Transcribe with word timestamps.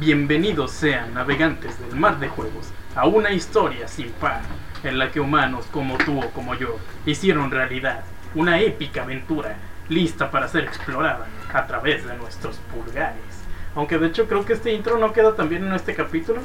Bienvenidos 0.00 0.70
sean 0.70 1.14
navegantes 1.14 1.76
del 1.80 1.98
mar 1.98 2.20
de 2.20 2.28
juegos 2.28 2.70
a 2.94 3.08
una 3.08 3.32
historia 3.32 3.88
sin 3.88 4.12
par, 4.12 4.42
en 4.84 4.96
la 4.96 5.10
que 5.10 5.18
humanos 5.18 5.66
como 5.72 5.98
tú 5.98 6.20
o 6.20 6.30
como 6.30 6.54
yo 6.54 6.76
hicieron 7.04 7.50
realidad 7.50 8.04
una 8.36 8.60
épica 8.60 9.02
aventura 9.02 9.56
lista 9.88 10.30
para 10.30 10.46
ser 10.46 10.62
explorada 10.62 11.26
a 11.52 11.66
través 11.66 12.06
de 12.06 12.16
nuestros 12.16 12.58
pulgares. 12.72 13.42
Aunque 13.74 13.98
de 13.98 14.06
hecho 14.06 14.28
creo 14.28 14.44
que 14.44 14.52
este 14.52 14.72
intro 14.72 14.98
no 14.98 15.12
queda 15.12 15.34
tan 15.34 15.48
bien 15.48 15.66
en 15.66 15.72
este 15.72 15.96
capítulo, 15.96 16.42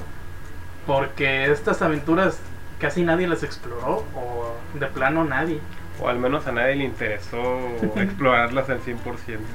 porque 0.88 1.52
estas 1.52 1.84
aventuras 1.84 2.40
casi 2.80 3.04
nadie 3.04 3.28
las 3.28 3.44
exploró, 3.44 4.04
o 4.16 4.58
de 4.74 4.88
plano 4.88 5.26
nadie. 5.26 5.60
O 6.00 6.10
al 6.10 6.18
menos 6.20 6.48
a 6.48 6.52
nadie 6.52 6.76
le 6.76 6.84
interesó 6.86 7.60
explorarlas 7.96 8.70
al 8.70 8.80
100%. 8.82 8.98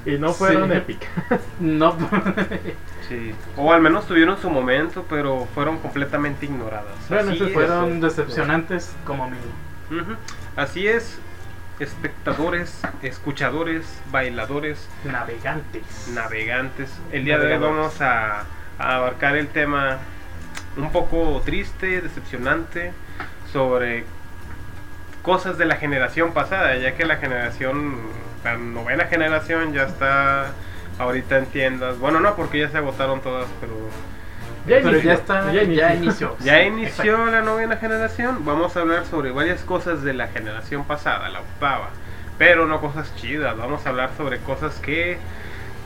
Y 0.07 0.19
no 0.19 0.33
fueron 0.33 0.71
Sí. 0.71 0.77
épicas. 0.77 1.09
No, 1.61 1.97
Sí. 3.09 3.35
O 3.57 3.73
al 3.73 3.81
menos 3.81 4.07
tuvieron 4.07 4.39
su 4.39 4.51
momento, 4.51 5.05
pero 5.09 5.47
fueron 5.55 5.79
completamente 5.79 6.47
ignoradas. 6.47 6.95
Bueno, 7.09 7.33
Así 7.33 7.43
es. 7.45 7.53
fueron 7.53 8.01
decepcionantes 8.01 8.95
como 9.05 9.29
mí. 9.31 9.37
Ujú. 9.91 10.13
Así 10.57 10.87
es, 10.87 11.19
espectadores, 11.81 12.81
escuchadores, 13.03 13.87
bailadores, 14.11 14.89
Navegantes. 15.05 16.11
navegantes. 16.13 16.91
El 17.13 17.25
día 17.25 17.39
de 17.39 17.55
hoy 17.55 17.59
vamos 17.63 18.01
a, 18.03 18.45
a 18.79 18.97
abarcar 18.97 19.37
el 19.37 19.49
tema 19.49 19.99
un 20.77 20.93
poco 20.93 21.41
triste, 21.45 22.01
decepcionante, 22.03 22.93
sobre 23.53 24.05
cosas 25.23 25.59
de 25.59 25.65
la 25.67 25.77
generación 25.77 26.33
pasada, 26.33 26.77
ya 26.77 26.95
que 26.95 27.05
la 27.05 27.17
generación, 27.17 27.97
la 28.45 28.57
novena 28.57 29.05
generación 29.07 29.73
ya 29.73 29.85
está 29.85 30.53
ahorita 30.99 31.39
en 31.39 31.47
tiendas. 31.47 31.99
Bueno, 31.99 32.21
no, 32.21 32.35
porque 32.37 32.59
ya 32.61 32.69
se 32.71 32.79
agotaron 32.79 33.21
todas, 33.21 33.47
pero 33.61 33.75
Ya 34.67 34.77
Pero 34.83 34.91
inició, 34.91 35.11
ya 35.11 35.15
está, 35.15 35.53
ya 35.53 35.63
ya, 35.63 35.95
inició. 35.95 35.95
inició. 35.95 36.37
ya 36.41 36.63
inició 36.63 37.27
la 37.27 37.43
novena 37.43 37.77
generación. 37.77 38.45
Vamos 38.45 38.77
a 38.77 38.81
hablar 38.81 39.07
sobre 39.07 39.31
varias 39.33 39.63
cosas 39.63 40.03
de 40.03 40.13
la 40.15 40.29
generación 40.29 40.85
pasada, 40.85 41.29
la 41.31 41.41
octava, 41.41 41.91
pero 42.37 42.67
no 42.67 42.81
cosas 42.81 43.15
chidas. 43.17 43.57
Vamos 43.57 43.87
a 43.87 43.91
hablar 43.91 44.11
sobre 44.17 44.39
cosas 44.41 44.79
que 44.81 45.19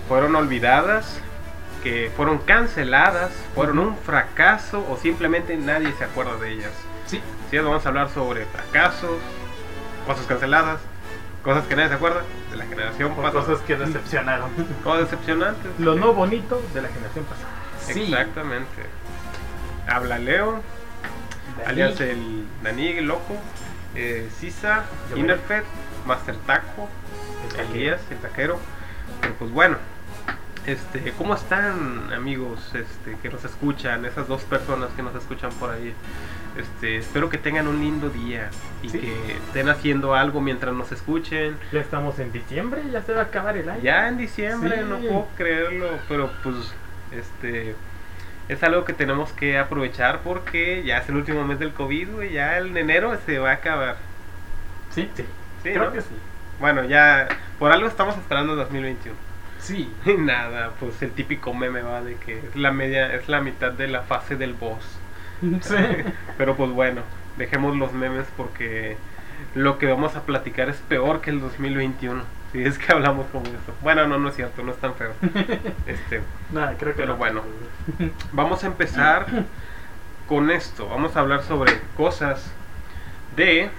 fueron 0.08 0.34
olvidadas, 0.34 1.20
que 1.82 2.10
fueron 2.16 2.38
canceladas, 2.38 3.30
fueron 3.54 3.78
un 3.78 3.96
fracaso 3.96 4.84
o 4.90 4.96
simplemente 4.96 5.56
nadie 5.56 5.92
se 5.92 6.04
acuerda 6.04 6.36
de 6.36 6.52
ellas. 6.52 6.72
Sí, 7.12 7.20
Sí, 7.50 7.58
vamos 7.58 7.84
a 7.84 7.88
hablar 7.90 8.08
sobre 8.08 8.46
fracasos, 8.46 9.20
cosas 10.06 10.24
canceladas, 10.24 10.80
cosas 11.44 11.66
que 11.66 11.76
nadie 11.76 11.90
se 11.90 11.96
acuerda 11.96 12.22
de 12.50 12.56
la 12.56 12.64
generación 12.64 13.14
pasada. 13.14 13.32
cosas 13.32 13.60
que 13.60 13.76
decepcionaron. 13.76 14.50
Cosas 14.82 15.10
decepcionantes. 15.10 15.78
Lo 15.78 15.94
no 15.94 16.14
bonito 16.14 16.62
de 16.72 16.80
la 16.80 16.88
generación 16.88 17.26
pasada. 17.26 17.50
Sí. 17.80 18.04
Exactamente. 18.04 18.86
Habla 19.86 20.18
Leo, 20.20 20.62
De 21.58 21.66
alias 21.66 22.00
el 22.00 22.46
Dani 22.62 22.88
el 22.92 23.04
Loco, 23.08 23.36
eh, 23.94 24.30
Sisa, 24.40 24.86
Innerfed, 25.14 25.64
Master 26.06 26.36
Taco, 26.46 26.88
Elías, 27.58 28.00
el 28.10 28.16
taquero. 28.20 28.58
Pero 29.20 29.34
pues 29.34 29.50
bueno, 29.50 29.76
este, 30.66 31.12
¿cómo 31.18 31.34
están 31.34 32.12
amigos 32.12 32.72
este, 32.74 33.16
que 33.20 33.28
nos 33.28 33.44
escuchan? 33.44 34.04
Esas 34.04 34.28
dos 34.28 34.42
personas 34.42 34.90
que 34.96 35.02
nos 35.02 35.14
escuchan 35.14 35.50
por 35.54 35.70
ahí. 35.70 35.92
Este, 36.56 36.98
espero 36.98 37.30
que 37.30 37.38
tengan 37.38 37.66
un 37.66 37.80
lindo 37.80 38.10
día 38.10 38.50
y 38.82 38.90
Sí. 38.90 38.98
que 39.00 39.32
estén 39.46 39.68
haciendo 39.70 40.14
algo 40.14 40.40
mientras 40.40 40.74
nos 40.74 40.92
escuchen. 40.92 41.56
Ya 41.72 41.80
estamos 41.80 42.18
en 42.18 42.30
diciembre, 42.30 42.82
ya 42.92 43.02
se 43.02 43.12
va 43.14 43.20
a 43.20 43.24
acabar 43.24 43.56
el 43.56 43.68
año. 43.68 43.82
Ya 43.82 44.08
en 44.08 44.18
diciembre, 44.18 44.76
Sí. 44.78 44.84
no 44.88 44.98
puedo 44.98 45.28
creerlo, 45.36 45.88
pero 46.08 46.30
pues 46.42 46.56
este 47.10 47.74
es 48.48 48.62
algo 48.62 48.84
que 48.84 48.92
tenemos 48.92 49.32
que 49.32 49.58
aprovechar 49.58 50.20
porque 50.20 50.82
ya 50.84 50.98
es 50.98 51.08
el 51.08 51.16
último 51.16 51.44
mes 51.44 51.58
del 51.58 51.72
COVID, 51.72 52.10
güey, 52.10 52.32
ya 52.32 52.58
en 52.58 52.76
enero 52.76 53.16
se 53.24 53.38
va 53.38 53.50
a 53.50 53.54
acabar. 53.54 53.96
Sí, 54.90 55.10
sí. 55.16 55.24
Sí, 55.62 55.70
Creo 55.70 55.86
¿no? 55.86 55.92
que 55.92 56.02
sí. 56.02 56.14
Bueno, 56.60 56.84
ya 56.84 57.28
por 57.58 57.72
algo 57.72 57.88
estamos 57.88 58.16
esperando 58.18 58.54
2021. 58.56 59.16
Sí. 59.62 59.92
Nada, 60.18 60.72
pues 60.80 61.00
el 61.02 61.12
típico 61.12 61.54
meme 61.54 61.82
va 61.82 62.02
de 62.02 62.16
que 62.16 62.38
es 62.38 62.56
la 62.56 62.72
media, 62.72 63.14
es 63.14 63.28
la 63.28 63.40
mitad 63.40 63.72
de 63.72 63.88
la 63.88 64.02
fase 64.02 64.36
del 64.36 64.54
boss. 64.54 64.98
Sí. 65.60 65.74
Pero 66.38 66.56
pues 66.56 66.70
bueno, 66.70 67.02
dejemos 67.36 67.76
los 67.76 67.92
memes 67.92 68.26
porque 68.36 68.96
lo 69.56 69.78
que 69.78 69.86
vamos 69.86 70.14
a 70.14 70.22
platicar 70.22 70.68
es 70.68 70.76
peor 70.76 71.20
que 71.20 71.30
el 71.30 71.40
2021. 71.40 72.22
Si 72.52 72.62
es 72.62 72.78
que 72.78 72.92
hablamos 72.92 73.26
como 73.32 73.46
eso. 73.46 73.74
Bueno, 73.80 74.06
no, 74.06 74.18
no 74.18 74.28
es 74.28 74.36
cierto, 74.36 74.62
no 74.62 74.70
es 74.72 74.78
tan 74.78 74.94
feo. 74.94 75.12
Este, 75.86 76.20
Nada, 76.52 76.76
creo 76.78 76.92
que 76.92 76.98
Pero 77.00 77.14
no. 77.14 77.16
bueno. 77.18 77.42
vamos 78.32 78.62
a 78.62 78.66
empezar 78.66 79.26
con 80.28 80.50
esto. 80.50 80.86
Vamos 80.88 81.16
a 81.16 81.20
hablar 81.20 81.42
sobre 81.42 81.72
cosas 81.96 82.52
de 83.34 83.70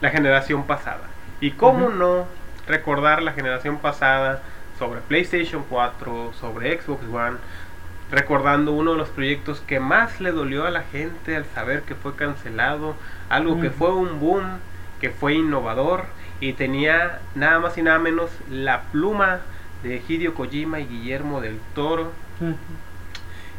la 0.00 0.10
generación 0.10 0.64
pasada. 0.64 1.08
Y 1.40 1.52
cómo 1.52 1.88
no 1.88 2.26
recordar 2.66 3.22
la 3.22 3.32
generación 3.32 3.78
pasada 3.78 4.42
sobre 4.78 5.00
PlayStation 5.00 5.64
4, 5.68 6.32
sobre 6.38 6.80
Xbox 6.80 7.04
One, 7.12 7.36
recordando 8.10 8.72
uno 8.72 8.92
de 8.92 8.98
los 8.98 9.08
proyectos 9.08 9.60
que 9.60 9.80
más 9.80 10.20
le 10.20 10.32
dolió 10.32 10.66
a 10.66 10.70
la 10.70 10.82
gente 10.82 11.36
al 11.36 11.44
saber 11.46 11.82
que 11.82 11.94
fue 11.94 12.14
cancelado, 12.16 12.94
algo 13.28 13.60
que 13.60 13.70
fue 13.70 13.94
un 13.94 14.20
boom, 14.20 14.58
que 15.00 15.10
fue 15.10 15.34
innovador 15.34 16.04
y 16.40 16.52
tenía 16.52 17.20
nada 17.34 17.58
más 17.58 17.78
y 17.78 17.82
nada 17.82 17.98
menos 17.98 18.30
la 18.50 18.82
pluma 18.92 19.40
de 19.82 20.02
Hideo 20.06 20.34
Kojima 20.34 20.80
y 20.80 20.86
Guillermo 20.86 21.40
del 21.40 21.58
Toro 21.74 22.12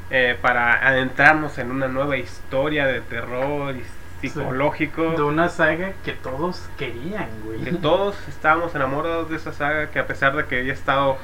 eh, 0.09 0.37
para 0.41 0.87
adentrarnos 0.87 1.57
en 1.57 1.71
una 1.71 1.87
nueva 1.87 2.17
historia 2.17 2.85
de 2.85 3.01
terror 3.01 3.75
psicológico. 4.21 5.11
De 5.11 5.21
una 5.23 5.49
saga 5.49 5.93
que 6.03 6.13
todos 6.13 6.67
querían, 6.77 7.27
güey. 7.45 7.59
que 7.61 7.71
todos 7.73 8.15
estábamos 8.27 8.73
enamorados 8.75 9.29
de 9.29 9.35
esa 9.37 9.53
saga 9.53 9.89
que 9.91 9.99
a 9.99 10.07
pesar 10.07 10.35
de 10.35 10.45
que 10.45 10.59
había 10.59 10.73
estado 10.73 11.17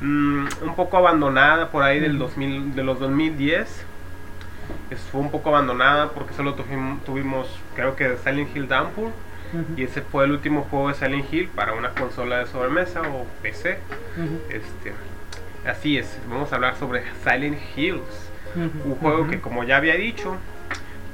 mm, 0.00 0.46
un 0.62 0.74
poco 0.76 0.96
abandonada 0.96 1.70
por 1.70 1.82
ahí 1.82 2.00
del 2.00 2.12
Ujú. 2.16 2.24
2000 2.24 2.74
de 2.74 2.82
los 2.84 2.98
2010 3.00 3.84
es- 4.90 5.00
fue 5.10 5.20
un 5.20 5.30
poco 5.30 5.50
abandonada 5.50 6.10
porque 6.10 6.34
solo 6.34 6.56
tuvim- 6.56 7.00
tuvimos 7.04 7.48
creo 7.74 7.96
que 7.96 8.16
Silent 8.18 8.54
Hill 8.56 8.68
Downpour. 8.68 9.10
Y 9.76 9.84
ese 9.84 10.00
fue 10.02 10.24
el 10.24 10.32
último 10.32 10.62
juego 10.68 10.88
de 10.88 10.94
Silent 10.94 11.32
Hill 11.32 11.48
para 11.54 11.74
una 11.74 11.90
consola 11.90 12.38
de 12.38 12.46
sobremesa 12.46 13.02
o 13.02 13.24
PC 13.40 13.78
este 14.48 14.92
así 15.64 15.96
es 15.96 16.18
vamos 16.28 16.50
a 16.52 16.56
hablar 16.56 16.74
sobre 16.76 17.04
Silent 17.22 17.58
Hills. 17.76 18.30
Un 18.56 18.96
juego 18.96 19.28
que 19.28 19.40
como 19.40 19.62
ya 19.62 19.76
había 19.76 19.94
dicho 19.94 20.36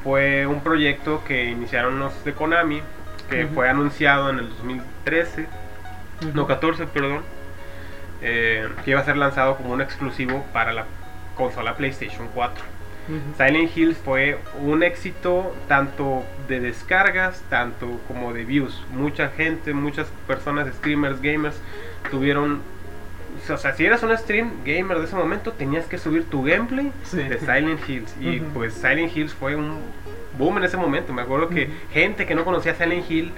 fue 0.03 0.47
un 0.47 0.61
proyecto 0.61 1.23
que 1.27 1.45
iniciaron 1.47 1.99
los 1.99 2.25
de 2.25 2.33
Konami 2.33 2.83
que 3.29 3.47
fue 3.47 3.69
anunciado 3.69 4.31
en 4.31 4.39
el 4.41 4.49
2013 4.49 5.47
Ujú. 6.23 6.31
no 6.35 6.47
14 6.47 6.87
perdón 6.87 7.23
eh, 8.23 8.69
que 8.85 8.91
iba 8.91 9.01
a 9.01 9.05
ser 9.05 9.17
lanzado 9.17 9.57
como 9.57 9.73
un 9.73 9.81
exclusivo 9.81 10.45
para 10.53 10.73
la 10.73 10.85
consola 11.37 11.77
PlayStation 11.77 12.29
4 12.35 12.65
Ujú. 13.09 13.19
Silent 13.37 13.77
Hills 13.77 13.99
fue 13.99 14.39
un 14.61 14.83
éxito 14.83 15.55
tanto 15.69 16.25
de 16.49 16.61
descargas 16.61 17.43
tanto 17.49 18.01
como 18.09 18.33
de 18.33 18.45
views 18.45 18.83
mucha 18.93 19.29
gente 19.29 19.73
muchas 19.75 20.09
personas 20.27 20.69
streamers 20.75 21.21
gamers 21.23 21.61
tuvieron 22.11 22.61
o 23.51 23.57
sea 23.57 23.75
si 23.75 23.85
eras 23.87 24.03
un 24.03 24.17
stream 24.17 24.51
gamer 24.65 24.99
de 24.99 25.05
ese 25.05 25.17
momento 25.17 25.53
tenías 25.53 25.87
que 25.87 25.99
subir 25.99 26.25
tu 26.25 26.43
gameplay 26.45 26.93
Sí. 27.05 27.19
de 27.19 27.39
Silent 27.39 27.81
Hills. 27.89 28.15
Y 28.21 28.41
Ujú. 28.41 28.51
pues 28.55 28.75
Silent 28.75 29.17
Hills 29.17 29.35
fue 29.35 29.57
un 29.57 29.79
boom 30.39 30.59
en 30.59 30.65
ese 30.65 30.77
momento. 30.77 31.13
Me 31.13 31.23
acuerdo 31.23 31.49
que 31.49 31.65
Ujú. 31.65 31.73
gente 31.93 32.27
que 32.27 32.35
no 32.35 32.45
conocía 32.45 32.75
Silent 32.75 33.11
Hill 33.11 33.33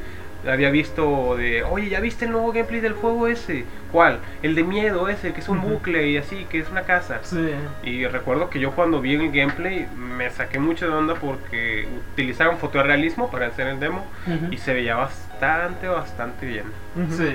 había 0.47 0.71
visto 0.71 1.37
de, 1.37 1.63
oye, 1.63 1.89
¿ya 1.89 2.01
viste 2.01 2.25
el 2.25 2.33
nuevo 2.33 2.51
gameplay 2.53 2.81
del 2.81 2.95
juego 2.95 3.29
ese? 3.29 3.65
¿Cuál? 3.93 4.19
El 4.43 4.57
de 4.57 4.65
miedo 4.65 5.09
ese, 5.09 5.33
que 5.33 5.39
es 5.39 5.49
un 5.49 5.59
Ujú. 5.59 5.69
bucle 5.69 6.09
y 6.09 6.17
así, 6.17 6.47
que 6.51 6.59
es 6.59 6.69
una 6.69 6.83
casa. 6.83 7.21
Sí. 7.23 7.51
Y 7.85 8.07
recuerdo 8.07 8.51
que 8.51 8.59
yo 8.59 8.73
cuando 8.73 9.01
vi 9.01 9.15
el 9.15 9.31
gameplay 9.31 9.87
me 9.97 10.29
saqué 10.31 10.59
mucho 10.59 10.89
de 10.89 10.95
onda 10.95 11.15
porque 11.15 11.87
utilizaron 12.13 12.59
fotorrealismo 12.59 13.31
para 13.31 13.47
hacer 13.47 13.69
el 13.69 13.79
demo 13.79 14.05
y 14.51 14.57
se 14.57 14.75
veía 14.75 14.97
bastante, 14.97 15.87
bastante 15.87 16.45
bien. 16.47 16.65
Sí. 17.11 17.35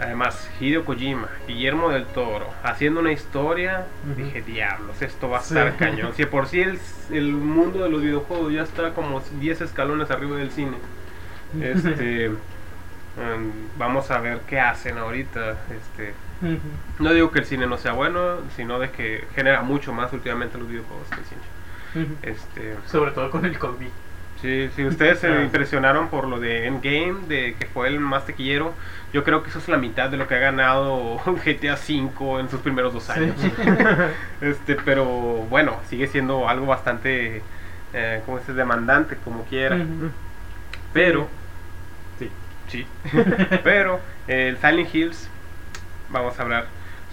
Además, 0.00 0.48
Hideo 0.60 0.84
Kojima, 0.84 1.28
Guillermo 1.48 1.90
del 1.90 2.06
Toro, 2.06 2.46
haciendo 2.62 3.00
una 3.00 3.10
historia, 3.12 3.86
dije, 4.16 4.42
diablos, 4.42 5.02
esto 5.02 5.28
va 5.28 5.38
a 5.38 5.42
Sí. 5.42 5.54
estar 5.58 5.76
cañón. 5.76 6.12
Si 6.16 6.24
por 6.26 6.46
sí 6.46 6.60
el, 6.60 6.78
el 7.10 7.32
mundo 7.32 7.82
de 7.82 7.88
los 7.90 8.00
videojuegos 8.02 8.52
ya 8.52 8.62
está 8.62 8.90
como 8.94 9.20
10 9.40 9.60
escalones 9.60 10.10
arriba 10.12 10.36
del 10.36 10.50
cine. 10.52 10.76
Este, 11.60 12.26
em, 12.26 12.36
vamos 13.76 14.10
a 14.10 14.18
ver 14.20 14.40
qué 14.46 14.60
hacen 14.60 14.98
ahorita. 14.98 15.56
Este, 15.76 16.14
no 17.00 17.12
digo 17.12 17.32
que 17.32 17.40
el 17.40 17.44
cine 17.46 17.66
no 17.66 17.76
sea 17.78 17.92
bueno, 17.92 18.36
sino 18.54 18.78
de 18.78 18.90
que 18.90 19.24
genera 19.34 19.62
mucho 19.62 19.92
más 19.92 20.12
últimamente 20.12 20.58
los 20.58 20.68
videojuegos 20.68 21.08
que 21.08 21.16
el 21.16 21.24
cine. 21.26 22.14
Este, 22.22 22.76
Sobre 22.86 23.10
todo 23.10 23.30
con 23.30 23.44
el 23.44 23.58
COVID. 23.58 23.88
Sí, 24.40 24.70
si 24.76 24.84
ustedes 24.84 25.18
se 25.18 25.26
Ah. 25.26 25.42
impresionaron 25.42 26.08
por 26.08 26.28
lo 26.28 26.38
de 26.38 26.66
Endgame, 26.66 27.26
de 27.26 27.56
que 27.58 27.66
fue 27.66 27.88
el 27.88 27.98
más 27.98 28.24
tequillero, 28.24 28.72
yo 29.12 29.24
creo 29.24 29.42
que 29.42 29.48
eso 29.50 29.58
es 29.58 29.66
la 29.68 29.78
mitad 29.78 30.10
de 30.10 30.16
lo 30.16 30.28
que 30.28 30.36
ha 30.36 30.38
ganado 30.38 31.18
GTA 31.44 31.74
V 31.74 32.40
en 32.40 32.48
sus 32.48 32.60
primeros 32.60 32.92
dos 32.94 33.10
años. 33.10 33.34
este, 34.40 34.76
pero 34.76 35.04
bueno, 35.04 35.80
sigue 35.88 36.06
siendo 36.06 36.48
algo 36.48 36.66
bastante, 36.66 37.42
eh, 37.92 38.22
¿cómo 38.26 38.38
se 38.38 38.42
dice? 38.44 38.52
Demandante, 38.54 39.16
como 39.24 39.44
quiera. 39.44 39.76
Pero, 40.92 41.28
Sí. 42.18 42.30
sí, 42.68 42.86
pero 43.64 44.00
el 44.28 44.56
Silent 44.58 44.94
Hills, 44.94 45.28
vamos 46.10 46.38
a 46.38 46.42
hablar 46.42 46.66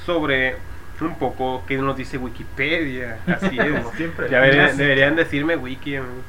sobre 0.05 0.57
un 1.01 1.17
poco 1.17 1.63
qué 1.67 1.77
nos 1.77 1.97
dice 1.97 2.17
Wikipedia. 2.17 3.17
Así 3.27 3.57
es. 3.59 3.67
Como 3.81 3.91
siempre. 3.95 4.29
Ya 4.29 4.41
deberían, 4.41 5.15
decirme 5.15 5.55
Wiki. 5.55 5.95
amigo. 5.97 6.21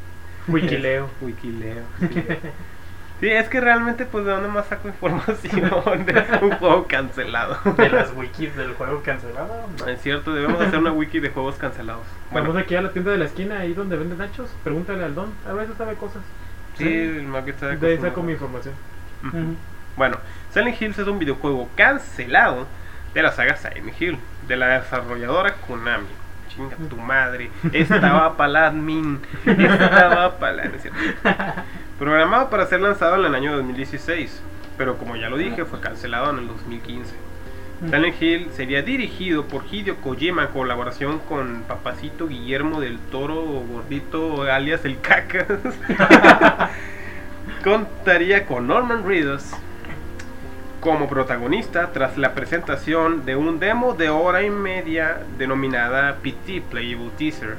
Wikileo. 0.49 1.11
Wikileo. 1.21 1.85
Sí. 2.01 2.23
Sí, 3.21 3.29
es 3.29 3.49
que 3.49 3.61
realmente, 3.61 4.05
pues, 4.05 4.27
¿de 4.27 4.31
dónde 4.31 4.49
más 4.49 4.67
saco 4.67 4.89
información 4.89 5.41
de 6.05 6.17
un 6.43 6.51
juego 6.51 6.87
cancelado? 6.87 7.57
De 7.77 7.89
las 7.89 8.15
wikis 8.15 8.55
del 8.55 8.75
juego 8.75 9.03
cancelado. 9.03 9.71
Es 9.87 10.03
cierto, 10.03 10.35
debemos 10.35 10.61
hacer 10.61 10.79
una 10.79 10.93
wiki 10.93 11.21
de 11.21 11.31
juegos 11.31 11.57
cancelados. 11.57 12.05
Vamos 12.31 12.55
aquí 12.57 12.75
a 12.75 12.83
la 12.83 12.91
tienda 12.91 13.13
de 13.13 13.19
la 13.19 13.25
esquina, 13.25 13.61
ahí 13.61 13.73
donde 13.73 13.97
venden 13.97 14.19
nachos. 14.19 14.51
Pregúntale 14.63 15.03
al 15.03 15.15
don. 15.15 15.33
A 15.49 15.55
veces 15.55 15.77
sabe 15.79 15.95
cosas. 15.95 16.23
sí, 16.77 16.87
el 16.87 17.23
Mac 17.23 17.49
está 17.49 17.69
De 17.69 17.87
ahí 17.87 17.99
saco 17.99 18.23
mi 18.23 18.33
información. 18.33 18.75
Bueno, 19.97 20.19
Silent 20.53 20.81
Hills 20.81 20.99
es 20.99 21.07
un 21.09 21.19
videojuego 21.19 21.71
cancelado 21.75 22.67
de 23.15 23.23
la 23.23 23.33
saga 23.33 23.57
Silent 23.57 23.99
Hill, 23.99 24.19
de 24.47 24.57
la 24.57 24.81
desarrolladora 24.81 25.55
Konami. 25.67 26.07
Chinga 26.57 26.77
tu 26.89 26.97
madre, 26.97 27.51
estaba 27.73 28.37
para 28.37 28.49
la 28.49 28.67
admin, 28.69 29.21
estaba 29.45 30.39
para 30.39 30.53
la... 30.55 30.65
no 30.65 30.75
es 30.77 30.83
cierto. 30.83 30.99
Programado 31.99 32.49
para 32.49 32.67
ser 32.67 32.81
lanzado 32.81 33.17
en 33.17 33.27
el 33.27 33.35
año 33.35 33.55
2016, 33.57 34.43
pero 34.79 34.97
como 34.97 35.17
ya 35.17 35.29
lo 35.29 35.37
dije, 35.37 35.67
fue 35.67 35.81
cancelado 35.81 36.31
en 36.31 36.39
el 36.39 36.49
2015. 36.49 37.15
Silent 37.85 38.23
Hill 38.23 38.49
sería 38.55 38.81
dirigido 38.81 39.45
por 39.45 39.65
Hideo 39.71 39.97
Kojima 39.97 40.45
en 40.45 40.49
colaboración 40.49 41.19
con 41.19 41.65
Papacito 41.69 42.27
Guillermo 42.27 42.81
del 42.81 42.99
Toro 42.99 43.43
Gordito 43.43 44.43
alias 44.43 44.87
el 44.87 44.99
Cacas. 45.01 45.47
Contaría 47.65 48.47
con 48.47 48.67
Norman 48.67 49.07
Reedus 49.07 49.45
como 50.87 51.09
protagonista 51.09 51.91
tras 51.93 52.17
la 52.17 52.33
presentación 52.33 53.27
de 53.27 53.35
un 53.35 53.59
demo 53.59 53.95
de 53.95 54.09
hora 54.09 54.45
y 54.45 54.51
media 54.51 55.19
denominada 55.37 56.19
PT 56.23 56.63
Playable 56.71 57.11
Teaser. 57.19 57.57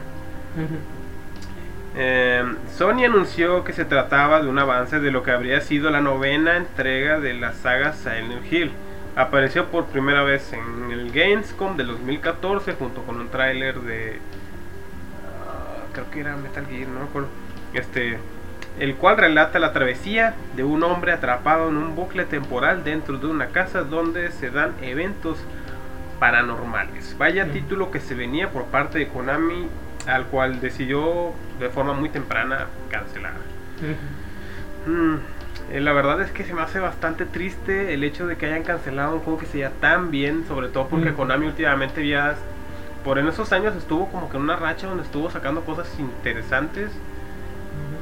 Eh, 1.97 2.41
Sony 2.77 3.03
anunció 3.03 3.65
que 3.65 3.73
se 3.73 3.83
trataba 3.83 4.41
de 4.41 4.47
un 4.47 4.57
avance 4.57 5.01
de 5.01 5.11
lo 5.11 5.23
que 5.23 5.31
habría 5.31 5.59
sido 5.59 5.89
la 5.89 5.99
novena 5.99 6.55
entrega 6.55 7.19
de 7.19 7.33
la 7.33 7.51
saga 7.51 7.91
Silent 7.91 8.49
Hill. 8.49 8.71
Apareció 9.17 9.65
por 9.65 9.87
primera 9.87 10.23
vez 10.23 10.53
en 10.53 10.89
el 10.89 11.11
Gamescom 11.11 11.75
del 11.75 11.87
2014 11.87 12.75
junto 12.75 13.01
con 13.01 13.19
un 13.19 13.27
tráiler 13.27 13.81
de... 13.81 14.19
ah, 15.45 15.83
creo 15.91 16.09
que 16.11 16.21
era 16.21 16.37
Metal 16.37 16.65
Gear, 16.65 16.87
no 16.87 17.01
me 17.01 17.05
acuerdo. 17.07 17.27
Este, 17.73 18.19
el 18.79 18.95
cual 18.95 19.17
relata 19.17 19.59
la 19.59 19.73
travesía 19.73 20.35
de 20.55 20.63
un 20.63 20.83
hombre 20.83 21.11
atrapado 21.11 21.69
en 21.69 21.77
un 21.77 21.95
bucle 21.95 22.25
temporal 22.25 22.83
dentro 22.83 23.17
de 23.17 23.27
una 23.27 23.47
casa 23.47 23.81
donde 23.83 24.31
se 24.31 24.49
dan 24.51 24.73
eventos 24.81 25.37
paranormales. 26.19 27.15
Vaya 27.17 27.45
Mm. 27.45 27.51
título 27.51 27.91
que 27.91 27.99
se 27.99 28.15
venía 28.15 28.49
por 28.49 28.65
parte 28.65 28.99
de 28.99 29.07
Konami, 29.07 29.67
al 30.07 30.25
cual 30.25 30.59
decidió 30.61 31.33
de 31.59 31.69
forma 31.69 31.93
muy 31.93 32.09
temprana 32.09 32.67
cancelar. 32.89 33.33
Mm, 34.85 35.15
eh, 35.71 35.79
la 35.81 35.91
verdad 35.93 36.21
es 36.21 36.31
que 36.31 36.43
se 36.43 36.53
me 36.53 36.61
hace 36.61 36.79
bastante 36.79 37.25
triste 37.25 37.93
el 37.93 38.03
hecho 38.03 38.25
de 38.27 38.37
que 38.37 38.45
hayan 38.45 38.63
cancelado 38.63 39.15
un 39.15 39.19
juego 39.21 39.39
que 39.39 39.45
se 39.47 39.53
veía 39.53 39.71
tan 39.81 40.11
bien, 40.11 40.45
sobre 40.47 40.69
todo 40.69 40.87
porque 40.87 41.11
Mm. 41.11 41.15
Konami 41.15 41.45
últimamente 41.47 42.07
ya, 42.07 42.35
por 43.03 43.19
en 43.19 43.27
esos 43.27 43.51
años 43.53 43.75
estuvo 43.75 44.07
como 44.09 44.29
que 44.29 44.37
en 44.37 44.43
una 44.43 44.55
racha 44.55 44.87
donde 44.87 45.03
estuvo 45.03 45.29
sacando 45.29 45.61
cosas 45.61 45.87
interesantes. 45.99 46.91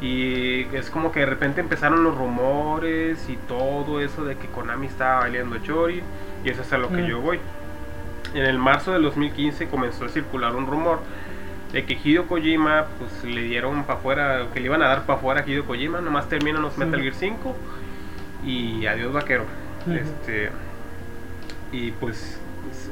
Y 0.02 0.68
es 0.76 0.90
como 0.90 1.12
que 1.12 1.22
de 1.22 1.26
repente 1.26 1.62
empezaron 1.62 2.04
los 2.04 2.18
rumores 2.18 3.28
y 3.30 3.38
todo 3.48 4.02
eso 4.02 4.26
de 4.26 4.36
que 4.36 4.48
Konami 4.48 4.88
estaba 4.88 5.22
bailando 5.22 5.58
Chori. 5.60 6.02
Y 6.44 6.50
eso 6.50 6.62
es 6.62 6.74
a 6.74 6.78
lo 6.78 6.90
que 6.90 7.02
Mm. 7.02 7.06
yo 7.06 7.22
voy. 7.22 7.40
En 8.34 8.44
el 8.46 8.58
marzo 8.58 8.92
del 8.92 9.04
2015 9.04 9.68
comenzó 9.68 10.06
a 10.06 10.10
circular 10.10 10.56
un 10.56 10.68
rumor 10.68 11.00
de 11.72 11.86
que 11.86 11.94
Hideo 12.04 12.28
Kojima 12.28 12.86
pues 13.00 13.24
le 13.24 13.42
dieron 13.44 13.84
para 13.84 14.00
afuera, 14.00 14.48
que 14.54 14.60
le 14.60 14.66
iban 14.68 14.82
a 14.82 14.88
dar 14.88 15.06
para 15.06 15.18
afuera 15.20 15.42
a 15.42 15.50
Hideo 15.50 15.66
Kojima, 15.66 16.02
nomás 16.02 16.28
terminan 16.30 16.62
los 16.62 16.74
Sí. 16.74 16.80
Metal 16.82 17.02
Gear 17.02 17.14
5 17.14 17.56
y 18.46 18.86
adiós 18.86 19.14
vaquero. 19.14 19.44
Este 19.90 20.50
y 21.72 21.92
pues 21.92 22.40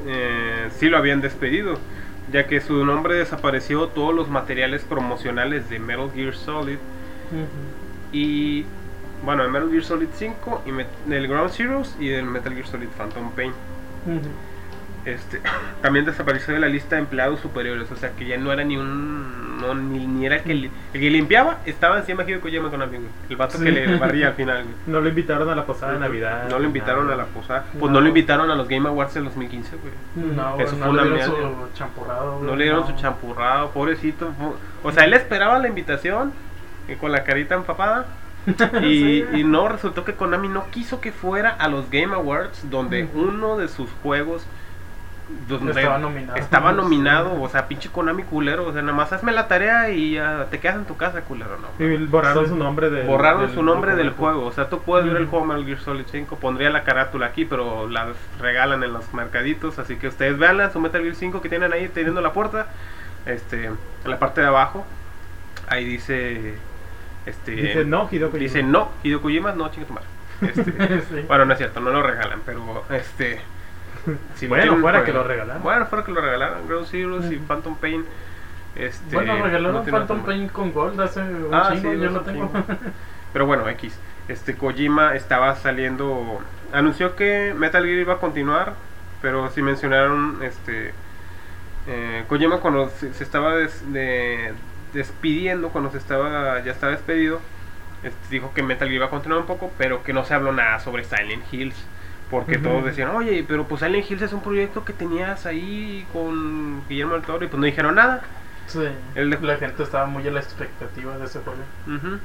eh, 0.06 0.68
sí 0.76 0.88
lo 0.88 0.96
habían 0.98 1.20
despedido, 1.20 1.78
ya 2.26 2.46
que 2.46 2.60
su 2.60 2.84
nombre 2.84 3.16
desapareció 3.16 3.88
todos 3.90 4.14
los 4.14 4.28
materiales 4.28 4.84
promocionales 4.84 5.68
de 5.68 5.78
Metal 5.78 6.10
Gear 6.12 6.34
Solid 6.34 6.78
y 8.12 8.64
bueno, 9.20 9.42
de 9.44 9.48
Metal 9.50 9.70
Gear 9.70 9.84
Solid 9.84 10.08
5 10.12 10.62
y 10.66 11.08
del 11.08 11.28
Ground 11.28 11.50
Zeroes 11.50 11.96
y 11.98 12.08
del 12.08 12.26
Metal 12.26 12.52
Gear 12.54 12.66
Solid 12.66 12.90
Phantom 12.96 13.34
Pain. 13.34 13.52
Este, 15.04 15.40
también 15.82 16.04
desapareció 16.04 16.54
de 16.54 16.60
la 16.60 16.68
lista 16.68 16.96
de 16.96 17.02
empleados 17.02 17.40
superiores, 17.40 17.90
o 17.90 17.96
sea 17.96 18.10
que 18.12 18.26
ya 18.26 18.38
no 18.38 18.52
era 18.52 18.64
ni 18.64 18.76
un. 18.76 19.44
No, 19.60 19.72
ni, 19.74 20.06
ni 20.06 20.26
era 20.26 20.36
el 20.36 20.42
que, 20.42 20.52
li- 20.54 20.70
el 20.92 21.00
que 21.00 21.10
limpiaba, 21.10 21.58
estaba 21.64 21.98
encima 21.98 22.24
de 22.24 22.38
con 22.40 22.50
güey. 22.50 23.00
El 23.30 23.36
vato 23.36 23.56
Sí. 23.56 23.64
que 23.64 23.70
le 23.70 23.96
barría 23.96 24.28
al 24.28 24.34
final. 24.34 24.62
güey. 24.64 24.74
No 24.86 25.00
lo 25.00 25.08
invitaron 25.08 25.48
a 25.48 25.54
la 25.54 25.64
posada 25.64 25.92
de 25.92 26.00
Navidad. 26.00 26.48
No 26.50 26.58
lo 26.58 26.64
invitaron 26.66 27.10
a 27.10 27.16
la 27.16 27.24
posada. 27.26 27.64
Pues 27.72 27.84
no. 27.84 27.92
No. 27.92 28.00
lo 28.00 28.08
invitaron 28.08 28.50
a 28.50 28.56
los 28.56 28.68
Game 28.68 28.86
Awards 28.88 29.14
del 29.14 29.24
2015, 29.24 29.76
güey. 29.76 30.26
No, 30.36 30.58
Eso 30.60 30.76
no 30.76 30.84
fue 30.86 30.88
una 30.90 31.04
le 31.04 31.14
dieron 31.14 31.30
su 31.70 31.78
champurrado. 31.78 32.32
No 32.40 32.46
güey, 32.46 32.56
le 32.58 32.64
dieron 32.64 32.80
no. 32.80 32.86
su 32.88 32.92
champurrado, 32.96 33.70
pobrecito. 33.70 34.32
O 34.82 34.92
sea, 34.92 35.04
él 35.04 35.14
esperaba 35.14 35.58
la 35.58 35.68
invitación 35.68 36.32
eh, 36.88 36.98
con 37.00 37.10
la 37.12 37.24
carita 37.24 37.54
empapada. 37.54 38.06
Y, 38.82 39.22
y 39.32 39.44
no, 39.44 39.68
resultó 39.68 40.04
que 40.04 40.12
Konami 40.14 40.48
no 40.48 40.66
quiso 40.70 41.00
que 41.00 41.12
fuera 41.12 41.48
a 41.50 41.68
los 41.68 41.90
Game 41.90 42.14
Awards, 42.14 42.68
donde 42.70 43.08
uno 43.14 43.56
de 43.56 43.68
sus 43.68 43.88
juegos 44.02 44.44
donde 45.48 45.72
Estaba 45.72 45.98
nominado. 45.98 46.36
estaba 46.38 46.72
nominado, 46.74 47.40
o 47.40 47.48
sea, 47.48 47.66
pinche 47.66 47.88
Konami 47.88 48.24
culero, 48.24 48.66
o 48.66 48.72
sea, 48.72 48.82
nada 48.82 48.92
más 48.96 49.12
hazme 49.12 49.32
la 49.32 49.48
tarea 49.48 49.90
y 49.90 50.12
ya 50.14 50.46
te 50.50 50.60
quedas 50.60 50.76
en 50.76 50.84
tu 50.84 50.96
casa, 50.96 51.22
culero, 51.22 51.56
no. 51.58 51.84
Y 51.84 51.96
borraron 52.06 52.46
su 52.48 52.56
nombre 52.56 52.90
del 52.90 53.06
Borraron 53.06 53.42
del 53.46 53.54
su 53.54 53.62
nombre 53.62 53.96
del 53.96 54.10
juego, 54.10 54.44
o 54.46 54.52
sea, 54.52 54.68
tú 54.68 54.80
puedes 54.82 55.06
ver 55.06 55.16
el 55.16 55.22
Ujú. 55.22 55.30
juego 55.30 55.46
Metal 55.46 55.64
Gear 55.64 55.78
Solid 55.80 56.04
5, 56.10 56.36
pondría 56.36 56.68
la 56.70 56.84
carátula 56.84 57.26
aquí, 57.26 57.44
pero 57.46 57.88
la 57.88 58.08
regalan 58.40 58.82
en 58.82 58.92
los 58.92 59.12
mercaditos, 59.14 59.78
así 59.78 59.96
que 59.96 60.08
ustedes 60.08 60.38
veanla, 60.38 60.70
su 60.70 60.80
Metal 60.80 61.00
Gear 61.02 61.14
5 61.14 61.40
que 61.40 61.48
tienen 61.48 61.72
ahí 61.72 61.88
teniendo 61.88 62.20
la 62.20 62.32
puerta, 62.32 62.66
este, 63.26 63.64
en 63.66 63.78
la 64.04 64.18
parte 64.18 64.42
de 64.42 64.46
abajo, 64.48 64.84
ahí 65.68 65.84
dice, 65.86 66.54
este, 67.24 67.52
Dice 67.52 67.84
no, 67.86 68.08
Hideo 68.12 68.28
Kojima. 68.30 68.42
dice 68.42 68.62
no, 68.62 68.90
Hideo 69.02 69.22
Kojima, 69.22 69.52
no, 69.52 69.70
chingue 69.70 69.86
tu 69.86 69.94
madre. 69.94 70.06
Este, 70.42 71.00
Sí. 71.02 71.24
bueno, 71.26 71.46
no 71.46 71.52
es 71.52 71.58
cierto, 71.58 71.80
no 71.80 71.90
lo 71.90 72.02
regalan, 72.02 72.40
pero 72.44 72.84
este. 72.90 73.40
si 74.34 74.46
Bueno, 74.46 74.76
fuera 74.78 75.04
que 75.04 75.12
lo 75.12 75.24
regalaran. 75.24 75.62
Bueno, 75.62 75.86
fuera 75.86 76.04
que 76.04 76.12
lo 76.12 76.20
regalaran. 76.20 76.66
Ground 76.68 76.86
Zeroes 76.86 77.30
y. 77.32 77.36
Phantom 77.36 77.76
Pain. 77.76 78.04
Este, 78.76 79.14
Bueno, 79.16 79.34
regalaron 79.42 79.84
no 79.84 79.84
Phantom. 79.84 80.24
Pain 80.24 80.48
con 80.48 80.72
Gold 80.72 81.00
hace 81.00 81.20
un 81.20 81.54
Ah, 81.54 81.70
chingo, 81.72 81.92
sí, 81.92 81.98
yo 82.00 82.10
lo 82.10 82.20
tengo. 82.22 82.50
Pero 83.32 83.46
bueno, 83.46 83.68
X. 83.68 83.96
Este 84.28 84.54
Kojima 84.56 85.14
estaba 85.14 85.54
saliendo. 85.56 86.40
Anunció 86.72 87.14
que 87.14 87.54
Metal 87.56 87.84
Gear 87.84 87.98
iba 87.98 88.14
a 88.14 88.18
continuar. 88.18 88.74
Pero 89.22 89.48
sí 89.50 89.62
mencionaron. 89.62 90.42
Este. 90.42 90.92
eh, 91.86 92.24
Kojima 92.28 92.58
cuando 92.60 92.88
se, 92.90 93.12
se 93.14 93.22
estaba 93.24 93.54
des- 93.56 93.92
de- 93.92 94.52
despidiendo. 94.92 95.68
Cuando 95.68 95.90
se 95.90 95.98
estaba. 95.98 96.60
ya 96.64 96.72
estaba 96.72 96.92
despedido. 96.92 97.40
este, 98.02 98.18
dijo 98.30 98.52
que 98.54 98.62
Metal 98.62 98.88
Gear 98.88 98.96
iba 98.96 99.06
a 99.06 99.10
continuar 99.10 99.40
un 99.40 99.46
poco. 99.46 99.72
Pero 99.78 100.02
que 100.02 100.12
no 100.12 100.24
se 100.24 100.34
habló 100.34 100.52
nada 100.52 100.80
sobre 100.80 101.04
Silent 101.04 101.44
Hills. 101.52 101.76
Porque 102.34 102.56
Ujú. 102.56 102.64
todos 102.64 102.84
decían, 102.86 103.10
oye, 103.10 103.44
pero 103.46 103.64
pues 103.64 103.80
Silent 103.80 104.10
Hills 104.10 104.22
es 104.22 104.32
un 104.32 104.40
proyecto 104.42 104.84
que 104.84 104.92
tenías 104.92 105.46
ahí 105.46 106.04
con 106.12 106.82
Guillermo 106.88 107.12
del 107.14 107.22
Toro. 107.22 107.44
Y 107.44 107.48
pues 107.48 107.60
no 107.60 107.64
dijeron 107.66 107.94
nada. 107.94 108.22
Sí. 108.66 108.80
El 109.14 109.30
de- 109.30 109.38
La 109.40 109.56
gente 109.56 109.84
estaba 109.84 110.06
muy 110.06 110.26
a 110.26 110.32
la 110.32 110.40
expectativa 110.40 111.16
de 111.16 111.26
ese 111.26 111.38
juego. 111.38 111.60
Ujú. 111.86 112.18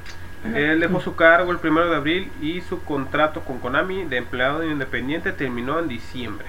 Él 0.56 0.80
dejó 0.80 1.00
su 1.00 1.14
cargo 1.14 1.52
el 1.52 1.58
primero 1.58 1.88
de 1.88 1.96
abril 1.96 2.32
y 2.40 2.60
su 2.62 2.82
contrato 2.82 3.42
con 3.42 3.60
Konami 3.60 4.04
de 4.06 4.16
empleado 4.16 4.64
independiente 4.64 5.30
terminó 5.32 5.78
en 5.78 5.86
diciembre. 5.86 6.46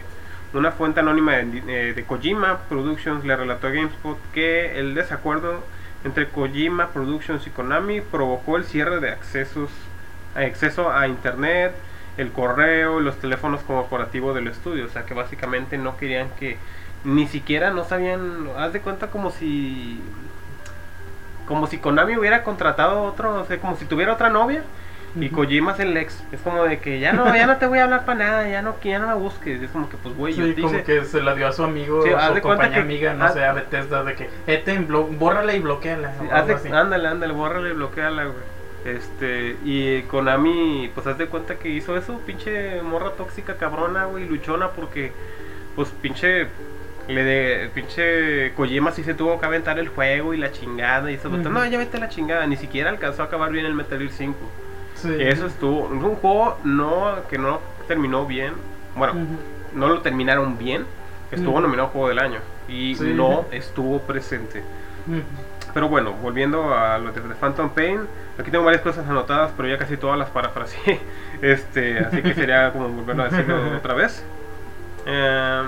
Una 0.54 0.72
fuente 0.72 1.02
anónima 1.02 1.34
de, 1.34 1.62
eh, 1.68 1.94
de 1.94 2.04
Kojima 2.04 2.62
Productions 2.68 3.24
le 3.26 3.36
relató 3.36 3.68
a 3.68 3.70
GameSpot 3.70 4.18
que 4.34 4.80
el 4.80 4.96
desacuerdo 4.96 5.64
entre 6.04 6.28
Kojima 6.30 6.88
Productions 6.88 7.46
y 7.46 7.52
Konami 7.52 8.02
provocó 8.02 8.58
el 8.58 8.64
cierre 8.64 9.00
de 9.02 9.12
accesos, 9.12 9.70
acceso 10.36 10.92
a 10.92 11.08
internet, 11.08 11.74
el 12.18 12.32
correo 12.32 13.00
y 13.00 13.04
los 13.04 13.18
teléfonos 13.18 13.62
corporativos 13.62 14.36
del 14.36 14.48
estudio. 14.48 14.86
O 14.86 14.90
sea 14.90 15.06
que 15.06 15.14
básicamente 15.14 15.78
no 15.78 15.98
querían 15.98 16.30
que 16.40 16.58
ni 17.04 17.28
siquiera 17.28 17.72
no 17.72 17.84
sabían, 17.84 18.48
haz 18.58 18.74
de 18.74 18.82
cuenta 18.82 19.08
como 19.08 19.32
si 19.32 20.00
como 21.48 21.68
si 21.68 21.80
Konami 21.80 22.16
hubiera 22.16 22.44
contratado 22.44 23.02
otro, 23.04 23.42
o 23.42 23.46
sea, 23.46 23.58
como 23.60 23.76
si 23.76 23.86
tuviera 23.86 24.14
otra 24.14 24.30
novia 24.30 24.64
y. 25.20 25.28
Kojima 25.30 25.74
es 25.74 25.80
el 25.82 25.98
ex. 25.98 26.24
Es 26.32 26.40
como 26.42 26.64
de 26.64 26.80
que 26.80 27.00
ya 27.02 27.12
no, 27.12 27.36
ya 27.36 27.46
no 27.46 27.58
te 27.58 27.66
voy 27.66 27.80
a 27.80 27.84
hablar 27.84 28.06
para 28.06 28.20
nada, 28.20 28.48
ya 28.48 28.62
no, 28.62 28.80
que 28.80 28.90
ya 28.90 29.00
no 29.00 29.08
me 29.08 29.16
busques. 29.16 29.62
Es 29.62 29.70
como 29.72 29.90
que, 29.90 29.98
pues, 29.98 30.16
güey, 30.16 30.34
yo 30.34 30.46
Sí, 30.46 30.54
te 30.54 30.62
como 30.62 30.76
hice- 30.76 30.84
que 30.86 31.04
se 31.04 31.22
la 31.22 31.36
dio 31.36 31.48
a 31.48 31.52
su 31.52 31.64
amigo 31.66 32.04
Sí, 32.04 32.12
haz 32.12 32.34
su 32.36 32.42
compañía 32.42 32.76
que- 32.76 32.80
amiga, 32.82 33.14
no 33.14 33.26
haz- 33.26 33.34
sé, 33.34 33.44
a 33.44 33.52
Bethesda, 33.52 34.04
de 34.06 34.14
que, 34.16 34.30
Eten, 34.48 34.88
bórrala 34.88 35.54
y 35.54 35.60
bloqueala. 35.60 36.14
Sí, 36.18 36.70
ándale, 36.72 37.08
ándale, 37.10 37.34
bórrale, 37.34 37.74
bloqueala, 37.74 38.24
güey. 38.26 38.61
Este, 38.86 39.58
y 39.64 40.02
Konami, 40.04 40.90
pues 40.94 41.06
haz 41.06 41.18
de 41.18 41.28
cuenta 41.28 41.56
que 41.60 41.70
hizo 41.70 41.96
eso, 41.96 42.20
pinche 42.26 42.82
morra 42.82 43.12
tóxica, 43.12 43.56
cabrona, 43.58 44.06
güey, 44.06 44.28
luchona, 44.28 44.70
porque, 44.72 45.12
pues 45.76 45.90
pinche, 46.02 46.48
le 47.08 47.24
de, 47.24 47.70
pinche 47.76 48.54
Kojima 48.56 48.92
sí 48.92 49.04
se 49.04 49.14
tuvo 49.14 49.40
que 49.40 49.46
aventar 49.46 49.78
el 49.78 49.90
juego 49.90 50.34
y 50.34 50.38
la 50.38 50.52
chingada, 50.52 51.12
y 51.12 51.16
eso, 51.16 51.30
Ujú. 51.30 51.38
no, 51.50 51.64
ya 51.66 51.78
vete 51.78 51.98
a 51.98 52.00
la 52.00 52.10
chingada, 52.10 52.48
ni 52.48 52.58
siquiera 52.58 52.90
alcanzó 52.90 53.22
a 53.22 53.26
acabar 53.26 53.52
bien 53.52 53.66
el 53.68 53.76
Metal 53.76 54.00
Gear 54.00 54.12
5. 54.12 54.36
Sí. 54.96 55.16
Eso 55.20 55.46
estuvo, 55.46 55.86
es 55.86 56.04
un 56.04 56.16
juego 56.16 56.58
no, 56.64 57.16
que 57.30 57.38
no 57.38 57.60
terminó 57.88 58.26
bien, 58.26 58.54
bueno, 58.96 59.14
no 59.76 59.88
lo 59.90 60.02
terminaron 60.02 60.58
bien, 60.58 60.86
estuvo 61.32 61.62
nominado 61.62 61.90
Juego 61.90 62.10
del 62.10 62.20
Año, 62.20 62.40
y 62.68 62.96
Sí. 62.96 63.14
no 63.14 63.46
estuvo 63.52 64.02
presente. 64.02 64.64
Pero 65.74 65.88
bueno, 65.88 66.14
volviendo 66.14 66.74
a 66.74 66.98
lo 66.98 67.12
de 67.12 67.22
Phantom 67.36 67.70
Pain, 67.70 68.02
aquí 68.38 68.52
tengo 68.52 68.66
varias 68.66 68.82
cosas 68.82 69.08
anotadas, 69.08 69.52
pero 69.56 69.70
ya 69.70 69.78
casi 69.78 69.98
todas 69.98 70.18
las 70.18 70.30
parafraseé. 70.30 71.00
Este, 71.42 71.98
así 71.98 72.22
que 72.22 72.36
sería 72.36 72.72
como 72.72 72.88
volverlo 72.90 73.24
a 73.24 73.30
decirlo 73.30 73.76
otra 73.76 73.96
vez. 73.96 74.24
Eh, 75.08 75.64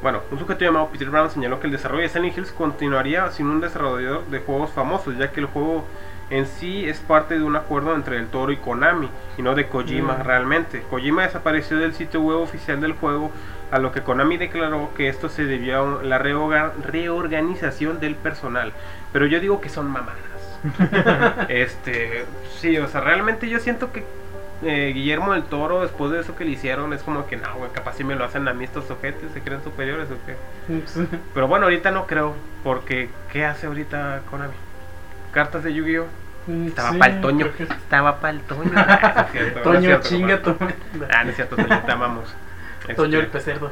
bueno, 0.00 0.20
un 0.30 0.38
sujeto 0.38 0.64
llamado 0.64 0.88
Peter 0.90 1.10
Brown 1.10 1.28
señaló 1.28 1.58
que 1.58 1.66
el 1.66 1.72
desarrollo 1.72 2.02
de 2.02 2.08
Silent 2.08 2.38
Hills 2.38 2.52
continuaría 2.52 3.28
sin 3.32 3.48
un 3.48 3.60
desarrollador 3.60 4.26
de 4.26 4.38
juegos 4.38 4.70
famosos, 4.70 5.18
ya 5.18 5.32
que 5.32 5.40
el 5.40 5.46
juego 5.46 5.84
en 6.30 6.46
sí 6.46 6.88
es 6.88 6.98
parte 7.00 7.38
de 7.38 7.42
un 7.44 7.56
acuerdo 7.56 7.94
entre 7.94 8.18
el 8.18 8.26
Toro 8.28 8.52
y 8.52 8.56
Konami, 8.56 9.08
y 9.38 9.42
no 9.42 9.54
de 9.54 9.66
Kojima 9.68 10.14
Mm. 10.18 10.22
realmente. 10.24 10.82
Kojima 10.90 11.22
desapareció 11.22 11.78
del 11.78 11.94
sitio 11.94 12.20
web 12.20 12.38
oficial 12.38 12.80
del 12.80 12.92
juego, 12.92 13.30
a 13.70 13.78
lo 13.78 13.92
que 13.92 14.02
Konami 14.02 14.36
declaró 14.38 14.90
que 14.96 15.08
esto 15.08 15.28
se 15.28 15.44
debió 15.44 16.00
a 16.00 16.02
la 16.02 16.18
reorga- 16.18 16.72
reorganización 16.84 18.00
del 18.00 18.14
personal. 18.14 18.72
Pero 19.12 19.26
yo 19.26 19.40
digo 19.40 19.60
que 19.60 19.68
son 19.68 19.90
mamadas. 19.90 20.16
este, 21.48 22.24
sí, 22.58 22.76
o 22.78 22.88
sea, 22.88 23.00
realmente 23.00 23.48
yo 23.48 23.58
siento 23.60 23.92
que 23.92 24.04
eh, 24.62 24.90
Guillermo 24.92 25.34
del 25.34 25.44
Toro, 25.44 25.82
después 25.82 26.10
de 26.10 26.20
eso 26.20 26.34
que 26.34 26.44
le 26.44 26.50
hicieron, 26.50 26.92
es 26.92 27.02
como 27.02 27.26
que 27.26 27.36
no, 27.36 27.54
güey, 27.56 27.70
capaz 27.70 27.94
si 27.94 28.04
me 28.04 28.16
lo 28.16 28.24
hacen 28.24 28.48
a 28.48 28.52
mí 28.54 28.64
estos 28.64 28.90
ojetes, 28.90 29.30
se 29.32 29.40
creen 29.40 29.62
superiores 29.62 30.08
o 30.10 30.16
qué. 30.26 30.36
Pero 31.34 31.46
bueno, 31.46 31.66
ahorita 31.66 31.90
no 31.92 32.06
creo, 32.06 32.34
porque 32.64 33.08
¿qué 33.32 33.44
hace 33.44 33.66
ahorita 33.68 34.22
Konami? 34.30 34.54
Cartas 35.38 35.62
de 35.62 35.72
Yu-Gi-Oh! 35.72 36.06
Estaba 36.66 36.90
Sí, 36.90 36.98
para 36.98 37.12
el 37.14 37.20
Toño. 37.20 37.52
que- 37.56 37.62
Estaba 37.62 38.16
para 38.20 38.30
el 38.32 38.40
Toño. 38.40 38.72
Ah, 38.76 39.26
no 39.54 39.62
Toño, 39.62 40.00
chinga 40.00 40.42
tu 40.42 40.56
Ah, 41.14 41.22
no 41.22 41.30
es 41.30 41.36
cierto, 41.36 41.54
Toño, 41.54 41.80
te 41.86 41.92
amamos. 41.92 42.34
Toño 42.96 43.18
el 43.20 43.26
Este, 43.26 43.38
pecerdo. 43.38 43.70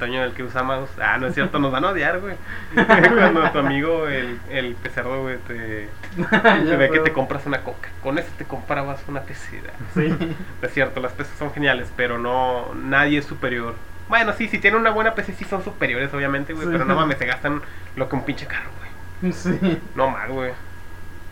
Toño 0.00 0.24
el 0.24 0.32
que 0.32 0.42
usamos. 0.42 0.90
Ah, 1.00 1.16
no 1.18 1.28
es 1.28 1.34
cierto, 1.34 1.60
nos 1.60 1.70
van 1.70 1.84
a 1.84 1.90
odiar, 1.90 2.18
güey. 2.18 2.34
Cuando 2.74 3.48
tu 3.52 3.58
amigo, 3.60 4.08
el, 4.08 4.40
el 4.50 4.74
pecerdo, 4.74 5.22
güey, 5.22 5.36
te, 5.46 5.88
te 6.66 6.76
ve 6.76 6.90
que 6.90 6.98
te 6.98 7.12
compras 7.12 7.46
una 7.46 7.60
coca. 7.60 7.88
Con 8.02 8.18
eso 8.18 8.28
te 8.36 8.44
comprabas 8.44 9.00
una 9.06 9.20
pecera. 9.20 9.70
Sí. 9.94 10.08
No 10.08 10.66
Es 10.66 10.74
cierto, 10.74 10.98
las 11.00 11.12
peces 11.12 11.32
son 11.38 11.52
geniales, 11.52 11.92
pero 11.96 12.18
no, 12.18 12.74
nadie 12.74 13.18
es 13.20 13.26
superior. 13.26 13.76
Bueno, 14.08 14.32
sí, 14.32 14.48
si 14.48 14.58
tienen 14.58 14.80
una 14.80 14.90
buena 14.90 15.14
PC 15.14 15.34
sí 15.34 15.44
son 15.44 15.62
superiores, 15.62 16.12
obviamente, 16.12 16.52
güey, 16.52 16.66
Sí. 16.66 16.72
pero 16.72 16.84
no 16.84 16.96
mames, 16.96 17.16
se 17.18 17.26
gastan 17.26 17.62
lo 17.94 18.08
que 18.08 18.16
un 18.16 18.24
pinche 18.24 18.46
carro, 18.46 18.70
güey. 19.20 19.32
Sí. 19.32 19.78
No 19.94 20.10
más, 20.10 20.28
güey. 20.28 20.50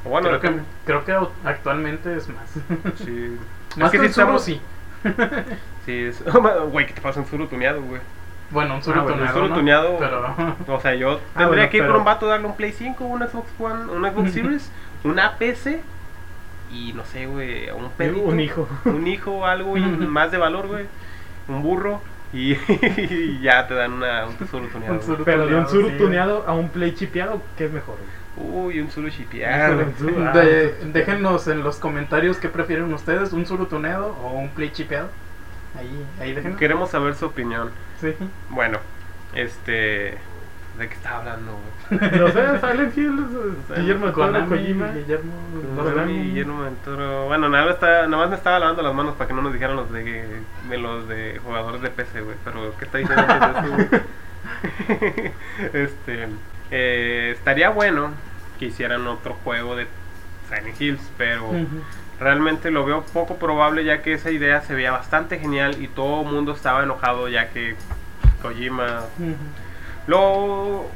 O 0.05 0.11
Bueno, 0.11 0.29
creo, 0.29 0.41
que, 0.41 0.61
creo 0.85 1.05
que 1.05 1.13
actualmente 1.49 2.17
es 2.17 2.29
más. 2.29 2.51
Sí. 3.05 3.37
Más 3.77 3.87
Es 3.87 3.91
que, 3.93 3.99
que 3.99 4.07
el 4.07 4.13
sí 4.13 4.21
estamos- 4.21 4.43
sí. 4.45 4.61
Sí, 5.87 6.05
es... 6.05 6.23
Güey, 6.73 6.87
¿qué 6.87 6.93
te 6.95 7.01
pasa 7.01 7.21
un 7.21 7.27
suru 7.27 7.47
tuneado, 7.47 7.83
güey? 7.83 8.01
Bueno, 8.51 8.77
un 8.77 8.83
Zuru 8.83 9.01
Ah, 9.01 9.03
bueno, 9.03 9.17
un 9.17 9.19
tuneado, 9.21 9.39
Zuru 9.39 9.49
¿no? 9.51 9.55
tuneado. 9.55 9.97
Pero... 9.99 10.75
O 10.77 10.81
sea, 10.81 10.95
yo 10.95 11.13
Ah, 11.35 11.39
tendría 11.39 11.47
bueno, 11.49 11.71
que 11.71 11.77
ir 11.79 11.87
por 11.87 11.97
un 11.97 12.05
vato, 12.05 12.27
darle 12.27 12.47
un 12.47 12.57
Play 12.57 12.73
5, 12.73 13.05
un 13.05 13.21
Xbox 13.21 13.49
One, 13.59 13.93
un 13.93 14.05
Xbox 14.11 14.33
Series, 14.33 14.73
una 15.05 15.37
PC 15.37 15.83
y 16.73 16.93
no 16.95 17.05
sé, 17.05 17.27
güey, 17.27 17.71
un 17.71 17.91
perrito. 17.91 18.23
Un 18.27 18.41
hijo. 18.41 18.67
Un 18.87 19.07
hijo, 19.07 19.45
algo 19.47 19.77
y 19.77 19.81
más 19.83 20.31
de 20.33 20.39
valor, 20.39 20.67
güey. 20.67 20.87
Un 21.47 21.63
burro 21.63 22.01
y, 22.33 22.53
y 22.55 23.41
ya 23.43 23.67
te 23.67 23.75
dan 23.75 23.93
una, 23.95 24.27
un 24.27 24.35
tesoro 24.37 24.67
tuneado. 24.69 24.95
Un. 24.95 25.25
Pero 25.25 25.47
de 25.47 25.55
un 25.55 25.67
tuneado, 25.67 25.69
sur 25.69 25.91
sí. 25.91 25.97
tuneado 25.99 26.45
a 26.47 26.53
un 26.55 26.69
play 26.71 26.95
chipeado, 26.95 27.43
¿qué 27.59 27.67
es 27.67 27.71
mejor? 27.73 27.97
güey? 27.97 28.09
Uy, 28.41 28.81
un 28.81 28.91
suru 28.91 29.09
chipeado. 29.11 29.85
Ah, 30.27 30.33
De- 30.33 30.75
déjenos 30.93 31.47
en 31.49 31.63
los 31.63 31.77
comentarios 31.77 32.39
qué 32.39 32.49
prefieren 32.49 32.93
ustedes, 32.93 33.33
un 33.33 33.47
Zuru 33.47 33.67
tuneado 33.67 34.17
o 34.23 34.33
un 34.39 34.49
Play 34.51 34.71
chipeado. 34.71 35.09
Ahí, 35.79 36.07
ahí 36.21 36.35
déjenos. 36.35 36.59
Queremos 36.59 36.91
saber 36.91 37.15
su 37.15 37.27
opinión. 37.27 37.71
Sí. 38.01 38.15
Bueno, 38.51 38.79
este. 39.35 40.17
¿De 40.79 40.87
qué 40.89 40.95
estaba 40.95 41.19
hablando? 41.19 41.59
No 41.91 42.29
sé, 42.29 42.61
Silent 42.61 42.97
Hill, 42.97 43.27
Guillermo 43.77 44.13
Toro, 44.13 44.47
Kojima. 44.49 44.93
Guillermo, 44.93 45.33
Konami. 45.75 45.91
Konami, 45.91 46.23
Guillermo 46.23 46.63
del 46.65 46.75
Toro. 46.85 47.27
Bueno, 47.27 47.49
nada, 47.49 47.65
más 47.65 47.75
está, 47.75 48.07
nada 48.07 48.17
más 48.19 48.31
me 48.31 48.37
estaba 48.37 48.61
lavando 48.61 48.83
las 48.83 48.95
manos 48.95 49.17
para 49.17 49.27
que 49.27 49.35
no 49.35 49.43
nos 49.43 49.53
dijeran 49.53 49.75
los 49.75 49.91
de, 49.91 50.25
de 50.69 50.79
los 50.79 51.09
de 51.09 51.41
jugadores 51.45 51.83
de 51.83 51.91
PC, 51.91 52.21
güey. 52.21 52.37
Pero, 52.45 52.73
¿qué 52.79 52.85
está 52.85 52.99
diciendo 52.99 53.23
este. 55.73 56.29
Eh, 56.71 57.35
estaría 57.37 57.71
bueno 57.71 58.11
que 58.59 58.67
hicieran 58.67 59.07
otro 59.07 59.37
juego 59.45 59.77
de 59.77 59.87
Silent 60.49 60.81
Hills, 60.81 61.01
pero 61.17 61.51
realmente 62.21 62.71
lo 62.71 62.85
veo 62.85 63.03
poco 63.13 63.37
probable 63.37 63.85
ya 63.85 64.03
que 64.03 64.13
esa 64.15 64.31
idea 64.31 64.61
se 64.63 64.75
veía 64.75 64.91
bastante 64.91 65.39
genial 65.39 65.81
y 65.81 65.87
todo 65.89 66.23
el 66.23 66.29
mundo 66.33 66.53
estaba 66.53 66.83
enojado 66.83 67.29
ya 67.29 67.51
que 67.51 67.77
Kojima 68.43 69.03
lo 70.07 70.87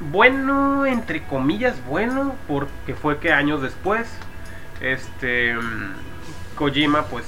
bueno, 0.00 0.86
entre 0.86 1.22
comillas, 1.24 1.76
bueno, 1.86 2.34
porque 2.48 2.94
fue 2.94 3.18
que 3.18 3.32
años 3.32 3.60
después, 3.62 4.08
este 4.80 5.54
Kojima, 6.56 7.02
pues, 7.04 7.24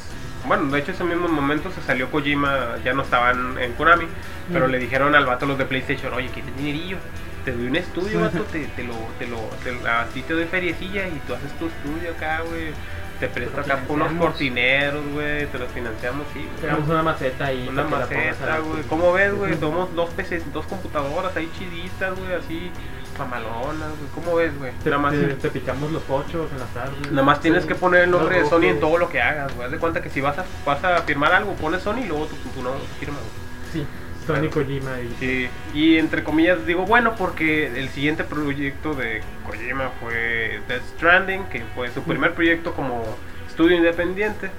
bueno, 0.47 0.65
de 0.71 0.81
hecho 0.81 0.93
ese 0.93 1.05
mismo 1.05 1.29
momento 1.29 1.71
se 1.71 1.81
salió 1.83 2.11
Kojima, 2.11 2.77
ya 2.85 2.93
no 2.95 3.03
estaban 3.03 3.59
en 3.59 3.73
Konami, 3.75 4.07
pero 4.53 4.69
Mm. 4.69 4.71
le 4.71 4.79
dijeron 4.79 5.15
al 5.15 5.27
vato 5.27 5.47
los 5.47 5.59
de 5.59 5.65
PlayStation, 5.67 6.13
oye, 6.15 6.31
¿qué 6.35 6.43
dinerillo? 6.57 6.97
Te 7.45 7.53
doy 7.53 7.67
un 7.67 7.77
estudio, 7.77 8.21
vato, 8.21 8.43
te, 8.53 8.67
te 8.67 8.85
lo, 8.85 8.95
te 9.19 9.27
lo, 9.27 9.39
te, 9.65 9.89
a 9.89 10.05
ti 10.07 10.23
te 10.23 10.35
doy 10.35 10.45
feriecilla 10.45 11.09
y 11.09 11.21
tú 11.27 11.35
haces 11.35 11.51
tu 11.59 11.67
estudio 11.67 12.11
acá, 12.17 12.41
güey. 12.49 12.73
Te 13.21 13.29
presto 13.29 13.61
acá 13.61 13.79
unos 13.89 14.11
cortineros, 14.15 15.05
güey, 15.13 15.47
te 15.47 15.57
los 15.59 15.71
financiamos, 15.71 16.27
sí, 16.33 16.41
güey. 16.41 16.61
Pegamos 16.61 16.89
una 16.89 17.03
maceta 17.05 17.47
ahí. 17.47 17.69
Una 17.69 17.85
maceta, 17.85 18.59
güey. 18.59 18.83
¿Cómo 18.85 19.13
ves, 19.13 19.33
güey? 19.35 19.55
Tomamos 19.61 19.95
dos 19.95 20.11
PCs, 20.11 20.53
dos 20.53 20.67
computadoras 20.67 21.37
ahí 21.37 21.49
chiditas, 21.57 22.19
güey, 22.19 22.33
así, 22.33 22.71
mamalonas, 23.17 23.91
güey. 23.99 24.11
¿Cómo 24.15 24.35
ves, 24.37 24.59
güey? 24.59 24.73
Te, 24.83 24.91
Nada 24.91 25.03
más, 25.03 25.13
te, 25.13 25.27
te 25.35 25.49
picamos 25.51 25.93
los 25.93 26.03
pochos 26.03 26.51
en 26.51 26.59
las 26.59 26.69
tardes. 26.75 27.11
nada 27.13 27.23
más 27.23 27.41
tienes 27.41 27.63
Sí. 27.63 27.69
que 27.69 27.75
poner 27.77 28.03
el 28.05 28.11
nombre 28.11 28.43
de 28.43 28.49
Sony 28.49 28.65
en 28.65 28.81
todo 28.81 28.99
lo 28.99 29.09
que 29.09 29.21
hagas, 29.23 29.55
güey. 29.55 29.67
Haz 29.67 29.73
de 29.73 29.79
cuenta 29.79 30.03
que 30.03 30.11
si 30.11 30.21
vas 30.21 30.39
a, 30.39 30.45
vas 30.67 30.83
a 30.83 31.03
firmar 31.03 31.33
algo, 31.33 31.53
pones 31.55 31.83
Sony 31.83 31.99
y 32.03 32.07
luego 32.09 32.27
tu, 32.27 32.35
tu, 32.37 32.61
nombre, 32.63 32.81
tu 32.83 32.95
firma, 32.99 33.19
güey. 33.19 33.43
Sí, 33.73 33.87
Sony 34.27 34.49
Kojima 34.51 35.01
y... 35.01 35.15
Sí, 35.19 35.49
y 35.75 35.99
entre 35.99 36.23
comillas 36.25 36.65
digo 36.67 36.85
bueno 36.87 37.15
porque 37.17 37.67
el 37.67 37.89
siguiente 37.89 38.25
proyecto 38.25 38.95
de 38.95 39.23
Kojima 39.47 39.91
fue 40.01 40.61
Death 40.69 40.83
Stranding, 40.97 41.45
que 41.45 41.63
fue 41.75 41.91
su 41.91 42.03
primer 42.03 42.35
proyecto 42.35 42.75
como 42.75 43.05
estudio 43.49 43.77
independiente, 43.77 44.51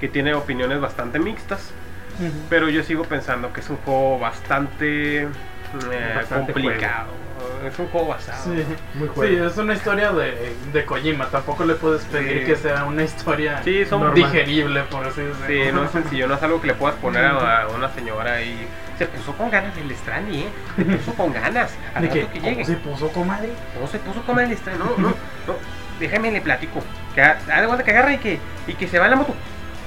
que 0.00 0.08
tiene 0.08 0.34
opiniones 0.34 0.80
bastante 0.80 1.18
mixtas. 1.18 1.72
Pero 2.48 2.70
yo 2.70 2.82
sigo 2.82 3.04
pensando 3.04 3.52
que 3.52 3.60
es 3.60 3.68
un 3.68 3.76
juego 3.76 4.18
bastante, 4.18 5.28
Bastante 6.14 6.52
complicado. 6.52 7.08
Es 7.66 7.78
un 7.78 7.88
juego 7.88 8.08
basado. 8.08 8.44
Sí. 8.44 8.64
Muy 8.94 9.08
Sí, 9.08 9.14
juego. 9.14 9.46
es 9.46 9.56
una 9.56 9.74
historia 9.74 10.12
de, 10.12 10.54
de 10.72 10.84
Kojima. 10.84 11.26
Tampoco 11.26 11.64
le 11.64 11.74
puedes 11.74 12.02
pedir 12.04 12.40
Sí. 12.40 12.44
que 12.46 12.56
sea 12.56 12.84
una 12.84 13.02
historia 13.02 13.60
Sí, 13.64 13.84
son 13.84 14.14
digerible, 14.14 14.82
por 14.84 15.06
así 15.06 15.20
decirlo. 15.22 15.46
Sí, 15.66 15.72
no 15.72 15.84
es 15.84 15.90
sencillo, 15.90 16.28
no 16.28 16.34
es 16.34 16.42
algo 16.42 16.60
que 16.60 16.68
le 16.68 16.74
puedas 16.74 16.96
poner 16.96 17.24
a, 17.24 17.62
a 17.62 17.68
una 17.68 17.88
señora 17.90 18.40
y 18.42 18.66
se 18.98 19.06
puso 19.06 19.32
con 19.36 19.50
ganas 19.50 19.76
el 19.76 19.94
Stranding, 19.94 20.40
¿eh? 20.40 20.48
Se 20.76 20.84
puso 20.84 21.14
con 21.14 21.32
ganas. 21.32 21.74
Al 21.94 22.02
¿De 22.02 22.08
que 22.08 22.26
¿Cómo 22.26 22.40
llegue. 22.46 22.64
se 22.64 22.74
puso, 22.76 23.08
comadre? 23.10 23.50
No 23.80 23.86
se 23.86 23.98
puso 23.98 24.22
con 24.22 24.38
el 24.40 24.56
Stranding, 24.56 24.84
no, 24.86 24.96
no, 24.96 25.08
no. 25.08 25.54
Déjame 26.00 26.30
le 26.30 26.40
platico. 26.40 26.82
Que 27.14 27.22
ha- 27.22 27.38
haz 27.52 27.60
de 27.60 27.66
cuenta 27.66 27.84
que 27.84 27.90
agarra 27.90 28.12
y 28.12 28.18
que, 28.18 28.38
y 28.66 28.74
que 28.74 28.86
se 28.88 28.98
va 28.98 29.06
en 29.06 29.10
la 29.12 29.16
moto. 29.16 29.34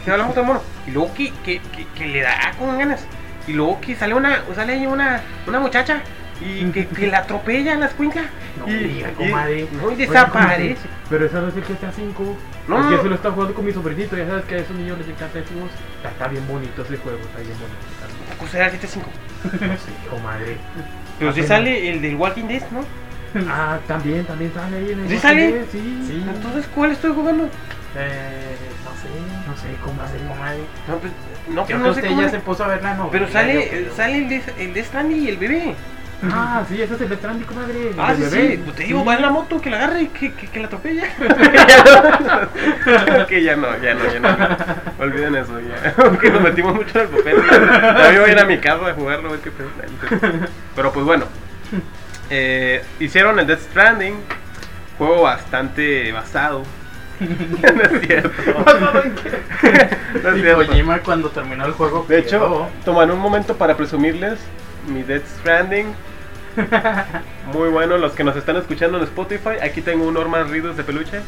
Se 0.03 0.11
va 0.11 0.15
en 0.15 0.21
la 0.21 0.27
moto 0.27 0.39
del 0.39 0.47
mono. 0.47 0.61
Y 0.87 0.91
luego 0.91 1.13
que, 1.13 1.31
que, 1.43 1.59
que, 1.61 1.87
que 1.95 2.05
le 2.07 2.21
da 2.21 2.51
con 2.57 2.77
ganas. 2.77 3.05
Y 3.49 3.53
luego 3.53 3.81
que 3.81 3.95
sale 3.95 4.13
una, 4.13 4.43
sale 4.55 4.73
ahí 4.73 4.85
una, 4.85 5.21
una 5.47 5.59
muchacha 5.59 6.01
y 6.39 6.63
que, 6.71 6.87
que 6.87 7.07
la 7.07 7.19
atropella 7.19 7.73
en 7.73 7.79
las 7.79 7.93
cuencas. 7.93 8.25
No 8.59 8.71
y, 8.71 9.03
comadre. 9.17 9.67
no, 9.81 9.91
y 9.91 9.95
desaparece. 9.95 10.87
Pero 11.09 11.25
eso 11.25 11.41
no 11.41 11.47
es 11.47 11.55
el 11.55 11.63
GTA 11.63 11.91
5. 11.91 12.37
No, 12.67 12.75
Porque 12.77 12.95
eso 12.95 13.03
lo 13.05 13.15
está 13.15 13.31
jugando 13.31 13.55
con 13.55 13.65
mi 13.65 13.71
sobrinito. 13.73 14.15
Ya 14.15 14.27
sabes 14.27 14.45
que 14.45 14.55
a 14.55 14.57
esos 14.59 14.75
niños 14.75 14.99
les 14.99 15.07
encanta 15.09 15.39
Xbox. 15.39 15.71
Está, 15.97 16.09
está 16.09 16.27
bien 16.27 16.47
bonito 16.47 16.83
ese 16.83 16.97
juego. 16.97 17.17
Está 17.17 17.39
bien 17.39 17.53
bonito. 17.57 17.87
Está 17.91 18.35
¿Cómo 18.37 18.51
será 18.51 18.67
el 18.67 18.73
GT5? 18.73 19.59
bien- 19.59 19.71
No 19.71 19.77
sé, 19.77 19.91
comadre. 20.09 20.57
Pero 21.17 21.33
si 21.33 21.39
Apenas. 21.41 21.47
sale 21.47 21.89
el 21.89 22.01
del 22.03 22.15
Walking 22.15 22.45
Dead, 22.45 22.61
¿no? 22.71 22.81
Ah, 23.49 23.79
también, 23.87 24.25
también 24.25 24.51
sale 24.53 24.77
ahí 24.77 24.91
en 24.91 24.99
el 25.01 25.09
¿Sí 25.09 25.17
sale? 25.17 25.65
Sí. 25.71 26.03
Sí. 26.07 26.23
Entonces, 26.27 26.67
¿cuál 26.73 26.91
estoy 26.91 27.11
jugando? 27.13 27.45
Eh, 27.95 28.55
no 28.85 28.91
sé. 28.91 29.09
No 29.47 29.57
sé, 29.57 29.67
comadre. 29.83 30.19
sé, 30.19 30.25
comadre. 30.27 30.59
No, 30.87 30.97
pues, 30.97 31.11
no, 31.49 31.65
Creo 31.65 31.65
pues, 31.65 31.67
que 31.67 31.73
no 31.77 31.83
sé 31.85 31.89
usted 31.91 32.07
cómo 32.09 32.21
ya 32.21 32.27
es. 32.27 32.31
se 32.33 32.39
puso 32.39 32.63
a 32.63 32.67
ver 32.67 32.83
la 32.83 32.93
novela. 32.95 33.11
Pero 33.11 33.27
sale, 33.31 33.89
sale 33.95 34.17
el 34.17 34.29
de, 34.29 34.41
el 34.59 34.73
de 34.73 34.83
Stranding 34.83 35.23
y 35.23 35.27
el 35.29 35.37
bebé. 35.37 35.75
Ah, 36.21 36.65
sí, 36.67 36.81
ese 36.81 36.95
es 36.95 37.01
el 37.01 37.07
de 37.09 37.15
Strandy, 37.15 37.45
comadre. 37.45 37.93
Ah, 37.97 38.11
el 38.11 38.17
sí, 38.17 38.23
bebé. 38.23 38.55
sí. 38.57 38.61
Pues 38.65 38.75
te 38.75 38.83
digo, 38.83 38.99
Sí. 38.99 39.05
va 39.07 39.15
en 39.15 39.21
la 39.21 39.29
moto, 39.29 39.61
que 39.61 39.69
la 39.69 39.77
agarre 39.77 40.01
y 40.01 40.07
que, 40.07 40.33
que, 40.33 40.47
que 40.47 40.59
la 40.59 40.65
atropella. 40.67 41.03
que 43.27 43.41
ya 43.43 43.55
no, 43.55 43.67
ya 43.81 43.93
no, 43.93 44.01
ya 44.11 44.19
no. 44.19 44.29
Olviden 45.03 45.35
eso, 45.37 45.57
ya. 45.61 45.93
Porque 45.95 46.29
nos 46.29 46.41
metimos 46.41 46.75
mucho 46.75 46.99
en 46.99 47.07
el 47.07 47.17
papel. 47.17 47.35
Mí 47.37 48.17
voy 48.19 48.29
a 48.29 48.31
ir 48.33 48.39
a 48.39 48.45
mi 48.45 48.57
casa 48.57 48.89
a 48.89 48.93
jugarlo, 48.93 49.29
a 49.29 49.31
ver 49.31 49.39
qué 49.41 49.51
Pero 50.75 50.91
pues 50.91 51.05
bueno. 51.05 51.23
Eh, 52.29 52.83
hicieron 52.99 53.39
el 53.39 53.47
Death 53.47 53.61
Stranding. 53.71 54.15
Juego 54.97 55.23
bastante 55.23 56.11
basado. 56.11 56.63
no 57.19 57.83
es 57.83 58.07
cierto. 58.07 58.53
¿Basado 58.65 59.03
en 59.03 59.15
qué? 59.15 59.29
no 60.23 60.29
es 60.29 60.37
Y 60.37 60.41
cierto. 60.41 60.67
Kojima 60.67 60.99
cuando 60.99 61.29
terminó 61.29 61.65
el 61.65 61.71
juego. 61.73 62.05
De 62.07 62.19
hecho, 62.19 62.39
quedó. 62.39 62.67
toman 62.85 63.11
un 63.11 63.19
momento 63.19 63.55
para 63.55 63.75
presumirles 63.75 64.39
mi 64.87 65.03
Death 65.03 65.25
Stranding. 65.39 65.93
Muy 67.53 67.69
bueno, 67.69 67.97
los 67.97 68.13
que 68.13 68.23
nos 68.23 68.35
están 68.35 68.57
escuchando 68.57 68.97
en 68.97 69.03
Spotify, 69.05 69.61
aquí 69.61 69.81
tengo 69.81 70.07
un 70.07 70.13
Norman 70.13 70.49
Reedus 70.49 70.75
de 70.75 70.83
peluche. 70.83 71.21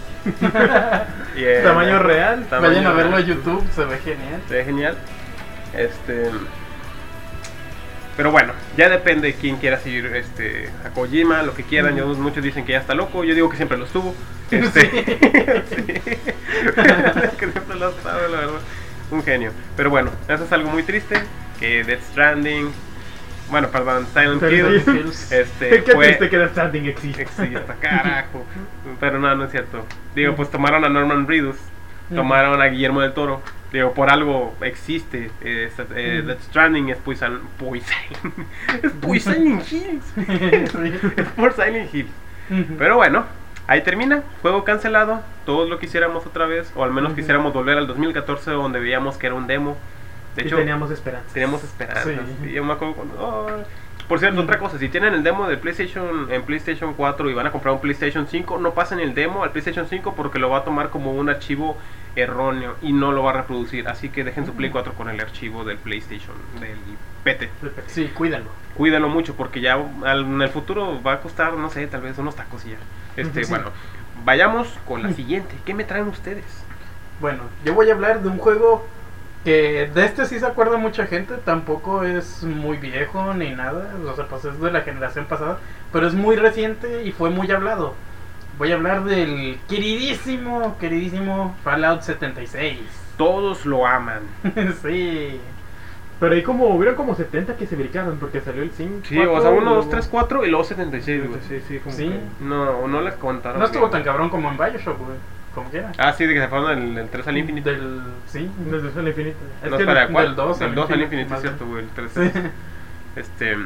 Tamaño 1.63 2.00
real. 2.00 2.46
tamaño 2.50 2.74
Vayan 2.74 2.88
a 2.88 2.93
verlo 2.93 3.17
real. 3.17 3.25
YouTube, 3.25 3.63
se 3.74 3.86
ve 3.86 3.98
genial. 4.00 4.41
Se 4.48 4.55
ve 4.55 4.65
genial. 4.65 4.98
Este. 5.75 6.31
Pero 8.18 8.32
bueno, 8.32 8.53
ya 8.77 8.89
depende 8.89 9.27
de 9.27 9.34
quién 9.36 9.56
quiera 9.58 9.77
seguir 9.80 10.06
este, 10.15 10.70
a 10.86 10.89
Kojima, 10.89 11.44
lo 11.44 11.53
que 11.56 11.63
quieran. 11.63 11.96
Yo- 11.96 12.08
muchos 12.08 12.44
dicen 12.44 12.65
que 12.65 12.74
ya 12.74 12.80
está 12.80 12.94
loco, 12.94 13.24
yo 13.24 13.34
digo 13.34 13.50
que 13.50 13.58
siempre 13.58 13.77
lo 13.77 13.86
estuvo. 13.86 14.15
Este, 14.51 14.82
sí. 15.70 15.84
que 17.39 17.51
siempre 17.51 17.75
lo 17.80 17.88
ha 17.88 17.89
estado, 17.91 18.27
la 18.27 18.38
verdad. 18.41 18.60
Un 19.10 19.24
genio. 19.24 19.53
Pero 19.77 19.89
bueno, 19.89 20.12
eso 20.27 20.44
es 20.44 20.51
algo 20.51 20.70
muy 20.70 20.84
triste. 20.84 21.22
Que 21.58 21.86
Death 21.86 22.01
Stranding, 22.12 22.70
bueno, 23.50 23.70
perdón, 23.70 24.08
Silent 24.13 24.44
Hill, 24.44 24.84
este, 25.32 25.84
Qué 25.84 25.91
fue, 25.94 26.08
triste 26.08 26.30
que 26.30 26.38
Death 26.38 26.51
Stranding 26.51 26.86
existe. 26.88 27.22
Existe, 27.22 27.62
carajo. 27.80 28.46
Pero 29.00 29.20
no, 29.20 29.34
no 29.36 29.46
es 29.46 29.51
cierto. 29.51 29.86
Digo, 30.15 30.36
pues 30.36 30.51
tomaron 30.51 30.84
a 30.84 30.89
Norman 30.89 31.27
Reedus, 31.27 31.56
tomaron 32.13 32.62
a 32.62 32.65
Guillermo 32.65 33.00
del 33.00 33.13
Toro. 33.13 33.41
Digo, 33.71 33.93
por 33.93 34.09
algo 34.09 34.53
existe. 34.61 35.31
Eh, 35.41 35.65
esta- 35.69 35.85
eh, 35.95 36.19
Ujú. 36.19 36.27
Death 36.27 36.41
Stranding 36.41 36.89
es 36.89 36.97
Poison. 36.97 37.41
Poison. 37.57 37.95
es 38.83 38.91
Poison 39.01 39.61
Hills. 39.61 40.13
es 41.17 41.27
por 41.35 41.53
Silent 41.53 41.93
Hill. 41.93 42.07
Pero 42.77 42.97
bueno, 42.97 43.25
ahí 43.67 43.81
termina. 43.81 44.23
Juego 44.41 44.63
cancelado. 44.65 45.21
Todos 45.45 45.69
lo 45.69 45.79
quisiéramos 45.79 46.25
otra 46.25 46.45
vez. 46.47 46.71
O 46.75 46.83
al 46.83 46.91
menos 46.91 47.13
quisiéramos 47.13 47.53
volver 47.53 47.77
al 47.77 47.87
2014 47.87 48.51
donde 48.51 48.79
veíamos 48.79 49.17
que 49.17 49.27
era 49.27 49.35
un 49.35 49.47
demo. 49.47 49.77
De 50.35 50.43
Y 50.43 50.47
hecho, 50.47 50.57
teníamos 50.57 50.91
esperanza. 50.91 51.27
teníamos 51.33 51.63
esperanzas. 51.63 52.05
Sí. 52.05 52.47
Y 52.49 52.53
yo 52.53 52.63
me 52.63 52.73
acuerdo 52.73 52.95
cuando. 52.95 53.63
Por 54.12 54.20
cierto, 54.20 54.41
otra 54.41 54.60
cosa, 54.60 54.77
si 54.77 54.89
tienen 54.89 55.13
el 55.13 55.24
demo 55.24 55.48
de 55.48 55.56
PlayStation 55.56 56.30
en 56.30 56.41
PlayStation 56.44 56.94
4 56.96 57.30
y 57.30 57.34
van 57.34 57.48
a 57.48 57.51
comprar 57.53 57.74
un 57.74 57.80
PlayStation 57.80 58.27
5, 58.27 58.58
no 58.58 58.74
pasen 58.74 59.00
el 59.00 59.13
demo 59.15 59.41
al 59.46 59.51
PlayStation 59.51 59.88
5 59.88 60.15
porque 60.18 60.38
lo 60.38 60.50
va 60.50 60.58
a 60.58 60.63
tomar 60.65 60.89
como 60.89 61.13
un 61.13 61.30
archivo 61.30 61.77
erróneo 62.18 62.75
y 62.82 62.91
no 62.91 63.13
lo 63.13 63.24
va 63.24 63.30
a 63.30 63.34
reproducir. 63.36 63.88
Así 63.88 64.10
que 64.10 64.25
dejen 64.25 64.46
su 64.46 64.51
Play 64.51 64.70
4 64.70 64.96
con 64.96 65.08
el 65.08 65.18
archivo 65.22 65.63
del 65.63 65.77
PlayStation, 65.77 66.36
del 66.60 66.77
PT. 67.24 67.50
Sí, 67.88 68.12
cuídalo. 68.13 68.48
Cuídalo 68.74 69.08
mucho 69.08 69.34
porque 69.36 69.62
ya 69.62 69.75
al- 70.03 70.25
en 70.25 70.41
el 70.41 70.50
futuro 70.50 71.01
va 71.01 71.13
a 71.13 71.22
costar, 71.22 71.53
no 71.53 71.70
sé, 71.70 71.88
tal 71.88 72.01
vez 72.01 72.18
unos 72.18 72.36
tacos 72.36 72.65
y 72.65 72.72
ya. 72.72 72.77
Este, 73.15 73.46
sí. 73.46 73.50
bueno, 73.50 73.70
vayamos 74.25 74.77
con 74.86 75.03
la 75.03 75.13
siguiente. 75.13 75.56
¿Qué 75.63 75.74
me 75.74 75.86
traen 75.86 76.10
ustedes? 76.10 76.65
Bueno, 77.22 77.44
yo 77.63 77.74
voy 77.75 77.89
a 77.89 77.94
hablar 77.94 78.22
de 78.22 78.27
un 78.27 78.39
juego 78.39 78.86
que 79.43 79.89
de 79.93 80.05
este 80.05 80.25
sí 80.25 80.39
se 80.39 80.45
acuerda 80.45 80.77
mucha 80.77 81.05
gente, 81.07 81.36
tampoco 81.43 82.03
es 82.03 82.43
muy 82.43 82.77
viejo 82.77 83.33
ni 83.33 83.50
nada, 83.51 83.95
o 84.07 84.15
sea, 84.15 84.25
pues 84.27 84.45
es 84.45 84.60
de 84.62 84.71
la 84.71 84.81
generación 84.81 85.25
pasada, 85.25 85.57
pero 85.91 86.07
es 86.07 86.13
muy 86.13 86.36
reciente 86.36 87.03
y 87.03 87.12
fue 87.12 87.29
muy 87.29 87.50
hablado. 87.51 87.95
Voy 88.57 88.71
a 88.71 88.75
hablar 88.75 89.03
del 89.05 89.57
queridísimo, 89.67 90.77
queridísimo 90.80 91.56
Fallout 91.63 92.01
76. 92.01 92.80
Todos 93.17 93.65
lo 93.65 93.88
aman. 93.88 94.21
sí. 94.84 95.39
Pero 96.19 96.36
ahí 96.36 96.43
como, 96.43 96.67
hubieron 96.67 96.93
como 96.95 97.15
70 97.15 97.56
que 97.58 97.65
se 97.65 97.75
brincaron 97.75 98.17
porque 98.19 98.41
salió 98.41 98.62
el 98.62 98.69
5. 98.71 98.99
Sí, 99.06 99.17
o 99.17 99.41
sea, 99.41 99.49
1, 99.49 99.73
2, 99.75 99.89
3, 99.89 100.08
4 100.08 100.45
y 100.45 100.49
luego 100.49 100.63
76, 100.63 101.27
güey. 101.27 101.41
Sí, 101.47 101.60
sí, 101.67 101.80
como 101.80 101.95
Sí. 101.95 102.10
que- 102.10 102.43
No, 102.45 102.88
no 102.88 103.01
les 103.01 103.15
contaron. 103.15 103.58
No 103.60 103.65
estuvo 103.65 103.84
bien. 103.84 103.91
tan 103.91 104.04
cabrón 104.04 104.30
como 104.30 104.49
en 104.51 104.58
Bioshock, 104.58 104.99
güey. 104.99 105.17
Como 105.53 105.69
quiera. 105.69 105.91
Ah, 105.97 106.13
sí, 106.13 106.25
de 106.25 106.33
que 106.33 106.39
se 106.39 106.47
fueron 106.47 106.69
del, 106.69 106.95
del 106.95 107.09
3 107.09 107.27
al 107.27 107.37
infinito. 107.37 107.69
Del, 107.69 108.01
sí. 108.27 108.49
Desde 108.69 108.99
el 108.99 109.07
infinito. 109.07 109.37
Es 109.63 109.71
no, 109.71 109.77
que 109.77 109.85
del 109.85 110.07
¿cuál? 110.09 110.35
dos 110.35 110.59
del 110.59 110.69
al 110.69 110.75
2 110.75 110.91
al 110.91 111.01
infinito, 111.01 111.35
es 111.35 111.41
cierto, 111.41 111.65
güey. 111.67 111.83
El 111.83 111.89
3. 111.89 112.11
Este. 113.17 113.57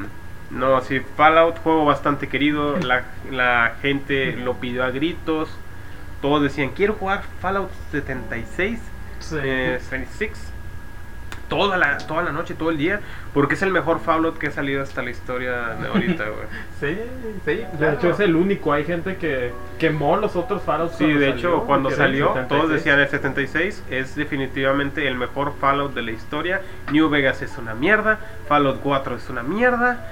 No, 0.49 0.81
sí, 0.81 1.01
Fallout, 1.17 1.59
juego 1.59 1.85
bastante 1.85 2.27
querido. 2.27 2.77
La, 2.81 3.03
la 3.31 3.75
gente 3.81 4.35
lo 4.35 4.55
pidió 4.55 4.83
a 4.83 4.91
gritos. 4.91 5.49
Todos 6.21 6.41
decían, 6.43 6.69
quiero 6.71 6.93
jugar 6.93 7.23
Fallout 7.41 7.69
76. 7.91 8.79
sí. 9.19 9.35
eh, 9.41 9.77
76. 9.81 10.51
Toda 11.47 11.77
la, 11.77 11.97
toda 11.99 12.23
la 12.23 12.31
noche, 12.31 12.55
todo 12.55 12.71
el 12.71 12.77
día. 12.77 13.01
Porque 13.33 13.53
es 13.53 13.61
el 13.61 13.71
mejor 13.71 13.99
Fallout 13.99 14.37
que 14.37 14.47
ha 14.47 14.51
salido 14.51 14.81
hasta 14.81 15.03
la 15.03 15.11
historia 15.11 15.51
de 15.79 15.87
ahorita, 15.87 16.23
güey. 16.29 16.47
sí, 16.79 16.97
sí. 17.45 17.63
De 17.79 17.93
hecho 17.93 18.09
es 18.09 18.19
el 18.19 18.35
único, 18.35 18.73
hay 18.73 18.83
gente 18.83 19.17
que 19.17 19.51
quemó 19.77 20.17
los 20.17 20.35
otros 20.35 20.63
Fallout 20.63 20.93
Sí, 20.93 21.05
de 21.05 21.13
salió, 21.31 21.35
hecho, 21.35 21.63
cuando 21.65 21.89
salió, 21.91 22.27
76. 22.33 22.47
todos 22.47 22.69
decían 22.71 22.99
el 22.99 23.07
76 23.09 23.83
es 23.91 24.15
definitivamente 24.15 25.07
el 25.07 25.15
mejor 25.15 25.53
Fallout 25.59 25.93
de 25.93 26.01
la 26.01 26.11
historia. 26.11 26.61
New 26.91 27.09
Vegas 27.09 27.41
es 27.41 27.57
una 27.57 27.73
mierda. 27.75 28.19
Fallout 28.47 28.79
4 28.81 29.15
es 29.17 29.29
una 29.29 29.43
mierda. 29.43 30.05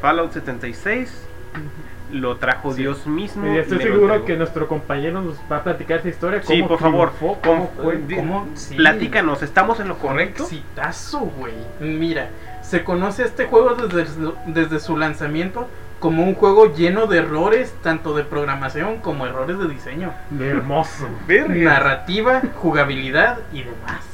Fallout 0.00 0.32
76 0.32 1.28
lo 2.12 2.36
trajo 2.36 2.72
Sí. 2.72 2.82
Dios 2.82 3.06
mismo. 3.06 3.52
Y 3.52 3.58
estoy 3.58 3.78
seguro 3.80 4.24
que 4.24 4.36
nuestro 4.36 4.68
compañero 4.68 5.20
nos 5.22 5.36
va 5.50 5.56
a 5.58 5.64
platicar 5.64 5.98
esa 6.00 6.08
historia. 6.08 6.42
Sí, 6.42 6.62
por 6.62 6.78
favor. 6.78 7.10
triunfó, 7.12 7.40
cómo 7.42 7.70
fue. 7.82 8.00
¿Cómo? 8.16 8.48
Sí. 8.54 8.76
Platícanos, 8.76 9.42
¿estamos 9.42 9.80
en 9.80 9.88
lo 9.88 9.98
correcto? 9.98 10.44
Exitazo, 10.44 11.20
güey. 11.20 11.54
Mira, 11.80 12.28
se 12.62 12.84
conoce 12.84 13.24
este 13.24 13.46
juego 13.46 13.74
desde, 13.74 14.06
su- 14.06 14.34
desde 14.46 14.78
su 14.78 14.96
lanzamiento 14.96 15.66
como 16.00 16.24
un 16.24 16.34
juego 16.34 16.74
lleno 16.74 17.06
de 17.06 17.18
errores, 17.18 17.74
tanto 17.82 18.14
de 18.14 18.24
programación 18.24 18.96
como 18.98 19.24
errores 19.26 19.58
de 19.58 19.68
diseño, 19.68 20.12
De 20.30 20.48
hermoso. 20.50 21.08
Verga. 21.28 21.54
narrativa, 21.54 22.42
jugabilidad 22.56 23.38
y 23.52 23.62
demás. 23.62 24.04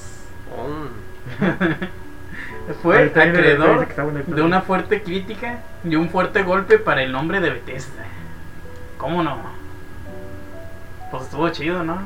Oh. 0.57 0.89
Fue 2.83 3.05
acreedor 3.05 3.87
de 4.27 4.43
una 4.43 4.61
fuerte 4.63 5.03
crítica 5.03 5.59
y 5.85 5.97
un 5.97 6.11
fuerte 6.11 6.43
golpe 6.43 6.79
para 6.79 7.03
el 7.03 7.13
nombre 7.13 7.41
de 7.41 7.51
Bethesda. 7.51 8.05
¿Cómo 8.99 9.23
no? 9.23 9.39
Pues 11.11 11.25
estuvo 11.25 11.49
chido, 11.51 11.83
¿no? 11.85 12.03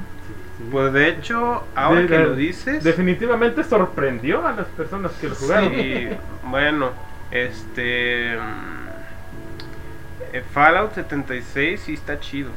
Pues 0.70 0.92
de 0.92 1.08
hecho, 1.08 1.64
ahora 1.74 2.00
De- 2.02 2.06
que 2.06 2.18
de- 2.18 2.24
lo 2.24 2.34
dices. 2.36 2.84
Definitivamente 2.84 3.64
sorprendió 3.64 4.46
a 4.46 4.52
las 4.52 4.66
personas 4.66 5.12
que 5.12 5.28
lo 5.28 5.34
jugaron. 5.34 5.70
Sí, 5.74 6.08
bueno, 6.44 6.90
este. 7.30 8.36
mm, 8.36 10.34
eh, 10.34 10.44
Fallout 10.52 10.94
76 10.94 11.80
sí 11.80 11.94
está 11.94 12.20
chido. 12.20 12.50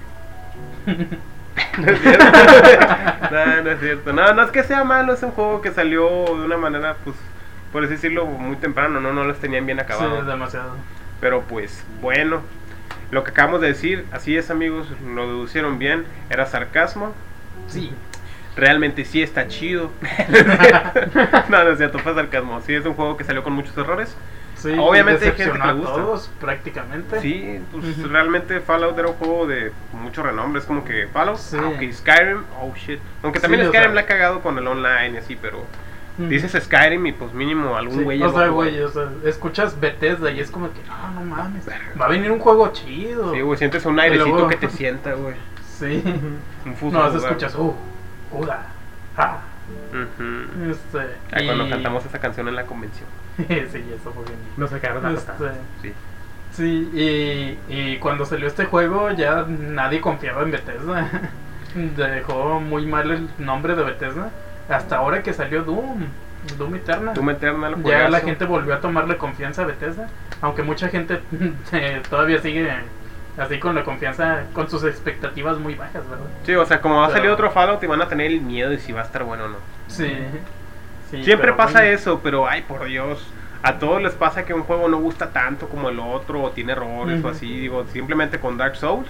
no 0.86 1.91
es 1.91 2.00
cierto. 2.02 2.26
no, 3.32 3.62
no 3.63 3.72
es 3.72 3.80
cierto. 3.80 4.13
No, 4.13 4.34
no 4.34 4.44
es 4.44 4.52
que 4.52 4.63
sea 4.63 4.84
malo, 4.84 5.13
es 5.13 5.24
un 5.24 5.32
juego 5.32 5.62
que 5.62 5.72
salió 5.72 6.08
de 6.26 6.46
una 6.46 6.58
manera, 6.58 6.96
pues, 7.04 7.15
por 7.71 7.84
así 7.84 7.93
decirlo, 7.93 8.25
muy 8.25 8.56
temprano, 8.58 8.99
¿no? 8.99 9.13
No 9.13 9.23
los 9.23 9.39
tenían 9.39 9.65
bien 9.65 9.78
Sí, 9.80 9.84
acabados. 9.84 10.25
demasiado. 10.28 10.75
Pero 11.21 11.41
pues, 11.43 11.84
bueno. 12.01 12.41
Lo 13.12 13.23
que 13.23 13.32
acabamos 13.32 13.62
de 13.62 13.67
decir, 13.67 14.06
así 14.12 14.36
es 14.36 14.49
amigos, 14.49 14.88
lo 15.06 15.28
deducieron 15.28 15.78
bien, 15.78 16.06
era 16.30 16.45
sarcasmo. 16.47 17.13
Sí. 17.67 17.93
Realmente 18.56 19.06
sí 19.06 19.21
está 19.21 19.47
chido. 19.47 19.91
no, 21.49 21.63
no 21.63 21.69
es 21.71 21.78
cierto, 21.78 21.99
fue 21.99 22.13
sarcasmo. 22.15 22.62
Sí, 22.62 22.73
es 22.73 22.86
un 22.86 22.93
juego 22.95 23.15
que 23.17 23.23
salió 23.23 23.43
con 23.43 23.54
muchos 23.54 23.78
errores. 23.78 24.15
Sí, 24.56 24.73
Obviamente 24.80 25.25
hay 25.25 25.32
gente 25.34 25.51
que 25.51 25.58
le 25.58 25.63
a 25.63 25.71
gusta. 25.73 25.93
todos 25.93 26.32
prácticamente. 26.39 27.19
Sí, 27.21 27.60
pues 27.71 28.01
realmente 28.10 28.62
Fallout 28.62 28.97
era 28.97 29.10
un 29.10 29.15
juego 29.15 29.45
de 29.45 29.71
mucho 29.93 30.23
renombre. 30.23 30.60
Es 30.62 30.65
como 30.65 30.84
que 30.86 31.08
Fallout, 31.13 31.38
Sí. 31.38 31.58
aunque 31.62 31.91
Skyrim, 31.93 32.43
oh 32.60 32.73
shit. 32.75 32.99
Aunque 33.21 33.39
también 33.39 33.62
Sí, 33.62 33.67
o 33.67 33.69
Skyrim 33.69 33.89
sea- 33.91 33.95
la 33.95 34.01
ha 34.01 34.06
cagado 34.06 34.41
con 34.41 34.58
el 34.58 34.65
online 34.65 35.12
y 35.15 35.17
así, 35.17 35.38
pero 35.39 35.63
Dices 36.17 36.54
Skyrim 36.63 37.06
y 37.08 37.12
pues 37.12 37.34
mínimo 37.34 37.75
algún 37.75 37.97
Sí, 37.97 38.04
güey. 38.04 38.19
ya 38.19 38.28
o 38.28 38.34
sea, 38.34 38.47
güey, 38.47 38.80
o 38.82 38.89
sea, 38.89 39.10
escuchas 39.25 39.80
Bethesda 39.80 40.32
y 40.32 40.39
es 40.39 40.49
como 40.49 40.71
que, 40.71 40.80
no, 40.88 41.12
no 41.19 41.21
mames, 41.36 41.67
va 41.99 42.06
a 42.06 42.08
venir 42.10 42.32
un 42.32 42.39
juego 42.39 42.69
chido. 42.71 43.34
Sí, 43.34 43.41
güey, 43.41 43.58
sientes 43.58 43.86
un 43.86 43.99
airecito 43.99 44.30
luego- 44.30 44.47
que 44.47 44.56
te 44.56 44.69
sienta, 44.69 45.13
güey. 45.13 45.36
Sí. 45.78 46.01
Un 46.65 46.75
fuso 46.75 46.97
No, 46.97 47.08
escuchas, 47.17 47.54
uh, 47.56 47.73
Juda, 48.32 48.65
ah, 49.17 49.39
Ujú. 49.91 50.71
este. 50.71 50.99
Ah, 51.34 51.39
Cuando 51.45 51.67
y- 51.67 51.69
cantamos 51.69 52.06
esa 52.06 52.19
canción 52.19 52.47
en 52.47 52.56
la 52.56 52.65
convención. 52.65 53.08
sí, 53.38 53.84
eso 53.93 54.12
fue 54.13 54.23
bien. 54.23 54.38
Nos 54.56 54.69
sacaron 54.69 55.06
a 55.06 55.12
Este. 55.12 55.32
Sí. 55.82 55.93
Sí, 56.51 56.89
y, 56.93 57.73
y 57.73 57.97
cuando 57.97 58.25
salió 58.25 58.47
este 58.47 58.63
juego 58.65 59.12
ya 59.12 59.45
nadie 59.47 59.99
confiaba 59.99 60.43
en 60.43 60.51
Bethesda. 60.51 61.10
Dejó 61.75 62.62
muy 62.62 62.86
mal 62.86 63.12
el 63.12 63.28
nombre 63.38 63.75
de 63.75 63.84
Bethesda. 63.84 64.30
Hasta 64.69 64.97
ahora 64.97 65.21
que 65.21 65.34
salió 65.34 65.63
Doom, 65.63 66.06
Doom 66.58 66.75
Eternal. 66.75 67.13
Doom 67.13 67.30
Eternal, 67.30 67.84
ya 67.84 68.10
la 68.10 68.19
gente 68.19 68.45
volvió 68.45 68.73
a 68.73 68.80
tomarle 68.80 69.17
confianza 69.17 69.63
a 69.63 69.65
Bethesda. 69.65 70.08
Aunque 70.41 70.63
mucha 70.63 70.89
gente 70.89 71.21
eh, 71.71 72.01
todavía 72.10 72.41
sigue 72.41 72.69
así 73.38 73.60
con 73.60 73.75
la 73.75 73.84
confianza, 73.84 74.43
con 74.54 74.69
sus 74.69 74.84
expectativas 74.84 75.58
muy 75.60 75.75
bajas, 75.75 76.08
¿verdad? 76.10 76.25
Sí, 76.45 76.56
o 76.56 76.65
sea, 76.65 76.82
como 76.82 76.97
va 76.97 77.08
a 77.08 77.12
salir 77.12 77.30
otro 77.30 77.51
Fallout 77.51 77.84
y 77.84 77.88
van 77.88 78.01
a 78.01 78.08
tener 78.08 78.28
el 78.28 78.41
miedo 78.41 78.69
de 78.69 78.80
si 78.80 78.91
va 78.91 79.01
a 79.01 79.06
estar 79.06 79.23
bueno 79.23 79.45
o 79.45 79.47
no. 79.49 79.58
Sí. 79.88 80.13
Sí, 81.12 81.23
Siempre 81.23 81.54
pasa 81.54 81.80
bueno. 81.80 81.93
eso, 81.93 82.19
pero 82.23 82.47
ay, 82.47 82.63
por 82.63 82.86
Dios. 82.86 83.25
A 83.62 83.80
todos 83.80 84.01
les 84.01 84.13
pasa 84.13 84.45
que 84.45 84.54
un 84.54 84.63
juego 84.63 84.88
no 84.88 84.97
gusta 84.97 85.32
tanto 85.32 85.67
como 85.67 85.89
el 85.89 85.99
otro, 85.99 86.43
o 86.43 86.51
tiene 86.51 86.73
errores 86.73 87.23
o 87.23 87.30
así. 87.30 87.47
Digo, 87.62 87.86
simplemente 87.91 88.39
con 88.39 88.58
Dark 88.58 88.75
Souls. 88.75 89.10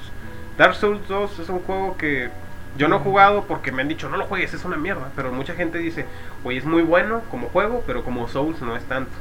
Dark 0.57 0.75
Souls 0.75 1.05
2 1.07 1.39
es 1.39 1.49
un 1.49 1.59
juego 1.59 1.97
que 1.97 2.29
yo 2.77 2.88
no 2.88 2.97
he 2.97 2.99
jugado 2.99 3.45
porque 3.45 3.71
me 3.71 3.81
han 3.81 3.88
dicho, 3.88 4.09
no 4.09 4.17
lo 4.17 4.25
juegues, 4.25 4.53
es 4.53 4.65
una 4.65 4.77
mierda. 4.77 5.09
Pero 5.15 5.31
mucha 5.31 5.53
gente 5.55 5.77
dice, 5.77 6.05
oye, 6.43 6.57
es 6.57 6.65
muy 6.65 6.81
bueno 6.83 7.21
como 7.31 7.47
juego, 7.49 7.83
pero 7.88 8.03
como 8.03 8.27
Souls 8.27 8.61
no 8.61 8.75
es 8.75 8.83
tanto. 8.85 9.11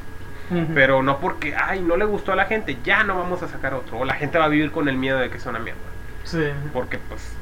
Pero 0.75 1.03
no 1.03 1.19
porque, 1.21 1.55
ay, 1.57 1.81
no 1.81 1.97
le 1.97 2.05
gustó 2.05 2.33
a 2.33 2.37
la 2.37 2.45
gente, 2.45 2.77
ya 2.85 3.03
no 3.03 3.19
vamos 3.19 3.43
a 3.43 3.49
sacar 3.49 3.73
otro. 3.75 3.99
O 4.01 4.05
la 4.05 4.14
gente 4.14 4.38
va 4.38 4.45
a 4.45 4.49
vivir 4.49 4.71
con 4.73 4.88
el 4.88 4.97
miedo 4.97 5.19
de 5.19 5.31
que 5.31 5.38
sea 5.40 5.51
una 5.51 5.59
mierda. 5.59 5.81
Sí. 6.25 6.45
Porque 6.73 6.99
pues 6.99 7.33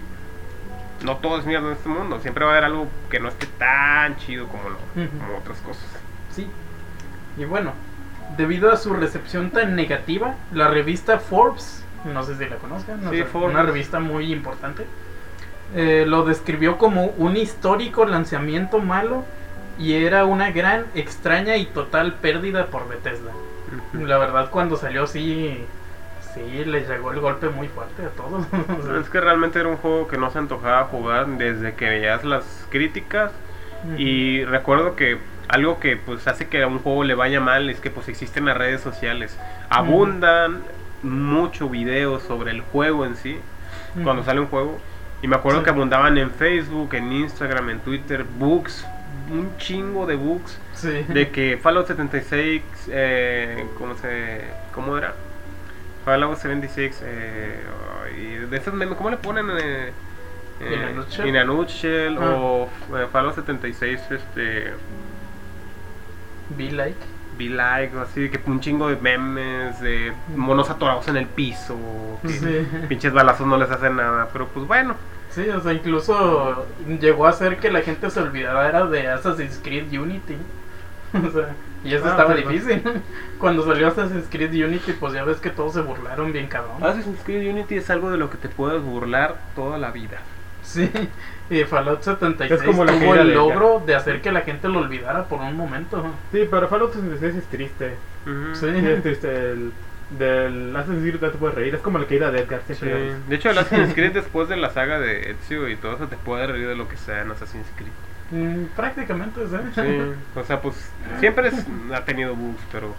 no 1.04 1.16
todo 1.16 1.38
es 1.38 1.44
mierda 1.44 1.66
en 1.66 1.72
este 1.72 1.88
mundo. 1.88 2.20
Siempre 2.20 2.44
va 2.44 2.52
a 2.52 2.54
haber 2.54 2.64
algo 2.64 2.86
que 3.10 3.18
no 3.18 3.28
esté 3.28 3.46
tan 3.58 4.16
chido 4.18 4.46
como, 4.46 4.68
lo- 4.68 4.78
como 5.18 5.38
otras 5.38 5.58
cosas. 5.58 5.84
Sí. 6.30 6.46
Y 7.36 7.44
bueno, 7.44 7.72
debido 8.36 8.70
a 8.72 8.76
su 8.76 8.94
recepción 8.94 9.50
tan 9.50 9.74
negativa, 9.74 10.36
la 10.52 10.68
revista 10.68 11.18
Forbes, 11.18 11.84
no 12.04 12.22
sé 12.22 12.36
si 12.36 12.44
la 12.46 12.56
conozcan, 12.56 13.02
no 13.02 13.10
Sí, 13.10 13.18
sé, 13.18 13.24
Forbes. 13.24 13.50
una 13.50 13.62
revista 13.64 13.98
muy 13.98 14.32
importante, 14.32 14.86
eh, 15.74 16.04
lo 16.06 16.24
describió 16.24 16.78
como 16.78 17.06
un 17.18 17.36
histórico 17.36 18.04
lanzamiento 18.04 18.78
malo 18.78 19.24
y 19.78 19.94
era 19.94 20.24
una 20.24 20.50
gran, 20.50 20.86
extraña 20.94 21.56
y 21.56 21.66
total 21.66 22.14
pérdida 22.14 22.66
por 22.66 22.88
Bethesda. 22.88 23.32
La 23.94 24.18
verdad, 24.18 24.50
cuando 24.50 24.76
salió, 24.76 25.06
sí, 25.06 25.64
sí, 26.34 26.64
les 26.66 26.88
llegó 26.88 27.12
el 27.12 27.20
golpe 27.20 27.48
muy 27.48 27.68
fuerte 27.68 28.04
a 28.04 28.10
todos. 28.10 28.46
Es 29.00 29.08
que 29.08 29.20
realmente 29.20 29.58
era 29.60 29.68
un 29.68 29.76
juego 29.76 30.08
que 30.08 30.18
no 30.18 30.30
se 30.30 30.38
antojaba 30.38 30.84
jugar 30.84 31.26
desde 31.26 31.74
que 31.74 31.88
veías 31.88 32.24
las 32.24 32.66
críticas. 32.70 33.32
Y 33.98 34.44
recuerdo 34.44 34.94
que 34.94 35.18
algo 35.48 35.80
que 35.80 35.96
pues 35.96 36.28
hace 36.28 36.46
que 36.46 36.62
a 36.62 36.68
un 36.68 36.78
juego 36.78 37.02
le 37.02 37.14
vaya 37.14 37.40
mal 37.40 37.68
es 37.68 37.80
que 37.80 37.90
pues 37.90 38.08
existen 38.08 38.44
las 38.44 38.56
redes 38.56 38.80
sociales. 38.80 39.36
Abundan 39.70 40.62
mucho 41.02 41.68
videos 41.68 42.22
sobre 42.22 42.52
el 42.52 42.60
juego 42.60 43.04
en 43.04 43.16
sí, 43.16 43.38
cuando 44.04 44.22
sale 44.22 44.38
un 44.38 44.46
juego. 44.46 44.78
Y 45.22 45.28
me 45.28 45.36
acuerdo 45.36 45.60
Sí. 45.60 45.64
que 45.64 45.70
abundaban 45.70 46.18
en 46.18 46.30
Facebook, 46.30 46.94
en 46.94 47.12
Instagram, 47.12 47.70
en 47.70 47.80
Twitter, 47.80 48.24
bugs, 48.24 48.84
un 49.30 49.56
chingo 49.56 50.04
de. 50.06 50.18
Sí. 50.74 51.04
De 51.08 51.30
que 51.30 51.56
Fallout 51.62 51.86
76, 51.86 52.62
eh, 52.88 53.64
¿cómo 53.78 53.94
se, 53.94 54.42
cómo 54.74 54.98
era? 54.98 55.14
Fallout 56.04 56.36
76, 56.36 57.00
eh, 57.04 57.60
ay, 58.04 58.46
de 58.50 58.56
esas 58.56 58.74
memes, 58.74 58.96
¿cómo 58.98 59.10
le 59.10 59.16
ponen? 59.16 59.46
Eh, 59.62 59.92
In 60.60 60.66
a 60.82 60.90
eh, 60.90 60.94
nutshell. 60.94 61.26
In 61.28 61.36
a 61.36 61.44
nutshell, 61.44 62.18
Ah. 62.20 62.34
o 62.36 62.68
eh, 62.98 63.06
Fallout 63.12 63.34
76, 63.36 64.00
este, 64.10 64.72
Be 66.56 66.70
like. 66.72 66.98
Be 67.38 67.48
Like, 67.48 67.98
así, 67.98 68.28
que 68.28 68.38
un 68.50 68.60
chingo 68.60 68.88
de 68.88 68.96
memes, 68.96 69.80
de 69.80 70.12
monos 70.36 70.68
atorados 70.68 71.08
en 71.08 71.16
el 71.16 71.26
piso, 71.26 71.76
que 72.20 72.28
Sí. 72.28 72.66
pinches 72.88 73.12
balazos 73.12 73.46
no 73.46 73.56
les 73.56 73.70
hacen 73.70 73.96
nada, 73.96 74.28
pero 74.32 74.48
pues 74.48 74.66
bueno, 74.66 74.94
Sí, 75.34 75.48
o 75.48 75.60
sea, 75.60 75.72
incluso 75.72 76.66
llegó 77.00 77.26
a 77.26 77.30
hacer 77.30 77.58
que 77.58 77.70
la 77.70 77.80
gente 77.80 78.10
se 78.10 78.20
olvidara 78.20 78.86
de 78.86 79.08
Assassin's 79.08 79.60
Creed 79.62 79.92
Unity. 79.92 80.36
O 81.14 81.30
sea, 81.30 81.54
y 81.84 81.92
eso 81.92 82.06
Ah, 82.06 82.10
estaba 82.10 82.32
pues, 82.32 82.48
difícil. 82.48 82.82
Cuando 83.38 83.66
salió 83.66 83.88
Assassin's 83.88 84.26
Creed 84.30 84.52
Unity, 84.64 84.92
pues 84.92 85.12
ya 85.12 85.24
ves 85.24 85.38
que 85.40 85.50
todos 85.50 85.74
se 85.74 85.82
burlaron 85.82 86.32
bien 86.32 86.46
cabrón. 86.46 86.82
Assassin's 86.82 87.20
Creed 87.22 87.50
Unity 87.50 87.76
es 87.76 87.90
algo 87.90 88.10
de 88.10 88.16
lo 88.16 88.30
que 88.30 88.38
te 88.38 88.48
puedes 88.48 88.80
burlar 88.82 89.36
toda 89.54 89.76
la 89.76 89.90
vida. 89.90 90.20
Sí, 90.62 90.90
y 91.50 91.64
Fallout 91.64 92.02
76 92.02 92.60
Es 92.60 92.66
como 92.66 92.84
la 92.84 92.92
tuvo 92.92 93.14
el 93.14 93.34
logro 93.34 93.82
de 93.84 93.94
hacer 93.94 94.22
que 94.22 94.32
la 94.32 94.42
gente 94.42 94.68
lo 94.68 94.78
olvidara 94.78 95.24
por 95.24 95.40
un 95.40 95.56
momento. 95.56 96.02
Sí, 96.30 96.46
pero 96.50 96.68
Fallout 96.68 96.92
66 96.94 97.34
es 97.34 97.44
triste. 97.46 97.96
Sí, 98.54 98.66
es 98.68 99.02
triste. 99.02 99.50
El, 99.50 99.72
del 100.18 100.74
Assassin's 100.76 101.00
Creed 101.02 101.20
te 101.32 101.38
puedes 101.38 101.54
reír. 101.56 101.74
Es 101.74 101.80
como 101.80 101.98
la 101.98 102.06
caída 102.06 102.30
de 102.30 102.40
Edgar. 102.40 102.60
Sí. 102.68 102.74
De 102.84 103.34
hecho, 103.36 103.50
el 103.50 103.58
Assassin's 103.58 103.92
Creed 103.94 104.12
después 104.12 104.48
de 104.48 104.56
la 104.56 104.70
saga 104.70 104.98
de 104.98 105.30
Ezio 105.32 105.68
y 105.68 105.76
todo 105.76 105.94
eso 105.96 106.06
te 106.08 106.16
puede 106.16 106.46
reír 106.46 106.68
de 106.68 106.76
lo 106.76 106.88
que 106.88 106.96
sea 106.96 107.22
en 107.22 107.30
Assassin's 107.30 107.66
Creed. 107.76 107.90
Mm, 108.30 108.64
prácticamente, 108.76 109.40
¿sí? 109.46 109.56
Sí, 109.74 110.12
o 110.40 110.44
sea, 110.44 110.60
pues 110.60 110.90
siempre 111.20 111.48
es- 111.48 111.66
ha 111.94 112.04
tenido 112.04 112.34
bugs, 112.34 112.62
pero 112.72 112.94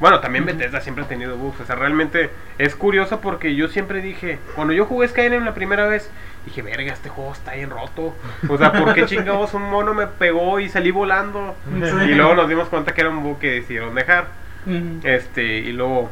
bueno, 0.00 0.20
también 0.20 0.44
Bethesda 0.46 0.80
siempre 0.80 1.04
ha 1.04 1.08
tenido 1.08 1.36
bugs. 1.36 1.60
O 1.60 1.64
sea, 1.64 1.74
realmente 1.74 2.30
es 2.58 2.76
curioso 2.76 3.20
porque 3.20 3.54
yo 3.56 3.66
siempre 3.68 4.00
dije, 4.00 4.38
cuando 4.54 4.72
yo 4.72 4.84
jugué 4.86 5.08
Skyrim 5.08 5.44
la 5.44 5.54
primera 5.54 5.86
vez, 5.88 6.08
dije, 6.46 6.62
verga, 6.62 6.92
este 6.92 7.08
juego 7.08 7.32
está 7.32 7.54
bien 7.54 7.70
roto. 7.70 8.14
O 8.48 8.56
sea, 8.56 8.72
¿por 8.72 8.94
qué 8.94 9.06
chingados 9.06 9.54
un 9.54 9.62
mono 9.68 9.94
me 9.94 10.06
pegó 10.06 10.60
y 10.60 10.68
salí 10.68 10.92
volando? 10.92 11.56
Sí. 11.82 12.10
Y 12.10 12.14
luego 12.14 12.34
nos 12.36 12.48
dimos 12.48 12.68
cuenta 12.68 12.94
que 12.94 13.00
era 13.00 13.10
un 13.10 13.22
bug 13.24 13.40
que 13.40 13.50
decidieron 13.54 13.94
dejar. 13.96 14.26
Este, 15.02 15.42
y 15.44 15.72
luego 15.72 16.10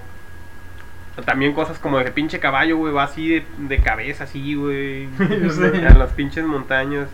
también 1.24 1.52
cosas 1.54 1.78
como 1.78 1.98
de 1.98 2.10
pinche 2.12 2.38
caballo, 2.38 2.76
güey, 2.76 2.92
va 2.92 3.04
así 3.04 3.28
de, 3.28 3.44
de 3.58 3.78
cabeza, 3.78 4.24
así, 4.24 4.54
güey. 4.54 5.08
Sí. 5.18 5.62
En 5.62 5.98
las 5.98 6.12
pinches 6.12 6.44
montañas. 6.44 7.08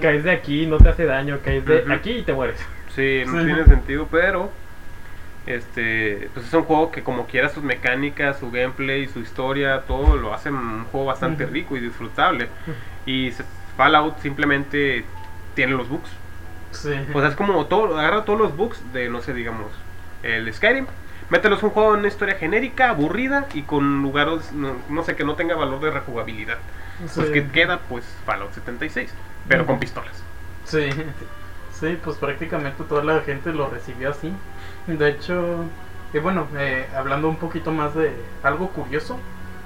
Caes 0.00 0.24
de 0.24 0.30
aquí, 0.32 0.66
no 0.66 0.78
te 0.78 0.88
hace 0.88 1.04
daño. 1.04 1.38
Caes 1.44 1.64
de 1.64 1.84
aquí 1.92 2.10
y 2.10 2.22
te 2.22 2.32
mueres. 2.32 2.58
Sí, 2.94 3.22
no 3.26 3.38
Sí. 3.40 3.46
tiene 3.46 3.64
sentido, 3.66 4.08
pero 4.10 4.50
este, 5.46 6.28
pues 6.34 6.46
es 6.46 6.52
un 6.54 6.62
juego 6.64 6.90
que 6.90 7.02
como 7.02 7.26
quiera 7.26 7.48
sus 7.48 7.62
mecánicas, 7.62 8.38
su 8.38 8.50
gameplay, 8.50 9.06
su 9.06 9.20
historia, 9.20 9.82
todo 9.86 10.16
lo 10.16 10.34
hacen 10.34 10.54
un 10.54 10.84
juego 10.84 11.06
bastante 11.06 11.46
rico 11.46 11.76
y 11.76 11.80
disfrutable. 11.80 12.48
Y 13.06 13.32
Fallout 13.76 14.18
simplemente 14.20 15.04
tiene 15.54 15.72
los 15.72 15.88
bugs. 15.88 16.10
Sí. 16.72 16.90
O 17.14 17.20
sea, 17.20 17.28
es 17.30 17.34
como 17.36 17.66
todo, 17.66 17.98
agarra 17.98 18.24
todos 18.24 18.38
los 18.38 18.56
bugs 18.56 18.80
de, 18.92 19.08
no 19.08 19.20
sé, 19.22 19.34
digamos, 19.34 19.68
el 20.22 20.52
Skyrim. 20.52 20.86
Mételos 21.30 21.62
un 21.62 21.70
juego 21.70 21.94
en 21.94 22.00
una 22.00 22.08
historia 22.08 22.34
genérica, 22.34 22.90
aburrida 22.90 23.46
y 23.54 23.62
con 23.62 24.02
lugares, 24.02 24.52
no, 24.52 24.74
no 24.88 25.04
sé, 25.04 25.14
que 25.16 25.24
no 25.24 25.36
tenga 25.36 25.54
valor 25.54 25.80
de 25.80 25.90
rejugabilidad. 25.90 26.58
Pues 27.14 27.28
Sí. 27.28 27.32
que 27.32 27.48
queda, 27.48 27.80
pues, 27.88 28.04
Fallout 28.26 28.52
76, 28.52 29.14
pero 29.48 29.64
con 29.64 29.78
pistolas. 29.78 30.22
Sí, 30.64 30.90
sí, 31.72 31.98
pues 32.02 32.16
prácticamente 32.18 32.84
toda 32.84 33.02
la 33.04 33.20
gente 33.22 33.52
lo 33.52 33.70
recibió 33.70 34.10
así. 34.10 34.32
De 34.86 35.08
hecho, 35.08 35.64
y 36.12 36.18
bueno, 36.18 36.48
eh, 36.56 36.88
hablando 36.96 37.28
un 37.28 37.36
poquito 37.36 37.70
más 37.72 37.94
de 37.94 38.12
algo 38.42 38.68
curioso, 38.70 39.18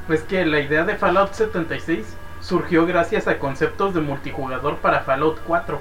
es 0.08 0.22
que 0.22 0.44
la 0.44 0.60
idea 0.60 0.84
de 0.84 0.96
Fallout 0.96 1.32
76 1.32 2.16
surgió 2.40 2.84
gracias 2.86 3.26
a 3.26 3.38
conceptos 3.38 3.94
de 3.94 4.02
multijugador 4.02 4.76
para 4.78 5.00
Fallout 5.00 5.40
4 5.46 5.80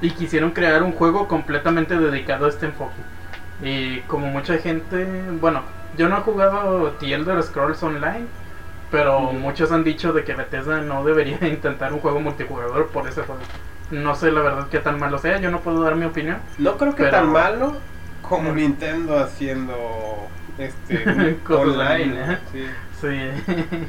y 0.00 0.10
quisieron 0.10 0.50
crear 0.52 0.82
un 0.82 0.92
juego 0.92 1.28
completamente 1.28 1.96
dedicado 1.98 2.46
a 2.46 2.48
este 2.48 2.66
enfoque. 2.66 2.96
Y 3.64 4.00
como 4.02 4.26
mucha 4.28 4.58
gente, 4.58 5.06
bueno, 5.40 5.62
yo 5.96 6.08
no 6.08 6.18
he 6.18 6.20
jugado 6.20 6.90
The 7.00 7.14
Elder 7.14 7.42
Scrolls 7.42 7.82
Online, 7.82 8.26
pero 8.90 9.20
muchos 9.32 9.72
han 9.72 9.82
dicho 9.84 10.12
de 10.12 10.22
que 10.24 10.34
Bethesda 10.34 10.80
no 10.82 11.02
debería 11.04 11.38
intentar 11.48 11.92
un 11.92 12.00
juego 12.00 12.20
multijugador 12.20 12.88
por 12.88 13.08
ese 13.08 13.22
juego. 13.22 13.40
No 13.90 14.14
sé 14.14 14.30
la 14.32 14.40
verdad 14.42 14.68
qué 14.70 14.78
tan 14.80 14.98
malo 14.98 15.18
sea, 15.18 15.38
yo 15.40 15.50
no 15.50 15.60
puedo 15.60 15.82
dar 15.82 15.96
mi 15.96 16.04
opinión. 16.04 16.38
No 16.58 16.76
creo 16.76 16.94
que 16.94 17.04
Pero- 17.04 17.16
tan 17.18 17.32
malo 17.32 17.76
como 18.22 18.52
Nintendo 18.52 19.18
haciendo 19.18 20.28
este 20.58 21.38
online. 21.48 22.38
Sí. 22.52 22.66
Sí. 23.00 23.18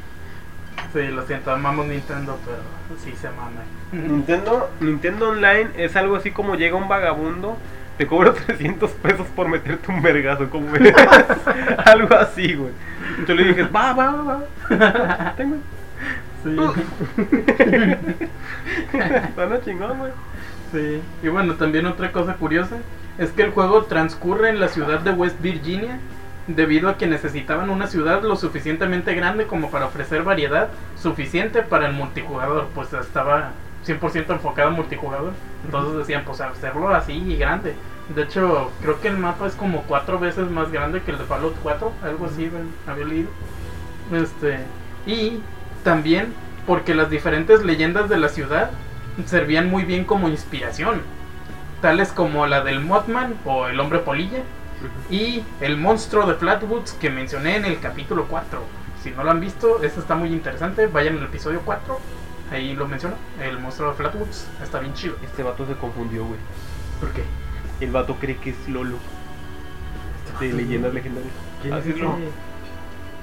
Sí, 0.92 1.08
lo 1.08 1.26
siento, 1.26 1.50
amamos 1.50 1.86
Nintendo, 1.86 2.38
pero 2.44 2.58
sí 3.02 3.12
se 3.20 3.28
mama. 3.30 3.62
Nintendo, 3.92 4.70
Nintendo 4.80 5.30
Online 5.30 5.70
es 5.76 5.94
algo 5.96 6.16
así 6.16 6.30
como 6.30 6.54
llega 6.54 6.76
un 6.76 6.88
vagabundo, 6.88 7.56
te 7.96 8.06
cobra 8.06 8.32
300 8.46 8.90
pesos 8.92 9.26
por 9.34 9.48
meterte 9.48 9.90
un 9.90 10.02
vergazo, 10.02 10.48
como 10.50 10.68
algo 11.84 12.14
así, 12.14 12.54
güey. 12.54 12.72
Entonces 13.18 13.36
le 13.36 13.54
dije, 13.54 13.62
va, 13.64 13.92
va, 13.92 14.12
va, 14.12 14.40
va. 14.70 15.34
Tengo. 15.36 15.56
Sí. 16.44 16.56
Suena 19.34 19.60
chingón, 19.64 19.98
güey. 19.98 20.12
Sí, 20.72 21.00
y 21.22 21.28
bueno, 21.28 21.54
también 21.54 21.86
otra 21.86 22.12
cosa 22.12 22.34
curiosa 22.34 22.76
es 23.18 23.30
que 23.30 23.42
el 23.42 23.50
juego 23.50 23.84
transcurre 23.84 24.50
en 24.50 24.60
la 24.60 24.68
ciudad 24.68 25.00
de 25.00 25.10
West 25.12 25.40
Virginia 25.40 25.98
debido 26.46 26.88
a 26.88 26.96
que 26.96 27.06
necesitaban 27.06 27.70
una 27.70 27.86
ciudad 27.86 28.22
lo 28.22 28.36
suficientemente 28.36 29.14
grande 29.14 29.46
como 29.46 29.70
para 29.70 29.86
ofrecer 29.86 30.22
variedad 30.22 30.68
suficiente 30.96 31.62
para 31.62 31.86
el 31.86 31.94
multijugador, 31.94 32.68
pues 32.74 32.92
estaba 32.92 33.52
100% 33.86 34.30
enfocado 34.30 34.70
en 34.70 34.76
multijugador. 34.76 35.32
Entonces 35.64 35.98
decían, 35.98 36.24
pues 36.24 36.40
hacerlo 36.40 36.88
así 36.88 37.12
y 37.12 37.36
grande. 37.36 37.74
De 38.14 38.22
hecho, 38.22 38.70
creo 38.82 39.00
que 39.00 39.08
el 39.08 39.18
mapa 39.18 39.46
es 39.46 39.54
como 39.54 39.82
cuatro 39.82 40.18
veces 40.18 40.50
más 40.50 40.70
grande 40.70 41.02
que 41.02 41.10
el 41.10 41.18
de 41.18 41.24
Fallout 41.24 41.56
4, 41.62 41.92
algo 42.04 42.26
así 42.26 42.50
había 42.86 43.04
leído. 43.04 43.28
Este, 44.12 44.60
y 45.06 45.40
también 45.82 46.32
porque 46.66 46.94
las 46.94 47.10
diferentes 47.10 47.64
leyendas 47.64 48.08
de 48.08 48.18
la 48.18 48.28
ciudad 48.28 48.70
servían 49.24 49.70
muy 49.70 49.84
bien 49.84 50.04
como 50.04 50.28
inspiración, 50.28 51.00
tales 51.80 52.12
como 52.12 52.46
la 52.46 52.62
del 52.62 52.80
Mothman 52.80 53.34
o 53.44 53.66
el 53.66 53.80
hombre 53.80 54.00
polilla 54.00 54.42
y 55.10 55.42
el 55.60 55.76
monstruo 55.76 56.26
de 56.26 56.34
Flatwoods 56.34 56.92
que 56.94 57.10
mencioné 57.10 57.56
en 57.56 57.64
el 57.64 57.80
capítulo 57.80 58.26
4. 58.28 58.60
Si 59.02 59.10
no 59.10 59.24
lo 59.24 59.30
han 59.30 59.40
visto, 59.40 59.82
este 59.82 60.00
está 60.00 60.14
muy 60.14 60.32
interesante, 60.32 60.86
vayan 60.86 61.18
al 61.18 61.24
episodio 61.24 61.62
4, 61.64 61.98
ahí 62.50 62.74
lo 62.74 62.86
menciono, 62.88 63.16
el 63.40 63.58
monstruo 63.58 63.90
de 63.90 63.96
Flatwoods, 63.96 64.48
está 64.62 64.78
bien 64.80 64.94
chido. 64.94 65.16
Este 65.24 65.42
vato 65.42 65.66
se 65.66 65.74
confundió, 65.74 66.24
güey. 66.24 66.38
¿Por 67.00 67.10
qué? 67.12 67.22
El 67.80 67.90
vato 67.90 68.16
cree 68.16 68.36
que 68.36 68.50
es 68.50 68.68
Lolo. 68.68 68.98
De 70.40 70.52
leyendas 70.52 70.92
legendarias. 70.94 71.32
¿Quién 71.62 71.74
Así 71.74 71.88
es 71.90 71.94
es 71.96 72.00
ese? 72.00 72.04
Lolo. 72.04 72.30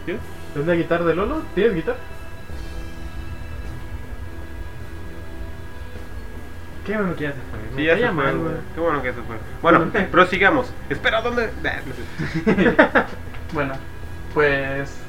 ¿Qué? 0.05 0.13
¿Es 0.13 0.61
una 0.61 0.73
guitarra 0.73 1.05
de 1.05 1.15
Lolo? 1.15 1.41
¿Tienes 1.55 1.75
guitarra? 1.75 1.97
Qué 6.85 6.97
bueno 6.97 7.15
que 7.15 7.23
ya 7.23 7.31
se 7.31 7.37
fue. 7.37 7.59
Sí, 7.77 7.83
ya 7.85 7.95
se 7.95 8.01
fue, 8.01 8.11
mal, 8.11 8.37
güey. 8.37 8.51
güey. 8.51 8.63
Qué 8.73 8.79
bueno 8.81 9.01
que 9.01 9.13
se 9.13 9.21
fue. 9.21 9.37
Bueno, 9.61 9.91
prosigamos. 10.11 10.71
Espera, 10.89 11.21
¿dónde? 11.21 11.49
No. 11.63 13.03
Bueno, 13.53 13.73
pues 14.33 15.02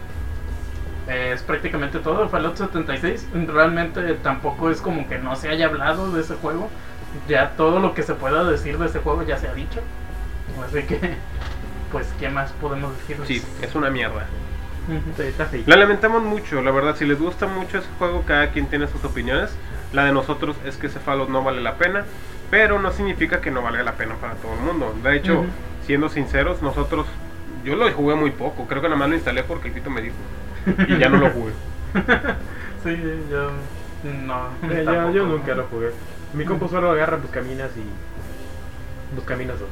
es 1.09 1.43
prácticamente 1.43 1.99
todo. 1.99 2.29
Fallout 2.29 2.57
76 2.57 3.29
realmente 3.47 4.15
tampoco 4.15 4.71
es 4.71 4.81
como 4.81 5.07
que 5.09 5.19
no 5.19 5.37
se 5.37 5.49
haya 5.49 5.67
hablado 5.67 6.11
de 6.13 6.21
ese 6.21 6.35
juego. 6.35 6.71
Ya 7.29 7.51
todo 7.51 7.79
lo 7.79 7.95
que 7.95 8.03
se 8.03 8.15
pueda 8.15 8.45
decir 8.45 8.79
de 8.79 8.87
ese 8.87 8.99
juego 8.99 9.23
ya 9.23 9.39
se 9.39 9.49
ha 9.49 9.55
dicho. 9.55 9.81
Así 10.67 10.83
que, 10.83 10.99
pues, 11.93 12.13
¿qué 12.19 12.29
más 12.29 12.53
podemos 12.53 12.97
decir? 12.99 13.19
Sí, 13.25 13.43
es 13.63 13.75
una 13.75 13.91
mierda. 13.91 14.27
Sí. 15.51 15.65
La 15.67 15.77
lamentamos 15.77 16.23
mucho, 16.23 16.61
la 16.61 16.71
verdad. 16.71 16.97
Si 16.97 17.07
les 17.07 17.19
gusta 17.19 17.47
mucho 17.47 17.79
ese 17.79 17.89
juego, 17.99 18.25
cada 18.27 18.51
quien 18.51 18.67
tiene 18.67 18.87
sus 18.87 19.03
opiniones. 19.05 19.57
La 19.93 20.05
de 20.05 20.13
nosotros 20.13 20.57
es 20.67 20.77
que 20.77 20.89
ese 20.89 21.01
Fallout 21.01 21.29
no 21.29 21.43
vale 21.43 21.61
la 21.61 21.77
pena. 21.77 22.05
Pero 22.51 22.79
no 22.79 22.93
significa 22.93 23.41
que 23.41 23.51
no 23.51 23.63
valga 23.63 23.83
la 23.83 23.93
pena 23.93 24.17
para 24.17 24.35
todo 24.35 24.53
el 24.55 24.61
mundo. 24.61 24.95
De 25.03 25.17
hecho, 25.17 25.45
siendo 25.87 26.09
sinceros, 26.09 26.63
nosotros. 26.63 27.07
Yo 27.65 27.77
lo 27.77 27.91
jugué 27.93 28.15
muy 28.15 28.31
poco. 28.31 28.67
Creo 28.67 28.83
que 28.83 28.89
nada 28.89 28.99
más 28.99 29.09
lo 29.09 29.15
instalé 29.15 29.43
porque 29.43 29.69
el 29.69 29.75
pito 29.75 29.89
me 29.89 30.03
dijo. 30.03 30.17
Y 30.89 30.99
ya 30.99 31.09
no 31.09 31.19
lo 31.19 31.31
jugué. 31.31 31.53
Sí, 32.85 32.97
yo 33.31 33.51
no. 34.27 34.49
Eh, 34.71 34.83
yo, 34.85 34.93
tampoco. 34.93 35.15
yo 35.15 35.27
nunca 35.27 35.55
lo 35.55 35.65
jugué. 35.65 35.91
Mi 36.35 36.45
compu 36.45 36.69
solo 36.69 36.91
agarra 36.91 37.17
Buscaminas 37.17 37.71
y. 37.77 39.15
Buscaminas 39.15 39.59
2. 39.59 39.69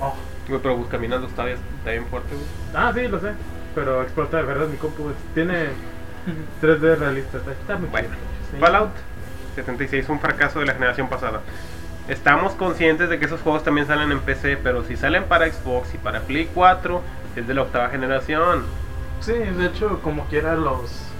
Oh, 0.00 0.14
Güey, 0.48 0.60
pero 0.62 0.76
Buscaminando 0.76 1.26
está 1.26 1.44
bien, 1.44 1.58
está 1.78 1.90
bien 1.90 2.06
fuerte, 2.06 2.28
güey. 2.34 2.46
Ah, 2.74 2.92
sí, 2.94 3.08
lo 3.08 3.18
sé. 3.18 3.32
Pero 3.74 4.02
explota 4.02 4.36
de 4.36 4.42
verdad 4.44 4.68
mi 4.68 4.76
compu. 4.76 5.10
es- 5.10 5.34
Tiene 5.34 5.70
3D 6.62 6.96
realista. 6.98 7.38
Está, 7.38 7.52
está 7.52 7.76
muy 7.76 7.88
Bueno. 7.88 8.08
Sí. 8.52 8.58
Fallout 8.60 8.90
76 9.56 10.08
un 10.08 10.20
fracaso 10.20 10.60
de 10.60 10.66
la 10.66 10.74
generación 10.74 11.08
pasada. 11.08 11.40
Estamos 12.08 12.52
conscientes 12.52 13.08
de 13.08 13.18
que 13.18 13.24
esos 13.26 13.40
juegos 13.40 13.64
también 13.64 13.86
salen 13.86 14.10
en 14.12 14.20
PC, 14.20 14.56
pero 14.62 14.84
si 14.84 14.96
salen 14.96 15.24
para 15.24 15.50
Xbox 15.52 15.94
y 15.94 15.98
para 15.98 16.20
Play 16.20 16.48
4, 16.54 17.02
es 17.36 17.46
de 17.48 17.54
la 17.54 17.62
octava 17.62 17.88
generación. 17.88 18.64
Sí, 19.20 19.32
de 19.32 19.66
hecho, 19.66 20.00
como 20.02 20.24
quiera, 20.26 20.56
los 20.56 21.10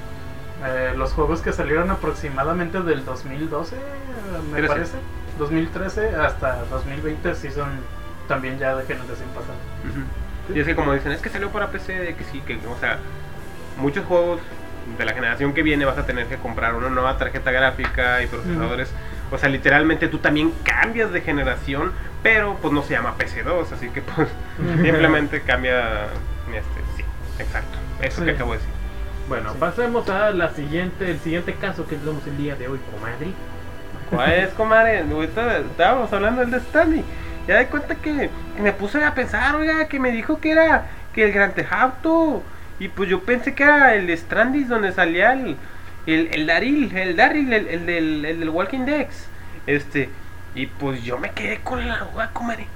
eh, 0.65 0.93
los 0.97 1.13
juegos 1.13 1.41
que 1.41 1.53
salieron 1.53 1.91
aproximadamente 1.91 2.83
del 2.83 3.05
2012, 3.05 3.77
eh, 3.77 3.79
me 4.51 4.59
Trece. 4.59 4.69
parece, 4.69 4.97
2013 5.39 6.17
hasta 6.17 6.65
2020, 6.67 7.35
sí 7.35 7.51
son 7.51 7.69
también 8.29 8.59
ya 8.59 8.77
de 8.77 8.85
generación 8.85 9.29
pasada. 9.31 9.57
Y 10.55 10.61
es 10.61 10.67
que 10.67 10.77
como 10.77 10.93
dicen, 10.93 11.13
es 11.13 11.21
que 11.23 11.31
salió 11.31 11.51
para 11.51 11.69
PC, 11.69 11.95
de 11.95 12.15
que 12.15 12.25
sí, 12.25 12.41
que 12.41 12.57
o 12.57 12.79
sea, 12.79 12.99
muchos 13.79 14.05
juegos 14.05 14.41
de 14.99 15.05
la 15.05 15.15
generación 15.15 15.55
que 15.55 15.63
viene 15.63 15.85
vas 15.85 15.97
a 15.97 16.05
tener 16.05 16.27
que 16.27 16.37
comprar 16.37 16.75
una 16.75 16.91
nueva 16.91 17.17
tarjeta 17.17 17.51
gráfica 17.51 18.23
y 18.23 18.27
procesadores. 18.27 18.93
O 19.31 19.39
sea, 19.39 19.49
literalmente 19.49 20.09
tú 20.09 20.19
también 20.19 20.53
cambias 20.63 21.11
de 21.13 21.23
generación, 21.23 21.93
pero 22.23 22.57
pues 22.61 22.75
no 22.75 22.83
se 22.83 22.95
llama 22.95 23.15
PC2, 23.17 23.73
así 23.73 23.89
que 23.89 24.03
pues 24.03 24.29
simplemente 24.83 25.41
cambia 25.41 26.05
este, 26.49 26.81
sí, 26.97 27.05
exacto. 27.39 27.80
Eso 28.03 28.21
Sí. 28.21 28.25
que 28.25 28.31
acabo 28.33 28.53
de 28.53 28.59
decir. 28.59 28.73
Bueno, 29.29 29.55
pasemos 29.55 30.09
a 30.09 30.31
la 30.33 30.51
siguiente, 30.51 31.11
el 31.11 31.21
siguiente 31.21 31.55
caso 31.55 31.87
que 31.87 31.97
tenemos 31.97 32.27
el 32.27 32.37
día 32.37 32.57
de 32.57 32.69
hoy, 32.69 32.81
comadre. 32.91 33.29
¿Cuál 34.11 34.33
es, 34.33 34.53
comadre? 34.55 35.01
Ahorita 35.01 35.59
estábamos 35.59 36.13
hablando 36.13 36.41
del 36.41 36.51
de 36.51 36.59
Stanley. 36.59 37.05
Ya 37.47 37.59
de 37.59 37.67
cuenta 37.69 37.95
que, 37.95 38.31
que 38.57 38.63
me 38.63 38.73
puse 38.73 39.03
a 39.05 39.15
pensar, 39.15 39.55
oiga, 39.55 39.87
que 39.87 40.01
me 40.01 40.11
dijo 40.11 40.41
que 40.41 40.51
era 40.51 40.87
que 41.13 41.25
el 41.25 41.33
Gran 41.33 41.53
Tejauto. 41.55 42.43
Y 42.79 42.89
pues 42.89 43.09
yo 43.09 43.23
pensé 43.23 43.55
que 43.55 43.63
era 43.63 43.95
el 43.95 44.17
Strandis 44.17 44.69
donde 44.69 44.93
salía 44.93 45.33
el, 45.35 45.57
el, 46.07 46.29
el 46.33 46.47
Daryl, 46.47 46.97
el 46.97 47.17
Daryl, 47.17 47.53
el, 47.53 47.69
el 47.69 47.87
del, 47.87 48.25
el 48.25 48.41
del 48.41 48.49
Walking 48.51 48.85
Dex. 48.85 49.29
Este, 49.67 50.09
y 50.55 50.67
pues 50.67 51.03
yo 51.05 51.19
me 51.19 51.31
quedé 51.31 51.61
con 51.61 51.87
la 51.87 51.99
duda, 51.99 52.31
comadre. 52.33 52.67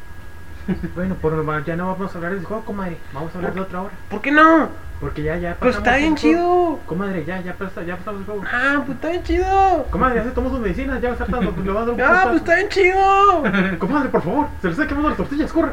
Bueno, 0.94 1.14
por 1.16 1.32
lo 1.32 1.64
ya 1.64 1.76
no 1.76 1.88
vamos 1.88 2.12
a 2.12 2.16
hablar 2.16 2.32
de 2.32 2.38
ese 2.38 2.46
juego, 2.46 2.64
comadre. 2.64 2.96
Vamos 3.12 3.34
a 3.34 3.38
hablar 3.38 3.54
de 3.54 3.60
otra 3.60 3.82
hora. 3.82 3.94
¿Por 4.08 4.20
qué 4.22 4.30
no? 4.30 4.70
Porque 5.04 5.22
ya, 5.22 5.36
ya 5.36 5.54
Pues 5.56 5.76
está 5.76 5.96
bien 5.98 6.16
chido. 6.16 6.80
Comadre, 6.86 7.26
ya, 7.26 7.38
ya, 7.42 7.52
pasa- 7.52 7.82
ya 7.82 7.94
pasamos 7.98 8.20
el 8.22 8.26
juego. 8.26 8.42
Ah, 8.50 8.82
pues 8.86 8.96
está 8.96 9.10
bien 9.10 9.22
chido. 9.22 9.86
Comadre, 9.90 10.14
ya 10.16 10.24
se 10.24 10.30
tomó 10.30 10.48
sus 10.48 10.60
medicinas, 10.60 10.98
ya 11.02 11.10
está 11.10 11.26
dando, 11.26 11.52
le 11.62 11.70
va 11.72 11.82
a 11.82 11.84
dar 11.84 11.94
un 11.94 12.00
Ah, 12.00 12.22
pues 12.30 12.36
está 12.36 12.54
bien 12.54 12.68
chido. 12.70 12.98
Comadre, 13.78 14.08
por 14.08 14.22
favor, 14.22 14.46
se 14.62 14.68
le 14.68 14.72
está 14.72 14.86
quemando 14.86 15.10
las 15.10 15.18
tortillas, 15.18 15.52
corre. 15.52 15.72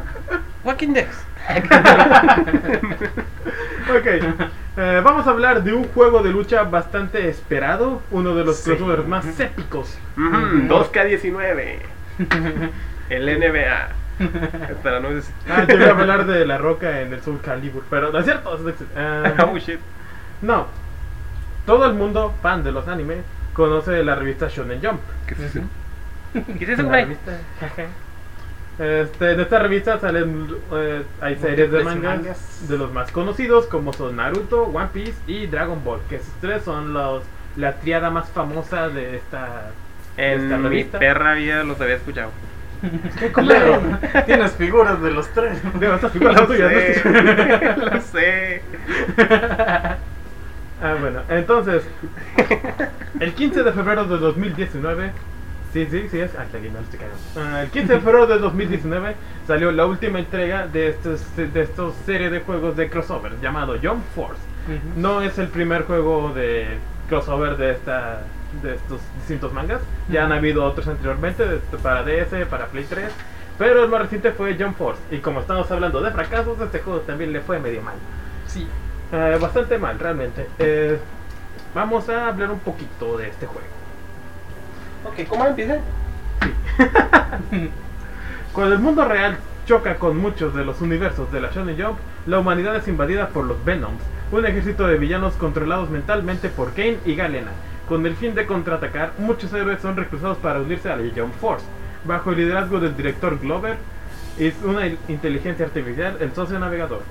Walking 0.64 0.92
Dex. 0.92 1.08
Ok, 3.90 4.06
eh, 4.76 5.00
vamos 5.04 5.26
a 5.26 5.30
hablar 5.30 5.62
de 5.64 5.72
un 5.72 5.84
juego 5.88 6.22
de 6.22 6.30
lucha 6.30 6.62
bastante 6.62 7.28
esperado, 7.28 8.00
uno 8.10 8.34
de 8.34 8.44
los 8.44 8.58
Sí. 8.58 8.70
crossovers 8.70 9.06
más 9.08 9.38
épicos. 9.40 9.98
Ujú, 10.16 10.68
2K19. 10.68 11.78
El 13.10 13.26
NBA. 13.40 13.88
Espera, 14.18 15.00
no 15.00 15.08
es. 15.08 15.30
Ah, 15.48 15.64
yo 15.68 15.74
iba 15.76 15.86
a 15.86 15.90
hablar 15.90 16.26
de 16.26 16.44
la 16.46 16.58
roca 16.58 17.00
en 17.00 17.12
el 17.12 17.20
Soul 17.22 17.40
Calibur, 17.40 17.84
pero 17.90 18.12
no 18.12 18.18
es 18.18 18.24
cierto. 18.24 18.58
eh, 18.96 19.34
oh 19.46 19.58
shit. 19.58 19.80
no, 20.42 20.66
todo 21.66 21.86
el 21.86 21.94
mundo 21.94 22.34
fan 22.42 22.62
de 22.64 22.72
los 22.72 22.86
animes 22.88 23.18
conoce 23.52 24.02
la 24.04 24.14
revista 24.14 24.48
Shonen 24.48 24.80
Jump. 24.82 25.00
¿Qué 25.26 25.34
es 25.34 25.40
eso? 25.40 25.60
¿Qué 26.58 26.64
es 26.64 26.70
eso, 26.70 26.82
La 26.82 26.88
güey? 26.88 27.04
revista. 27.04 27.32
Este, 28.78 29.32
en 29.32 29.40
esta 29.40 29.58
revista 29.58 29.98
salen 30.00 30.48
eh, 30.72 31.02
hay 31.20 31.36
series 31.38 31.70
de 31.70 31.84
mangas, 31.84 32.16
mangas. 32.18 32.68
de 32.68 32.78
los 32.78 32.90
más 32.92 33.12
conocidos 33.12 33.66
como 33.66 33.92
son 33.92 34.16
Naruto, 34.16 34.64
One 34.64 34.88
Piece 34.92 35.14
y 35.26 35.46
Dragon 35.46 35.84
Ball, 35.84 36.00
que 36.08 36.16
esos 36.16 36.32
tres 36.40 36.62
son 36.64 36.92
los 36.94 37.22
la 37.56 37.74
triada 37.80 38.10
más 38.10 38.30
famosa 38.30 38.88
de 38.88 39.16
esta, 39.16 39.72
de 40.16 40.36
esta 40.36 40.56
En 40.56 40.62
mi 40.62 40.68
revista. 40.70 40.98
perra 40.98 41.34
vida 41.34 41.64
los 41.64 41.78
había 41.82 41.96
escuchado. 41.96 42.30
Leo, 43.42 43.80
tienes 44.26 44.52
figuras 44.52 45.00
de 45.02 45.10
los 45.10 45.28
tres. 45.28 45.58
Digo, 45.78 45.94
estas 45.94 46.12
figuras 46.12 46.36
son 46.36 46.48
Lo 46.48 46.54
tuyas. 46.54 47.04
Lo 47.78 48.00
sé. 48.00 48.62
Ah, 50.82 50.96
bueno, 51.00 51.20
entonces, 51.28 51.84
el 53.20 53.34
15 53.34 53.62
de 53.62 53.72
febrero 53.72 54.04
de 54.04 54.18
2019, 54.18 55.12
sí, 55.72 55.86
sí, 55.88 56.08
sí, 56.10 56.18
es, 56.18 56.34
hasta 56.34 56.58
aquí 56.58 56.68
no 56.70 56.80
estoy 56.80 56.98
cagando. 56.98 57.20
Ah, 57.36 57.62
el 57.62 57.70
15 57.70 57.92
de 57.92 58.00
febrero 58.00 58.26
de 58.26 58.38
2019 58.38 59.14
salió 59.46 59.70
la 59.70 59.86
última 59.86 60.18
entrega 60.18 60.66
de 60.66 60.88
estos, 60.88 61.24
de 61.36 61.62
estos 61.62 61.94
serie 62.04 62.30
de 62.30 62.40
juegos 62.40 62.76
de 62.76 62.90
crossover 62.90 63.38
llamado 63.40 63.76
Jump 63.80 64.02
Force. 64.16 64.42
No 64.96 65.22
es 65.22 65.38
el 65.38 65.48
primer 65.48 65.84
juego 65.84 66.32
de 66.34 66.78
crossover 67.08 67.56
de 67.56 67.72
esta 67.72 68.22
de 68.62 68.74
estos 68.74 69.00
distintos 69.16 69.52
mangas. 69.52 69.80
Ya 70.08 70.24
han 70.24 70.32
habido 70.32 70.64
otros 70.64 70.88
anteriormente 70.88 71.44
para 71.82 72.02
DS, 72.02 72.46
para 72.46 72.66
Play 72.66 72.84
3, 72.88 73.10
pero 73.58 73.84
el 73.84 73.90
más 73.90 74.02
reciente 74.02 74.32
fue 74.32 74.56
Jump 74.58 74.76
Force. 74.76 75.00
Y 75.10 75.18
como 75.18 75.40
estamos 75.40 75.70
hablando 75.70 76.00
de 76.00 76.10
fracasos, 76.10 76.60
este 76.60 76.80
juego 76.80 77.00
también 77.00 77.32
le 77.32 77.40
fue 77.40 77.58
medio 77.58 77.82
mal. 77.82 77.94
Sí. 78.46 78.66
Eh, 79.12 79.38
bastante 79.40 79.78
mal, 79.78 79.98
realmente. 79.98 80.46
Eh, 80.58 80.98
vamos 81.74 82.08
a 82.08 82.28
hablar 82.28 82.50
un 82.50 82.60
poquito 82.60 83.16
de 83.18 83.28
este 83.28 83.46
juego. 83.46 83.66
Ok, 85.04 85.28
¿cómo 85.28 85.46
empieza? 85.46 85.78
Cuando 88.52 88.74
el 88.74 88.80
mundo 88.80 89.04
real 89.06 89.38
choca 89.66 89.96
con 89.96 90.16
muchos 90.16 90.54
de 90.54 90.64
los 90.64 90.80
universos 90.80 91.30
de 91.32 91.40
la 91.40 91.50
Shonen 91.50 91.80
Jump, 91.80 91.98
la 92.26 92.38
humanidad 92.38 92.76
es 92.76 92.88
invadida 92.88 93.28
por 93.28 93.44
los 93.44 93.64
Venoms, 93.64 94.02
un 94.30 94.46
ejército 94.46 94.86
de 94.86 94.98
villanos 94.98 95.34
controlados 95.34 95.90
mentalmente 95.90 96.48
por 96.48 96.72
Kane 96.72 96.98
y 97.04 97.14
Galena. 97.14 97.52
Con 97.92 98.06
el 98.06 98.16
fin 98.16 98.34
de 98.34 98.46
contraatacar, 98.46 99.12
muchos 99.18 99.52
héroes 99.52 99.82
son 99.82 99.98
reclutados 99.98 100.38
para 100.38 100.62
unirse 100.62 100.90
a 100.90 100.96
la 100.96 101.10
Jump 101.14 101.34
Force. 101.34 101.66
Bajo 102.06 102.30
el 102.30 102.38
liderazgo 102.38 102.80
del 102.80 102.96
director 102.96 103.38
Glover, 103.38 103.76
es 104.38 104.54
una 104.64 104.86
inteligencia 104.86 105.66
artificial, 105.66 106.16
el 106.20 106.32
socio 106.32 106.58
navegador. 106.58 107.02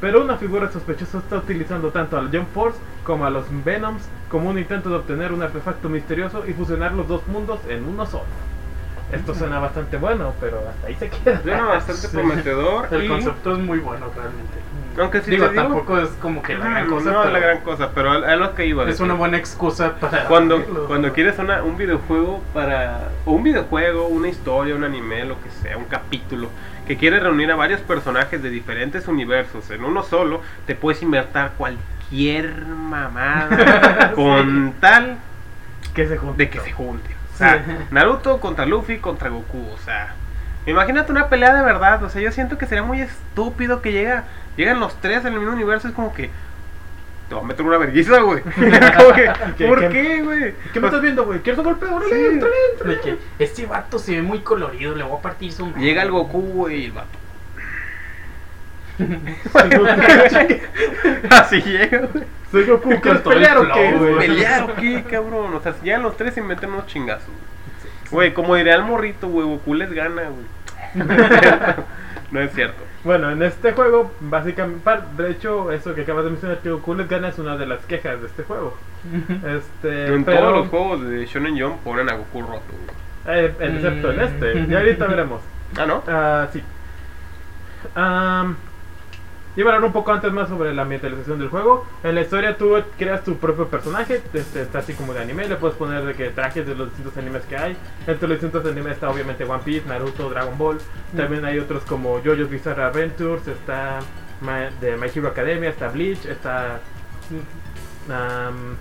Pero 0.00 0.24
una 0.24 0.38
figura 0.38 0.72
sospechosa 0.72 1.18
está 1.18 1.36
utilizando 1.36 1.90
tanto 1.90 2.16
a 2.16 2.22
la 2.22 2.30
Jump 2.30 2.48
Force 2.54 2.78
como 3.04 3.26
a 3.26 3.30
los 3.30 3.44
Venoms 3.66 4.08
como 4.30 4.48
un 4.48 4.58
intento 4.58 4.88
de 4.88 4.96
obtener 4.96 5.30
un 5.30 5.42
artefacto 5.42 5.90
misterioso 5.90 6.46
y 6.48 6.54
fusionar 6.54 6.94
los 6.94 7.06
dos 7.06 7.26
mundos 7.26 7.60
en 7.68 7.84
uno 7.84 8.06
solo. 8.06 8.24
Esto 9.12 9.34
suena 9.34 9.58
bastante 9.58 9.96
bueno, 9.96 10.32
pero 10.40 10.62
hasta 10.68 10.86
ahí 10.86 10.94
se 10.96 11.08
queda. 11.08 11.40
Suena 11.42 11.64
bastante 11.64 12.02
Sí. 12.08 12.16
prometedor. 12.16 12.88
El 12.92 13.04
y- 13.04 13.08
concepto 13.08 13.52
es 13.52 13.58
muy 13.58 13.78
bueno 13.78 14.06
realmente. 14.14 14.58
Aunque 14.98 15.20
si 15.22 15.30
digo, 15.30 15.48
digo- 15.48 15.62
tampoco 15.62 15.98
es 15.98 16.08
como 16.20 16.42
que 16.42 16.56
la 16.58 16.68
gran 16.68 16.88
cosa. 16.88 17.12
no 17.12 17.20
es 17.24 17.26
la 17.26 17.38
pero 17.38 17.46
gran 17.46 17.60
cosa, 17.62 17.90
pero 17.94 18.10
a, 18.10 18.36
lo 18.36 18.54
que 18.54 18.66
iba. 18.66 18.88
Es 18.88 18.96
que 18.96 19.02
una 19.04 19.14
buena 19.14 19.36
excusa 19.36 19.94
para. 20.00 20.24
Cuando, 20.28 20.62
cuando 20.88 21.12
quieres 21.12 21.38
una- 21.38 21.62
un 21.62 21.76
videojuego 21.76 22.42
para. 22.52 23.08
O 23.24 23.32
un 23.32 23.42
videojuego, 23.44 24.08
una 24.08 24.28
historia, 24.28 24.74
un 24.74 24.82
anime, 24.84 25.24
lo 25.24 25.40
que 25.42 25.50
sea, 25.50 25.76
un 25.78 25.84
capítulo. 25.84 26.48
Que 26.88 26.96
quieres 26.96 27.22
reunir 27.22 27.50
a 27.52 27.56
varios 27.56 27.80
personajes 27.80 28.42
de 28.42 28.50
diferentes 28.50 29.06
universos 29.06 29.70
en 29.70 29.84
uno 29.84 30.02
solo, 30.02 30.40
te 30.66 30.74
puedes 30.74 31.00
inventar 31.02 31.52
cualquier 31.56 32.66
mamada 32.66 34.12
con 34.16 34.74
tal 34.80 35.18
que 35.94 36.06
se 36.08 36.16
junta. 36.18 36.36
de 36.36 36.50
que 36.50 36.60
se 36.60 36.72
junte. 36.72 37.10
O 37.40 37.44
sea. 37.48 37.64
Naruto 37.90 38.38
contra 38.40 38.66
Luffy 38.66 38.98
contra 38.98 39.28
Goku, 39.30 39.66
o 39.74 39.78
sea. 39.78 40.14
Imagínate 40.66 41.10
una 41.10 41.28
pelea 41.28 41.54
de 41.54 41.62
verdad, 41.62 42.02
o 42.04 42.10
sea, 42.10 42.20
yo 42.20 42.30
siento 42.32 42.58
que 42.58 42.66
sería 42.66 42.82
muy 42.82 43.00
estúpido 43.00 43.80
que 43.80 43.92
llega, 43.92 44.24
llegan 44.56 44.78
los 44.78 44.94
tres 45.00 45.24
en 45.24 45.32
el 45.32 45.40
mismo 45.40 45.54
universo, 45.54 45.88
es 45.88 45.94
como 45.94 46.12
que 46.12 46.30
te 47.30 47.34
va 47.34 47.40
a 47.40 47.44
meter 47.44 47.64
una 47.64 47.78
vergüenza, 47.78 48.20
güey. 48.20 48.42
Como 48.96 49.12
que, 49.14 49.30
¿Qué- 49.56 49.66
¿Por 49.68 49.88
qué- 49.88 50.20
güey? 50.22 50.54
¿Qué 50.72 50.80
me 50.80 50.88
estás 50.88 51.00
viendo, 51.00 51.24
güey? 51.24 51.38
¿Quieres 51.40 51.58
un 51.60 51.64
golpe? 51.64 51.86
Órale, 51.86 52.40
Sí. 53.02 53.18
este 53.38 53.66
vato 53.66 53.98
se 54.00 54.16
ve 54.16 54.22
muy 54.22 54.40
colorido, 54.40 54.94
le 54.96 55.04
voy 55.04 55.16
a 55.18 55.22
partir 55.22 55.52
su. 55.52 55.72
Llega 55.74 56.02
el 56.02 56.10
Goku, 56.10 56.40
güey, 56.40 56.82
y 56.82 56.84
el 56.86 56.92
vato. 56.92 57.19
Así 61.30 61.60
llega, 61.62 61.98
güey. 62.12 62.24
Soy 62.50 62.64
Goku, 62.64 62.90
Con 62.90 63.00
¿quieres 63.00 63.20
pelear 63.22 63.58
o 63.58 63.64
flow, 63.64 63.74
qué, 63.76 63.92
güey? 63.92 64.16
Pelear, 64.18 64.62
¿o 64.64 64.74
qué, 64.74 65.04
cabrón? 65.08 65.54
O 65.54 65.60
sea, 65.60 65.72
si 65.74 65.84
llegan 65.84 66.02
los 66.02 66.16
tres 66.16 66.36
y 66.36 66.40
meten 66.40 66.70
unos 66.70 66.86
chingazos. 66.86 67.28
Güey, 68.10 68.34
como 68.34 68.56
diría 68.56 68.74
el 68.74 68.82
morrito, 68.82 69.28
güey, 69.28 69.46
Goku 69.46 69.74
les 69.74 69.92
gana, 69.92 70.22
güey. 70.22 70.46
No 72.32 72.40
es 72.40 72.52
cierto. 72.52 72.80
Bueno, 73.02 73.30
en 73.32 73.42
este 73.42 73.72
juego, 73.72 74.12
básicamente, 74.20 74.88
de 75.16 75.30
hecho, 75.32 75.72
eso 75.72 75.94
que 75.96 76.02
acabas 76.02 76.24
de 76.24 76.30
mencionar, 76.30 76.58
que 76.58 76.70
Goku 76.70 76.94
les 76.94 77.08
gana 77.08 77.28
es 77.28 77.38
una 77.38 77.56
de 77.56 77.66
las 77.66 77.84
quejas 77.86 78.20
de 78.20 78.28
este 78.28 78.44
juego. 78.44 78.76
Este, 79.44 80.14
En 80.14 80.24
pero, 80.24 80.38
todos 80.38 80.58
los 80.58 80.68
juegos 80.68 81.08
de 81.08 81.26
Shonen 81.26 81.60
Jump 81.60 81.80
ponen 81.82 82.08
a 82.08 82.14
Goku 82.14 82.42
roto, 82.42 82.62
güey. 82.70 83.36
eh, 83.38 83.52
excepto 83.58 84.12
en 84.12 84.20
este. 84.20 84.60
Y 84.68 84.74
ahorita 84.74 85.06
veremos. 85.06 85.40
Ah, 85.76 85.86
¿no? 85.86 86.02
Ah, 86.06 86.46
sí. 86.52 86.62
Am, 89.50 89.60
iba 89.60 89.70
a 89.70 89.74
hablar 89.74 89.86
un 89.86 89.92
poco 89.92 90.12
antes 90.12 90.32
más 90.32 90.48
sobre 90.48 90.74
la 90.74 90.82
ambientalización 90.82 91.38
del 91.38 91.48
juego. 91.48 91.86
En 92.02 92.14
la 92.14 92.22
historia 92.22 92.56
tú 92.56 92.76
creas 92.98 93.24
tu 93.24 93.36
propio 93.36 93.68
personaje, 93.68 94.22
este, 94.32 94.62
está 94.62 94.78
así 94.78 94.94
como 94.94 95.12
de 95.12 95.20
anime, 95.20 95.48
le 95.48 95.56
puedes 95.56 95.76
poner 95.76 96.04
de 96.04 96.14
que 96.14 96.30
trajes 96.30 96.66
de 96.66 96.74
los 96.74 96.88
distintos 96.88 97.16
animes 97.16 97.42
que 97.44 97.56
hay. 97.56 97.76
Entre 98.06 98.28
los 98.28 98.40
distintos 98.40 98.64
animes 98.70 98.92
está 98.92 99.10
obviamente 99.10 99.44
One 99.44 99.62
Piece, 99.64 99.86
Naruto, 99.86 100.30
Dragon 100.30 100.56
Ball. 100.56 100.78
También 101.16 101.44
hay 101.44 101.58
otros 101.58 101.82
como 101.84 102.20
JoJo's 102.20 102.50
Bizarre 102.50 102.84
Adventures, 102.84 103.46
está 103.48 104.00
de 104.80 104.96
My 104.96 105.08
Hero 105.14 105.28
Academia, 105.28 105.68
está 105.68 105.88
Bleach, 105.88 106.24
está 106.24 106.80
am, 108.08 108.76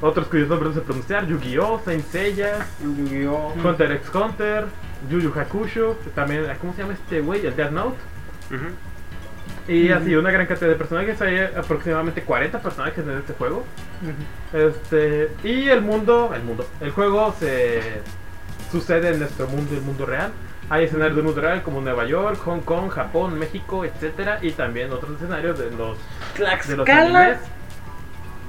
otros 0.00 0.28
cuyos 0.28 0.48
nombres 0.48 0.74
no 0.74 0.80
sé 0.80 0.86
pronunciar, 0.86 1.26
Yu-Gi-Oh, 1.26 1.80
Saint 1.84 2.04
Seiya, 2.04 2.66
Yu-Gi-Oh. 2.82 3.54
Hunter 3.62 3.92
x 3.92 4.14
Hunter, 4.14 4.66
Yu 5.10 5.20
Yu 5.20 5.32
Hakusho, 5.38 5.96
también, 6.14 6.46
¿cómo 6.60 6.72
se 6.72 6.82
llama 6.82 6.94
este 6.94 7.20
güey? 7.20 7.44
El 7.44 7.54
Death 7.54 7.72
Note. 7.72 7.96
Ujú. 8.50 8.66
Y 9.68 9.90
así, 9.92 10.14
una 10.16 10.30
gran 10.30 10.46
cantidad 10.46 10.70
de 10.70 10.76
personajes, 10.76 11.20
hay 11.20 11.38
aproximadamente 11.40 12.22
40 12.22 12.58
personajes 12.60 12.98
en 13.06 13.10
este 13.18 13.34
juego. 13.34 13.64
Este, 14.52 15.30
y 15.44 15.68
el 15.68 15.82
mundo, 15.82 16.32
el 16.34 16.42
mundo, 16.42 16.66
el 16.80 16.90
juego 16.90 17.34
se 17.38 18.00
sucede 18.72 19.10
en 19.10 19.18
nuestro 19.20 19.46
mundo, 19.48 19.74
el 19.74 19.82
mundo 19.82 20.06
real. 20.06 20.32
Hay 20.70 20.84
escenarios 20.84 21.16
del 21.16 21.24
mundo 21.24 21.40
real 21.40 21.62
como 21.62 21.80
Nueva 21.80 22.04
York, 22.06 22.38
Hong 22.44 22.60
Kong, 22.60 22.90
Japón, 22.90 23.38
México, 23.38 23.84
etcétera, 23.84 24.38
y 24.42 24.52
también 24.52 24.90
otros 24.92 25.12
escenarios 25.16 25.58
de 25.58 25.70
los 25.70 25.98
de 26.66 26.76
los 26.76 26.88
animes. 26.88 27.38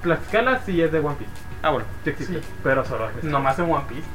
Tlaxcala 0.03 0.59
sí 0.65 0.81
es 0.81 0.91
de 0.91 0.99
One 0.99 1.15
Piece, 1.17 1.31
Ah, 1.61 1.71
bueno. 1.71 1.85
sí 2.03 2.09
existe, 2.11 2.39
Sí. 2.41 2.47
pero 2.63 2.85
solo 2.85 3.09
en 3.21 3.29
Nomás 3.31 3.59
en 3.59 3.69
One 3.71 3.83
Piece. 3.89 4.07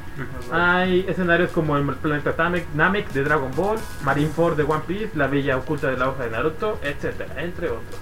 Hay 0.53 1.05
escenarios 1.09 1.50
como 1.50 1.77
el 1.77 1.85
planeta 1.96 2.35
Namek, 2.37 2.66
Namek 2.74 3.09
de 3.11 3.24
Dragon 3.24 3.50
Ball, 3.57 3.79
Marineford 4.03 4.57
de 4.57 4.62
One 4.62 4.83
Piece, 4.87 5.11
la 5.14 5.27
Villa 5.27 5.57
Oculta 5.57 5.90
de 5.90 5.96
la 5.96 6.09
Hoja 6.09 6.24
de 6.24 6.31
Naruto, 6.31 6.79
etcétera, 6.83 7.42
entre 7.42 7.70
otros. 7.70 8.00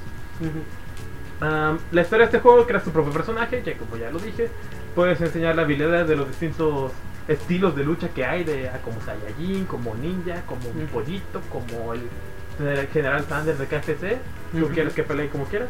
La 1.91 2.03
historia 2.03 2.27
de 2.27 2.37
este 2.37 2.39
juego 2.41 2.67
creas 2.67 2.85
tu 2.85 2.91
propio 2.91 3.13
personaje, 3.13 3.63
que 3.63 3.77
como 3.77 3.97
ya 3.97 4.11
lo 4.11 4.19
dije, 4.19 4.49
puedes 4.95 5.21
enseñar 5.21 5.57
la 5.57 5.63
habilidad 5.63 6.07
de 6.07 6.17
los 6.17 6.29
distintos 6.29 6.93
estilos 7.29 7.75
de 7.77 7.85
lucha 7.85 8.09
que 8.09 8.25
hay, 8.25 8.45
de 8.45 8.69
ah, 8.69 8.81
como 8.85 9.01
Saiyajin, 9.01 9.65
como 9.67 9.95
ninja, 9.95 10.43
como 10.47 10.69
un 10.69 10.87
pollito, 10.87 11.41
como 11.51 11.95
el, 11.95 12.03
General 12.93 13.25
Sanders 13.25 13.59
de 13.59 13.67
KFC, 13.67 14.19
tú 14.53 14.69
quieres 14.69 14.93
que 14.93 15.03
pelee 15.03 15.29
como 15.31 15.45
quieras. 15.47 15.69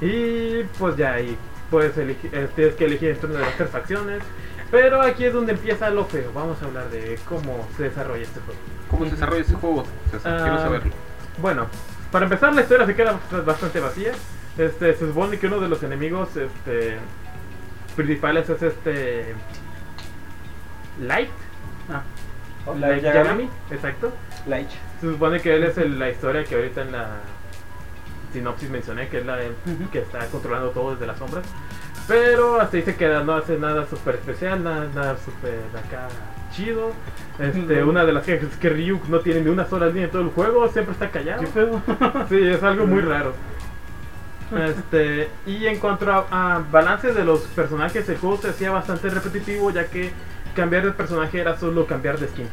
Y 0.00 0.62
pues 0.78 0.96
ya 0.96 1.14
ahí 1.14 1.36
puedes 1.70 1.96
elegir, 1.98 2.30
eh, 2.32 2.48
tienes 2.54 2.74
que 2.74 2.84
elegir 2.84 3.10
entre 3.10 3.28
una 3.28 3.40
de 3.40 3.44
las 3.46 3.56
tres 3.56 3.70
facciones. 3.70 4.22
Pero 4.72 5.00
aquí 5.02 5.24
es 5.26 5.32
donde 5.34 5.52
empieza 5.52 5.88
lo 5.90 6.06
feo. 6.06 6.32
Vamos 6.34 6.60
a 6.62 6.64
hablar 6.64 6.88
de 6.90 7.16
cómo 7.28 7.68
se 7.76 7.84
desarrolla 7.84 8.22
este 8.22 8.40
juego. 8.40 8.58
¿Cómo 8.90 9.04
se 9.04 9.10
desarrolla 9.12 9.42
ese 9.42 9.54
juego? 9.54 9.84
César? 10.10 10.38
Quiero 10.40 10.54
Ah, 10.56 10.58
saberlo. 10.62 10.92
Bueno, 11.38 11.66
para 12.10 12.24
empezar 12.24 12.54
la 12.54 12.62
historia 12.62 12.86
se 12.86 12.94
queda 12.96 13.12
bast- 13.30 13.44
bastante 13.44 13.78
vacía. 13.80 14.12
Este, 14.58 14.94
se 14.94 15.06
supone 15.06 15.38
que 15.38 15.46
uno 15.46 15.60
de 15.60 15.68
los 15.68 15.82
enemigos 15.82 16.36
este, 16.36 16.96
principales 17.96 18.48
es 18.50 18.62
este 18.62 19.34
Light, 21.00 21.30
Ah, 21.90 22.02
Light 22.78 23.02
Yagami, 23.02 23.48
exacto. 23.70 24.12
Light. 24.46 24.68
Se 25.00 25.10
supone 25.10 25.40
que 25.40 25.54
él 25.54 25.64
es 25.64 25.76
el- 25.78 25.98
la 25.98 26.10
historia 26.10 26.44
que 26.44 26.54
ahorita 26.54 26.82
en 26.82 26.92
la 26.92 27.08
sinopsis 28.32 28.70
mencioné, 28.70 29.08
que 29.08 29.18
es 29.18 29.26
la 29.26 29.36
de- 29.36 29.50
Ujú. 29.50 29.90
que 29.90 29.98
está 30.00 30.26
controlando 30.28 30.70
todo 30.70 30.92
desde 30.92 31.06
las 31.06 31.18
sombras. 31.18 31.44
Pero 32.08 32.60
hasta 32.60 32.76
ahí 32.76 32.82
se 32.82 32.96
queda, 32.96 33.22
no 33.22 33.34
hace 33.34 33.58
nada 33.58 33.86
súper 33.86 34.16
especial, 34.16 34.62
nada, 34.62 34.88
nada 34.94 35.16
súper 35.18 35.60
acá 35.72 36.08
chido. 36.52 36.92
Este, 37.38 37.82
una 37.82 38.04
de 38.04 38.12
las 38.12 38.24
quejas 38.24 38.50
es 38.50 38.56
que 38.58 38.68
Ryuk 38.68 39.08
no 39.08 39.20
tiene 39.20 39.40
ni 39.40 39.50
una 39.50 39.66
sola 39.66 39.86
línea 39.86 40.04
en 40.04 40.10
todo 40.10 40.22
el 40.22 40.30
juego, 40.30 40.68
siempre 40.68 40.92
está 40.92 41.10
callado. 41.10 41.42
¿Qué 41.42 41.48
pedo? 41.48 41.80
Sí, 42.28 42.38
es 42.42 42.62
algo 42.62 42.86
muy 42.86 43.00
raro. 43.00 43.32
Este, 44.54 45.30
y 45.46 45.66
en 45.66 45.78
cuanto 45.78 46.12
a, 46.12 46.26
a 46.30 46.58
balance 46.70 47.12
de 47.12 47.24
los 47.24 47.40
personajes, 47.40 48.06
el 48.08 48.18
juego 48.18 48.36
se 48.36 48.50
hacía 48.50 48.70
bastante 48.70 49.08
repetitivo, 49.08 49.70
ya 49.70 49.86
que 49.86 50.10
cambiar 50.54 50.84
de 50.84 50.92
personaje 50.92 51.40
era 51.40 51.56
solo 51.56 51.86
cambiar 51.86 52.18
de 52.18 52.28
skin. 52.28 52.48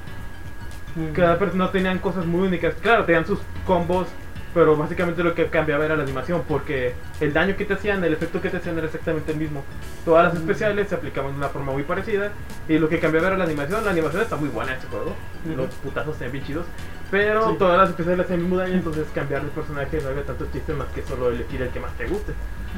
Cada 1.14 1.38
persona 1.38 1.72
tenían 1.72 2.00
cosas 2.00 2.26
muy 2.26 2.48
únicas. 2.48 2.76
Claro, 2.76 3.06
tenían 3.06 3.26
sus 3.26 3.40
combos, 3.66 4.08
pero 4.54 4.76
básicamente 4.76 5.24
lo 5.24 5.34
que 5.36 5.48
cambiaba 5.48 5.86
era 5.86 5.96
la 5.96 6.04
animación, 6.04 6.44
porque 6.48 6.94
el 7.20 7.34
daño 7.34 7.56
que 7.56 7.66
te 7.66 7.74
hacían, 7.76 8.04
el 8.04 8.14
efecto 8.14 8.42
que 8.42 8.50
te 8.50 8.58
hacían 8.58 8.78
era 8.78 8.88
exactamente 8.88 9.32
el 9.32 9.38
mismo. 9.38 9.64
Todas 10.06 10.26
las 10.26 10.36
especiales 10.42 10.90
se 10.90 10.96
aplicaban 10.96 11.32
de 11.32 11.38
una 11.38 11.50
forma 11.50 11.72
muy 11.72 11.84
parecida, 11.84 12.32
y 12.68 12.78
lo 12.80 12.90
que 12.90 13.00
cambiaba 13.00 13.28
era 13.28 13.38
la 13.38 13.44
animación. 13.46 13.84
La 13.86 13.92
animación 13.92 14.22
está 14.24 14.36
muy 14.38 14.50
buena 14.50 14.72
en 14.72 14.78
este 14.78 14.90
juego, 14.90 15.16
los 15.56 15.68
putazos 15.76 16.16
están 16.16 16.32
bien 16.32 16.44
chidos, 16.46 16.66
pero 17.12 17.50
Sí. 17.52 17.56
todas 17.60 17.78
las 17.78 17.90
especiales 17.90 18.26
hacían 18.26 18.40
el 18.40 18.46
mismo 18.46 18.58
daño, 18.58 18.74
entonces 18.74 19.06
cambiar 19.14 19.44
de 19.44 19.50
personaje 19.50 20.00
no 20.02 20.10
había 20.10 20.24
tanto 20.24 20.48
chiste 20.52 20.74
más 20.74 20.88
que 20.90 21.02
solo 21.04 21.30
elegir 21.30 21.62
el 21.62 21.70
que 21.70 21.80
más 21.80 21.92
te 21.98 22.06
guste. 22.08 22.34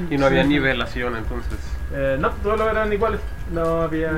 Y 0.10 0.18
no 0.18 0.26
había 0.26 0.44
Sí. 0.44 0.50
nivelación, 0.50 1.16
entonces. 1.18 1.58
Eh, 1.94 2.18
no, 2.20 2.30
todos 2.44 2.58
lo 2.60 2.70
eran 2.70 2.92
iguales, 2.94 3.20
no 3.52 3.82
había. 3.82 4.12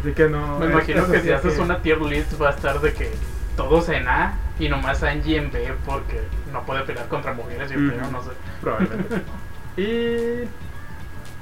Así 0.00 0.12
que 0.12 0.28
no. 0.28 0.58
Me 0.58 0.66
imagino 0.66 1.06
que 1.10 1.20
si 1.20 1.30
haces 1.30 1.52
hace- 1.54 1.62
una 1.62 1.78
tier 1.82 2.00
list 2.02 2.40
va 2.40 2.48
a 2.48 2.52
estar 2.52 2.80
de 2.80 2.92
que 2.92 3.10
todos 3.56 3.88
en 3.88 4.06
A 4.08 4.34
y 4.58 4.68
nomás 4.68 5.02
Angie 5.02 5.36
en 5.38 5.50
B 5.50 5.72
porque 5.84 6.20
no 6.52 6.64
puede 6.64 6.82
pelear 6.82 7.08
contra 7.08 7.32
mujeres, 7.34 7.70
yo 7.70 7.78
Ujú. 7.78 7.88
creo, 7.88 8.10
no 8.10 8.22
sé. 8.22 8.30
Probablemente. 8.60 9.22
y. 9.76 10.48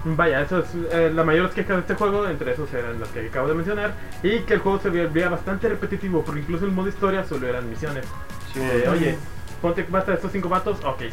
Vaya, 0.07 0.43
eso 0.43 0.59
es 0.59 0.67
eh, 0.93 1.11
la 1.15 1.25
mayor 1.25 1.49
quejas 1.51 1.77
de 1.77 1.81
este 1.81 1.95
juego, 1.95 2.29
entre 2.29 2.53
esos 2.53 2.71
eran 2.75 3.01
los 3.01 3.09
que 3.09 3.27
acabo 3.27 3.49
de 3.49 3.55
mencionar. 3.55 3.95
Y 4.23 4.41
que 4.41 4.55
el 4.55 4.61
juego 4.61 4.79
se 4.79 4.91
volvía 4.91 5.31
bastante 5.31 5.67
repetitivo, 5.67 6.23
porque 6.23 6.41
incluso 6.41 6.67
el 6.67 6.73
modo 6.73 6.89
historia 6.89 7.25
solo 7.25 7.47
eran 7.49 7.71
misiones. 7.71 8.05
Sí. 8.53 8.61
Eh, 8.61 8.85
oye, 8.91 9.17
ponte 9.63 9.87
basta 9.89 10.11
de 10.11 10.17
estos 10.17 10.31
cinco 10.31 10.51
vatos, 10.51 10.79
ok. 10.85 11.05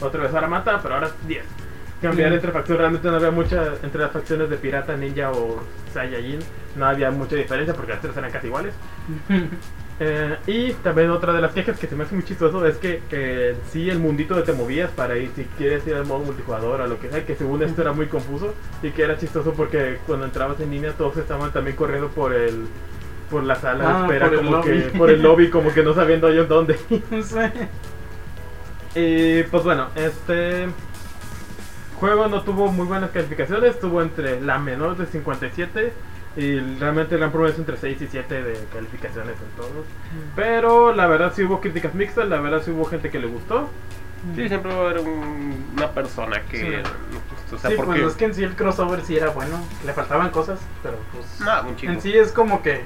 Otra 0.00 0.22
vez 0.22 0.32
ahora 0.32 0.48
mata, 0.48 0.80
pero 0.82 0.94
ahora 0.94 1.10
10. 1.26 1.44
Cambiar 2.00 2.30
Mm. 2.30 2.34
entre 2.34 2.52
facciones, 2.52 2.78
realmente 2.80 3.10
no 3.10 3.16
había 3.16 3.30
mucha, 3.30 3.74
entre 3.82 4.00
las 4.00 4.10
facciones 4.10 4.48
de 4.48 4.56
pirata, 4.56 4.96
ninja 4.96 5.30
o 5.32 5.62
Saiyajin, 5.92 6.38
no 6.76 6.86
había 6.86 7.10
mucha 7.10 7.36
diferencia 7.36 7.74
porque 7.74 7.92
las 7.92 8.00
tres 8.00 8.16
eran 8.16 8.30
casi 8.30 8.46
iguales. 8.46 8.72
Eh, 10.02 10.36
y 10.46 10.72
también 10.72 11.10
otra 11.10 11.34
de 11.34 11.42
las 11.42 11.52
quejas 11.52 11.78
que 11.78 11.86
se 11.86 11.94
me 11.94 12.04
hace 12.04 12.14
muy 12.14 12.24
chistoso 12.24 12.64
es 12.64 12.78
que 12.78 13.02
eh, 13.10 13.54
sí 13.70 13.90
el 13.90 13.98
mundito 13.98 14.34
de 14.34 14.42
te 14.42 14.54
movías 14.54 14.90
para 14.92 15.18
ir 15.18 15.30
si 15.36 15.44
quieres 15.58 15.86
ir 15.86 15.94
al 15.94 16.06
modo 16.06 16.20
multijugador 16.20 16.80
o 16.80 16.86
lo 16.86 16.98
que 16.98 17.10
sea, 17.10 17.26
que 17.26 17.36
según 17.36 17.62
esto 17.62 17.82
era 17.82 17.92
muy 17.92 18.06
confuso 18.06 18.54
y 18.82 18.92
que 18.92 19.02
era 19.02 19.18
chistoso 19.18 19.52
porque 19.52 19.98
cuando 20.06 20.24
entrabas 20.24 20.58
en 20.60 20.70
línea 20.70 20.92
todos 20.94 21.18
estaban 21.18 21.52
también 21.52 21.76
corriendo 21.76 22.08
por 22.08 22.32
el 22.32 22.66
por 23.30 23.44
la 23.44 23.56
sala 23.56 23.84
de 23.84 23.90
Ah, 23.90 24.00
espera 24.04 24.30
como 24.34 24.62
que 24.62 24.74
lobby. 24.74 24.98
por 24.98 25.10
el 25.10 25.22
lobby 25.22 25.50
como 25.50 25.70
que 25.74 25.82
no 25.82 25.92
sabiendo 25.92 26.28
ellos 26.28 26.48
dónde. 26.48 26.78
Y 28.94 29.42
pues 29.44 29.62
bueno, 29.62 29.88
este 29.94 30.66
juego 31.98 32.26
no 32.26 32.42
tuvo 32.42 32.72
muy 32.72 32.86
buenas 32.86 33.10
calificaciones, 33.10 33.78
tuvo 33.78 34.02
entre 34.02 34.40
la 34.40 34.58
menor 34.58 34.96
de 34.96 35.06
57 35.06 35.92
Y 36.36 36.58
realmente 36.78 37.18
le 37.18 37.24
han 37.24 37.32
promesa 37.32 37.56
entre 37.58 37.76
6 37.76 38.00
y 38.02 38.06
7 38.06 38.42
de 38.42 38.64
calificaciones 38.72 39.34
en 39.40 39.56
todos. 39.56 39.84
Pero 40.36 40.94
la 40.94 41.06
verdad 41.08 41.32
sí 41.34 41.42
hubo 41.42 41.60
críticas 41.60 41.94
mixtas, 41.94 42.28
la 42.28 42.40
verdad 42.40 42.62
sí 42.64 42.70
hubo 42.70 42.84
gente 42.84 43.10
que 43.10 43.18
le 43.18 43.26
gustó. 43.26 43.68
Sí, 44.36 44.48
siempre 44.48 44.72
va 44.72 44.80
a 44.82 44.90
haber 44.90 44.98
un- 45.00 45.70
una 45.76 45.90
persona 45.92 46.42
que. 46.42 46.58
Sí. 46.58 47.54
o 47.54 47.58
sea, 47.58 47.70
sí, 47.70 47.76
porque. 47.76 48.00
pues 48.02 48.12
es 48.12 48.16
que 48.18 48.24
en 48.26 48.34
sí 48.34 48.44
el 48.44 48.54
crossover 48.54 49.00
sí 49.02 49.16
era 49.16 49.30
bueno, 49.30 49.58
le 49.84 49.92
faltaban 49.94 50.30
cosas, 50.30 50.60
pero 50.82 50.98
pues 51.12 51.40
No, 51.40 51.62
un 51.68 51.90
en 51.90 52.00
sí 52.02 52.12
es 52.16 52.30
como 52.30 52.62
que 52.62 52.82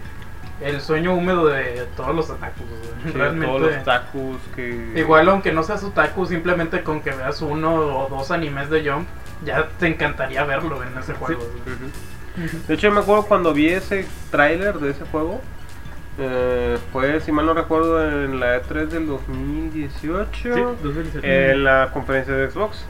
el 0.61 0.81
sueño 0.81 1.13
húmedo 1.15 1.47
de 1.47 1.87
todos 1.97 2.15
los 2.15 2.31
otakus. 2.31 2.65
Sí, 3.05 3.11
Realmente, 3.15 3.47
todos 3.47 3.61
los 3.75 3.85
tacos 3.85 4.37
que. 4.55 4.93
igual 4.95 5.29
aunque 5.29 5.53
no 5.53 5.65
seas 5.65 5.83
otaku, 5.83 6.25
simplemente 6.25 6.83
con 6.85 7.01
que 7.03 7.11
veas 7.11 7.43
uno 7.43 7.75
o 7.75 8.09
dos 8.09 8.31
animes 8.31 8.71
de 8.71 8.89
Jump, 8.89 9.09
ya 9.45 9.69
te 9.81 9.89
encantaría 9.89 10.45
verlo 10.45 10.83
en 10.85 10.97
ese 10.97 11.13
Sí. 11.13 11.19
juego. 11.19 11.41
güey. 11.43 11.77
De 12.37 12.75
hecho, 12.75 12.89
yo 12.89 12.93
me 12.93 13.01
acuerdo 13.01 13.27
cuando 13.27 13.53
vi 13.55 13.69
ese 13.69 14.07
tráiler 14.31 14.79
de 14.79 14.91
ese 14.91 15.05
juego. 15.07 15.41
eh, 16.19 16.79
fue, 16.93 17.21
si 17.21 17.33
mal 17.33 17.47
no 17.47 17.55
recuerdo, 17.55 18.05
en 18.25 18.39
la 18.41 18.61
E3 18.63 18.87
del 18.89 19.07
2018. 19.07 20.31
Sí, 20.33 20.49
2017. 20.83 21.51
En 21.53 21.65
la 21.65 21.91
conferencia 21.93 22.35
de 22.35 22.51
Xbox. 22.51 22.85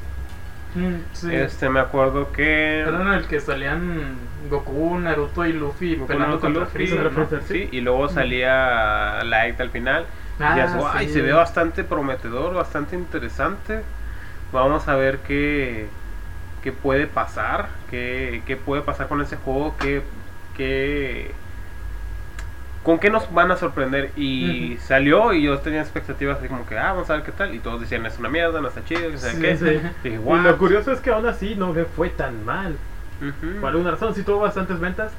Mm, 0.75 0.95
sí. 1.13 1.35
Este, 1.35 1.69
me 1.69 1.81
acuerdo 1.81 2.33
que. 2.33 2.81
Era 2.81 3.01
en 3.01 3.09
el 3.09 3.27
que 3.27 3.41
salían 3.41 4.17
Goku, 4.51 4.99
Naruto 4.99 5.47
y 5.47 5.53
Luffy 5.53 5.95
Goku, 5.97 6.07
peleando 6.09 6.37
Naruto, 6.37 6.47
contra 6.47 6.61
Luffy, 6.65 6.73
Freezer, 6.73 7.05
¿no? 7.05 7.11
Freezer, 7.27 7.43
Sí, 7.45 7.69
y 7.73 7.81
luego 7.81 8.09
salía 8.09 9.23
Light 9.25 9.61
al 9.61 9.71
final. 9.71 10.07
Ah, 10.41 10.55
y 10.57 10.61
así, 10.61 10.79
"Ay, 10.93 11.07
sí. 11.07 11.13
se 11.15 11.23
ve 11.23 11.33
bastante 11.33 11.85
prometedor, 11.85 12.55
bastante 12.55 12.97
interesante. 12.97 13.83
Vamos 14.53 14.89
a 14.89 14.97
ver 14.97 15.19
qué, 15.19 15.87
qué 16.65 16.73
puede 16.73 17.07
pasar, 17.07 17.69
qué, 17.91 18.43
qué 18.47 18.57
puede 18.57 18.83
pasar 18.83 19.09
con 19.09 19.21
ese 19.21 19.37
juego, 19.37 19.77
qué, 19.79 20.03
qué- 20.57 21.35
con 22.83 22.99
qué 22.99 23.11
nos 23.11 23.33
van 23.33 23.51
a 23.51 23.57
sorprender. 23.57 24.13
Y 24.17 24.77
salió 24.79 25.33
y 25.33 25.43
yo 25.45 25.59
tenía 25.61 25.81
expectativas 25.81 26.39
así 26.39 26.49
como 26.49 26.67
que, 26.67 26.79
ah, 26.79 26.93
vamos 26.93 27.09
a 27.11 27.15
ver 27.15 27.23
qué 27.23 27.33
tal. 27.33 27.55
Y 27.55 27.59
todos 27.61 27.81
decían, 27.81 28.05
es 28.07 28.19
una 28.19 28.29
mierda, 28.29 28.61
no 28.61 28.69
está 28.69 28.85
chido, 28.85 29.11
que 29.11 29.19
sé 29.19 29.33
Sí, 29.33 29.41
qué. 29.41 29.57
sí. 29.57 29.65
Dije, 29.65 30.21
Y 30.29 30.39
lo 30.43 30.59
curioso 30.59 30.93
es 30.93 31.01
que 31.01 31.11
aún 31.11 31.27
así 31.27 31.55
no 31.57 31.75
fue 31.97 32.11
tan 32.11 32.45
mal. 32.45 32.73
Ujú. 33.21 33.61
Por 33.61 33.71
alguna 33.71 33.93
razón, 33.93 34.15
sí 34.15 34.23
tuvo 34.23 34.41
bastantes 34.41 34.81
ventas. 34.81 35.13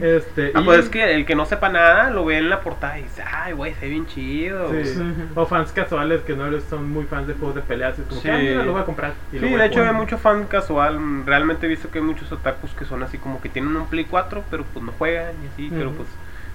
Este, 0.00 0.52
Ah, 0.54 0.60
y- 0.60 0.64
pues 0.64 0.78
es 0.80 0.88
que 0.88 1.14
el 1.14 1.26
que 1.26 1.34
no 1.34 1.44
sepa 1.44 1.68
nada 1.68 2.10
lo 2.10 2.24
ve 2.24 2.38
en 2.38 2.48
la 2.48 2.60
portada 2.60 2.98
y 2.98 3.02
dice, 3.02 3.22
ay, 3.30 3.52
güey, 3.52 3.74
se 3.74 3.82
ve 3.82 3.88
bien 3.90 4.06
chido. 4.06 4.70
Sí. 4.72 4.84
Sí. 4.84 5.02
O 5.34 5.44
fans 5.46 5.72
casuales 5.72 6.22
que 6.22 6.34
no 6.34 6.44
son 6.62 6.90
muy 6.90 7.04
fans 7.04 7.26
de 7.28 7.34
juegos 7.34 7.54
de 7.56 7.60
peleas. 7.62 7.98
Es 7.98 8.06
como 8.06 8.20
Sí. 8.20 8.28
que, 8.28 8.32
ah, 8.34 8.38
mira, 8.38 8.62
lo 8.64 8.72
voy 8.72 8.80
a 8.82 8.84
comprar. 8.84 9.12
y 9.32 9.38
Sí, 9.38 9.44
de 9.48 9.62
a 9.62 9.66
hecho 9.66 9.82
hay 9.84 9.92
mucho 9.92 10.16
fan 10.18 10.44
casual. 10.44 10.98
mm, 10.98 11.26
Realmente 11.26 11.66
he 11.66 11.68
visto 11.68 11.90
que 11.90 11.98
hay 11.98 12.04
muchos 12.04 12.30
otakus 12.32 12.70
que 12.72 12.84
son 12.84 13.02
así 13.02 13.18
como 13.18 13.40
que 13.40 13.48
tienen 13.48 13.76
un 13.76 13.86
Play 13.86 14.04
4, 14.06 14.42
pero 14.50 14.64
pues 14.72 14.84
no 14.84 14.92
juegan 14.92 15.34
y 15.44 15.46
así, 15.52 15.68
pero 15.70 15.90
pues 15.92 16.08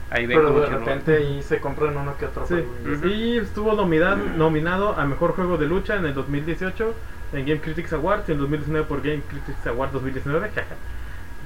ahí 0.09 0.25
ven 0.25 0.37
Pero 0.39 0.49
como 0.49 0.59
de 0.61 0.65
repente 0.67 1.15
ahí 1.17 1.41
se 1.43 1.59
compran 1.59 1.95
uno 1.95 2.17
que 2.17 2.25
otro 2.25 2.45
Sí. 2.47 2.55
juego. 2.55 3.07
y. 3.07 3.11
Y 3.11 3.37
estuvo 3.37 3.73
nominado, 3.73 4.17
nominado 4.35 4.95
a 4.99 5.05
Mejor 5.05 5.33
Juego 5.35 5.57
de 5.57 5.67
Lucha 5.67 5.95
en 5.95 6.05
el 6.05 6.13
2018 6.13 6.93
en 7.33 7.45
Game 7.45 7.61
Critics 7.61 7.93
Awards 7.93 8.27
y 8.27 8.31
en 8.33 8.39
2019 8.39 8.85
por 8.87 9.01
Game 9.01 9.21
Critics 9.29 9.65
Awards 9.67 9.93
2019. 9.93 10.49
jaja. 10.49 10.75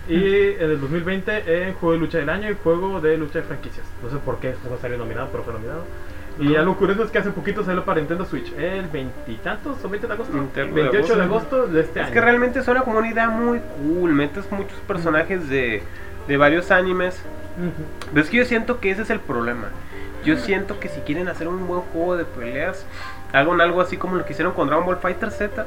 Y 0.08 0.52
en 0.54 0.62
el 0.72 0.80
2020 0.82 1.64
en 1.68 1.74
Juego 1.74 1.94
de 1.94 2.00
Lucha 2.00 2.18
del 2.20 2.30
Año 2.30 2.50
y 2.52 2.56
Juego 2.62 3.02
de 3.02 3.18
Lucha 3.18 3.40
de 3.40 3.46
Franquicias. 3.46 3.86
No 4.04 4.10
sé 4.10 4.18
por 4.18 4.38
qué 4.40 4.54
no 4.70 4.78
salió 4.78 4.98
nominado, 4.98 5.30
pero 5.32 5.44
fue 5.44 5.54
nominado. 5.54 5.84
Y 6.40 6.56
algo 6.56 6.76
curioso 6.76 7.04
es 7.04 7.12
que 7.12 7.18
hace 7.18 7.32
poquito 7.32 7.64
salió 7.64 7.86
para 7.86 8.00
Nintendo 8.02 8.26
Switch, 8.26 8.52
el 8.58 8.88
veintitantos 8.88 9.84
o 9.84 9.90
20 9.90 10.06
de 10.08 10.14
agosto. 10.14 10.34
Nintendo 10.36 10.76
de 10.76 10.82
28 10.84 11.16
de 11.16 11.24
agosto. 11.24 11.68
de 11.68 11.80
este 11.82 12.00
Es 12.02 12.06
año. 12.08 12.14
que 12.14 12.22
realmente 12.22 12.62
suena 12.62 12.82
como 12.82 13.00
una 13.00 13.08
idea 13.10 13.30
muy 13.30 13.60
cool. 13.78 14.12
Metes 14.12 14.52
muchos 14.52 14.78
personajes 14.88 15.48
de, 15.50 15.82
de 16.28 16.38
varios 16.38 16.72
animes. 16.72 17.20
Pero 18.12 18.22
es 18.22 18.30
que 18.30 18.38
yo 18.38 18.46
siento 18.46 18.80
que 18.82 18.92
ese 18.92 19.04
es 19.04 19.10
el 19.10 19.22
problema. 19.22 19.70
Yo 20.26 20.36
siento 20.38 20.80
que 20.80 20.90
si 20.90 21.00
quieren 21.02 21.30
hacer 21.30 21.48
un 21.48 21.68
buen 21.68 21.82
juego 21.82 22.18
de 22.18 22.26
peleas, 22.26 22.86
hagan 23.32 23.62
algo 23.62 23.80
así 23.80 23.96
como 23.96 24.18
lo 24.18 24.26
que 24.26 24.34
hicieron 24.34 24.54
con 24.54 24.68
Dragon 24.68 24.86
Ball 24.86 24.98
Fighter 24.98 25.32
Z. 25.32 25.66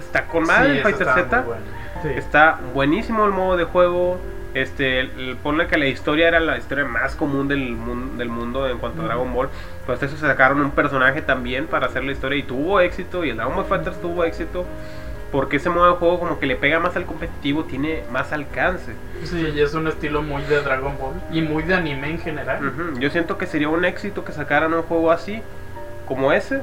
Está 0.00 0.26
con 0.26 0.44
madre 0.44 0.70
Sí, 0.72 0.76
el 0.78 0.82
Fighter 0.82 1.06
Z. 1.06 1.40
bueno. 1.42 1.62
Sí. 2.02 2.08
Está 2.16 2.58
buenísimo 2.74 3.24
el 3.26 3.32
modo 3.32 3.56
de 3.56 3.64
juego. 3.64 4.18
Este, 4.52 4.98
el, 5.00 5.10
el- 5.18 5.36
ponle 5.36 5.68
que 5.68 5.78
la 5.78 5.86
historia 5.86 6.26
era 6.26 6.40
la 6.40 6.58
historia 6.58 6.84
más 6.84 7.14
común 7.14 7.46
del, 7.46 7.70
mun- 7.76 8.18
del 8.18 8.28
mundo 8.28 8.68
en 8.68 8.78
cuanto 8.78 9.02
a 9.02 9.04
Dragon 9.06 9.32
Ball. 9.32 9.48
Pues 9.86 10.02
eso 10.02 10.16
sacaron 10.16 10.60
un 10.60 10.72
personaje 10.72 11.22
también 11.22 11.66
para 11.66 11.86
hacer 11.86 12.02
la 12.04 12.12
historia 12.12 12.38
y 12.38 12.42
tuvo 12.42 12.80
éxito. 12.80 13.24
Y 13.24 13.30
el 13.30 13.36
Dragon 13.36 13.54
Ball 13.54 13.66
Fighters 13.66 14.00
tuvo 14.00 14.24
éxito. 14.24 14.64
Porque 15.30 15.58
ese 15.58 15.70
modo 15.70 15.86
de 15.86 15.92
juego 15.96 16.18
como 16.18 16.40
que 16.40 16.46
le 16.46 16.56
pega 16.56 16.80
más 16.80 16.96
al 16.96 17.06
competitivo, 17.06 17.62
tiene 17.62 18.02
más 18.10 18.32
alcance. 18.32 18.94
Sí, 19.22 19.52
y 19.54 19.60
es 19.60 19.72
un 19.74 19.86
estilo 19.86 20.22
muy 20.22 20.42
de 20.42 20.60
Dragon 20.60 20.92
Ball 20.98 21.12
y 21.30 21.40
muy 21.42 21.62
de 21.62 21.74
anime 21.74 22.10
en 22.10 22.18
general. 22.18 22.58
Yo 22.98 23.10
siento 23.10 23.38
que 23.38 23.46
sería 23.46 23.68
un 23.68 23.84
éxito 23.84 24.24
que 24.24 24.32
sacaran 24.32 24.74
un 24.74 24.82
juego 24.82 25.12
así, 25.12 25.40
como 26.08 26.32
ese, 26.32 26.62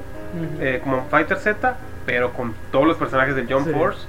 eh, 0.59 0.81
como 0.83 1.05
Fighter 1.09 1.37
Z, 1.37 1.77
pero 2.05 2.33
con 2.33 2.53
todos 2.73 2.85
los 2.85 2.97
personajes 2.97 3.37
del 3.37 3.47
Jump 3.49 3.67
Sí. 3.67 3.73
Force. 3.73 4.05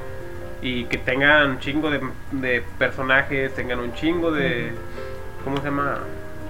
Y 0.60 0.84
que 0.84 0.98
tengan 0.98 1.50
un 1.50 1.58
chingo 1.60 1.90
de, 1.90 2.00
de 2.32 2.62
personajes, 2.78 3.54
tengan 3.54 3.78
un 3.80 3.92
chingo 3.94 4.32
de... 4.32 4.72
¿Cómo 5.44 5.58
se 5.58 5.64
llama? 5.64 5.98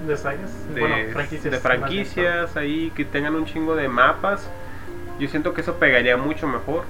de 0.07 0.17
sagas, 0.17 0.75
De, 0.75 0.81
bueno, 0.81 0.97
franquicias. 1.13 1.53
de 1.53 1.59
franquicias 1.59 2.57
ahí, 2.57 2.93
que 2.95 3.05
tengan 3.05 3.35
un 3.35 3.45
chingo 3.45 3.75
de 3.75 3.89
mapas. 3.89 4.49
Yo 5.19 5.29
siento 5.29 5.53
que 5.55 5.61
eso 5.61 5.75
pegaría 5.75 6.17
mucho 6.17 6.47
mejor 6.47 6.85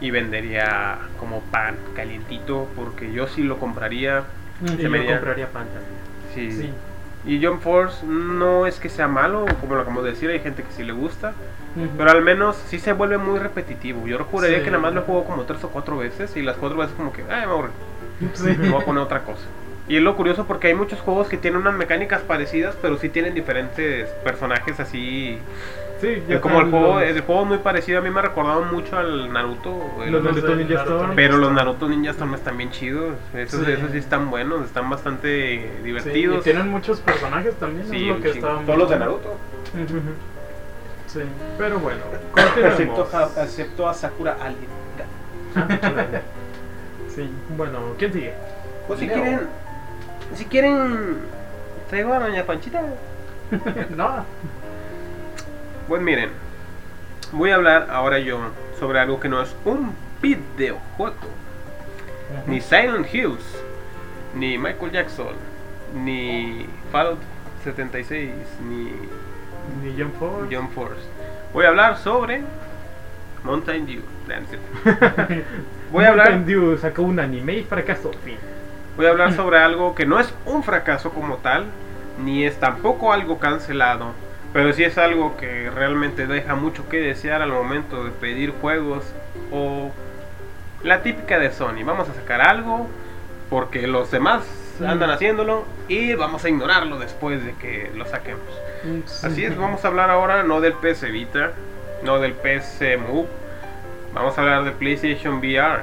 y 0.00 0.10
vendería 0.10 0.98
como 1.18 1.40
pan 1.40 1.76
calientito, 1.94 2.68
porque 2.76 3.12
yo 3.12 3.26
sí 3.26 3.42
lo 3.42 3.58
compraría. 3.58 4.24
Se 4.76 4.82
yo 4.84 4.90
me 4.90 5.04
compraría 5.04 5.48
pan 5.48 5.66
también. 5.66 6.50
Sí. 6.52 6.62
Sí. 6.62 6.70
Y 7.24 7.44
Jump 7.44 7.62
Force 7.62 8.04
no 8.06 8.66
es 8.66 8.80
que 8.80 8.88
sea 8.88 9.06
malo, 9.08 9.46
como 9.60 9.74
lo 9.76 9.82
acabamos 9.82 10.04
de 10.04 10.10
decir, 10.10 10.28
hay 10.30 10.40
gente 10.40 10.62
que 10.62 10.72
sí 10.72 10.82
le 10.82 10.92
gusta. 10.92 11.34
Pero 11.96 12.10
al 12.10 12.20
menos 12.22 12.56
sí 12.66 12.78
se 12.78 12.92
vuelve 12.92 13.16
muy 13.16 13.38
repetitivo. 13.38 14.06
Yo 14.06 14.22
juraría 14.24 14.58
Sí. 14.58 14.64
que 14.64 14.70
nada 14.70 14.82
más 14.82 14.92
lo 14.94 15.02
juego 15.02 15.24
como 15.24 15.44
tres 15.44 15.64
o 15.64 15.68
cuatro 15.70 15.96
veces 15.96 16.36
y 16.36 16.42
las 16.42 16.56
cuatro 16.58 16.76
veces 16.78 16.94
como 16.94 17.12
que, 17.12 17.22
ay, 17.30 17.46
me 17.46 17.52
aburrí, 17.52 17.70
Sí. 18.34 18.54
me 18.58 18.68
voy 18.68 18.82
a 18.82 18.84
poner 18.84 19.02
otra 19.02 19.22
cosa. 19.22 19.46
Y 19.88 19.96
es 19.96 20.02
lo 20.02 20.14
curioso 20.14 20.46
porque 20.46 20.68
hay 20.68 20.74
muchos 20.74 21.00
juegos 21.00 21.28
que 21.28 21.36
tienen 21.38 21.60
unas 21.60 21.74
mecánicas 21.74 22.20
parecidas, 22.22 22.76
pero 22.82 22.98
sí 22.98 23.08
tienen 23.08 23.34
diferentes 23.34 24.08
personajes 24.22 24.78
así. 24.80 25.38
Sí, 26.02 26.22
ya 26.28 26.34
Es 26.34 26.40
como 26.40 26.60
el 26.60 26.68
juego, 26.70 26.94
los- 26.98 27.02
el 27.04 27.20
juego 27.22 27.42
es 27.42 27.48
muy 27.48 27.58
parecido, 27.58 28.00
a 28.00 28.02
mí 28.02 28.10
me 28.10 28.18
ha 28.18 28.22
recordado 28.22 28.62
mucho 28.64 28.98
al 28.98 29.32
Naruto. 29.32 29.88
Los 30.06 30.22
Naruto 30.24 30.46
de 30.48 30.56
Ninja 30.56 30.74
Naruto 30.74 30.96
Storm. 30.96 31.14
pero 31.16 31.36
los 31.38 31.52
Naruto 31.52 31.88
Ninja 31.88 32.10
Storm 32.10 32.34
están 32.34 32.56
bien 32.58 32.70
chidos. 32.72 33.14
Esos 33.32 33.64
Sí. 33.64 33.70
esos 33.72 33.90
sí 33.92 33.98
están 33.98 34.28
buenos, 34.28 34.64
están 34.66 34.90
bastante 34.90 35.70
Sí, 35.78 35.82
divertidos. 35.84 36.38
y 36.40 36.42
tienen 36.42 36.68
muchos 36.68 36.98
personajes 37.00 37.54
también, 37.54 37.88
Sí, 37.88 38.08
es 38.10 38.16
lo 38.16 38.22
que 38.22 38.32
chingo. 38.32 38.34
estaba 38.34 38.54
muy 38.56 38.66
Todos 38.66 38.78
los 38.80 38.90
de. 38.90 38.98
Naruto. 38.98 39.34
Sí. 41.06 41.20
Pero 41.56 41.78
bueno, 41.78 42.00
Excepto, 42.36 43.08
a- 43.12 43.42
excepto 43.44 43.88
a 43.88 43.94
Sakura 43.94 44.36
Alien. 44.42 44.82
Sí, 47.14 47.30
bueno, 47.56 47.78
¿quién 47.98 48.12
sigue? 48.12 48.34
Pues 48.88 48.98
si 48.98 49.06
Leo. 49.06 49.14
quieren, 49.16 49.40
si 50.34 50.44
quieren, 50.46 51.18
traigo 51.90 52.12
a 52.12 52.18
Doña 52.18 52.44
Panchita. 52.44 52.80
no, 53.96 54.24
Pues 55.92 56.00
miren, 56.00 56.30
voy 57.32 57.50
a 57.50 57.56
hablar 57.56 57.88
ahora 57.90 58.18
yo 58.18 58.38
sobre 58.80 58.98
algo 58.98 59.20
que 59.20 59.28
no 59.28 59.42
es 59.42 59.54
un 59.66 59.92
videojuego, 60.22 61.14
ni 62.46 62.62
Silent 62.62 63.12
Hills, 63.12 63.62
ni 64.34 64.56
Michael 64.56 64.90
Jackson, 64.90 65.34
ni 65.94 66.64
Fallout 66.90 67.18
76, 67.62 68.32
ni 68.66 68.84
Ni 69.84 69.94
John 69.98 70.12
Ford. 70.18 70.48
John 70.50 70.70
Force. 70.70 71.02
Voy 71.52 71.66
a 71.66 71.68
hablar 71.68 71.98
sobre 71.98 72.40
Mountain 73.44 73.84
Dew. 73.84 74.00
Voy 75.92 76.06
a 76.06 76.08
hablar, 76.08 76.30
Mountain 76.30 76.46
Dew 76.46 76.78
sacó 76.78 77.02
un 77.02 77.20
anime 77.20 77.56
y 77.56 77.64
fracasó. 77.64 78.12
Fin. 78.24 78.38
voy 78.96 79.04
a 79.04 79.10
hablar 79.10 79.32
sobre 79.36 79.58
algo 79.58 79.94
que 79.94 80.06
no 80.06 80.18
es 80.18 80.32
un 80.46 80.62
fracaso 80.62 81.10
como 81.10 81.36
tal, 81.36 81.66
ni 82.24 82.46
es 82.46 82.58
tampoco 82.58 83.12
algo 83.12 83.38
cancelado, 83.38 84.14
pero 84.52 84.72
sí 84.72 84.84
es 84.84 84.98
algo 84.98 85.36
que 85.36 85.70
realmente 85.70 86.26
deja 86.26 86.54
mucho 86.54 86.88
que 86.88 86.98
desear 87.00 87.42
al 87.42 87.50
momento 87.50 88.04
de 88.04 88.10
pedir 88.10 88.52
juegos 88.60 89.04
o 89.50 89.90
la 90.82 91.02
típica 91.02 91.38
de 91.38 91.50
Sony. 91.52 91.84
Vamos 91.84 92.08
a 92.08 92.14
sacar 92.14 92.40
algo 92.40 92.88
porque 93.48 93.86
los 93.86 94.10
demás 94.10 94.44
andan 94.80 95.10
haciéndolo 95.10 95.64
y 95.88 96.14
vamos 96.14 96.44
a 96.44 96.48
ignorarlo 96.48 96.98
después 96.98 97.44
de 97.44 97.52
que 97.54 97.90
lo 97.94 98.04
saquemos. 98.06 98.42
Así 99.22 99.44
es, 99.44 99.56
vamos 99.56 99.84
a 99.84 99.88
hablar 99.88 100.10
ahora 100.10 100.42
no 100.42 100.60
del 100.60 100.72
PS 100.74 101.02
Vita, 101.10 101.52
no 102.02 102.18
del 102.18 102.32
PS 102.32 102.80
Move, 102.98 103.28
vamos 104.12 104.36
a 104.36 104.40
hablar 104.40 104.64
de 104.64 104.72
PlayStation 104.72 105.36
VR, 105.36 105.82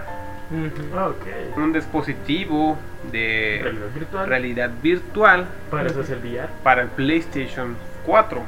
un 1.55 1.71
dispositivo 1.71 2.77
de 3.11 3.59
Realidad 3.63 3.89
virtual. 3.93 4.27
realidad 4.27 4.71
virtual 4.81 5.45
Para 5.69 5.87
eso 5.87 6.01
es 6.01 6.09
el 6.09 6.19
VR. 6.19 6.49
para 6.63 6.81
el 6.81 6.87
PlayStation 6.89 7.77
4, 8.05 8.41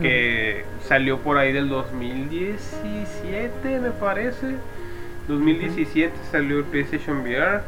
que 0.00 0.64
salió 0.86 1.18
por 1.18 1.38
ahí 1.38 1.52
del 1.52 1.68
2017, 1.68 3.80
me 3.80 3.90
parece. 3.90 4.54
2017 5.28 6.12
salió 6.30 6.58
el 6.58 6.64
PlayStation 6.64 7.20
VR. 7.20 7.60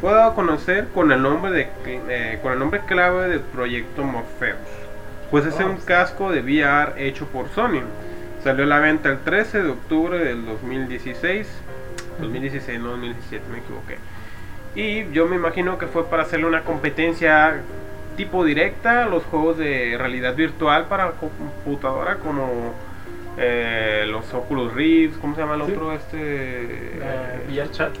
fue 0.00 0.12
dado 0.12 0.30
a 0.30 0.34
conocer 0.34 0.88
con 0.94 1.12
el 1.12 1.22
nombre 1.22 1.50
de 1.52 1.68
eh, 1.86 2.38
con 2.42 2.52
el 2.52 2.58
nombre 2.58 2.80
clave 2.86 3.28
del 3.28 3.40
proyecto 3.40 4.04
Morpheus. 4.04 4.56
Pues 5.30 5.46
es 5.46 5.54
Oh, 5.60 5.66
un 5.66 5.78
sí. 5.78 5.82
casco 5.86 6.30
de 6.30 6.40
VR 6.40 6.94
hecho 6.96 7.26
por 7.26 7.48
Sony. 7.50 7.82
Salió 8.42 8.64
a 8.64 8.66
la 8.66 8.78
venta 8.78 9.10
el 9.10 9.18
13 9.20 9.62
de 9.62 9.70
octubre 9.70 10.18
del 10.18 10.44
2016. 10.46 11.48
2016, 12.20 12.80
no 12.80 12.90
2017, 12.90 13.44
me 13.50 13.58
equivoqué. 13.58 13.98
Y 14.76 15.10
yo 15.12 15.26
me 15.26 15.36
imagino 15.36 15.78
que 15.78 15.86
fue 15.86 16.04
para 16.08 16.22
hacerle 16.22 16.46
una 16.46 16.62
competencia 16.62 17.60
tipo 18.16 18.44
directa 18.44 19.06
los 19.06 19.24
juegos 19.24 19.58
de 19.58 19.96
realidad 19.98 20.34
virtual 20.34 20.86
para 20.86 21.12
computadora 21.12 22.16
como 22.16 22.72
eh, 23.36 24.04
los 24.08 24.32
Oculus 24.32 24.72
Rift, 24.72 25.18
¿cómo 25.20 25.34
se 25.34 25.40
llama 25.40 25.54
el 25.54 25.62
Sí. 25.66 25.72
otro? 25.72 25.92
Este... 25.92 26.18
Eh, 26.20 27.46
VR 27.50 27.70
chat. 27.70 27.94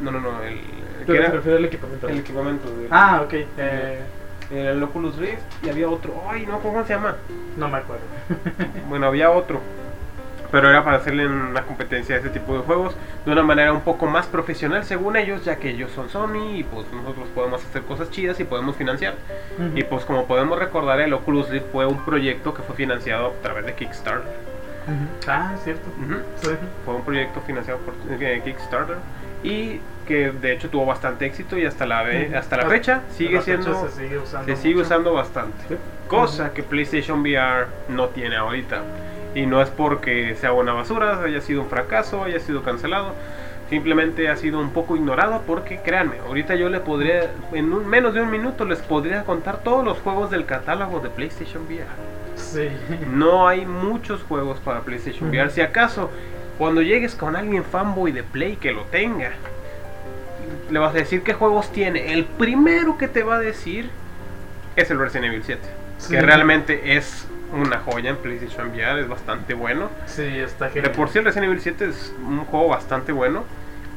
No, 0.00 0.10
no, 0.10 0.20
no, 0.20 0.42
el, 0.42 0.58
se 1.06 1.52
al 1.52 1.64
equipamiento. 1.64 2.08
el 2.08 2.18
equipamiento. 2.18 2.68
Ah, 2.90 3.22
ok. 3.24 3.34
Eh, 3.58 3.98
el 4.50 4.82
Oculus 4.82 5.16
Rift 5.16 5.42
y 5.62 5.68
había 5.68 5.88
otro. 5.88 6.12
Ay, 6.28 6.44
no, 6.46 6.58
¿cómo 6.60 6.84
se 6.84 6.94
llama? 6.94 7.16
no 7.56 7.68
me 7.68 7.78
acuerdo. 7.78 8.02
Bueno, 8.88 9.06
había 9.06 9.30
otro. 9.30 9.60
Pero 10.54 10.70
era 10.70 10.84
para 10.84 10.98
hacerle 10.98 11.26
una 11.26 11.62
competencia 11.62 12.14
a 12.14 12.18
ese 12.20 12.28
tipo 12.30 12.54
de 12.54 12.60
juegos 12.60 12.94
de 13.26 13.32
una 13.32 13.42
manera 13.42 13.72
un 13.72 13.80
poco 13.80 14.06
más 14.06 14.26
profesional 14.26 14.84
según 14.84 15.16
ellos, 15.16 15.44
ya 15.44 15.56
que 15.56 15.70
ellos 15.70 15.90
son 15.90 16.08
Sony 16.08 16.58
y 16.58 16.62
pues 16.62 16.86
nosotros 16.92 17.26
podemos 17.34 17.64
hacer 17.64 17.82
cosas 17.82 18.08
chidas 18.12 18.38
y 18.38 18.44
podemos 18.44 18.76
financiar. 18.76 19.14
Y 19.74 19.82
pues 19.82 20.04
como 20.04 20.26
podemos 20.26 20.56
recordar, 20.60 21.00
el 21.00 21.12
Oculus 21.12 21.48
Rift 21.48 21.66
fue 21.72 21.86
un 21.86 22.04
proyecto 22.04 22.54
que 22.54 22.62
fue 22.62 22.76
financiado 22.76 23.26
a 23.36 23.42
través 23.42 23.66
de 23.66 23.74
Kickstarter. 23.74 24.22
Ujú. 24.86 25.08
Ah, 25.26 25.52
es 25.56 25.64
cierto. 25.64 25.88
Ujú. 25.88 26.20
Sí. 26.40 26.50
Fue 26.84 26.94
un 26.94 27.02
proyecto 27.04 27.40
financiado 27.40 27.80
por 27.80 27.94
eh, 28.22 28.40
Kickstarter 28.44 28.96
y 29.42 29.80
que 30.06 30.30
de 30.30 30.52
hecho 30.52 30.68
tuvo 30.70 30.86
bastante 30.86 31.26
éxito 31.26 31.58
y 31.58 31.64
hasta 31.66 31.84
la, 31.84 32.02
ve- 32.04 32.32
hasta 32.36 32.58
la 32.58 32.66
fecha 32.66 33.00
sigue 33.10 33.34
la 33.36 33.40
fecha 33.42 33.62
siendo 33.62 33.88
se 33.88 34.02
sigue 34.02 34.18
usando. 34.18 34.46
se 34.46 34.56
sigue 34.62 34.80
usando 34.80 35.12
bastante. 35.14 35.56
Sí. 35.68 35.76
Cosa 36.06 36.52
que 36.52 36.62
PlayStation 36.62 37.22
VR 37.22 37.66
no 37.88 38.08
tiene 38.10 38.36
ahorita. 38.36 38.82
Y 39.34 39.46
no 39.46 39.60
es 39.60 39.68
porque 39.70 40.34
sea 40.36 40.52
una 40.52 40.72
basura, 40.72 41.20
haya 41.22 41.40
sido 41.40 41.62
un 41.62 41.68
fracaso, 41.68 42.24
haya 42.24 42.38
sido 42.40 42.62
cancelado. 42.62 43.14
Simplemente 43.70 44.28
ha 44.28 44.36
sido 44.36 44.60
un 44.60 44.70
poco 44.70 44.94
ignorado 44.96 45.42
porque 45.46 45.80
créanme, 45.82 46.18
ahorita 46.26 46.54
yo 46.54 46.68
le 46.68 46.80
podría, 46.80 47.30
en 47.52 47.72
un- 47.72 47.86
menos 47.88 48.14
de 48.14 48.20
un 48.20 48.30
minuto 48.30 48.64
les 48.64 48.78
podría 48.80 49.24
contar 49.24 49.58
todos 49.64 49.84
los 49.84 49.98
juegos 50.00 50.30
del 50.30 50.44
catálogo 50.44 51.00
de 51.00 51.08
PlayStation 51.08 51.64
VR. 51.64 51.86
Sí. 52.36 52.68
No 53.10 53.48
hay 53.48 53.64
muchos 53.66 54.22
juegos 54.22 54.60
para 54.60 54.80
PlayStation. 54.82 55.30
VR. 55.30 55.50
Si 55.50 55.60
acaso, 55.62 56.10
cuando 56.58 56.82
llegues 56.82 57.14
con 57.14 57.34
alguien 57.36 57.64
fanboy 57.64 58.12
de 58.12 58.22
Play 58.22 58.56
que 58.56 58.70
lo 58.72 58.82
tenga, 58.84 59.30
le 60.70 60.78
vas 60.78 60.94
a 60.94 60.98
decir 60.98 61.22
qué 61.22 61.32
juegos 61.32 61.72
tiene. 61.72 62.12
El 62.12 62.24
primero 62.24 62.98
que 62.98 63.08
te 63.08 63.22
va 63.22 63.36
a 63.36 63.40
decir 63.40 63.88
es 64.76 64.90
el 64.90 64.98
Resident 64.98 65.26
Evil 65.32 65.42
7. 65.44 65.60
Sí. 65.98 66.12
Que 66.14 66.20
realmente 66.22 66.96
es 66.96 67.26
una 67.54 67.78
joya 67.80 68.10
en 68.10 68.16
PlayStation 68.16 68.68
VR, 68.70 69.00
es 69.00 69.08
bastante 69.08 69.54
bueno. 69.54 69.90
Sí, 70.06 70.22
está 70.22 70.66
De 70.66 70.72
genial. 70.72 70.92
por 70.92 71.08
sí 71.08 71.18
el 71.18 71.24
Resident 71.24 71.46
Evil 71.48 71.60
7 71.60 71.84
es 71.88 72.14
un 72.20 72.44
juego 72.44 72.68
bastante 72.68 73.12
bueno. 73.12 73.44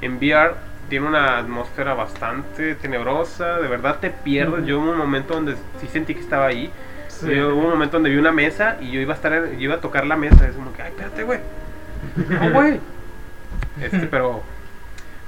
En 0.01 0.17
VR 0.17 0.53
tiene 0.89 1.07
una 1.07 1.37
atmósfera 1.39 1.93
bastante 1.93 2.75
tenebrosa, 2.75 3.57
de 3.59 3.67
verdad 3.67 3.99
te 3.99 4.09
pierdes. 4.09 4.65
Yo 4.65 4.79
hubo 4.79 4.91
un 4.91 4.97
momento 4.97 5.33
donde 5.33 5.55
sí 5.81 5.87
sentí 5.91 6.13
que 6.13 6.21
estaba 6.21 6.45
ahí. 6.47 6.71
Sí. 7.07 7.33
Yo 7.33 7.49
hubo 7.55 7.63
un 7.65 7.69
momento 7.71 7.97
donde 7.97 8.09
vi 8.11 8.17
una 8.17 8.31
mesa 8.31 8.77
y 8.79 8.91
yo 8.91 8.99
iba 9.01 9.13
a 9.13 9.15
estar, 9.15 9.51
yo 9.51 9.59
iba 9.59 9.75
a 9.75 9.81
tocar 9.81 10.05
la 10.05 10.15
mesa. 10.15 10.47
Es 10.47 10.55
como 10.55 10.71
que, 10.73 10.81
ay, 10.83 10.89
espérate, 10.91 11.23
güey. 11.23 11.39
No, 12.29 12.51
güey. 12.51 12.79
Este, 13.81 14.05
pero 14.07 14.43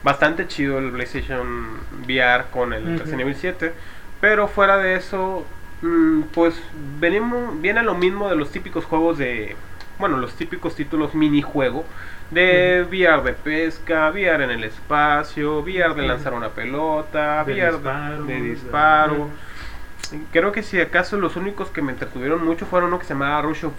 bastante 0.03 0.47
chido 0.47 0.77
el 0.79 0.91
PlayStation 0.91 1.79
VR 2.07 2.45
con 2.51 2.73
el 2.73 2.83
Ujú. 2.83 2.99
Resident 2.99 3.21
Evil 3.21 3.35
7. 3.35 3.73
Pero 4.21 4.47
fuera 4.47 4.77
de 4.77 4.95
eso, 4.95 5.45
mm, 5.81 6.21
pues 6.33 6.61
venimos, 6.99 7.59
viene 7.61 7.83
lo 7.83 7.95
mismo 7.95 8.29
de 8.29 8.35
los 8.35 8.51
típicos 8.51 8.85
juegos 8.85 9.17
de, 9.17 9.55
bueno, 9.97 10.17
los 10.17 10.33
típicos 10.35 10.75
títulos 10.75 11.15
minijuego 11.15 11.85
de 12.31 12.85
VR 12.87 13.23
de 13.23 13.33
pesca, 13.33 14.09
VR 14.11 14.43
en 14.43 14.51
el 14.51 14.63
espacio, 14.63 15.59
VR 15.59 15.95
de 15.95 16.07
lanzar 16.07 16.33
una 16.33 16.49
pelota, 16.49 17.43
De 17.43 17.53
VR 17.53 17.71
de- 17.71 17.79
disparo, 17.79 18.25
de 18.27 18.41
de-. 18.41 19.29
Creo 20.31 20.51
que 20.51 20.63
si 20.63 20.79
acaso 20.79 21.17
los 21.17 21.35
únicos 21.35 21.69
que 21.69 21.81
me 21.81 21.91
entretuvieron 21.91 22.43
mucho 22.45 22.65
fueron 22.65 22.89
uno 22.89 22.99
que 22.99 23.05
se 23.05 23.13
llamaba 23.13 23.41
Rush 23.41 23.65
of 23.65 23.73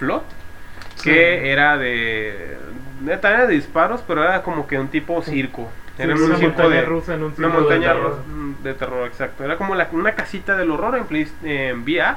Sí. 0.96 1.04
que 1.10 1.50
era 1.50 1.78
de. 1.78 2.58
Era 3.06 3.46
de 3.46 3.54
disparos, 3.54 4.02
pero 4.06 4.22
era 4.22 4.42
como 4.42 4.66
que 4.66 4.78
un 4.78 4.88
tipo 4.88 5.22
circo. 5.22 5.70
Sí, 6.00 6.06
Era 6.06 6.14
una 6.14 6.34
un 6.36 6.42
montaña 6.42 6.68
de. 6.76 6.82
rusa 6.82 7.14
en 7.14 7.20
un 7.20 7.26
Una 7.26 7.34
circo 7.36 7.50
de 7.50 7.58
montaña 7.60 7.92
terror. 7.92 8.12
ru- 8.26 8.56
de 8.62 8.74
terror, 8.74 9.06
exacto. 9.06 9.44
Era 9.44 9.56
como 9.56 9.74
la- 9.74 9.88
una 9.92 10.12
casita 10.12 10.56
del 10.56 10.70
horror 10.70 10.96
en, 10.96 11.04
Play- 11.04 11.30
en 11.42 11.82
VR 11.82 12.16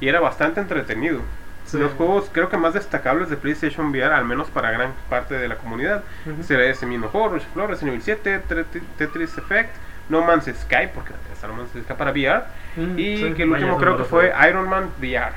y 0.00 0.08
era 0.08 0.20
bastante 0.20 0.60
entretenido. 0.60 1.20
Sí. 1.64 1.78
Los 1.78 1.92
juegos 1.92 2.28
creo 2.32 2.50
que 2.50 2.56
más 2.58 2.74
destacables 2.74 3.30
de 3.30 3.36
PlayStation 3.36 3.86
VR, 3.88 4.14
al 4.14 4.24
menos 4.26 4.48
para 4.50 4.70
gran 4.70 4.92
parte 5.08 5.34
de 5.34 5.48
la 5.48 5.56
comunidad, 5.56 6.04
Ujú. 6.26 6.42
será 6.42 6.64
ese 6.66 6.84
mismo 6.84 7.08
juego, 7.08 7.30
Rush 7.30 7.42
of 7.42 7.54
Blood, 7.54 7.68
Resident 7.68 7.88
Evil 7.94 8.02
7, 8.02 8.42
Tetri- 8.48 8.82
Tetris 8.98 9.38
Effect, 9.38 9.74
No 10.10 10.20
Man's 10.22 10.44
Sky, 10.44 10.88
porque 10.94 11.14
está 11.32 11.46
No 11.48 11.54
Man's 11.54 11.70
Sky 11.70 11.94
para 11.96 12.10
VR, 12.10 12.42
Mm, 12.76 12.98
y 12.98 13.16
sí, 13.16 13.32
que 13.32 13.44
el 13.44 13.50
último 13.50 13.78
creo 13.78 13.96
que 13.96 14.04
fue. 14.04 14.30
Iron 14.48 14.68
Man 14.68 14.90
VR. 14.98 15.32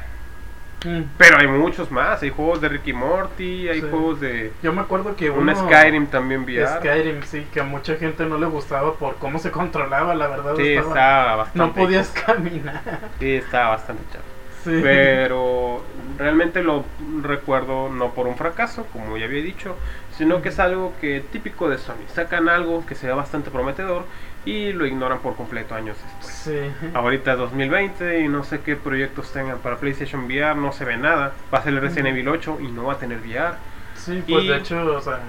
Mm. 0.87 1.03
Pero 1.17 1.37
hay 1.39 1.47
muchos 1.47 1.91
más, 1.91 2.21
hay 2.23 2.29
juegos 2.29 2.61
de 2.61 2.69
Ricky 2.69 2.93
Morty, 2.93 3.67
hay 3.67 3.81
Sí. 3.81 3.87
juegos 3.89 4.21
de 4.21 4.53
Yo 4.63 4.71
me 4.73 4.81
acuerdo 4.81 5.15
que 5.15 5.29
un. 5.29 5.53
Skyrim 5.53 6.07
también 6.07 6.43
VR. 6.43 6.77
Skyrim, 6.79 7.21
sí, 7.23 7.45
que 7.53 7.59
a 7.59 7.63
mucha 7.63 7.95
gente 7.95 8.25
no 8.25 8.37
le 8.37 8.45
gustaba 8.45 8.93
por 8.93 9.15
cómo 9.15 9.39
se 9.39 9.51
controlaba, 9.51 10.15
la 10.15 10.27
verdad. 10.27 10.53
Sí, 10.55 10.69
estaba- 10.73 10.87
estaba 10.89 11.35
bastante. 11.35 11.59
no 11.59 11.73
podías 11.73 12.09
caminar. 12.25 12.81
Sí, 13.19 13.33
estaba 13.35 13.69
bastante 13.69 14.03
chato. 14.11 14.23
Sí. 14.63 14.79
Pero 14.83 15.81
realmente 16.17 16.61
lo 16.61 16.83
recuerdo 17.21 17.89
no 17.89 18.09
por 18.13 18.27
un 18.27 18.35
fracaso, 18.35 18.85
como 18.91 19.17
ya 19.17 19.25
había 19.25 19.41
dicho, 19.41 19.75
sino 20.17 20.41
que 20.41 20.49
es 20.49 20.59
algo 20.59 20.93
que 20.99 21.21
típico 21.31 21.69
de 21.69 21.77
Sony. 21.77 21.95
Sacan 22.13 22.49
algo 22.49 22.85
que 22.85 22.95
sea 22.95 23.15
bastante 23.15 23.49
prometedor 23.51 24.03
y 24.47 24.71
lo 24.73 24.85
ignoran 24.85 25.19
por 25.19 25.35
completo 25.35 25.75
años 25.75 25.97
después. 26.01 26.33
Sí. 26.33 26.89
Ahorita 26.93 27.33
es 27.33 27.37
2020 27.39 28.19
y 28.21 28.27
no 28.27 28.43
sé 28.43 28.61
qué 28.61 28.75
proyectos 28.75 29.31
tengan 29.33 29.57
para 29.59 29.77
PlayStation 29.77 30.23
VR, 30.25 30.55
no 30.55 30.71
se 30.71 30.85
ve 30.85 30.97
nada. 30.97 31.33
Va 31.53 31.59
a 31.59 31.63
ser 31.63 31.73
el 31.73 31.81
Resident 31.81 32.07
Evil 32.09 32.29
8 32.29 32.57
y 32.61 32.67
no 32.67 32.85
va 32.85 32.93
a 32.93 32.97
tener 32.97 33.19
VR. 33.19 33.55
Sí, 33.95 34.23
pues 34.27 34.43
Y- 34.43 34.47
de 34.47 34.57
hecho, 34.57 34.85
o 34.95 35.01
sea, 35.01 35.19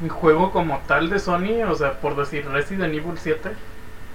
un 0.00 0.08
juego 0.08 0.50
como 0.50 0.78
tal 0.86 1.08
de 1.10 1.18
Sony, 1.18 1.62
o 1.68 1.74
sea, 1.74 2.00
por 2.00 2.16
decir 2.16 2.48
Resident 2.48 2.94
Evil 2.94 3.16
7, 3.16 3.50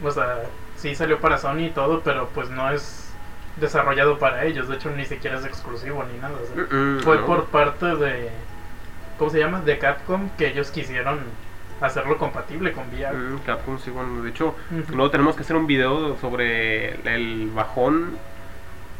o 0.03 0.11
sea, 0.11 0.39
sí 0.75 0.93
salió 0.95 1.19
para 1.19 1.37
Sony 1.37 1.59
y 1.67 1.69
todo, 1.69 2.01
pero 2.01 2.27
pues 2.33 2.49
no 2.49 2.69
es 2.71 3.13
desarrollado 3.57 4.17
para 4.17 4.45
ellos, 4.45 4.67
de 4.67 4.75
hecho 4.75 4.89
ni 4.89 5.05
siquiera 5.05 5.37
es 5.37 5.45
exclusivo 5.45 6.03
ni 6.11 6.19
nada, 6.19 6.33
o 6.41 6.45
sea, 6.45 6.77
Mm, 6.77 6.99
fue 7.01 7.17
no. 7.17 7.25
por 7.27 7.45
parte 7.45 7.85
de, 7.95 8.29
¿cómo 9.19 9.29
se 9.29 9.39
llama? 9.39 9.61
De 9.61 9.77
Capcom 9.77 10.29
que 10.37 10.47
ellos 10.47 10.71
quisieron 10.71 11.19
hacerlo 11.85 12.17
compatible 12.17 12.71
con 12.71 12.87
VR. 12.87 13.15
Mm, 13.17 13.39
Capcom, 13.45 13.77
sí, 13.77 13.91
bueno, 13.91 14.21
de 14.23 14.29
hecho, 14.29 14.55
Ujú. 14.71 14.95
luego 14.95 15.09
tenemos 15.11 15.35
que 15.35 15.41
hacer 15.43 15.55
un 15.55 15.67
video 15.67 16.17
sobre 16.17 16.95
el, 17.13 17.49
bajón. 17.53 18.17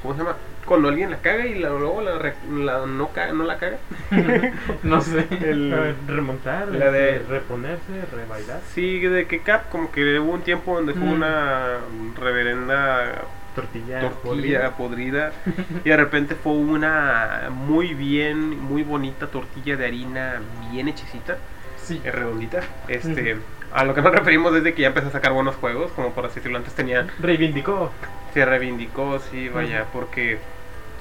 ¿Cómo 0.02 0.14
se 0.14 0.20
llama? 0.20 0.36
Cuando 0.66 0.88
alguien 0.90 1.12
la 1.12 1.18
caga 1.18 1.46
y 1.46 1.60
la- 1.60 1.70
luego 1.70 2.02
la, 2.02 2.12
la- 2.52 2.86
no, 2.86 3.10
caga, 3.10 3.34
no 3.34 3.44
la 3.44 3.58
caga. 3.58 3.78
no 4.84 5.02
sé. 5.02 5.28
El- 5.42 5.96
remontar, 6.08 6.68
La 6.70 6.92
de- 6.92 7.18
este, 7.18 7.28
reponerse, 7.30 8.06
rebailar, 8.14 8.60
Sí, 8.74 9.00
de 9.00 9.26
que 9.28 9.40
Capcom, 9.42 9.88
que 9.88 10.20
hubo 10.20 10.32
un 10.34 10.42
tiempo 10.42 10.76
donde 10.76 10.94
fue 10.94 11.04
Mm. 11.04 11.14
una 11.14 11.78
reverenda 12.20 13.24
tortilla, 13.56 14.00
tortilla 14.02 14.72
podrida 14.76 15.32
y 15.86 15.90
de 15.90 15.98
repente 15.98 16.36
fue 16.36 16.54
una 16.54 17.50
muy 17.52 17.94
bien, 17.94 18.60
muy 18.60 18.84
bonita 18.84 19.28
tortilla 19.28 19.78
de 19.78 19.86
harina 19.86 20.42
bien 20.72 20.88
hechecita, 20.88 21.38
Sí. 21.84 22.02
eh, 22.04 22.12
redondita. 22.12 22.62
Este, 22.88 23.38
a 23.74 23.84
lo 23.84 23.94
que 23.94 24.02
nos 24.02 24.12
referimos 24.12 24.56
es 24.56 24.64
de 24.64 24.74
que 24.74 24.82
ya 24.84 24.88
empezó 24.90 25.08
a 25.08 25.12
sacar 25.12 25.34
buenos 25.34 25.56
juegos, 25.56 25.92
como 25.94 26.12
por 26.12 26.26
así 26.26 26.36
decirlo, 26.36 26.58
antes 26.58 26.74
tenía 26.74 27.08
reivindicó. 27.20 27.92
se 28.34 28.46
reivindicó, 28.46 29.20
sí, 29.20 29.50
vaya, 29.50 29.86
porque 29.94 30.38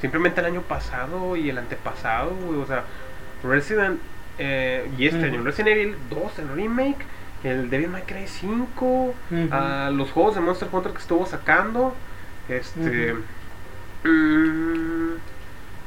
simplemente 0.01 0.41
el 0.41 0.47
año 0.47 0.63
pasado 0.63 1.37
y 1.37 1.49
el 1.51 1.59
antepasado, 1.59 2.31
güey, 2.47 2.61
o 2.61 2.67
sea, 2.67 2.85
Resident 3.45 4.01
eh, 4.39 4.91
y 4.99 5.07
este 5.07 5.25
año, 5.27 5.43
Resident 5.43 5.77
Evil 5.77 5.97
2, 6.11 6.39
el 6.41 6.49
remake, 6.49 7.05
el 7.45 7.69
Devil 7.71 7.89
May 7.91 8.03
Cry 8.03 8.27
5, 8.27 8.85
Ujú. 8.87 9.15
ah, 9.51 9.91
los 9.93 10.11
juegos 10.11 10.35
de 10.37 10.41
Monster 10.41 10.69
Hunter 10.73 10.93
que 10.93 10.99
estuvo 10.99 11.27
sacando, 11.27 11.95
este. 12.49 13.15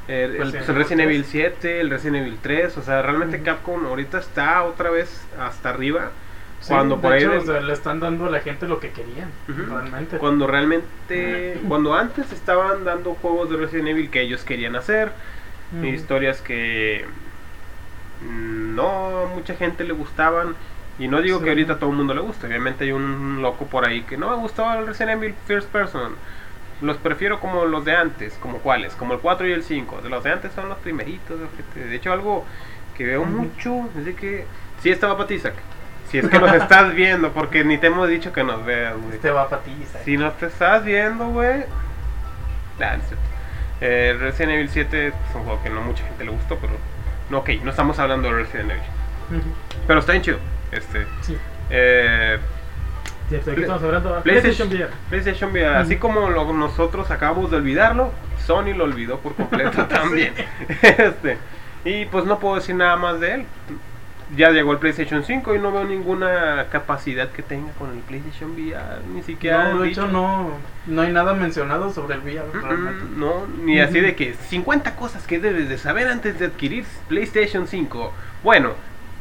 Mm, 0.07 0.11
el, 0.11 0.35
el- 0.35 0.37
Resident 0.37 0.65
pues, 0.65 0.69
el 0.69 0.75
Resident 0.75 1.01
Evil 1.01 1.15
Evil 1.15 1.25
7, 1.25 1.79
el 1.81 1.89
Resident 1.89 2.17
Evil 2.17 2.37
3, 2.41 2.77
o 2.77 2.81
sea, 2.81 3.01
realmente. 3.01 3.41
Capcom 3.41 3.85
ahorita 3.85 4.19
está 4.19 4.63
otra 4.63 4.89
vez 4.89 5.25
hasta 5.39 5.69
arriba. 5.69 6.11
Sí, 6.61 6.69
cuando 6.69 6.99
por 6.99 7.13
ahí 7.13 7.21
hecho, 7.23 7.37
o 7.37 7.41
sea, 7.41 7.59
le 7.61 7.73
están 7.73 7.99
dando 7.99 8.25
a 8.25 8.29
la 8.29 8.39
gente 8.39 8.67
lo 8.67 8.79
que 8.79 8.89
querían, 8.91 9.29
realmente. 9.47 10.17
Cuando 10.17 10.47
realmente, 10.47 11.59
cuando 11.67 11.93
antes 11.93 12.31
estaban 12.31 12.83
dando 12.85 13.13
juegos 13.15 13.49
de 13.51 13.57
Resident 13.57 13.89
Evil 13.89 14.09
que 14.09 14.21
ellos 14.21 14.43
querían 14.43 14.75
hacer, 14.75 15.11
historias 15.83 16.41
que 16.41 17.05
mm, 18.21 18.75
no 18.75 19.29
mucha 19.33 19.55
gente 19.55 19.83
le 19.83 19.93
gustaban 19.93 20.55
Y 20.97 21.09
no 21.09 21.21
digo 21.21 21.39
Sí. 21.39 21.43
que 21.43 21.49
ahorita 21.49 21.73
a 21.73 21.79
todo 21.79 21.89
el 21.89 21.97
mundo 21.97 22.13
le 22.13 22.21
guste, 22.21 22.47
obviamente 22.47 22.85
hay 22.85 22.93
un 22.93 23.41
loco 23.41 23.65
por 23.67 23.85
ahí 23.85 24.03
que 24.03 24.15
no 24.15 24.29
me 24.29 24.37
gustaba 24.37 24.79
el 24.79 24.87
Resident 24.87 25.21
Evil 25.21 25.35
First 25.45 25.69
Person. 25.69 26.15
Los 26.81 26.97
prefiero 26.97 27.39
como 27.39 27.65
los 27.65 27.85
de 27.85 27.95
antes, 27.95 28.37
como 28.41 28.59
cuáles, 28.59 28.93
como 28.95 29.13
el 29.13 29.19
4 29.19 29.47
y 29.47 29.51
el 29.53 29.63
5. 29.63 30.01
De 30.01 30.09
los 30.09 30.23
de 30.23 30.31
antes 30.31 30.51
son 30.53 30.69
los 30.69 30.77
primeritos. 30.79 31.39
De 31.73 31.95
hecho, 31.95 32.11
algo 32.11 32.45
que 32.97 33.05
veo 33.05 33.23
mucho 33.25 33.89
es 33.97 34.05
de 34.05 34.15
que... 34.15 34.45
Sí, 34.81 34.89
estaba 34.89 35.17
Patizac. 35.17 35.53
Si 36.09 36.19
es 36.19 36.27
que 36.27 36.39
nos 36.39 36.53
estás 36.53 36.93
viendo, 36.95 37.31
porque 37.31 37.63
ni 37.63 37.77
te 37.77 37.87
hemos 37.87 38.07
dicho 38.07 38.31
que 38.31 38.43
nos 38.43 38.63
veas, 38.65 38.95
güey. 38.97 39.15
Este 39.15 39.31
va 39.31 39.49
para 39.49 39.61
ti, 39.63 39.71
Isaac. 39.81 40.01
Si 40.03 40.17
no 40.17 40.31
te 40.33 40.47
estás 40.47 40.83
viendo, 40.83 41.29
güey. 41.29 41.63
Nah, 42.79 42.97
no 42.97 43.03
es 43.03 43.07
cierto. 43.07 43.25
Eh, 43.81 44.17
Resident 44.19 44.53
Evil 44.53 44.69
7 44.69 45.07
es 45.07 45.13
un 45.33 45.43
juego 45.43 45.61
que 45.63 45.69
no 45.69 45.81
mucha 45.81 46.03
gente 46.05 46.23
le 46.23 46.31
gustó, 46.31 46.57
pero. 46.57 46.73
No, 47.29 47.39
ok, 47.39 47.49
no 47.63 47.71
estamos 47.71 47.97
hablando 47.99 48.29
de 48.29 48.43
Resident 48.43 48.71
Evil. 48.71 49.43
Pero 49.87 49.99
está 49.99 50.11
bien 50.11 50.23
chido. 50.23 50.37
Este. 50.71 51.05
Sí. 51.21 51.37
Eh, 51.69 52.37
Cierto, 53.29 53.51
aquí 53.51 53.61
estamos 53.61 53.81
hablando 53.83 54.13
de 54.15 54.21
PlayStation, 54.21 54.69
PlayStation 54.69 54.89
VR. 54.91 55.09
PlayStation 55.09 55.51
VR, 55.51 55.75
así 55.77 55.95
como 55.97 56.29
lo- 56.29 56.53
nosotros 56.53 57.09
acabamos 57.09 57.49
de 57.49 57.57
olvidarlo, 57.57 58.11
Sony 58.45 58.73
lo 58.75 58.83
olvidó 58.83 59.19
por 59.19 59.33
completo 59.35 59.85
también. 59.89 60.33
este, 60.81 61.37
y 61.83 62.05
pues 62.05 62.25
no 62.25 62.39
puedo 62.39 62.55
decir 62.55 62.75
nada 62.75 62.95
más 62.97 63.19
de 63.19 63.33
él. 63.35 63.45
Ya 64.35 64.49
llegó 64.49 64.71
el 64.71 64.79
PlayStation 64.79 65.23
5 65.23 65.53
y 65.53 65.59
no 65.59 65.71
veo 65.71 65.83
ninguna 65.85 66.65
capacidad 66.71 67.29
que 67.29 67.43
tenga 67.43 67.71
con 67.73 67.91
el 67.91 67.99
PlayStation 67.99 68.51
VR, 68.53 69.01
ni 69.13 69.21
siquiera. 69.21 69.69
No, 69.71 69.81
de 69.81 69.87
dicho- 69.89 70.01
hecho 70.03 70.11
no, 70.11 70.49
no 70.87 71.01
hay 71.03 71.11
nada 71.13 71.33
mencionado 71.35 71.91
sobre 71.93 72.15
el 72.15 72.21
VR. 72.21 72.47
Mm, 72.53 73.19
No, 73.19 73.45
ni 73.63 73.79
así 73.79 73.99
de 73.99 74.15
que 74.15 74.33
50 74.33 74.95
cosas 74.95 75.27
que 75.27 75.39
debes 75.39 75.69
de 75.69 75.77
saber 75.77 76.07
antes 76.07 76.39
de 76.39 76.45
adquirir 76.47 76.85
PlayStation 77.07 77.67
5. 77.67 78.13
Bueno, 78.43 78.71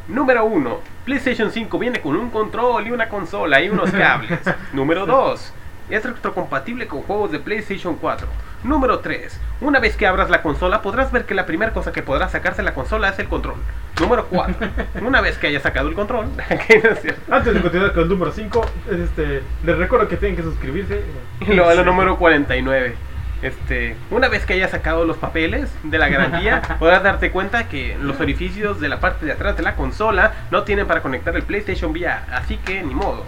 número 0.09 0.45
1, 0.45 0.81
PlayStation 1.05 1.51
5 1.51 1.79
viene 1.79 2.01
con 2.01 2.17
un 2.17 2.31
control 2.31 2.87
y 2.87 2.91
una 2.91 3.09
consola 3.09 3.61
y 3.61 3.69
unos 3.69 3.91
cables. 3.93 4.41
número 4.73 5.07
2, 5.07 5.53
es 5.91 6.05
retrocompatible 6.05 6.87
con 6.87 7.03
juegos 7.03 7.33
de 7.33 7.39
PlayStation 7.39 7.97
4. 7.97 8.27
Número 8.65 9.01
3, 9.01 9.39
una 9.61 9.79
vez 9.79 9.95
que 9.95 10.07
abras 10.07 10.31
la 10.31 10.41
consola 10.41 10.81
podrás 10.81 11.13
ver 11.13 11.27
que 11.27 11.35
la 11.35 11.45
primera 11.45 11.73
cosa 11.73 11.93
que 11.93 12.03
podrás 12.03 12.33
sacarse 12.33 12.63
de 12.63 12.65
la 12.65 12.75
consola 12.75 13.11
es 13.11 13.19
el 13.19 13.29
control. 13.29 13.57
Número 14.01 14.27
4, 14.27 14.69
una 15.07 15.21
vez 15.21 15.37
que 15.37 15.49
hayas 15.49 15.63
sacado 15.63 15.89
el 15.89 15.95
control, 15.95 16.31
que 16.67 16.81
no 16.83 16.91
es 16.91 17.01
cierto. 17.01 17.35
Antes 17.35 17.53
de 17.53 17.61
continuar 17.61 17.93
con 17.93 18.05
el 18.05 18.09
número 18.09 18.33
5, 18.33 18.67
este, 18.91 19.43
les 19.65 19.79
recuerdo 19.79 20.09
que 20.09 20.17
tienen 20.17 20.37
que 20.37 20.43
suscribirse. 20.43 21.03
Y 21.43 21.53
luego 21.53 21.71
el 21.71 21.85
número 21.85 22.17
49. 22.17 22.95
Este, 23.45 23.95
una 24.11 24.29
vez 24.29 24.47
que 24.47 24.55
hayas 24.55 24.71
sacado 24.71 25.05
los 25.05 25.19
papeles 25.19 25.71
de 25.83 25.99
la 25.99 26.09
garantía, 26.09 26.63
podrás 26.79 27.03
darte 27.03 27.31
cuenta 27.31 27.69
que 27.69 27.97
los 28.01 28.19
orificios 28.19 28.81
de 28.81 28.89
la 28.89 29.01
parte 29.01 29.27
de 29.27 29.33
atrás 29.33 29.57
de 29.57 29.63
la 29.63 29.77
consola 29.77 30.33
no 30.51 30.65
tienen 30.65 30.87
para 30.87 31.03
conectar 31.03 31.37
el 31.37 31.43
PlayStation 31.43 31.91
VR, 31.91 32.23
así 32.33 32.57
que 32.57 32.83
ni 32.83 32.95
modo. 32.95 33.23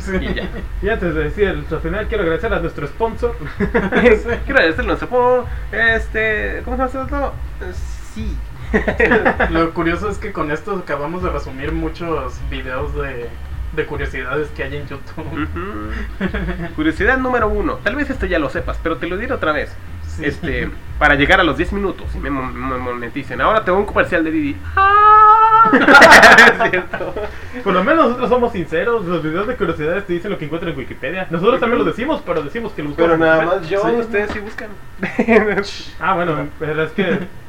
Sí. 0.00 0.16
Y 0.20 0.34
ya. 0.34 0.48
Y 0.82 0.88
antes 0.90 1.14
de 1.14 1.24
decir 1.24 1.48
el 1.48 1.56
nuestro 1.56 1.80
final, 1.80 2.06
quiero 2.06 2.22
agradecer 2.22 2.52
a 2.52 2.60
nuestro 2.60 2.86
sponsor. 2.86 3.36
Quiero 4.44 4.62
decirlo, 4.62 4.96
se 4.96 5.06
puedo, 5.06 5.46
este, 5.72 6.62
¿cómo 6.64 6.76
se 6.76 6.98
llama 6.98 7.04
esto? 7.04 7.34
Eh, 7.60 7.72
Sí. 8.16 8.34
Lo 9.50 9.74
curioso 9.74 10.08
es 10.08 10.18
que 10.18 10.32
con 10.32 10.50
esto 10.50 10.74
acabamos 10.76 11.22
de 11.22 11.30
resumir 11.30 11.72
muchos 11.72 12.40
videos 12.50 12.94
de, 12.94 13.28
de 13.76 13.86
curiosidades 13.86 14.48
que 14.48 14.64
hay 14.64 14.76
en 14.76 14.88
YouTube. 14.88 15.48
Curiosidad 16.74 17.18
número 17.18 17.48
uno. 17.48 17.74
Tal 17.82 17.94
vez 17.96 18.10
esto 18.10 18.26
ya 18.26 18.38
lo 18.38 18.48
sepas, 18.50 18.78
pero 18.82 18.96
te 18.96 19.06
lo 19.06 19.16
diré 19.16 19.32
otra 19.34 19.52
vez. 19.52 19.74
Sí. 20.08 20.24
Este, 20.24 20.70
para 20.98 21.14
llegar 21.14 21.40
a 21.40 21.44
los 21.44 21.58
10 21.58 21.74
minutos 21.74 22.06
y 22.14 22.18
me, 22.18 22.30
me 22.30 22.78
moneticen. 22.78 23.38
Ahora 23.42 23.62
tengo 23.64 23.78
un 23.78 23.84
comercial 23.84 24.24
de 24.24 24.30
Didi. 24.30 24.56
es 25.72 26.70
cierto. 26.70 27.14
Por 27.62 27.72
lo 27.74 27.84
menos 27.84 28.06
nosotros 28.06 28.30
somos 28.30 28.52
sinceros. 28.52 29.04
Los 29.04 29.22
videos 29.22 29.46
de 29.46 29.56
curiosidades 29.56 30.06
te 30.06 30.14
dicen 30.14 30.30
lo 30.30 30.38
que 30.38 30.46
encuentran 30.46 30.72
en 30.72 30.78
Wikipedia. 30.78 31.26
Nosotros 31.30 31.60
también 31.60 31.80
lo 31.80 31.84
decimos, 31.84 32.22
pero 32.24 32.42
decimos 32.42 32.72
que 32.72 32.82
lo 32.82 32.88
buscamos. 32.90 33.10
Pero 33.12 33.22
en 33.24 33.30
nada 33.30 33.44
más 33.44 33.68
yo, 33.68 33.82
Sí. 33.82 33.94
ustedes 33.96 34.30
sí 34.30 34.38
buscan. 34.38 34.68
Ah, 36.00 36.14
bueno, 36.14 36.48
pero 36.58 36.82
es 36.84 36.92
que. 36.92 37.18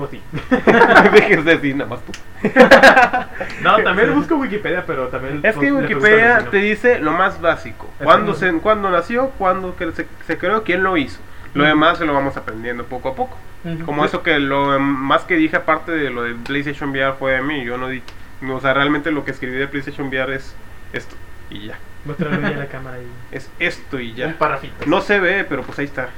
Pues 0.00 0.10
sí. 0.12 0.22
Déjense 1.12 1.50
decir 1.50 1.76
nada 1.76 1.90
más 1.90 2.00
tú. 2.00 2.12
No, 3.62 3.76
también 3.82 4.14
busco 4.14 4.36
Wikipedia, 4.36 4.84
pero 4.86 5.08
también. 5.08 5.40
Es 5.42 5.56
que 5.56 5.70
Wikipedia 5.70 6.46
te 6.50 6.56
dice 6.58 6.98
lo 6.98 7.12
más 7.12 7.40
básico. 7.40 7.90
Cuándo, 8.02 8.34
se, 8.34 8.50
cuándo 8.54 8.90
nació, 8.90 9.30
cuándo 9.30 9.76
que 9.76 9.92
se, 9.92 10.06
se 10.26 10.38
creó, 10.38 10.64
quién 10.64 10.82
lo 10.82 10.96
hizo. 10.96 11.20
Lo 11.52 11.64
demás 11.64 11.98
se 11.98 12.06
lo 12.06 12.14
vamos 12.14 12.36
aprendiendo 12.36 12.84
poco 12.84 13.10
a 13.10 13.14
poco. 13.14 13.36
Como 13.84 14.04
eso 14.04 14.22
que 14.22 14.38
lo 14.38 14.78
más 14.80 15.24
que 15.24 15.36
dije 15.36 15.56
aparte 15.56 15.92
de 15.92 16.08
lo 16.10 16.22
de 16.22 16.34
PlayStation 16.34 16.90
VR 16.90 17.14
fue 17.18 17.32
de 17.32 17.42
mí. 17.42 17.62
Yo 17.64 17.76
no 17.76 17.88
di... 17.88 18.02
O 18.48 18.60
sea, 18.60 18.72
realmente 18.72 19.10
lo 19.10 19.24
que 19.24 19.32
escribí 19.32 19.56
de 19.56 19.68
PlayStation 19.68 20.08
VR 20.08 20.34
es 20.34 20.54
esto. 20.94 21.14
Y 21.50 21.66
ya. 21.66 21.78
A 22.08 22.50
la 22.50 22.66
cámara 22.68 22.98
y. 22.98 23.36
Es 23.36 23.50
esto 23.58 24.00
y 24.00 24.12
Un 24.12 24.16
ya. 24.16 24.38
parrafito. 24.38 24.86
No 24.86 25.02
se 25.02 25.20
ve, 25.20 25.44
pero 25.44 25.62
pues 25.62 25.78
ahí 25.78 25.84
está. 25.84 26.08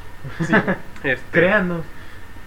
Sí. 0.47 0.55
Este, 1.03 1.25
Créanos. 1.33 1.85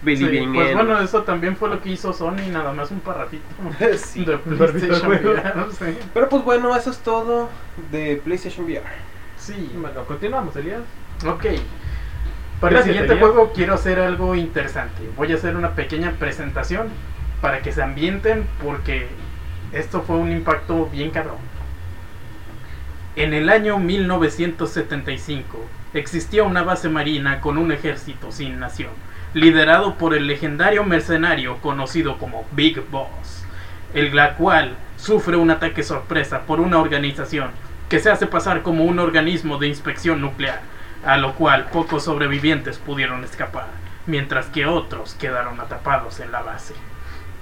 Billy 0.02 0.38
Sí, 0.40 0.46
pues 0.54 0.74
bueno, 0.74 1.00
eso 1.00 1.22
también 1.22 1.56
fue 1.56 1.68
lo 1.68 1.80
que 1.82 1.90
hizo 1.90 2.12
Sony, 2.12 2.48
nada 2.52 2.72
más 2.72 2.90
un 2.90 3.00
parrafito 3.00 3.44
Sí. 3.96 4.24
de 4.24 4.36
PlayStation. 4.38 5.08
VR. 5.10 5.54
Sí. 5.78 5.98
Pero 6.14 6.28
pues 6.28 6.44
bueno, 6.44 6.74
eso 6.76 6.90
es 6.90 6.98
todo 6.98 7.48
de 7.90 8.20
PlayStation 8.24 8.66
VR. 8.66 8.82
Sí. 9.36 9.70
Bueno, 9.80 10.04
continuamos, 10.04 10.54
Elías. 10.56 10.82
Ok. 11.26 11.44
Para 12.60 12.72
Gracias, 12.72 12.76
el 12.76 12.84
siguiente 12.84 13.12
Elías. 13.14 13.28
juego 13.30 13.52
quiero 13.54 13.74
hacer 13.74 13.98
algo 13.98 14.34
interesante. 14.34 15.02
Voy 15.16 15.32
a 15.32 15.34
hacer 15.36 15.56
una 15.56 15.70
pequeña 15.74 16.12
presentación 16.12 16.88
para 17.40 17.60
que 17.60 17.72
se 17.72 17.82
ambienten 17.82 18.46
porque 18.62 19.08
esto 19.72 20.02
fue 20.02 20.16
un 20.16 20.30
impacto 20.32 20.86
bien 20.86 21.10
cabrón. 21.10 21.36
En 23.16 23.32
el 23.34 23.48
año 23.48 23.78
1975 23.78 25.58
existía 25.94 26.42
una 26.44 26.62
base 26.62 26.88
marina 26.88 27.40
con 27.40 27.56
un 27.58 27.72
ejército 27.72 28.30
sin 28.30 28.58
nación, 28.58 28.90
liderado 29.36 29.96
por 29.96 30.14
el 30.14 30.26
legendario 30.26 30.82
mercenario 30.82 31.58
conocido 31.58 32.16
como 32.16 32.46
Big 32.52 32.80
Boss, 32.90 33.44
el 33.92 34.10
cual 34.34 34.78
sufre 34.96 35.36
un 35.36 35.50
ataque 35.50 35.82
sorpresa 35.82 36.46
por 36.46 36.58
una 36.58 36.78
organización 36.78 37.50
que 37.90 38.00
se 38.00 38.10
hace 38.10 38.26
pasar 38.26 38.62
como 38.62 38.84
un 38.84 38.98
organismo 38.98 39.58
de 39.58 39.68
inspección 39.68 40.22
nuclear, 40.22 40.62
a 41.04 41.18
lo 41.18 41.34
cual 41.34 41.66
pocos 41.66 42.04
sobrevivientes 42.04 42.78
pudieron 42.78 43.24
escapar, 43.24 43.66
mientras 44.06 44.46
que 44.46 44.64
otros 44.64 45.12
quedaron 45.12 45.60
atrapados 45.60 46.18
en 46.20 46.32
la 46.32 46.40
base. 46.40 46.72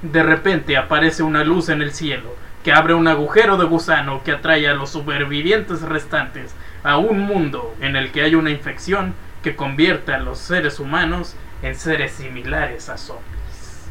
De 0.02 0.24
repente 0.24 0.76
aparece 0.76 1.22
una 1.22 1.44
luz 1.44 1.68
en 1.68 1.80
el 1.80 1.92
cielo 1.92 2.34
que 2.64 2.72
abre 2.72 2.94
un 2.94 3.06
agujero 3.06 3.56
de 3.56 3.66
gusano 3.66 4.24
que 4.24 4.32
atrae 4.32 4.66
a 4.66 4.74
los 4.74 4.90
supervivientes 4.90 5.80
restantes 5.82 6.56
a 6.82 6.96
un 6.96 7.20
mundo 7.20 7.72
en 7.80 7.94
el 7.94 8.10
que 8.10 8.22
hay 8.22 8.34
una 8.34 8.50
infección 8.50 9.14
que 9.44 9.54
convierte 9.54 10.12
a 10.12 10.18
los 10.18 10.38
seres 10.38 10.80
humanos 10.80 11.36
en 11.64 11.74
seres 11.74 12.12
similares 12.12 12.88
a 12.88 12.98
zombies. 12.98 13.88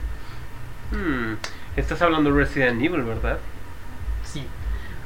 Hmm, 0.91 1.34
Estás 1.76 2.03
hablando 2.03 2.32
de 2.32 2.38
Resident 2.38 2.80
Evil, 2.84 3.01
¿verdad? 3.01 3.39
Sí. 4.24 4.45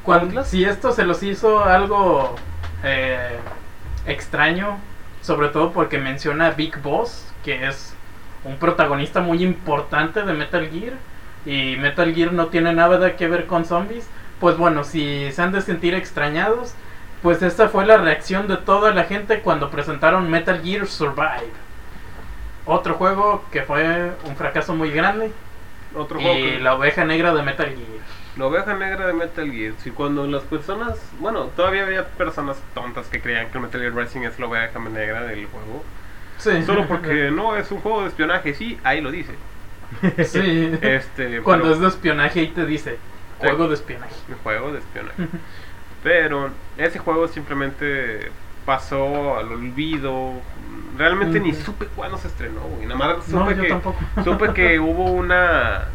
Cuando, 0.02 0.44
si 0.44 0.64
esto 0.64 0.92
se 0.92 1.04
los 1.04 1.22
hizo 1.22 1.64
algo 1.64 2.36
eh, 2.84 3.38
extraño, 4.06 4.78
sobre 5.22 5.48
todo 5.48 5.72
porque 5.72 5.96
menciona 5.96 6.48
a 6.48 6.50
Big 6.50 6.78
Boss, 6.82 7.32
que 7.42 7.66
es 7.66 7.94
un 8.44 8.58
protagonista 8.58 9.22
muy 9.22 9.42
importante 9.42 10.22
de 10.22 10.34
Metal 10.34 10.68
Gear, 10.68 10.92
y 11.46 11.76
Metal 11.76 12.14
Gear 12.14 12.34
no 12.34 12.48
tiene 12.48 12.74
nada 12.74 13.16
que 13.16 13.28
ver 13.28 13.46
con 13.46 13.64
zombies, 13.64 14.06
pues 14.40 14.58
bueno, 14.58 14.84
si 14.84 15.32
se 15.32 15.40
han 15.40 15.52
de 15.52 15.62
sentir 15.62 15.94
extrañados, 15.94 16.74
pues 17.22 17.40
esta 17.40 17.70
fue 17.70 17.86
la 17.86 17.96
reacción 17.96 18.46
de 18.46 18.58
toda 18.58 18.92
la 18.92 19.04
gente 19.04 19.40
cuando 19.40 19.70
presentaron 19.70 20.30
Metal 20.30 20.60
Gear 20.62 20.86
Survive. 20.86 21.67
Otro 22.70 22.94
juego 22.94 23.44
que 23.50 23.62
fue 23.62 24.12
un 24.24 24.36
fracaso 24.36 24.74
muy 24.74 24.90
grande, 24.90 25.32
Otro 25.94 26.20
juego 26.20 26.38
y 26.38 26.42
que... 26.42 26.60
la 26.60 26.74
oveja 26.74 27.04
negra 27.04 27.32
de 27.34 27.42
Metal 27.42 27.66
Gear. 27.66 27.78
La 28.36 28.46
oveja 28.46 28.74
negra 28.74 29.06
de 29.06 29.14
Metal 29.14 29.50
Gear. 29.50 29.72
Si 29.82 29.90
cuando 29.90 30.26
las 30.26 30.42
personas, 30.44 30.98
bueno, 31.18 31.44
todavía 31.56 31.84
había 31.84 32.04
personas 32.06 32.58
tontas 32.74 33.06
que 33.08 33.20
creían 33.22 33.50
que 33.50 33.58
Metal 33.58 33.80
Gear 33.80 33.94
Rising 33.94 34.20
es 34.22 34.38
la 34.38 34.46
oveja 34.46 34.78
negra 34.80 35.22
del 35.24 35.46
juego. 35.46 35.82
Sí. 36.36 36.62
Solo 36.62 36.86
porque 36.86 37.30
no 37.32 37.56
es 37.56 37.70
un 37.72 37.80
juego 37.80 38.02
de 38.02 38.08
espionaje, 38.08 38.54
sí, 38.54 38.78
ahí 38.84 39.00
lo 39.00 39.10
dice. 39.10 39.32
Sí. 40.24 40.78
Este, 40.82 41.40
Cuando 41.42 41.64
pero- 41.64 41.74
es 41.74 41.80
de 41.80 41.88
espionaje 41.88 42.42
y 42.42 42.48
te 42.48 42.66
dice 42.66 42.98
juego 43.38 43.66
de 43.68 43.74
espionaje. 43.74 44.14
juego 44.42 44.72
de 44.72 44.78
espionaje. 44.80 45.26
Pero 46.02 46.50
ese 46.76 46.98
juego 47.00 47.26
simplemente 47.26 48.30
pasó 48.64 49.36
al 49.36 49.50
olvido. 49.52 50.34
Realmente 50.98 51.40
ni 51.40 51.54
supe 51.54 51.86
cuándo 51.86 52.18
se 52.18 52.28
estrenó, 52.28 52.60
güey. 52.60 52.86
Nada 52.86 52.98
más 52.98 53.28
No, 53.28 53.40
supe 53.40 53.56
yo 53.56 53.62
que 53.62 53.68
tampoco. 53.68 53.98
supe 54.24 54.52
que 54.52 54.80
hubo 54.80 55.04
una 55.12 55.86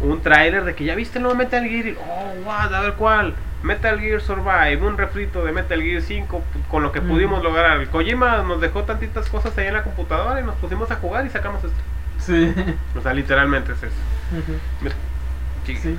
un 0.00 0.20
tráiler 0.22 0.64
de 0.64 0.76
que 0.76 0.84
ya 0.84 0.94
viste 0.94 1.18
el 1.18 1.24
nuevo 1.24 1.36
Metal 1.36 1.64
Gear 1.64 1.96
oh, 2.00 2.44
wow, 2.44 2.52
a 2.52 2.80
ver 2.80 2.94
cuál. 2.94 3.34
Metal 3.62 3.98
Gear 3.98 4.20
Survive, 4.20 4.76
un 4.76 4.96
refrito 4.96 5.44
de 5.44 5.50
Metal 5.50 5.82
Gear 5.82 6.00
5 6.00 6.42
con 6.70 6.84
lo 6.84 6.92
que 6.92 7.00
pudimos 7.00 7.42
lograr. 7.42 7.80
El 7.80 7.88
Kojima 7.88 8.38
nos 8.42 8.60
dejó 8.60 8.84
tantitas 8.84 9.28
cosas 9.28 9.58
ahí 9.58 9.66
en 9.66 9.74
la 9.74 9.82
computadora 9.82 10.40
y 10.40 10.44
nos 10.44 10.54
pusimos 10.56 10.88
a 10.92 10.96
jugar 10.96 11.26
y 11.26 11.30
sacamos 11.30 11.64
esto. 11.64 11.76
Sí. 12.18 12.54
O 12.96 13.02
sea, 13.02 13.12
literalmente 13.14 13.72
es 13.72 13.82
eso. 13.82 13.96
Sí. 15.66 15.98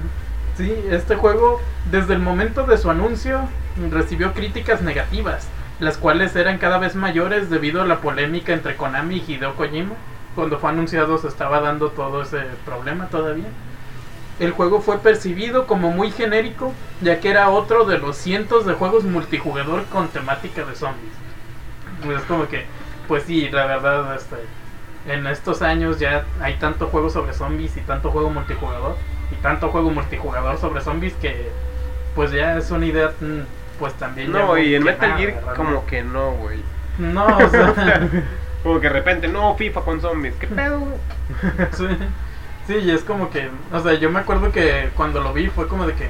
Sí, 0.58 0.76
este 0.90 1.16
juego, 1.16 1.62
desde 1.90 2.14
el 2.14 2.20
momento 2.20 2.66
de 2.66 2.78
su 2.78 2.90
anuncio, 2.92 3.42
recibió 3.92 4.34
críticas 4.34 4.82
negativas, 4.82 5.48
las 5.80 5.98
cuales 5.98 6.36
eran 6.36 6.58
cada 6.58 6.78
vez 6.78 6.96
mayores 6.96 7.50
debido 7.50 7.82
a 7.82 7.86
la 7.86 8.02
polémica 8.02 8.54
entre 8.54 8.76
Konami 8.76 9.18
y 9.18 9.34
Hideo 9.34 9.56
Kojima. 9.56 9.96
Cuando 10.36 10.60
fue 10.60 10.70
anunciado 10.70 11.18
se 11.18 11.28
estaba 11.28 11.60
dando 11.62 11.90
todo 11.90 12.22
ese 12.22 12.42
problema 12.66 13.08
todavía. 13.08 13.48
El 14.40 14.52
juego 14.52 14.82
fue 14.82 15.00
percibido 15.00 15.68
como 15.68 15.92
muy 15.92 16.12
genérico, 16.12 16.74
ya 17.02 17.20
que 17.20 17.30
era 17.30 17.50
otro 17.50 17.86
de 17.86 17.98
los 17.98 18.16
cientos 18.16 18.66
de 18.66 18.74
juegos 18.74 19.04
multijugador 19.04 19.86
con 19.86 20.08
temática 20.08 20.64
de 20.64 20.76
zombies. 20.76 21.14
Es 22.16 22.24
como 22.24 22.48
que, 22.48 22.66
pues 23.08 23.24
sí, 23.24 23.50
la 23.50 23.66
verdad, 23.66 24.16
este, 24.16 24.38
en 25.08 25.28
estos 25.28 25.62
años 25.62 26.00
ya 26.00 26.26
hay 26.42 26.56
tanto 26.56 26.88
juego 26.88 27.10
sobre 27.10 27.34
zombies 27.34 27.76
y 27.78 27.82
tanto 27.82 28.12
juego 28.12 28.30
multijugador 28.30 28.96
y 29.32 29.36
tanto 29.42 29.70
juego 29.70 29.90
multijugador 29.92 30.58
sobre 30.58 30.82
zombies 30.82 31.14
que 31.16 31.50
pues 32.16 32.32
ya 32.32 32.58
es 32.58 32.72
una 32.72 32.86
idea 32.86 33.12
mm, 33.20 33.42
pues 33.80 33.94
también 33.94 34.32
ya 34.32 34.40
No, 34.40 34.58
y 34.58 34.76
en 34.76 34.84
Metal 34.84 35.18
Gear 35.18 35.36
¿verdad? 35.36 35.56
como 35.56 35.86
que 35.86 36.04
no, 36.04 36.34
güey. 36.34 36.60
no 36.98 37.26
o 37.26 37.50
sea 37.50 38.10
Como 38.64 38.82
que 38.82 38.88
de 38.88 38.94
repente, 38.94 39.30
no, 39.30 39.56
FIFA 39.56 39.82
con 39.82 40.02
zombies. 40.02 40.36
¿Qué 40.36 40.46
pedo, 40.46 40.80
güey? 40.80 40.98
sí, 41.72 41.88
sí 42.68 42.76
y 42.76 42.92
es 42.92 43.04
como 43.04 43.30
que 43.30 43.50
o 43.72 43.80
sea 43.80 43.94
yo 43.94 44.10
me 44.10 44.20
acuerdo 44.20 44.52
que 44.52 44.90
cuando 44.96 45.22
lo 45.22 45.32
vi 45.32 45.48
fue 45.48 45.68
como 45.68 45.88
de 45.88 45.94
que 45.94 46.10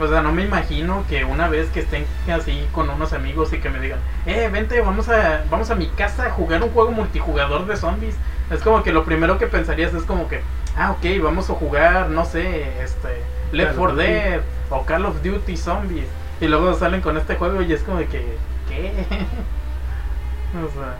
o 0.00 0.08
sea, 0.08 0.22
no 0.22 0.32
me 0.32 0.42
imagino 0.42 1.04
que 1.10 1.24
una 1.24 1.48
vez 1.48 1.68
que 1.68 1.80
estén 1.80 2.06
así 2.32 2.66
con 2.72 2.88
unos 2.88 3.12
amigos 3.12 3.52
y 3.52 3.58
que 3.58 3.68
me 3.68 3.80
digan, 3.80 3.98
eh, 4.24 4.48
vente, 4.50 4.80
vamos 4.80 5.10
a, 5.10 5.44
vamos 5.50 5.70
a 5.70 5.74
mi 5.74 5.88
casa 5.88 6.26
a 6.26 6.30
jugar 6.30 6.62
un 6.62 6.70
juego 6.70 6.90
multijugador 6.90 7.66
de 7.66 7.76
zombies. 7.76 8.16
Es 8.50 8.62
como 8.62 8.82
que 8.82 8.92
lo 8.92 9.04
primero 9.04 9.36
que 9.36 9.46
pensarías 9.46 9.92
es 9.92 10.04
como 10.04 10.26
que, 10.28 10.40
ah, 10.74 10.92
ok, 10.92 11.22
vamos 11.22 11.50
a 11.50 11.54
jugar, 11.54 12.08
no 12.08 12.24
sé, 12.24 12.82
este, 12.82 13.22
Left 13.52 13.76
Call 13.76 13.88
4 13.88 13.92
of 13.92 13.96
Duty. 13.96 14.08
Dead 14.08 14.40
o 14.70 14.84
Call 14.86 15.04
of 15.04 15.22
Duty 15.22 15.56
Zombies. 15.56 16.06
Y 16.40 16.48
luego 16.48 16.74
salen 16.74 17.00
con 17.00 17.16
este 17.16 17.36
juego 17.36 17.62
y 17.62 17.72
es 17.72 17.82
como 17.82 17.98
de 17.98 18.06
que, 18.06 18.36
¿qué? 18.68 18.92
o 20.64 20.70
sea, 20.70 20.96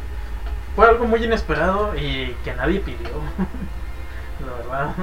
fue 0.77 0.87
algo 0.87 1.07
muy 1.07 1.25
inesperado 1.25 1.95
y 1.97 2.37
que 2.45 2.55
nadie 2.55 2.81
pidió. 2.81 3.09
La 4.47 4.53
verdad. 4.55 4.95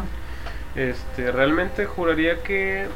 Este, 0.75 1.31
realmente 1.31 1.85
juraría 1.85 2.43
que 2.43 2.87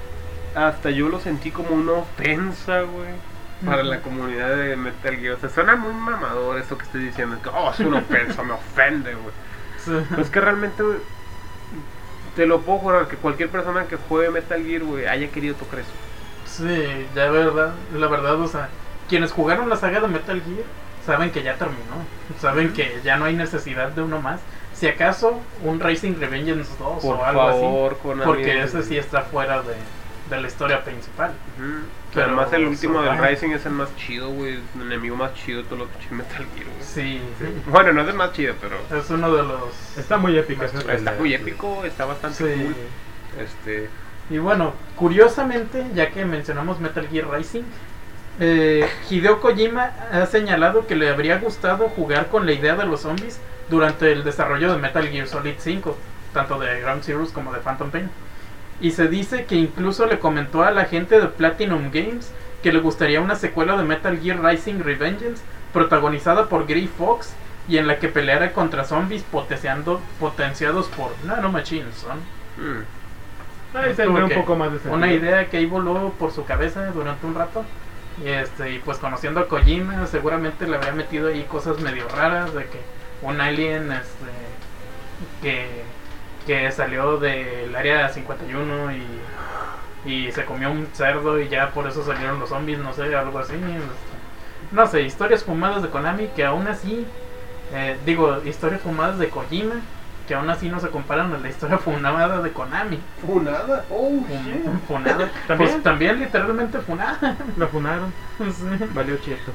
hasta 0.56 0.92
yo 0.92 1.10
lo 1.10 1.20
sentí 1.20 1.52
como 1.52 1.72
una 1.72 1.94
ofensa, 1.94 2.82
güey. 2.82 3.32
Para 3.66 3.84
la 3.84 4.02
comunidad 4.02 4.56
de 4.56 4.76
Metal 4.76 5.16
Gear. 5.18 5.36
O 5.36 5.40
sea, 5.40 5.50
suena 5.50 5.76
muy 5.76 5.94
mamador 5.94 6.58
esto 6.58 6.78
que 6.78 6.84
estoy 6.84 7.04
diciendo. 7.04 7.38
Que, 7.44 7.50
oh, 7.50 7.72
es 7.72 7.80
una 7.80 8.00
ofensa, 8.00 8.42
me 8.42 8.54
ofende, 8.54 9.14
güey. 9.14 9.34
Sí. 9.78 10.16
Pues 10.16 10.32
que 10.32 10.42
realmente, 10.42 10.82
güey, 10.82 10.98
te 12.36 12.48
lo 12.48 12.62
puedo 12.62 12.80
jurar 12.80 13.08
que 13.08 13.18
cualquier 13.18 13.50
persona 13.50 13.86
que 13.86 13.98
juegue 13.98 14.32
Metal 14.32 14.64
Gear, 14.64 14.84
güey, 14.84 15.06
haya 15.06 15.30
querido 15.30 15.54
tocar 15.56 15.80
eso. 15.80 15.92
Sí, 16.58 17.08
ya 17.16 17.30
verdad, 17.32 17.74
la 17.94 18.08
verdad, 18.08 18.40
o 18.40 18.48
sea, 18.48 18.70
quienes 19.10 19.32
jugaron 19.32 19.70
la 19.70 19.78
saga 19.78 20.00
de 20.02 20.08
Metal 20.08 20.42
Gear 20.42 20.64
saben 21.06 21.32
que 21.32 21.44
ya 21.44 21.56
terminó, 21.56 21.96
saben 22.40 22.74
que 22.74 23.00
ya 23.04 23.18
no 23.18 23.26
hay 23.26 23.36
necesidad 23.36 23.90
de 23.90 24.02
uno 24.02 24.22
más. 24.22 24.40
Si 24.74 24.88
acaso 24.88 25.40
un 25.64 25.80
Racing 25.80 26.16
Revengeance 26.20 26.72
2 26.80 27.02
Por 27.04 27.18
o 27.18 27.26
algo 27.26 27.40
favor, 27.42 27.92
así, 27.94 28.02
Konami. 28.02 28.26
porque 28.26 28.64
ese 28.64 28.84
sí 28.84 28.98
está 28.98 29.22
fuera 29.24 29.62
de, 29.62 29.76
de 30.30 30.42
la 30.42 30.48
historia 30.48 30.84
principal. 30.84 31.32
Ujú. 31.58 31.86
Pero, 32.14 32.26
Además, 32.28 32.52
el 32.54 32.66
último 32.66 33.02
del 33.02 33.18
Rising 33.18 33.52
es 33.52 33.66
el 33.66 33.72
más 33.74 33.96
chido, 33.96 34.30
güey. 34.30 34.60
El 34.76 34.82
enemigo 34.82 35.16
más 35.16 35.34
chido 35.34 35.60
de 35.60 35.66
todos 35.66 35.80
los 35.80 35.88
pinches 35.90 36.12
Metal 36.12 36.46
Gear, 36.56 36.66
güey. 36.66 36.82
Sí, 36.82 37.22
Bueno, 37.68 37.94
no 37.94 38.02
es 38.02 38.08
el 38.10 38.16
más 38.16 38.34
chido, 38.34 38.56
pero 38.60 38.78
es 39.00 39.10
uno 39.10 39.34
de 39.34 39.44
los... 39.44 39.98
Está 39.98 40.18
muy 40.18 40.38
épica 40.38 40.66
esa 40.66 40.80
está 40.80 40.94
pelea, 40.94 41.16
muy 41.20 41.30
sí. 41.30 41.36
épico, 41.36 41.86
está 41.86 42.06
bastante 42.06 42.38
Sí. 42.56 42.62
cool. 42.64 42.76
Este, 43.44 43.90
Y 44.32 44.38
bueno, 44.38 44.74
curiosamente, 44.96 45.86
ya 45.94 46.10
que 46.10 46.24
mencionamos 46.24 46.80
Metal 46.80 47.06
Gear 47.10 47.30
Rising, 47.30 47.64
eh, 48.40 48.88
Hideo 49.10 49.42
Kojima 49.42 49.92
ha 50.10 50.26
señalado 50.26 50.88
que 50.88 50.96
le 50.96 51.10
habría 51.10 51.38
gustado 51.38 51.90
jugar 51.90 52.30
con 52.30 52.46
la 52.46 52.54
idea 52.54 52.76
de 52.76 52.86
los 52.86 53.02
zombies 53.02 53.42
durante 53.70 54.14
el 54.14 54.24
desarrollo 54.24 54.72
de 54.72 54.80
Metal 54.80 55.06
Gear 55.06 55.28
Solid 55.28 55.56
5, 55.58 55.98
tanto 56.34 56.58
de 56.60 56.80
Ground 56.80 57.04
Zeroes 57.04 57.32
como 57.32 57.52
de 57.52 57.60
Phantom 57.60 57.92
Pain. 57.92 58.10
Y 58.80 58.92
se 58.92 59.10
dice 59.10 59.44
que 59.44 59.56
incluso 59.56 60.06
le 60.06 60.20
comentó 60.20 60.64
a 60.64 60.72
la 60.72 60.86
gente 60.86 61.20
de 61.20 61.28
Platinum 61.28 61.92
Games 61.92 62.32
que 62.64 62.72
le 62.72 62.80
gustaría 62.80 63.20
una 63.20 63.36
secuela 63.36 63.76
de 63.76 63.84
Metal 63.84 64.18
Gear 64.18 64.42
Rising 64.42 64.80
Revengeance 64.80 65.44
protagonizada 65.74 66.48
por 66.48 66.68
Gray 66.68 66.88
Fox 66.88 67.34
y 67.68 67.78
en 67.78 67.86
la 67.86 68.00
que 68.00 68.08
peleara 68.08 68.54
contra 68.54 68.86
zombies 68.86 69.24
potenciando, 69.24 70.00
potenciados 70.22 70.88
por 70.88 71.12
nanomachines. 71.26 71.96
¿son? 71.96 72.20
mm, 72.58 73.01
Ahí 73.74 74.08
un 74.08 74.30
poco 74.30 74.56
más 74.56 74.84
de 74.84 74.90
una 74.90 75.12
idea 75.12 75.50
que 75.50 75.58
ahí 75.58 75.66
voló 75.66 76.14
por 76.20 76.32
su 76.32 76.44
cabeza 76.46 76.88
durante 76.88 77.26
un 77.26 77.36
rato. 77.36 77.64
Y 78.24 78.28
este, 78.28 78.74
y 78.74 78.80
pues 78.80 78.98
conociendo 78.98 79.40
a 79.40 79.48
Kojima, 79.48 80.06
seguramente 80.08 80.68
le 80.68 80.76
habría 80.76 80.92
metido 80.92 81.30
ahí 81.30 81.44
cosas 81.44 81.80
medio 81.80 82.08
raras 82.10 82.54
de 82.54 82.66
que 82.66 82.80
un 83.22 83.40
alien 83.40 83.92
este 83.92 84.26
que, 85.42 85.84
que 86.46 86.72
salió 86.72 87.18
del 87.18 87.74
área 87.76 88.10
51 88.10 88.92
y, 88.92 90.12
y 90.12 90.32
se 90.32 90.46
comió 90.46 90.72
un 90.72 90.88
cerdo 90.94 91.40
y 91.40 91.48
ya 91.48 91.72
por 91.72 91.88
eso 91.88 92.04
salieron 92.04 92.40
los 92.40 92.50
zombies, 92.50 92.80
no 92.80 92.94
sé, 92.94 93.16
algo 93.16 93.40
así. 93.40 93.54
este. 93.54 94.72
no 94.72 94.88
sé, 94.88 95.02
historias 95.02 95.44
fumadas 95.44 95.82
de 95.82 95.90
Konami 95.90 96.28
que 96.36 96.44
aún 96.44 96.68
así, 96.68 97.06
eh, 97.74 97.98
digo, 98.06 98.42
historias 98.44 98.82
fumadas 98.82 99.20
de 99.20 99.30
Kojima 99.30 99.76
que 100.32 100.36
aún 100.36 100.50
así 100.50 100.70
no 100.70 100.80
se 100.80 100.88
comparan 100.88 101.34
a 101.34 101.38
la 101.40 101.50
historia 101.50 101.78
fumada 101.78 102.42
de 102.42 102.54
Konami. 102.54 102.98
Funada. 103.28 103.84
Oh, 103.90 104.12
shit. 104.30 104.66
Funada. 104.88 105.30
¿También? 105.48 105.72
Pues 105.72 105.84
también 105.84 106.20
literalmente 106.22 106.80
funada. 106.80 107.36
Lo 107.58 107.68
funaron. 107.68 108.14
Sí. 108.38 108.64
Valió 108.94 109.18
cheto. 109.18 109.52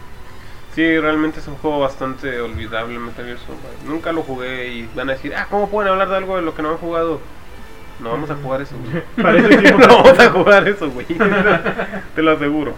Sí, 0.75 0.99
realmente 1.01 1.41
es 1.41 1.49
un 1.49 1.57
juego 1.57 1.81
bastante 1.81 2.43
olvidable 2.43 2.99
Metal 2.99 3.25
Gear 3.25 3.39
Solid. 3.39 3.89
Nunca 3.91 4.13
lo 4.13 4.23
jugué 4.23 4.69
y 4.69 4.91
van 4.95 5.09
a 5.09 5.13
decir, 5.13 5.35
ah, 5.35 5.47
¿cómo 5.49 5.71
pueden 5.71 5.91
hablar 5.91 6.11
de 6.11 6.17
algo 6.17 6.37
de 6.37 6.43
lo 6.43 6.55
que 6.55 6.61
no 6.61 6.73
han 6.73 6.77
jugado? 6.77 7.23
No 7.99 8.11
vamos 8.11 8.29
a 8.29 8.35
jugar 8.35 8.61
eso, 8.61 8.75
güey. 8.77 9.03
Parece 9.23 9.63
que 9.63 9.73
no 9.79 9.79
vamos 9.79 10.19
a 10.19 10.29
jugar 10.29 10.69
eso, 10.69 10.91
güey. 10.91 11.07
Te 11.07 12.21
lo 12.21 12.33
aseguro. 12.33 12.75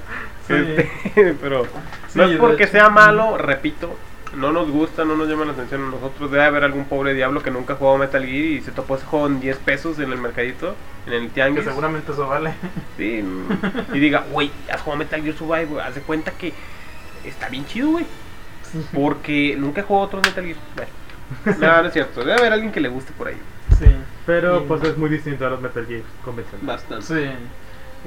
Sí. 0.46 0.54
Este, 0.54 1.34
pero 1.40 1.64
Sí, 2.06 2.18
no 2.20 2.24
es 2.26 2.36
porque 2.38 2.68
sea 2.68 2.90
malo, 2.90 3.36
repito. 3.38 3.96
No 4.38 4.52
nos 4.52 4.70
gusta, 4.70 5.04
no 5.04 5.16
nos 5.16 5.28
llama 5.28 5.44
la 5.44 5.52
atención 5.52 5.82
a 5.84 5.90
nosotros. 5.90 6.30
Debe 6.30 6.44
haber 6.44 6.64
algún 6.64 6.84
pobre 6.84 7.14
diablo 7.14 7.42
que 7.42 7.50
nunca 7.50 7.72
ha 7.74 7.76
jugado 7.76 7.98
Metal 7.98 8.22
Gear 8.24 8.34
y 8.36 8.60
se 8.60 8.70
topó 8.72 8.96
ese 8.96 9.04
juego 9.06 9.26
en 9.26 9.40
10 9.40 9.56
pesos 9.58 9.98
en 9.98 10.12
el 10.12 10.18
mercadito, 10.18 10.74
en 11.06 11.12
el 11.14 11.22
Que 11.24 11.34
tianguis. 11.34 11.64
seguramente 11.64 12.12
eso 12.12 12.26
vale. 12.28 12.52
Sí, 12.96 13.24
y 13.92 13.98
diga, 13.98 14.24
güey, 14.30 14.50
has 14.72 14.80
jugado 14.80 14.98
Metal 14.98 15.22
Gear 15.22 15.34
Survive, 15.36 15.64
güey. 15.66 15.84
Haz 15.84 15.94
de 15.96 16.00
cuenta 16.02 16.30
que 16.32 16.52
está 17.24 17.48
bien 17.48 17.66
chido, 17.66 17.90
güey. 17.90 18.06
Porque 18.94 19.56
nunca 19.58 19.80
he 19.80 19.84
jugado 19.84 20.06
otros 20.06 20.22
Metal 20.22 20.44
Gear. 20.44 20.56
Bueno, 21.44 21.58
no, 21.60 21.82
no 21.82 21.88
es 21.88 21.92
cierto. 21.92 22.20
Debe 22.20 22.34
haber 22.34 22.52
alguien 22.52 22.72
que 22.72 22.80
le 22.80 22.88
guste 22.88 23.12
por 23.16 23.28
ahí. 23.28 23.36
Sí. 23.78 23.86
Pero 24.26 24.60
Y- 24.62 24.66
pues 24.66 24.82
es 24.84 24.96
muy 24.96 25.08
distinto 25.10 25.46
a 25.46 25.50
los 25.50 25.60
Metal 25.60 25.84
Gear 25.86 26.02
convencionales. 26.24 26.66
Bastante. 26.66 27.06
Sí. 27.06 27.30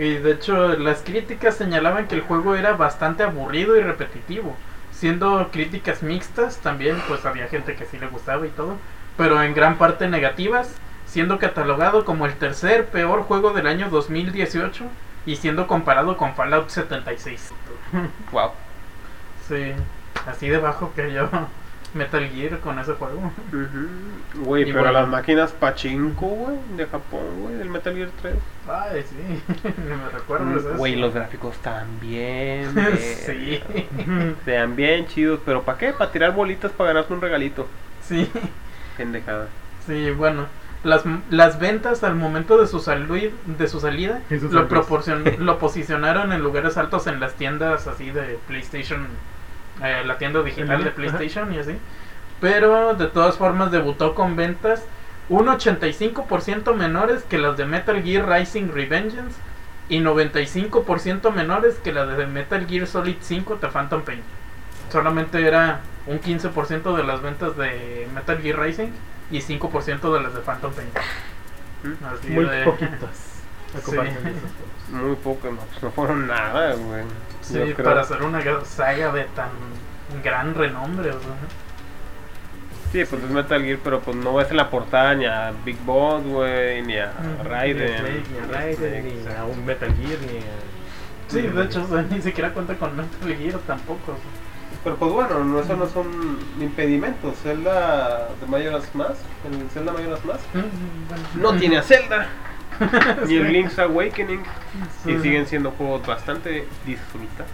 Y 0.02 0.14
de 0.16 0.32
hecho, 0.32 0.70
las 0.78 1.02
críticas 1.02 1.56
señalaban 1.58 2.08
que 2.08 2.16
el 2.16 2.22
juego 2.22 2.56
era 2.56 2.74
bastante 2.74 3.24
aburrido 3.24 3.76
y 3.78 3.82
repetitivo. 3.82 4.56
Siendo 5.02 5.50
críticas 5.52 6.04
mixtas, 6.04 6.58
también 6.58 6.96
pues 7.08 7.26
había 7.26 7.48
gente 7.48 7.76
que 7.76 7.88
sí 7.88 7.98
le 7.98 8.06
gustaba 8.06 8.46
y 8.46 8.52
todo. 8.52 8.78
Pero 9.18 9.42
en 9.42 9.56
gran 9.56 9.80
parte 9.80 10.08
negativas, 10.08 10.76
siendo 11.08 11.40
catalogado 11.40 12.06
como 12.06 12.28
el 12.28 12.36
tercer 12.36 12.86
peor 12.86 13.24
juego 13.24 13.52
del 13.52 13.66
año 13.66 13.90
2018 13.90 14.84
y 15.26 15.38
siendo 15.38 15.66
comparado 15.66 16.18
con 16.18 16.36
Fallout 16.36 16.70
76. 16.70 17.52
Wow. 18.32 18.52
Sí, 19.48 19.74
así 20.28 20.50
de 20.50 20.60
bajo 20.60 20.94
que 20.94 21.12
yo 21.12 21.32
Metal 21.94 22.26
Gear 22.30 22.60
con 22.60 22.80
ese 22.80 22.94
juego. 22.94 23.32
Güey, 24.46 24.64
Y 24.64 24.66
pero 24.68 24.80
bueno. 24.84 25.00
las 25.00 25.08
máquinas 25.10 25.52
Pachinko, 25.52 26.26
güey, 26.26 26.58
de 26.78 26.86
Japón, 26.86 27.22
güey, 27.42 27.56
del 27.56 27.70
Metal 27.70 27.94
Gear 27.94 28.10
3. 28.22 28.36
Ay, 28.70 29.04
sí, 29.10 29.44
ni 29.78 29.96
me 29.96 30.10
recuerdo 30.10 30.58
eso. 30.58 30.74
Güey, 30.78 30.96
los 30.96 31.14
gráficos 31.14 31.56
están 31.56 32.00
bien. 32.00 32.74
Sí. 32.98 33.62
Sean 34.46 34.76
bien 34.76 35.08
chidos, 35.08 35.40
pero 35.46 35.64
¿para 35.64 35.78
qué? 35.78 35.94
Para 35.94 36.12
tirar 36.12 36.34
bolitas 36.34 36.72
para 36.72 36.90
ganarte 36.94 37.14
un 37.14 37.22
regalito. 37.22 37.68
Sí, 38.02 38.30
Pendejada. 38.98 39.48
sí, 39.86 40.12
bueno. 40.12 40.46
Las, 40.84 41.04
las 41.30 41.60
ventas 41.60 42.04
al 42.04 42.16
momento 42.16 42.58
de 42.58 42.66
su, 42.66 42.80
salud, 42.80 43.20
de 43.46 43.68
su 43.68 43.80
salida 43.80 44.22
lo, 44.32 44.68
proporcion- 44.68 45.38
lo 45.38 45.60
posicionaron 45.60 46.34
en 46.34 46.42
lugares 46.42 46.76
altos 46.76 47.06
en 47.06 47.20
las 47.20 47.36
tiendas 47.36 47.86
así 47.86 48.10
de 48.10 48.40
PlayStation, 48.48 49.06
eh, 49.84 50.04
la 50.06 50.18
tienda 50.18 50.42
digital 50.44 50.84
de 50.84 50.92
PlayStation 50.92 51.54
y 51.54 51.60
así. 51.60 51.78
Pero 52.40 52.94
de 52.96 53.08
todas 53.08 53.38
formas 53.38 53.72
debutó 53.72 54.16
con 54.16 54.36
ventas 54.36 54.84
un 55.30 55.48
85% 55.48 56.74
menores 56.76 57.24
que 57.24 57.38
las 57.38 57.56
de 57.58 57.66
Metal 57.66 58.02
Gear 58.04 58.28
Rising 58.28 58.70
Revengeance 58.74 59.36
y 59.90 60.00
95% 60.00 61.32
menores 61.34 61.76
que 61.76 61.92
las 61.94 62.18
de 62.18 62.26
Metal 62.28 62.66
Gear 62.68 62.88
Solid 62.88 63.18
5 63.20 63.58
The 63.62 63.68
Phantom 63.68 64.02
Pain. 64.04 64.22
Solamente 64.92 65.46
era 65.46 65.82
un 66.08 66.20
15% 66.20 66.96
de 66.96 67.04
las 67.04 67.22
ventas 67.22 67.56
de 67.58 68.08
Metal 68.14 68.38
Gear 68.42 68.60
Rising 68.60 68.90
y 69.30 69.40
5% 69.40 70.14
de 70.14 70.22
las 70.22 70.34
de 70.34 70.42
Phantom 70.42 70.74
Pain. 70.74 70.90
Así 72.14 72.30
Muy 72.30 72.46
de- 72.46 72.64
poquitos. 72.64 73.10
Sí. 73.86 73.98
Muy 74.94 75.16
poco, 75.16 75.50
no, 75.52 75.58
pues 75.58 75.84
no 75.84 75.92
fueron 75.92 76.28
nada, 76.28 76.74
güey. 76.76 77.04
Sí, 77.42 77.54
Yo 77.56 77.74
creo- 77.74 77.86
para 77.86 78.02
hacer 78.02 78.22
una 78.24 78.42
saga 78.66 79.12
de 79.14 79.24
tan 79.36 79.50
gran 80.24 80.54
renombre, 80.54 81.10
o 81.10 81.20
sea. 81.20 81.30
Sí, 82.92 83.06
pues 83.10 83.24
es 83.24 83.30
Metal 83.30 83.64
Gear, 83.64 83.80
pero 83.82 84.02
pues 84.02 84.18
no 84.18 84.34
ves 84.34 84.52
en 84.52 84.58
la 84.58 84.70
portada 84.70 85.16
ni 85.16 85.26
a 85.26 85.54
Big 85.64 85.78
Boss, 85.86 86.24
güey, 86.26 86.82
ni 86.82 86.98
a 86.98 87.14
Ujú. 87.18 87.28
Ni 87.28 87.40
a 87.40 87.44
Raiden. 87.44 87.98
Snake, 87.98 88.24
ni 88.32 88.38
a 88.38 88.52
Raiden, 88.60 89.06
ni 89.06 89.34
a 89.34 89.46
un 89.46 89.66
Metal 89.66 89.90
Gear, 89.96 90.20
ni 90.30 90.38
a... 90.40 90.42
Sí, 91.30 91.42
de 91.42 91.64
hecho, 91.64 91.84
o 91.84 91.88
sea, 91.88 92.02
ni 92.02 92.22
siquiera 92.22 92.54
cuenta 92.54 92.76
con 92.76 92.94
Metal 92.98 93.34
Gear 93.38 93.60
tampoco. 93.60 94.12
o 94.12 94.16
sea. 94.16 94.80
Pero 94.84 94.96
pues 94.98 95.12
bueno, 95.14 95.44
no, 95.46 95.60
eso 95.62 95.78
no 95.78 95.88
son 95.88 96.40
impedimentos. 96.60 97.38
Zelda 97.44 98.28
de 98.42 98.46
Majora's 98.48 98.94
Mask, 98.94 99.22
el 99.50 99.70
Zelda 99.70 99.94
Majora's 99.94 100.26
Mask, 100.26 100.44
Mm, 100.54 101.40
No 101.42 101.54
tiene 101.56 101.78
a 101.78 101.84
Zelda, 101.84 102.28
ni 103.28 103.36
el 103.36 103.48
Sí. 103.48 103.54
Link's 103.54 103.80
Awakening. 103.80 104.42
Y 105.06 105.10
Sí. 105.14 105.20
siguen 105.22 105.46
siendo 105.48 105.72
juegos 105.72 106.06
bastante 106.06 106.66
disfrutados. 106.86 107.52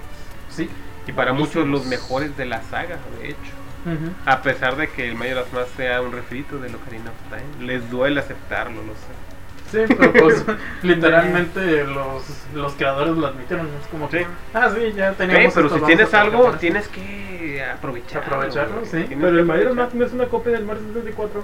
Sí. 0.49 0.69
Y 1.07 1.11
para 1.11 1.33
muchos 1.33 1.67
los 1.67 1.85
mejores 1.85 2.35
de 2.37 2.45
la 2.45 2.61
saga, 2.63 2.97
de 3.19 3.29
hecho. 3.29 3.53
Ujú. 3.85 4.11
A 4.25 4.41
pesar 4.41 4.75
de 4.75 4.89
que 4.89 5.07
el 5.07 5.15
Majora's 5.15 5.51
Mask 5.53 5.75
sea 5.77 6.01
un 6.01 6.11
refrito 6.11 6.57
de 6.57 6.73
Ocarina 6.75 7.11
of 7.11 7.17
Time. 7.29 7.65
Les 7.65 7.89
duele 7.89 8.19
aceptarlo, 8.19 8.81
lo 8.83 8.93
sé. 8.93 9.85
Sí, 9.87 9.93
pero 9.97 10.13
pues 10.13 10.45
literalmente 10.83 11.83
los, 11.85 12.23
los 12.53 12.73
creadores 12.75 13.15
lo 13.17 13.27
admitieron. 13.27 13.67
Es 13.81 13.87
como 13.87 14.09
que, 14.09 14.19
Sí. 14.19 14.25
ah, 14.53 14.69
sí, 14.73 14.93
ya 14.95 15.11
teníamos. 15.13 15.53
pero 15.53 15.67
esto, 15.67 15.79
si 15.79 15.85
tienes 15.85 16.13
algo, 16.13 16.51
tienes 16.53 16.87
que 16.87 17.63
aprovecharlo. 17.63 18.27
Aprovecharlo, 18.35 18.85
sí. 18.85 19.05
Pero 19.09 19.27
el 19.29 19.45
Majora's 19.45 19.71
aprovechar. 19.71 19.75
Mask 19.75 19.93
no 19.95 20.05
es 20.05 20.13
una 20.13 20.25
copia 20.25 20.51
del 20.53 20.65
Mario 20.65 20.83
64. 20.93 21.43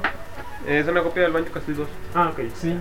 Es 0.68 0.88
una 0.88 1.02
copia 1.02 1.24
del 1.24 1.32
Banjo 1.34 1.52
Kazooie 1.54 1.78
2. 1.78 1.88
Ah, 2.16 2.30
ok. 2.34 2.40
Sí, 2.56 2.76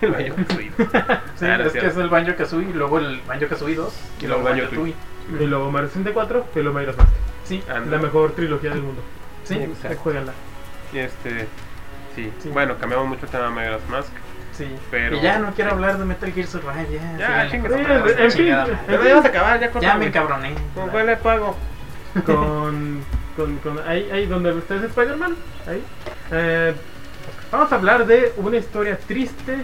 El 0.00 0.10
Banjo 0.10 0.34
Kazooie. 0.36 0.70
sí 0.76 1.46
Ah, 1.46 1.56
no 1.56 1.64
es 1.64 1.66
es 1.66 1.72
que 1.72 1.78
es 1.78 1.82
cierto. 1.82 2.00
el 2.02 2.08
Banjo 2.08 2.36
Kazooie, 2.36 2.68
y 2.70 2.72
luego 2.72 2.98
el 2.98 3.20
Banjo 3.26 3.46
Kazooie 3.48 3.74
2 3.74 3.94
y 4.20 4.26
luego 4.26 4.42
Banjo 4.42 4.60
Banjo 4.62 4.74
Tooie. 4.76 4.94
Y 5.40 5.46
luego 5.46 5.70
Mario 5.70 5.88
64 5.88 6.46
y 6.54 6.58
luego 6.60 6.72
Majora's 6.74 6.96
Mask. 6.96 7.10
Sí. 7.44 7.62
La 7.68 7.98
mejor 7.98 8.32
trilogía 8.32 8.70
del 8.70 8.82
mundo. 8.82 9.02
sí, 9.44 9.54
Exacto. 9.54 9.98
Jueganla. 9.98 10.32
Y 10.92 10.98
este. 10.98 11.46
Sí. 12.16 12.32
Sí. 12.40 12.48
Bueno, 12.50 12.76
cambiamos 12.78 13.06
mucho 13.08 13.26
el 13.26 13.30
tema 13.30 13.44
de 13.44 13.50
Majora's 13.50 13.88
Mask. 13.90 14.10
sí. 14.52 14.66
Pero- 14.90 15.16
Y 15.16 15.20
ya 15.20 15.38
no 15.38 15.52
quiero 15.54 15.72
hablar 15.72 15.98
de 15.98 16.04
Metal 16.04 16.32
Gear 16.32 16.46
Survive, 16.46 16.88
ya. 16.92 17.16
Ya, 17.18 17.28
madre. 17.28 17.58
madre, 17.86 18.10
En 18.24 18.30
fin, 18.30 18.40
chingada 18.44 18.64
en 18.66 18.72
madre. 18.72 18.86
Ya 19.04 19.10
vamos 19.10 19.24
a 19.24 19.28
acabar, 19.28 19.60
ya 19.60 19.80
Ya 19.80 19.90
me 19.92 19.96
güey. 19.96 20.08
encabroné. 20.08 20.54
¿Con 20.74 20.88
cuál 20.88 21.06
le 21.06 21.16
pago? 21.16 21.56
con, 22.26 23.00
con, 23.36 23.56
con 23.58 23.78
ahí, 23.86 24.08
ahí 24.10 24.26
donde 24.26 24.52
ustedes 24.52 24.84
Spider-Man, 24.84 25.36
ahí. 25.66 25.82
Eh, 26.32 26.74
vamos 27.50 27.72
a 27.72 27.74
hablar 27.74 28.06
de 28.06 28.32
una 28.36 28.56
historia 28.56 28.98
triste, 28.98 29.58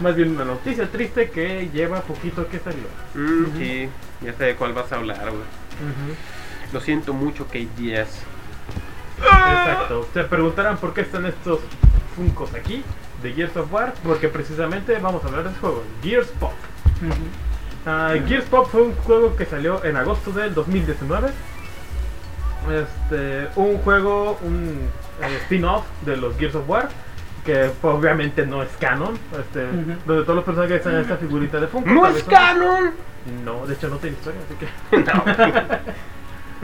más 0.00 0.14
bien 0.16 0.30
una 0.30 0.44
noticia 0.44 0.90
triste 0.90 1.30
que 1.30 1.68
lleva 1.72 2.00
poquito 2.00 2.48
que 2.48 2.58
salió. 2.58 2.86
Mm. 3.14 3.58
Sí, 3.58 3.88
ya 4.22 4.32
sé 4.34 4.44
de 4.44 4.56
cuál 4.56 4.72
vas 4.72 4.90
a 4.92 4.96
hablar, 4.96 5.30
güey. 5.30 5.44
Lo 6.72 6.80
siento 6.80 7.12
mucho, 7.12 7.46
K10. 7.48 8.06
Exacto. 9.18 10.08
Se 10.12 10.24
preguntarán 10.24 10.76
por 10.78 10.92
qué 10.92 11.02
están 11.02 11.26
estos 11.26 11.60
funcos 12.16 12.54
aquí 12.54 12.82
de 13.22 13.32
Gears 13.32 13.56
of 13.56 13.72
War, 13.72 13.94
porque 14.02 14.28
precisamente 14.28 14.98
vamos 14.98 15.24
a 15.24 15.28
hablar 15.28 15.44
de 15.44 15.50
ese 15.50 15.58
juego, 15.60 15.82
Gears 16.02 16.28
Pop. 16.40 16.52
Ujú. 17.02 17.86
Ah, 17.86 18.14
Gears 18.26 18.46
Pop 18.46 18.68
fue 18.70 18.82
un 18.82 18.94
juego 18.94 19.36
que 19.36 19.44
salió 19.44 19.84
en 19.84 19.96
agosto 19.96 20.30
del 20.32 20.54
2019. 20.54 21.28
Este, 22.70 23.48
un 23.56 23.78
juego, 23.78 24.38
un 24.42 24.88
eh, 25.22 25.38
spin-off 25.42 25.84
de 26.04 26.16
los 26.16 26.36
Gears 26.38 26.54
of 26.54 26.68
War, 26.68 26.88
que 27.44 27.70
pues, 27.80 27.94
obviamente 27.94 28.46
no 28.46 28.62
es 28.62 28.70
canon, 28.78 29.18
este, 29.38 29.64
Ujú. 29.64 29.92
donde 30.06 30.22
todos 30.22 30.36
los 30.36 30.44
personajes 30.44 30.76
están 30.78 30.94
en 30.94 31.00
esta 31.00 31.16
figurita 31.16 31.60
de 31.60 31.66
Funko. 31.66 31.90
¡No 31.90 32.06
es 32.06 32.22
canon! 32.24 32.92
No, 33.44 33.66
de 33.66 33.74
hecho 33.74 33.88
no 33.88 33.96
tiene 33.98 34.16
historia, 34.16 34.40
así 34.46 34.54
que... 34.56 35.84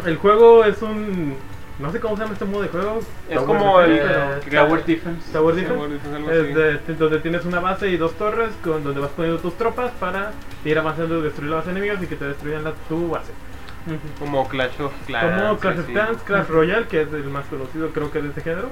El 0.11 0.17
juego 0.17 0.65
es 0.65 0.81
un... 0.83 1.37
No 1.79 1.91
sé 1.91 1.99
cómo 2.01 2.15
se 2.15 2.23
llama 2.23 2.35
este 2.35 2.45
modo 2.45 2.63
de 2.63 2.69
juego. 2.69 3.01
Es 3.29 3.35
Tower 3.37 3.47
como 3.47 3.81
el- 3.81 3.93
Eh, 3.99 4.41
Tower 4.51 4.85
Defense. 4.85 5.33
Tower 5.33 5.55
Sí, 5.55 5.61
Defense. 5.63 6.95
donde 6.95 7.19
tienes 7.21 7.45
una 7.47 7.61
base 7.61 7.89
y 7.89 7.97
dos 7.97 8.13
torres 8.15 8.51
con 8.63 8.85
donde 8.85 9.01
vas 9.01 9.11
poniendo 9.11 9.41
tus 9.41 9.57
tropas 9.57 9.91
para 9.93 10.33
ir 10.65 10.79
avanzando 10.79 11.19
y 11.19 11.23
destruir 11.23 11.53
a 11.55 11.57
los 11.57 11.69
enemigos 11.69 12.03
y 12.03 12.07
que 12.07 12.17
te 12.17 12.27
destruyan 12.27 12.65
la, 12.65 12.73
tu 12.89 13.09
base. 13.09 13.33
Como 14.19 14.47
Clash 14.49 14.79
of 14.83 14.93
Clans. 15.07 15.41
Como 15.43 15.59
Clash 15.59 15.79
of 15.79 15.87
sí. 15.87 15.93
Clans, 15.93 16.23
Clash 16.23 16.47
Royale, 16.49 16.87
que 16.87 17.01
es 17.03 17.13
el 17.15 17.25
más 17.25 17.47
conocido 17.47 17.89
creo 17.91 18.11
que 18.11 18.21
de 18.21 18.29
este 18.29 18.43
género. 18.43 18.69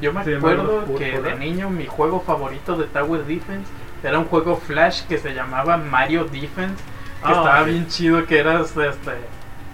Yo 0.00 0.12
me 0.12 0.24
Sí, 0.24 0.34
acuerdo 0.34 0.84
que 0.96 1.12
Púrpura. 1.12 1.30
de 1.34 1.38
niño 1.40 1.70
mi 1.70 1.86
juego 1.86 2.20
favorito 2.20 2.76
de 2.76 2.86
Tower 2.86 3.24
Defense 3.24 3.70
era 4.02 4.18
un 4.18 4.26
juego 4.26 4.56
Flash 4.56 5.02
que 5.06 5.18
se 5.18 5.34
llamaba 5.34 5.76
Mario 5.76 6.24
Defense, 6.24 6.76
que 7.24 7.28
Ah, 7.28 7.32
estaba 7.32 7.64
sí. 7.64 7.70
bien 7.70 7.86
chido, 7.88 8.26
que 8.26 8.38
eras 8.38 8.76
este 8.76 9.10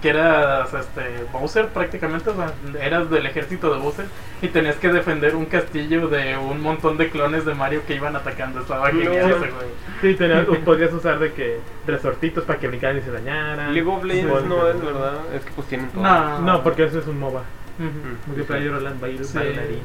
que 0.01 0.11
eras 0.11 0.73
este 0.73 1.25
Bowser 1.33 1.67
prácticamente, 1.71 2.31
o 2.31 2.35
sea, 2.37 2.53
eras 2.81 3.11
del 3.11 3.27
ejército 3.27 3.75
de 3.75 3.81
Bowser 3.81 4.07
y 4.41 4.47
tenías 4.47 4.77
que 4.77 4.93
defender 4.93 5.35
un 5.35 5.45
castillo 5.47 6.07
de 6.07 6.37
un 6.37 6.61
montón 6.63 6.97
de 6.99 7.11
clones 7.11 7.45
de 7.45 7.53
Mario 7.55 7.83
que 7.85 7.97
iban 7.97 8.15
atacando. 8.15 8.61
Estaba 8.61 8.93
No. 8.93 9.01
genial 9.01 9.29
ese 9.33 9.39
juego. 9.51 9.57
Sí, 10.01 10.15
tenías, 10.15 10.47
podrías 10.65 10.93
usar 10.93 11.19
de 11.19 11.33
que 11.33 11.59
resortitos 11.85 12.45
para 12.45 12.61
que 12.61 12.69
brincaran 12.69 12.99
y 12.99 13.01
se 13.01 13.11
dañaran. 13.11 13.75
League 13.75 13.91
of 13.91 14.05
Legends 14.05 14.45
no 14.45 14.69
es 14.69 14.81
verdad. 14.81 15.15
Es 15.35 15.45
que 15.45 15.51
pues 15.51 15.67
tienen 15.67 15.89
todo. 15.91 16.05
No. 16.05 16.39
No, 16.43 16.63
porque 16.63 16.85
eso 16.85 17.01
es 17.01 17.07
un 17.09 17.19
MOBA. 17.19 17.43
Sí, 17.79 17.85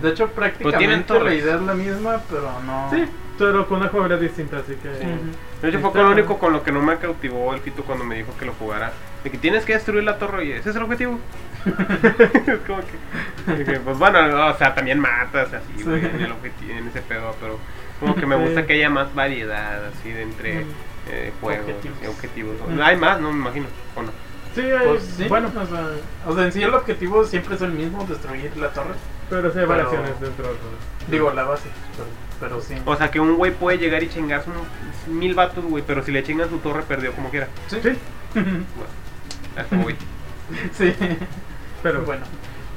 de 0.02 0.10
hecho 0.10 0.28
prácticamente 0.30 1.14
la 1.14 1.20
torres. 1.20 1.44
idea 1.44 1.56
es 1.56 1.62
la 1.62 1.74
misma, 1.74 2.22
pero 2.30 2.50
no. 2.66 2.90
Sí, 2.92 3.06
pero 3.38 3.68
con 3.68 3.80
una 3.80 3.90
jugabilidad 3.90 4.20
distinta, 4.22 4.58
así 4.58 4.76
que... 4.76 4.90
Ujú. 4.90 5.62
De 5.62 5.70
hecho, 5.70 5.80
fue 5.80 5.92
con 5.92 6.04
lo 6.06 6.12
único 6.12 6.38
con 6.40 6.54
lo 6.54 6.64
que 6.64 6.72
no 6.72 6.82
me 6.82 6.98
cautivó 6.98 7.54
el 7.54 7.62
Fito 7.62 7.84
cuando 7.84 8.04
me 8.04 8.16
dijo 8.16 8.36
que 8.38 8.46
lo 8.46 8.54
jugara. 8.54 8.92
De 9.24 9.32
que 9.32 9.38
tienes 9.38 9.64
que 9.66 9.74
destruir 9.74 10.04
la 10.04 10.18
torre 10.18 10.46
y 10.46 10.52
ese 10.52 10.72
es 10.72 10.76
el 10.76 10.84
objetivo. 10.84 11.20
es 11.66 11.74
como 12.68 12.80
que. 12.82 13.58
dije, 13.64 13.80
pues 13.80 13.98
bueno, 13.98 14.48
o 14.48 14.58
sea, 14.58 14.76
también 14.76 15.00
matas 15.00 15.54
así, 15.54 15.74
Sí. 15.78 15.84
güey, 15.84 16.06
en, 16.06 16.22
el 16.22 16.32
objeti- 16.32 16.70
en 16.72 16.88
ese 16.88 17.02
pedo, 17.02 17.34
pero 17.40 17.58
como 18.00 18.16
que 18.16 18.26
me 18.26 18.36
gusta 18.36 18.62
Sí. 18.62 18.68
que 18.68 18.74
haya 18.74 18.90
más 18.90 19.14
variedad 19.16 19.86
así 19.86 20.12
de 20.12 20.24
entre 20.24 20.66
Mm. 20.66 20.70
eh, 21.10 21.32
juegos 21.40 21.66
Objetivos. 21.70 21.98
y 22.04 22.08
objetivos. 22.08 22.56
Hay 22.82 22.98
más, 22.98 23.20
no 23.22 23.32
me 23.32 23.40
imagino, 23.40 23.68
o 23.96 24.02
no. 24.04 24.12
Sí, 24.56 24.62
hay- 24.62 24.88
Pues 24.88 25.04
sí, 25.18 25.26
bueno, 25.28 25.50
o 25.50 25.66
sea, 25.66 25.88
o 26.28 26.36
sea, 26.36 26.46
en 26.46 26.52
sí 26.52 26.62
el 26.62 26.74
objetivo 26.74 27.24
siempre 27.26 27.56
es 27.56 27.62
el 27.62 27.72
mismo, 27.72 28.06
destruir 28.06 28.56
la 28.58 28.70
torre. 28.70 28.94
pero 29.30 29.52
sí 29.52 29.60
hay 29.60 29.66
pero- 29.66 29.70
variaciones 29.70 30.20
dentro 30.22 30.48
del 30.48 30.58
juego. 30.58 30.76
Digo, 31.10 31.32
la 31.34 31.44
base, 31.44 31.70
pero, 31.98 32.08
pero 32.40 32.62
sí. 32.62 32.76
O 32.86 32.96
sea, 32.96 33.10
que 33.12 33.20
un 33.20 33.36
güey 33.36 33.52
puede 33.52 33.78
llegar 33.78 34.04
y 34.04 34.10
chingarse 34.10 34.50
unos 34.50 34.64
mil 35.08 35.34
vatos, 35.34 35.64
güey, 35.66 35.84
pero 35.86 36.04
si 36.04 36.12
le 36.12 36.24
chingan 36.24 36.50
su 36.50 36.60
torre, 36.60 36.84
perdió 36.84 37.12
como 37.14 37.30
quiera. 37.30 37.48
Sí, 37.68 37.80
Sí, 37.82 37.90
Bueno, 38.34 38.64
a 39.58 39.62
eso 39.62 39.76
voy. 39.78 39.96
sí. 40.74 40.94
pero 41.82 42.02
bueno. 42.04 42.06
bueno. 42.06 42.26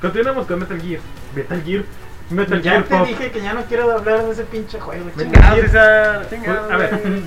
Continuamos 0.01 0.47
con 0.47 0.59
Metal 0.61 0.81
Gear. 0.81 1.01
Metal 1.35 1.62
Gear. 1.62 1.85
Metal 2.31 2.61
Ya 2.62 2.70
Gear 2.72 2.83
te 2.85 2.97
Pop. 2.97 3.07
dije 3.07 3.31
que 3.31 3.41
ya 3.41 3.53
no 3.55 3.62
quiero 3.66 3.93
hablar 3.93 4.24
de 4.24 4.33
ese 4.33 4.45
pinche 4.45 4.81
juego. 4.81 5.05
Me 5.05 5.12
chinga. 5.24 5.33
Chingados, 5.41 5.61
César, 5.61 6.27
chingados, 6.31 6.70
A 6.72 6.77
ver. 6.77 7.01
güey. 7.03 7.22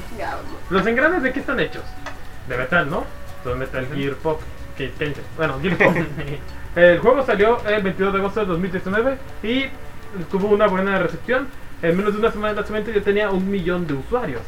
¿Los 0.70 0.86
engranes 0.88 1.24
de 1.24 1.32
qué 1.34 1.40
están 1.40 1.60
hechos? 1.60 1.84
De 2.50 2.58
metal, 2.58 2.90
¿no? 2.90 3.06
Son 3.44 3.60
Metal 3.60 3.88
Gear 3.94 4.16
Pop. 4.16 4.42
Que, 4.78 4.92
que? 4.92 5.14
Bueno, 5.38 5.60
Gear 5.62 5.78
Pop. 5.78 5.96
el 6.76 7.00
juego 7.00 7.26
salió 7.26 7.66
el 7.68 7.84
22 7.84 8.14
de 8.14 8.20
agosto 8.20 8.40
de 8.42 8.46
2019 8.48 9.18
y 9.44 9.66
tuvo 10.32 10.48
una 10.48 10.68
buena 10.68 10.98
recepción. 11.00 11.48
En 11.82 11.96
menos 11.96 12.14
de 12.14 12.20
una 12.20 12.32
semana 12.32 12.50
de 12.50 12.56
lanzamiento 12.56 12.92
ya 12.92 13.02
tenía 13.02 13.30
un 13.30 13.50
millón 13.50 13.88
de 13.88 13.94
usuarios. 13.94 14.42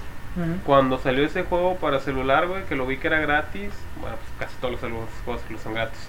Cuando 0.66 0.98
salió 0.98 1.26
ese 1.26 1.44
juego 1.44 1.76
para 1.76 2.00
celular, 2.00 2.48
güey, 2.48 2.64
que 2.64 2.76
lo 2.76 2.88
vi 2.88 2.98
que 2.98 3.08
era 3.08 3.20
gratis, 3.20 3.70
bueno, 4.00 4.16
pues 4.16 4.32
casi 4.40 4.56
todos 4.62 4.82
los 4.82 5.10
juegos 5.26 5.42
que 5.48 5.58
son 5.58 5.74
gratis. 5.74 6.08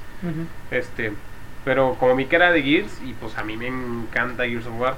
Este, 0.71 1.13
pero 1.65 1.97
como 1.99 2.15
vi 2.15 2.27
que 2.27 2.37
era 2.37 2.53
de 2.53 2.63
Gears 2.63 3.01
y 3.05 3.15
pues 3.15 3.37
a 3.37 3.43
mí 3.43 3.57
me 3.57 3.67
encanta 3.67 4.45
Gears 4.45 4.67
of 4.67 4.79
War, 4.79 4.95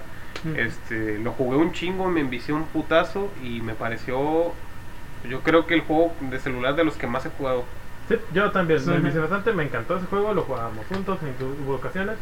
este, 0.56 1.18
lo 1.18 1.32
jugué 1.32 1.56
un 1.56 1.72
chingo, 1.72 2.10
me 2.10 2.20
envicié 2.20 2.52
un 2.52 2.64
putazo 2.64 3.30
y 3.42 3.62
me 3.62 3.74
pareció 3.74 4.52
yo 5.28 5.40
creo 5.40 5.66
que 5.66 5.74
el 5.74 5.80
juego 5.82 6.12
de 6.20 6.38
celular 6.38 6.74
de 6.76 6.84
los 6.84 6.96
que 6.96 7.06
más 7.06 7.24
he 7.26 7.30
jugado. 7.30 7.64
Sí, 8.08 8.16
yo 8.32 8.50
también, 8.50 8.80
Sí. 8.80 8.90
me 8.90 9.10
bastante, 9.10 9.52
me 9.52 9.62
encantó 9.64 9.96
ese 9.96 10.06
juego, 10.06 10.34
lo 10.34 10.42
jugábamos 10.42 10.84
juntos 10.86 11.18
en 11.22 11.64
hubo 11.66 11.74
ocasiones. 11.76 12.16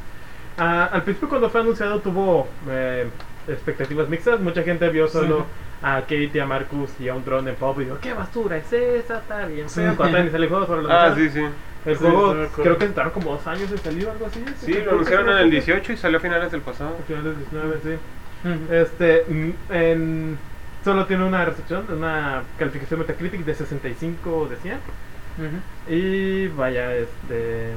Ah, 0.59 0.88
al 0.92 1.03
principio 1.03 1.28
cuando 1.28 1.50
fue 1.50 1.61
anunciado 1.62 1.98
tuvo 2.00 2.46
eh, 2.68 3.09
expectativas 3.48 4.09
mixtas, 4.09 4.38
mucha 4.40 4.62
gente 4.62 4.88
vio 4.90 5.09
solo 5.09 5.38
Sí. 5.38 5.44
a 5.82 6.00
Kate 6.03 6.30
y 6.34 6.38
a 6.38 6.46
Marcus 6.46 6.90
y 7.00 7.09
a 7.09 7.14
un 7.14 7.24
dron 7.24 7.48
en 7.48 7.57
pop 7.57 7.80
y 7.80 7.84
dijo, 7.84 7.98
¿qué 8.00 8.12
basura 8.12 8.59
es 8.59 8.72
esa? 8.72 9.18
Está 9.18 9.46
bien 9.46 9.68
Sí. 9.68 9.80
feo, 9.80 9.96
cuando 9.96 10.18
el 10.18 10.30
juego, 10.48 10.66
solo 10.66 10.82
lo 10.82 10.92
Ah, 10.92 11.12
sí, 11.16 11.28
sí. 11.30 11.44
El 11.84 11.96
Sí, 11.96 12.05
juego 12.05 12.32
sí 12.44 12.50
creo 12.62 12.78
que 12.78 12.86
tardaron 12.86 13.11
como 13.12 13.32
dos 13.32 13.46
años 13.48 13.68
en 13.72 13.78
salir 13.78 14.07
o 14.07 14.12
algo 14.12 14.26
así. 14.26 14.44
Sí, 14.61 14.72
lo 14.84 14.92
anunciaron 14.92 15.28
en 15.30 15.36
el 15.38 15.44
poco. 15.46 15.50
18 15.50 15.92
y 15.92 15.96
salió 15.96 16.18
a 16.18 16.20
finales 16.20 16.53
del 16.53 16.61
pasado. 16.61 16.96
A 17.00 17.03
finales 17.03 17.24
del 17.24 17.38
19, 17.38 17.76
sí. 17.82 18.48
Ujú. 18.48 18.72
Este, 18.72 19.24
mm, 19.28 19.50
en, 19.72 20.38
solo 20.85 21.07
tiene 21.07 21.24
una 21.24 21.45
recepción, 21.45 21.85
una 21.91 22.43
calificación 22.59 23.01
Metacritic 23.01 23.45
de 23.45 23.55
65 23.55 24.49
de 24.51 24.57
100. 24.57 24.74
Ujú. 24.76 25.93
Y 25.95 26.49
vaya, 26.49 26.95
este. 26.95 27.72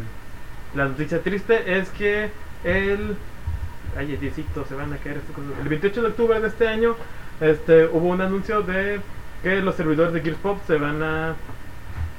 La 0.76 0.86
noticia 0.86 1.22
triste 1.22 1.78
es 1.78 1.90
que 1.90 2.30
el. 2.64 3.16
Ay, 3.98 4.18
Diosito, 4.18 4.66
se 4.66 4.76
van 4.76 4.92
a 4.94 4.98
caer 4.98 5.18
estas 5.18 5.36
cosas. 5.36 5.52
El 5.62 5.70
28 5.70 6.02
de 6.02 6.08
octubre 6.10 6.40
de 6.42 6.48
este 6.48 6.68
año 6.68 6.96
este, 7.40 7.86
hubo 7.86 8.10
un 8.10 8.20
anuncio 8.22 8.62
de 8.62 9.00
que 9.42 9.62
los 9.62 9.76
servidores 9.76 10.14
de 10.14 10.22
Gears 10.22 10.38
Pop 10.40 10.60
se 10.68 10.76
van 10.78 11.02
a 11.04 11.36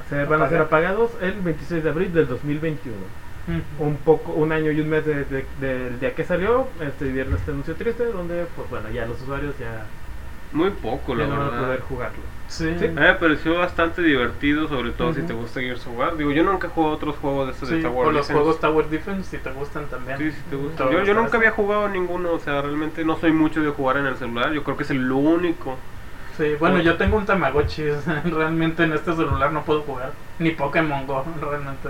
se 0.09 0.25
van 0.25 0.41
a 0.41 0.49
ser 0.49 0.61
apagados 0.61 1.11
el 1.21 1.33
26 1.41 1.83
de 1.83 1.91
abril 1.91 2.13
del 2.15 2.29
2021. 2.29 2.97
Ujú. 3.49 3.85
Un 3.85 3.97
poco, 3.97 4.33
un 4.33 4.53
año 4.53 4.71
y 4.71 4.81
un 4.81 4.89
mes 4.89 5.05
de- 5.05 5.25
de- 5.25 5.45
del 5.61 6.01
día 6.01 6.15
que 6.15 6.25
salió, 6.25 6.69
este 6.81 7.07
viernes 7.07 7.41
este 7.41 7.51
anuncio 7.51 7.75
triste, 7.75 8.05
donde 8.07 8.47
pues 8.57 8.71
bueno 8.71 8.89
ya 8.91 9.05
los 9.07 9.21
usuarios 9.21 9.55
ya, 9.59 9.85
Muy 10.53 10.71
poco, 10.71 11.15
la 11.15 11.27
no 11.27 11.35
a 11.35 11.49
poder 11.51 11.61
verdad. 11.69 11.85
jugarlo. 11.89 12.19
Sí. 12.49 12.73
Sí. 12.79 12.85
A 12.85 12.89
mí 12.89 12.95
me 12.95 13.15
pareció 13.15 13.59
bastante 13.59 14.03
divertido, 14.03 14.69
sobre 14.69 14.93
todo 14.93 15.13
si 15.13 15.19
Ujú. 15.19 15.27
te 15.29 15.35
gusta 15.35 15.61
Gears 15.61 15.85
of 15.89 15.99
War. 15.99 16.17
Digo, 16.17 16.31
yo 16.31 16.45
nunca 16.45 16.69
he 16.69 16.71
jugado 16.71 16.95
otros 16.95 17.17
juegos 17.17 17.47
de 17.49 17.53
estos 17.53 17.69
de 17.69 17.75
Sí, 17.77 17.81
Star 17.87 17.93
o 17.97 18.05
los 18.05 18.15
Defense. 18.15 18.33
juegos 18.35 18.61
Tower 18.61 18.89
Defense 18.89 19.31
si 19.31 19.39
te 19.43 19.51
gustan 19.51 19.87
también. 19.87 20.17
Sí, 20.19 20.31
sí 20.31 20.43
te 20.49 20.57
gusta. 20.57 20.77
Te 20.77 20.85
va 20.85 20.91
a 20.91 21.05
Yo, 21.05 21.13
yo 21.13 21.15
nunca 21.21 21.37
había 21.39 21.51
jugado 21.51 21.89
ninguno, 21.89 22.33
o 22.33 22.39
sea, 22.39 22.63
realmente 22.63 23.05
no 23.05 23.17
soy 23.17 23.33
mucho 23.33 23.61
de 23.63 23.71
jugar 23.71 23.97
en 23.97 24.07
el 24.07 24.17
celular. 24.17 24.53
Yo 24.53 24.63
creo 24.63 24.77
que 24.77 24.85
es 24.85 24.91
el 24.91 25.11
único. 25.11 25.77
Sí, 26.37 26.55
bueno, 26.61 26.79
yo 26.81 26.97
tengo 26.97 27.17
un 27.17 27.27
Tamagotchi. 27.27 27.83
realmente 28.25 28.85
en 28.85 28.93
este 28.93 29.13
celular 29.15 29.51
no 29.53 29.63
puedo 29.65 29.83
jugar. 29.83 30.13
Ni 30.39 30.51
Pokémon 30.51 31.07
Go, 31.07 31.25
realmente. 31.41 31.89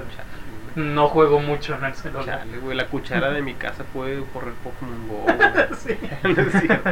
No 0.76 1.09
juego 1.09 1.40
mucho 1.40 1.74
en 1.74 1.84
el 1.84 1.94
celular. 1.94 2.24
Chale, 2.40 2.59
güey, 2.59 2.76
la 2.76 2.86
cuchara 2.86 3.30
de 3.30 3.40
mi 3.42 3.54
casa 3.54 3.82
puede 3.92 4.22
correr 4.32 4.52
Pokémon 4.62 5.09
Go. 5.09 5.22
güey. 5.24 5.36
Sí. 5.76 5.98
No 6.22 6.42
es 6.42 6.52
cierto. 6.62 6.90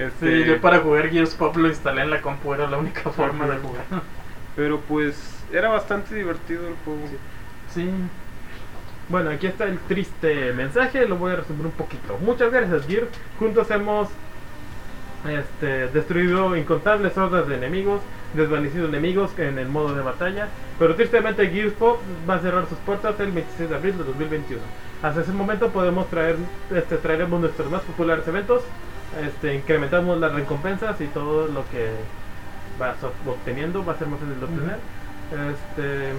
Este, 0.00 0.44
Sí, 0.44 0.48
yo 0.48 0.60
para 0.60 0.80
jugar 0.80 1.10
Gears 1.10 1.34
Pop 1.34 1.56
lo 1.56 1.68
instalé 1.68 2.02
en 2.02 2.10
la 2.10 2.22
compu, 2.22 2.54
era 2.54 2.68
la 2.70 2.78
única 2.78 3.10
forma 3.10 3.46
de 3.46 3.58
jugar. 3.58 3.84
Pero 4.56 4.80
pues 4.80 5.44
era 5.52 5.68
bastante 5.68 6.14
divertido 6.14 6.68
el 6.68 6.76
juego. 6.84 7.06
Sí, 7.68 8.08
Bueno, 9.08 9.30
aquí 9.30 9.46
está 9.46 9.64
el 9.64 9.80
triste 9.80 10.52
mensaje, 10.52 11.06
lo 11.06 11.16
voy 11.18 11.32
a 11.32 11.36
resumir 11.36 11.66
un 11.66 11.72
poquito. 11.72 12.18
Muchas 12.18 12.52
gracias, 12.52 12.86
Gear. 12.86 13.08
Juntos 13.38 13.70
hemos 13.70 14.08
este, 15.24 15.88
destruido 15.88 16.56
incontables 16.56 17.16
hordas 17.18 17.46
de 17.48 17.56
enemigos, 17.56 18.02
desvanecido 18.32 18.86
enemigos 18.88 19.38
en 19.38 19.58
el 19.58 19.68
modo 19.68 19.94
de 19.94 20.02
batalla, 20.02 20.54
pero 20.78 20.96
tristemente 20.96 21.48
Gears 21.50 21.74
Pop 21.74 22.00
va 22.28 22.36
a 22.36 22.40
cerrar 22.40 22.66
sus 22.68 22.78
puertas 22.78 23.18
el 23.20 23.32
26 23.32 23.68
de 23.68 23.76
abril 23.76 23.98
de 23.98 24.04
2021. 24.04 24.62
Hasta 25.02 25.22
ese 25.22 25.32
momento 25.32 25.70
podemos 25.72 26.08
traer, 26.08 26.36
este, 26.70 26.96
traeremos 26.98 27.40
nuestros 27.40 27.70
más 27.70 27.82
populares 27.82 28.26
eventos, 28.28 28.62
este, 29.26 29.54
incrementamos 29.54 30.18
las 30.18 30.32
recompensas 30.32 31.00
y 31.00 31.06
todo 31.08 31.46
lo 31.48 31.64
que 31.70 31.90
vas 32.78 32.96
ob- 33.02 33.30
obteniendo 33.30 33.84
va 33.84 33.92
a 33.94 33.98
ser 33.98 34.08
más 34.08 34.20
fácil 34.20 34.38
de 34.38 34.44
obtener. 34.46 34.78
Este, 35.52 36.14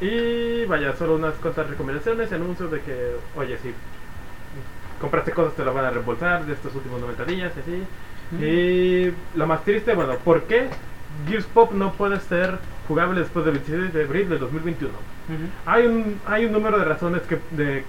y 0.00 0.64
vaya, 0.66 0.94
solo 0.96 1.14
unas 1.16 1.34
cuantas 1.34 1.68
recomendaciones, 1.68 2.32
anuncios 2.32 2.70
de 2.70 2.80
que, 2.80 3.12
oye, 3.36 3.56
si 3.58 3.72
compraste 5.00 5.32
cosas 5.32 5.54
te 5.54 5.64
lo 5.64 5.74
van 5.74 5.84
a 5.86 5.90
reembolsar 5.90 6.44
de 6.44 6.52
estos 6.52 6.74
últimos 6.74 7.00
90 7.00 7.24
días 7.24 7.52
y 7.56 7.60
así. 7.60 7.86
Y 8.40 9.12
lo 9.38 9.46
más 9.46 9.62
triste, 9.64 9.94
bueno, 9.94 10.16
¿por 10.24 10.44
qué 10.44 10.68
Gears 11.28 11.44
Pop 11.46 11.72
no 11.72 11.92
puede 11.92 12.18
ser 12.20 12.58
jugable 12.88 13.20
después 13.20 13.44
del 13.44 13.54
26 13.54 13.92
de 13.92 14.04
abril 14.04 14.28
del 14.30 14.38
2021? 14.38 14.92
Ujú. 14.92 15.36
Hay 15.66 15.86
un, 15.86 16.20
hay 16.26 16.46
un 16.46 16.52
número 16.52 16.78
de 16.78 16.84
razones 16.84 17.22
que, 17.22 17.38
de 17.50 17.84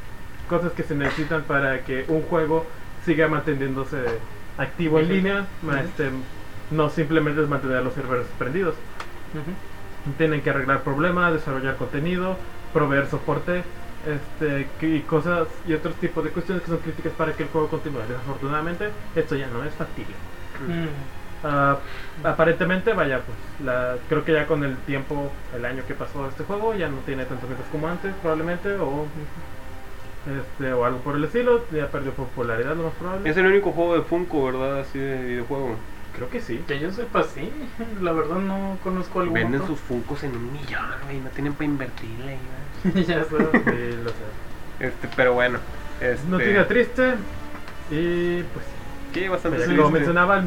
cosas 0.49 0.73
que 0.73 0.84
se 0.84 0.95
necesitan 0.95 1.43
para 1.43 1.79
que 1.86 2.03
un 2.09 2.23
juego 2.23 2.67
siga 3.06 3.28
manteniéndose 3.28 3.97
activo 4.58 4.99
en 4.99 5.10
línea, 5.10 5.47
este, 5.84 6.10
no 6.72 6.89
simplemente 6.89 7.41
es 7.41 7.49
mantener 7.49 7.84
los 7.84 7.93
servidores 7.93 8.28
prendidos. 8.38 8.76
Tienen 10.18 10.41
que 10.41 10.49
arreglar 10.49 10.82
problemas, 10.84 11.34
desarrollar 11.34 11.78
contenido, 11.78 12.38
proveer 12.74 13.08
soporte, 13.08 13.64
este, 14.06 14.68
y 14.86 14.99
cosas 15.01 15.47
y 15.66 15.74
otros 15.74 15.95
tipos 15.95 16.24
de 16.24 16.32
cuestiones 16.32 16.64
que 16.64 16.70
son 16.70 16.80
críticas 16.80 17.14
para 17.14 17.34
que 17.34 17.43
el 17.43 17.49
juego 17.49 17.70
continúe. 17.70 18.01
Desafortunadamente, 18.08 18.89
esto 19.16 19.36
ya 19.36 19.47
no 19.47 19.64
es 19.64 19.74
factible. 19.74 20.14
Ah, 21.45 21.78
aparentemente, 22.24 22.93
vaya, 22.93 23.20
pues 23.20 23.38
la, 23.66 23.97
creo 24.08 24.24
que 24.24 24.34
ya 24.34 24.47
con 24.47 24.64
el 24.64 24.78
tiempo, 24.78 25.32
el 25.54 25.66
año 25.66 25.84
que 25.86 25.93
pasó 25.93 26.28
este 26.28 26.43
juego, 26.45 26.74
ya 26.74 26.88
no 26.88 26.97
tiene 26.99 27.26
tantos 27.26 27.49
ventas 27.49 27.68
como 27.72 27.88
antes, 27.88 28.14
probablemente, 28.22 28.74
o 28.76 29.06
este 30.26 30.74
o 30.74 30.86
algo 30.86 30.99
por 30.99 31.15
el 31.15 31.24
estilo, 31.26 31.65
ya 31.71 31.88
perdió 31.88 32.11
popularidad, 32.13 32.76
lo 32.76 32.84
más 32.84 32.93
probable. 32.93 33.30
Es 33.30 33.38
el 33.38 33.45
único 33.45 33.71
juego 33.71 33.95
de 33.95 34.01
Funko, 34.03 34.45
¿verdad? 34.45 34.80
Así 34.80 34.99
de 34.99 35.21
videojuego. 35.24 35.76
Creo 36.15 36.30
que 36.30 36.41
sí. 36.41 36.63
Que 36.67 36.80
yo 36.80 36.91
sepa, 36.91 37.24
sí. 37.24 37.51
La 38.01 38.11
verdad 38.11 38.38
no 38.38 38.78
conozco 38.84 39.19
algún 39.21 39.34
Venden 39.34 39.61
otro. 39.61 39.76
sus 39.76 39.84
Funkos 39.84 40.24
en 40.24 40.36
un 40.36 40.53
millón, 40.53 40.86
güey. 41.05 41.19
No 41.19 41.30
tienen 41.32 41.53
para 41.53 41.65
invertirle. 41.65 42.38
ya 43.07 43.24
sé. 43.24 43.30
Sí, 43.30 43.97
lo 44.03 44.09
sé. 44.09 44.15
Este, 44.80 45.07
pero 45.15 45.34
bueno. 45.34 45.59
Este, 46.01 46.28
Noticia 46.28 46.67
triste 46.67 47.13
y 47.91 48.41
pues 48.43 48.65
Sí, 49.13 49.28
bastante 49.28 49.57
Pues, 49.57 49.69
como 49.69 49.88
sí. 49.88 49.93
mencionaba, 49.93 50.43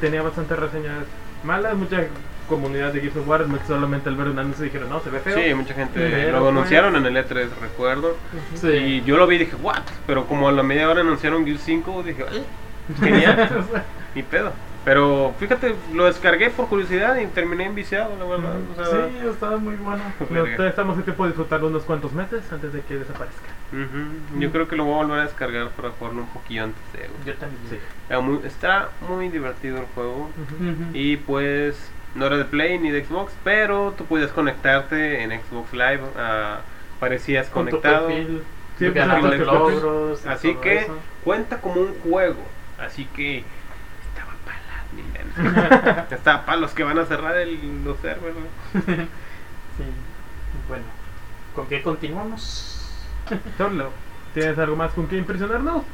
tenía 0.00 0.22
bastantes 0.22 0.58
reseñas 0.58 1.04
malas, 1.42 1.74
mucha 1.74 2.02
comunidad 2.48 2.92
de 2.92 3.00
Gears 3.00 3.16
of 3.16 3.28
War 3.28 3.44
solamente 3.66 4.08
al 4.08 4.16
ver 4.16 4.28
un 4.28 4.38
anuncio 4.38 4.64
dijeron, 4.64 4.88
no, 4.90 5.00
se 5.00 5.10
ve 5.10 5.20
feo. 5.20 5.36
Sí, 5.36 5.54
mucha 5.54 5.74
gente 5.74 5.98
Pero, 5.98 6.40
lo 6.40 6.48
anunciaron 6.48 6.96
en 6.96 7.06
el 7.06 7.16
E3, 7.16 7.48
recuerdo. 7.60 8.16
Sí. 8.54 8.68
Y 8.68 9.02
yo 9.04 9.16
lo 9.16 9.26
vi 9.26 9.36
y 9.36 9.38
dije, 9.40 9.56
¿what? 9.62 9.82
Pero 10.06 10.26
como 10.26 10.48
a 10.48 10.52
la 10.52 10.62
media 10.62 10.88
hora 10.88 11.00
anunciaron 11.00 11.44
Gears 11.44 11.62
5, 11.62 12.02
dije, 12.02 12.22
"Eh, 12.32 12.42
genial, 13.00 13.48
ni 14.14 14.22
pedo. 14.22 14.52
Pero 14.84 15.32
fíjate, 15.38 15.76
lo 15.94 16.06
descargué 16.06 16.50
por 16.50 16.66
curiosidad 16.66 17.16
y 17.20 17.26
terminé 17.26 17.66
enviciado, 17.66 18.16
la 18.18 18.24
verdad. 18.24 18.56
O 18.72 18.74
sea, 18.84 19.08
sí, 19.08 19.28
estaba 19.28 19.56
muy 19.56 19.76
bueno. 19.76 20.02
Todavía 20.28 20.68
estamos 20.68 20.96
en 20.98 21.04
tiempo 21.04 21.22
de 21.22 21.28
disfrutarlo 21.30 21.68
unos 21.68 21.84
cuantos 21.84 22.12
meses 22.12 22.42
antes 22.50 22.72
de 22.72 22.80
que 22.80 22.96
desaparezca. 22.96 23.46
ujú, 23.72 24.40
Yo 24.40 24.50
creo 24.50 24.66
que 24.66 24.74
lo 24.74 24.84
voy 24.84 24.94
a 24.94 24.96
volver 25.04 25.20
a 25.20 25.22
descargar 25.22 25.68
para 25.68 25.90
jugarlo 25.90 26.22
un 26.22 26.28
poquillo 26.30 26.64
antes 26.64 26.82
de. 26.94 27.08
Yo 27.24 27.34
también. 27.38 27.62
Sí. 27.70 27.76
Está 28.02 28.20
muy, 28.20 28.40
está 28.44 28.88
muy 29.08 29.28
divertido 29.28 29.78
el 29.78 29.86
juego. 29.94 30.30
Y 30.92 31.16
pues 31.18 31.92
no 32.14 32.26
era 32.26 32.36
de 32.36 32.44
Play 32.44 32.78
ni 32.78 32.90
de 32.90 33.04
Xbox, 33.04 33.32
pero 33.44 33.94
tú 33.96 34.04
podías 34.04 34.30
conectarte 34.32 35.22
en 35.22 35.30
Xbox 35.40 35.72
Live. 35.72 36.00
ah, 36.16 36.60
parecías 37.00 37.48
Con 37.48 37.66
tu 37.66 37.80
conectado. 37.80 38.08
perfil, 38.08 38.42
Sí, 38.78 38.90
ganando 38.90 39.28
pues, 39.28 39.40
logros. 39.40 40.26
Así 40.26 40.54
que 40.56 40.80
eso. 40.80 40.98
cuenta 41.24 41.60
como 41.60 41.80
un 41.82 41.94
juego. 42.00 42.42
Así 42.78 43.04
que 43.14 43.44
estaba 44.08 44.32
para 44.44 44.58
las 44.66 44.92
niñas. 44.92 46.06
Estaba 46.12 46.44
para 46.46 46.58
los 46.58 46.72
que 46.72 46.82
van 46.82 46.98
a 46.98 47.04
cerrar 47.06 47.36
el, 47.36 47.84
los 47.84 47.98
servers. 47.98 48.34
¿no? 48.36 48.80
Sí. 49.78 49.84
Bueno, 50.68 50.84
¿con 51.54 51.66
qué 51.66 51.82
continuamos? 51.82 52.78
Solo, 53.56 53.90
¿tienes 54.34 54.58
algo 54.58 54.76
más 54.76 54.92
con 54.92 55.06
que 55.08 55.16
impresionarnos? 55.16 55.84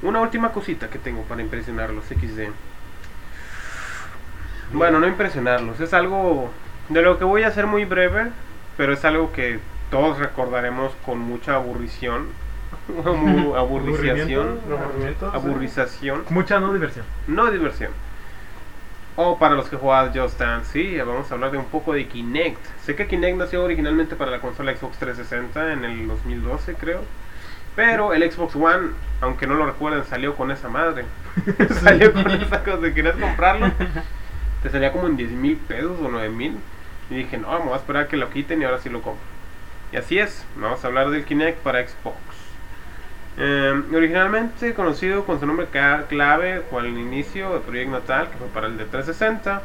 Una 0.00 0.20
última 0.20 0.50
cosita 0.52 0.88
que 0.88 0.98
tengo 0.98 1.22
para 1.24 1.42
impresionarlos, 1.42 2.06
XD. 2.06 2.52
Bueno, 4.72 5.00
no 5.00 5.06
impresionarlos, 5.06 5.80
es 5.80 5.94
algo 5.94 6.50
de 6.88 7.02
lo 7.02 7.18
que 7.18 7.24
voy 7.24 7.42
a 7.42 7.48
hacer 7.48 7.66
muy 7.66 7.84
breve, 7.84 8.30
pero 8.76 8.92
es 8.92 9.04
algo 9.04 9.32
que 9.32 9.60
todos 9.90 10.18
recordaremos 10.18 10.92
con 11.04 11.18
mucha 11.18 11.54
aburrición. 11.54 12.28
Aburrimiento. 13.56 14.60
Aburrización. 15.32 16.24
Mucha 16.30 16.60
no 16.60 16.72
diversión. 16.72 17.04
No 17.26 17.50
diversión. 17.50 17.90
O 19.16 19.38
para 19.38 19.54
los 19.54 19.68
que 19.68 19.76
jugaban 19.76 20.12
Just 20.14 20.38
Dance, 20.38 20.72
sí, 20.72 20.96
vamos 20.98 21.30
a 21.30 21.34
hablar 21.34 21.50
de 21.50 21.58
un 21.58 21.64
poco 21.64 21.92
de 21.92 22.06
Kinect. 22.06 22.64
Sé 22.84 22.94
que 22.94 23.08
Kinect 23.08 23.36
nació 23.36 23.64
originalmente 23.64 24.14
para 24.14 24.30
la 24.30 24.40
consola 24.40 24.76
Xbox 24.76 24.96
360 24.98 25.72
en 25.72 25.84
el 25.84 26.06
2012, 26.06 26.74
creo. 26.74 27.00
Pero 27.74 28.12
el 28.12 28.30
Xbox 28.30 28.54
One, 28.54 28.90
aunque 29.20 29.46
no 29.46 29.54
lo 29.54 29.66
recuerden, 29.66 30.04
salió 30.04 30.36
con 30.36 30.50
esa 30.50 30.68
madre. 30.68 31.04
salió 31.82 32.12
con 32.12 32.30
esa 32.30 32.62
cosa. 32.62 32.94
Querías 32.94 33.16
comprarlo, 33.16 33.72
te 34.62 34.70
salía 34.70 34.92
como 34.92 35.06
en 35.06 35.16
10 35.16 35.30
mil 35.32 35.56
pesos 35.56 35.98
o 36.00 36.08
9 36.08 36.28
mil. 36.30 36.56
Y 37.10 37.14
dije, 37.14 37.38
no, 37.38 37.48
vamos 37.48 37.72
a 37.72 37.76
esperar 37.76 38.04
a 38.04 38.08
que 38.08 38.16
lo 38.16 38.30
quiten 38.30 38.60
y 38.60 38.64
ahora 38.64 38.78
sí 38.78 38.90
lo 38.90 39.02
compro. 39.02 39.24
Y 39.92 39.96
así 39.96 40.18
es, 40.18 40.44
vamos 40.56 40.84
a 40.84 40.86
hablar 40.86 41.10
del 41.10 41.24
Kinect 41.24 41.58
para 41.60 41.86
Xbox. 41.86 42.16
Eh, 43.40 43.82
originalmente 43.94 44.74
conocido 44.74 45.24
con 45.24 45.38
su 45.38 45.46
nombre 45.46 45.68
clave 46.08 46.62
o 46.72 46.78
al 46.78 46.88
inicio 46.88 47.54
de 47.54 47.60
Project 47.60 47.90
Natal, 47.90 48.28
que 48.30 48.36
fue 48.36 48.48
para 48.48 48.66
el 48.66 48.76
de 48.76 48.84
360, 48.84 49.62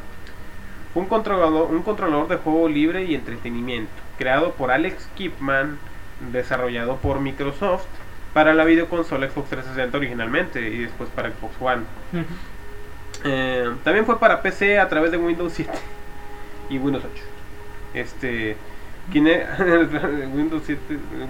fue 0.93 1.01
un 1.01 1.09
controlador, 1.09 1.71
un 1.71 1.81
controlador 1.81 2.27
de 2.27 2.35
juego 2.37 2.69
libre 2.69 3.03
y 3.05 3.15
entretenimiento, 3.15 3.91
creado 4.19 4.51
por 4.51 4.69
Alex 4.69 5.09
Kipman, 5.15 5.79
desarrollado 6.31 6.97
por 6.97 7.19
Microsoft 7.19 7.87
para 8.33 8.53
la 8.53 8.63
videoconsola 8.63 9.27
Xbox 9.27 9.49
360 9.49 9.97
originalmente 9.97 10.61
y 10.69 10.83
después 10.83 11.09
para 11.09 11.31
Xbox 11.31 11.55
One. 11.59 11.83
Eh, 13.23 13.71
también 13.83 14.05
fue 14.05 14.19
para 14.19 14.41
PC 14.41 14.79
a 14.79 14.87
través 14.89 15.11
de 15.11 15.17
Windows 15.17 15.53
7 15.53 15.71
y 16.69 16.77
Windows 16.77 17.03
8. 17.05 17.23
Este. 17.93 18.57
Windows 19.13 20.63
7, 20.65 20.79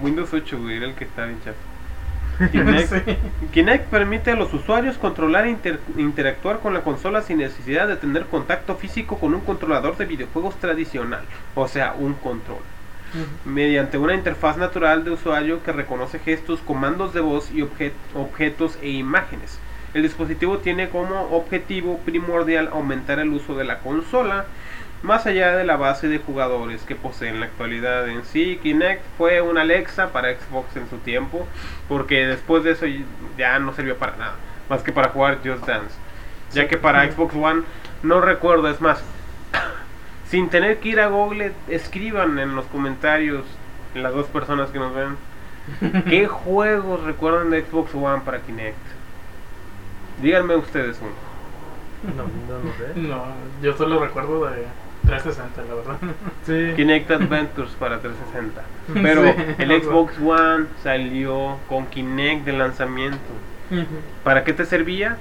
Windows 0.02 0.32
8 0.32 0.58
güey, 0.60 0.76
era 0.76 0.86
el 0.86 0.94
que 0.94 1.04
estaba 1.04 1.26
bien 1.28 1.40
chafa. 1.44 2.50
Kinect, 2.50 2.92
Sí. 3.06 3.16
Kinect 3.52 3.86
permite 3.90 4.30
a 4.32 4.36
los 4.36 4.52
usuarios 4.54 4.96
controlar 4.98 5.46
e 5.46 5.50
inter- 5.50 5.78
interactuar 5.96 6.58
con 6.60 6.74
la 6.74 6.80
consola 6.82 7.22
sin 7.22 7.38
necesidad 7.38 7.86
de 7.88 7.96
tener 7.96 8.26
contacto 8.26 8.74
físico 8.76 9.18
con 9.18 9.34
un 9.34 9.40
controlador 9.40 9.96
de 9.96 10.04
videojuegos 10.06 10.56
tradicional, 10.56 11.22
o 11.54 11.68
sea, 11.68 11.94
un 11.98 12.14
control 12.14 12.58
mediante 13.44 13.96
una 13.96 14.14
interfaz 14.14 14.56
natural 14.56 15.04
de 15.04 15.12
usuario 15.12 15.62
que 15.62 15.70
reconoce 15.70 16.18
gestos, 16.18 16.58
comandos 16.60 17.14
de 17.14 17.20
voz 17.20 17.52
y 17.52 17.62
obje- 17.62 17.92
objetos 18.14 18.76
e 18.82 18.88
imágenes. 18.90 19.60
El 19.94 20.02
dispositivo 20.02 20.58
tiene 20.58 20.88
como 20.88 21.22
objetivo 21.30 21.98
primordial 22.04 22.68
aumentar 22.72 23.20
el 23.20 23.30
uso 23.30 23.54
de 23.54 23.64
la 23.64 23.78
consola 23.78 24.46
más 25.04 25.26
allá 25.26 25.54
de 25.54 25.64
la 25.64 25.76
base 25.76 26.08
de 26.08 26.18
jugadores 26.18 26.82
que 26.82 26.96
posee 26.96 27.28
en 27.28 27.38
la 27.38 27.46
actualidad. 27.46 28.08
En 28.08 28.24
sí, 28.24 28.58
Kinect 28.62 29.02
fue 29.18 29.42
una 29.42 29.60
Alexa 29.60 30.08
para 30.12 30.34
Xbox 30.34 30.76
en 30.76 30.88
su 30.88 30.96
tiempo, 30.98 31.46
porque 31.88 32.26
después 32.26 32.64
de 32.64 32.72
eso 32.72 32.86
ya 33.36 33.58
no 33.58 33.74
sirvió 33.74 33.96
para 33.98 34.16
nada, 34.16 34.34
más 34.68 34.82
que 34.82 34.92
para 34.92 35.10
jugar 35.10 35.38
Just 35.44 35.66
Dance. 35.66 35.94
Ya 36.52 36.68
que 36.68 36.78
para 36.78 37.10
Xbox 37.10 37.34
One 37.34 37.62
no 38.02 38.20
recuerdo, 38.20 38.68
es 38.68 38.80
más, 38.80 39.02
sin 40.28 40.48
tener 40.48 40.78
que 40.78 40.88
ir 40.88 41.00
a 41.00 41.08
Google, 41.08 41.52
escriban 41.68 42.38
en 42.38 42.56
los 42.56 42.64
comentarios 42.66 43.44
las 43.94 44.12
dos 44.12 44.26
personas 44.26 44.70
que 44.70 44.78
nos 44.78 44.94
ven 44.94 45.16
qué 46.08 46.26
juegos 46.26 47.04
recuerdan 47.04 47.50
de 47.50 47.62
Xbox 47.62 47.94
One 47.94 48.22
para 48.24 48.40
Kinect. 48.40 48.93
Díganme 50.22 50.56
ustedes 50.56 50.98
uno. 51.00 51.12
No, 52.16 52.22
no, 52.22 52.64
no 52.64 52.72
sé. 52.76 53.00
No, 53.00 53.24
yo 53.62 53.76
solo 53.76 53.98
recuerdo 53.98 54.44
de 54.46 54.64
360, 55.06 55.62
la 55.62 55.74
verdad. 55.74 55.96
Sí. 56.46 56.76
Kinect 56.76 57.10
Adventures 57.10 57.70
para 57.78 58.00
360. 58.00 58.62
Pero 59.02 59.22
Sí. 59.22 59.54
el 59.58 59.82
Xbox 59.82 60.18
One 60.18 60.66
salió 60.82 61.58
con 61.68 61.86
Kinect 61.86 62.44
de 62.44 62.52
lanzamiento. 62.52 63.18
¿Para 64.22 64.44
qué 64.44 64.52
te 64.52 64.64
servía? 64.66 65.16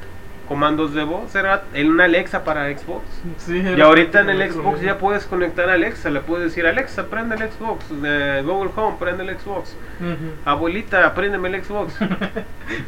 Comandos 0.47 0.93
de 0.93 1.03
voz, 1.03 1.33
era 1.35 1.63
en 1.73 1.89
una 1.89 2.03
Alexa 2.03 2.43
para 2.43 2.65
Xbox. 2.77 3.03
Sí, 3.37 3.59
Y 3.59 3.79
ahorita 3.79 4.21
en 4.21 4.29
el 4.29 4.51
Xbox 4.51 4.81
ya 4.81 4.97
puedes 4.97 5.25
conectar 5.25 5.69
a 5.69 5.73
Alexa, 5.73 6.09
le 6.09 6.19
puedes 6.19 6.45
decir 6.45 6.67
Alexa, 6.67 7.05
prende 7.07 7.35
el 7.35 7.49
Xbox, 7.49 7.85
eh, 8.03 8.43
Google 8.45 8.71
Home, 8.75 8.97
prende 8.99 9.23
el 9.23 9.39
Xbox. 9.39 9.75
Abuelita, 10.43 11.13
préndeme 11.13 11.49
el 11.49 11.63
Xbox. 11.63 11.93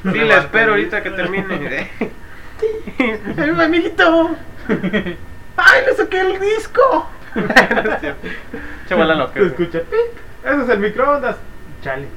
Sí, 0.04 0.20
la 0.20 0.38
espero 0.38 0.72
ahorita 0.72 1.04
que 1.04 1.12
termine. 1.12 1.90
¡Ay, 3.38 3.52
mi 3.52 3.64
amiguito! 3.64 4.36
¡Ay, 5.58 5.86
le 5.86 5.96
saqué 5.96 6.22
el 6.22 6.40
disco! 6.40 7.10
Chavala 8.88 9.16
loca. 9.16 9.40
Escucha. 9.40 9.82
Ese 10.44 10.62
es 10.64 10.70
el 10.70 10.80
microondas. 10.80 11.38
Chale. 11.82 12.08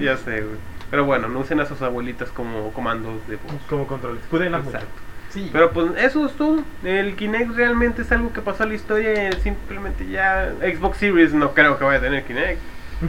ya 0.00 0.16
sé, 0.16 0.40
güey. 0.40 0.73
Pero 0.94 1.06
bueno, 1.06 1.26
no 1.26 1.40
usen 1.40 1.58
a 1.58 1.66
sus 1.66 1.82
abuelitas 1.82 2.28
como 2.28 2.72
comandos 2.72 3.14
de 3.26 3.34
voz. 3.34 3.60
Como 3.68 3.84
controles. 3.88 4.22
Cuídenlas 4.30 4.62
mucho. 4.62 4.76
Exacto. 4.76 5.00
Sí. 5.30 5.50
Pero 5.52 5.72
pues 5.72 5.90
eso 5.98 6.24
es 6.24 6.32
todo. 6.34 6.62
El 6.84 7.16
Kinect 7.16 7.50
realmente 7.56 8.02
es 8.02 8.12
algo 8.12 8.32
que 8.32 8.40
pasó 8.40 8.62
a 8.62 8.66
la 8.66 8.74
historia. 8.74 9.28
y 9.28 9.32
Simplemente 9.40 10.06
ya 10.06 10.52
Xbox 10.60 10.98
Series 10.98 11.34
no 11.34 11.52
creo 11.52 11.76
que 11.80 11.84
vaya 11.84 11.98
a 11.98 12.00
tener 12.00 12.22
Kinect. 12.22 12.60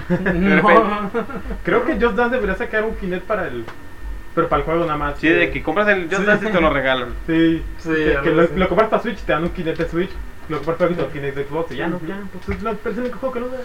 no. 0.34 1.12
Creo 1.64 1.86
que 1.86 1.94
Just 1.94 2.16
Dance 2.16 2.34
debería 2.34 2.56
sacar 2.56 2.86
un 2.86 2.96
Kinect 2.96 3.28
para 3.28 3.50
el. 3.50 3.64
Pero 4.34 4.50
para 4.50 4.62
el 4.62 4.66
juego 4.66 4.86
nada 4.86 4.98
más. 4.98 5.20
Sí, 5.20 5.30
de 5.30 5.52
que 5.52 5.62
compras 5.62 5.88
el 5.90 6.06
Just 6.06 6.22
Sí. 6.22 6.26
Dance 6.26 6.50
y 6.50 6.52
te 6.52 6.62
lo 6.62 6.72
regalan. 6.72 7.10
Sí, 7.28 7.62
Sí, 7.78 7.94
que, 8.24 8.32
lo, 8.32 8.48
lo 8.48 8.68
compras 8.68 8.90
para 8.90 9.04
Switch, 9.04 9.20
te 9.20 9.32
dan 9.32 9.44
un 9.44 9.50
Kinect 9.52 9.78
de 9.78 9.88
Switch. 9.90 10.10
Lo 10.50 10.58
compras 10.58 10.78
para 10.78 10.96
Xbox, 10.96 11.14
Kinect 11.14 11.36
de 11.36 11.44
Xbox. 11.44 11.72
Y 11.72 11.76
ya 11.76 11.88
no, 11.88 12.02
ya. 12.08 12.18
Pues 12.34 12.58
es, 12.58 12.64
la, 12.64 12.72
es 12.72 12.80
el 12.84 13.00
único 13.02 13.20
juego 13.20 13.34
que 13.36 13.40
no 13.42 13.48
da. 13.50 13.58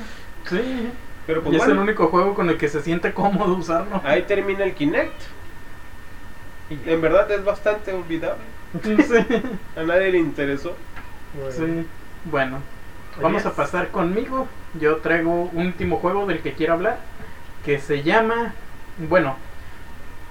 Sí. 0.47 0.91
Pero 1.27 1.41
Y 1.41 1.45
pues 1.45 1.55
es 1.57 1.59
bueno, 1.59 1.75
el 1.75 1.89
único 1.89 2.09
juego 2.09 2.35
con 2.35 2.49
el 2.51 2.57
que 2.59 2.69
se 2.69 2.83
siente 2.83 3.13
cómodo 3.13 3.55
usarlo. 3.55 4.01
ahí 4.05 4.23
termina 4.23 4.65
el 4.65 4.75
Kinect. 4.75 5.21
Y 6.71 6.91
en 6.91 7.01
verdad 7.01 7.31
es 7.31 7.45
bastante 7.45 7.93
olvidable. 7.93 8.43
Sí. 8.83 8.95
A 9.77 9.83
nadie 9.83 10.13
le 10.13 10.19
interesó. 10.19 10.77
Sí. 11.51 11.87
Bueno, 12.25 12.59
vamos 13.21 13.45
a 13.47 13.53
pasar 13.53 13.89
conmigo. 13.89 14.47
Yo 14.79 14.99
traigo 14.99 15.51
un 15.53 15.67
último 15.67 15.97
juego 15.99 16.27
del 16.27 16.41
que 16.41 16.53
quiero 16.53 16.75
hablar. 16.75 16.99
Que 17.65 17.79
se 17.81 18.03
llama. 18.03 18.55
Bueno, 19.09 19.37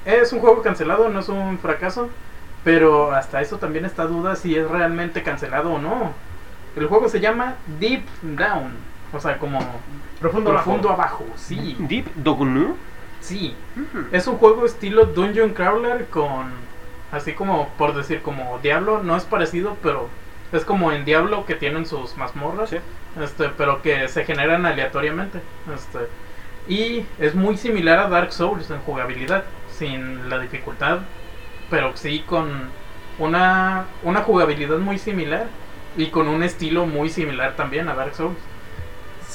es 0.05 0.31
un 0.31 0.39
juego 0.39 0.61
cancelado, 0.61 1.09
no 1.09 1.19
es 1.19 1.29
un 1.29 1.59
fracaso. 1.59 2.09
Pero 2.63 3.11
hasta 3.11 3.41
eso 3.41 3.57
también 3.57 3.85
está 3.85 4.05
duda 4.05 4.35
si 4.35 4.55
es 4.55 4.69
realmente 4.69 5.23
cancelado 5.23 5.73
o 5.73 5.79
no. 5.79 6.13
El 6.75 6.87
juego 6.87 7.09
se 7.09 7.19
llama 7.19 7.55
Deep 7.79 8.03
Down. 8.21 8.71
O 9.13 9.19
sea, 9.19 9.37
como 9.37 9.59
Profundo, 10.19 10.51
profundo 10.51 10.89
abajo. 10.89 11.23
abajo. 11.23 11.25
Sí, 11.37 11.75
Deep 11.79 12.13
Dognu. 12.15 12.77
sí. 13.19 13.55
Es 14.11 14.27
un 14.27 14.37
juego 14.37 14.65
estilo 14.65 15.05
Dungeon 15.05 15.53
Crawler 15.53 16.07
con. 16.09 16.67
Así 17.11 17.33
como, 17.33 17.69
por 17.77 17.95
decir, 17.95 18.21
como 18.21 18.59
Diablo. 18.61 19.01
No 19.03 19.15
es 19.15 19.23
parecido, 19.25 19.77
pero 19.81 20.09
es 20.51 20.65
como 20.65 20.91
en 20.91 21.05
Diablo 21.05 21.45
que 21.45 21.55
tienen 21.55 21.85
sus 21.85 22.17
mazmorras. 22.17 22.69
Sí. 22.69 22.77
Este, 23.19 23.49
pero 23.49 23.81
que 23.81 24.07
se 24.09 24.25
generan 24.25 24.65
aleatoriamente. 24.65 25.41
Este, 25.73 25.99
y 26.67 27.05
es 27.17 27.33
muy 27.35 27.57
similar 27.57 27.99
a 27.99 28.09
Dark 28.09 28.31
Souls 28.33 28.69
en 28.69 28.79
jugabilidad. 28.81 29.45
Sin 29.67 30.29
la 30.29 30.39
dificultad. 30.39 30.99
Pero 31.69 31.95
sí 31.95 32.23
con 32.25 32.71
una, 33.17 33.87
una 34.03 34.21
jugabilidad 34.23 34.77
muy 34.79 34.97
similar. 34.99 35.47
Y 35.97 36.07
con 36.11 36.27
un 36.27 36.43
estilo 36.43 36.85
muy 36.85 37.09
similar 37.09 37.55
también 37.55 37.89
a 37.89 37.95
Dark 37.95 38.13
Souls. 38.15 38.37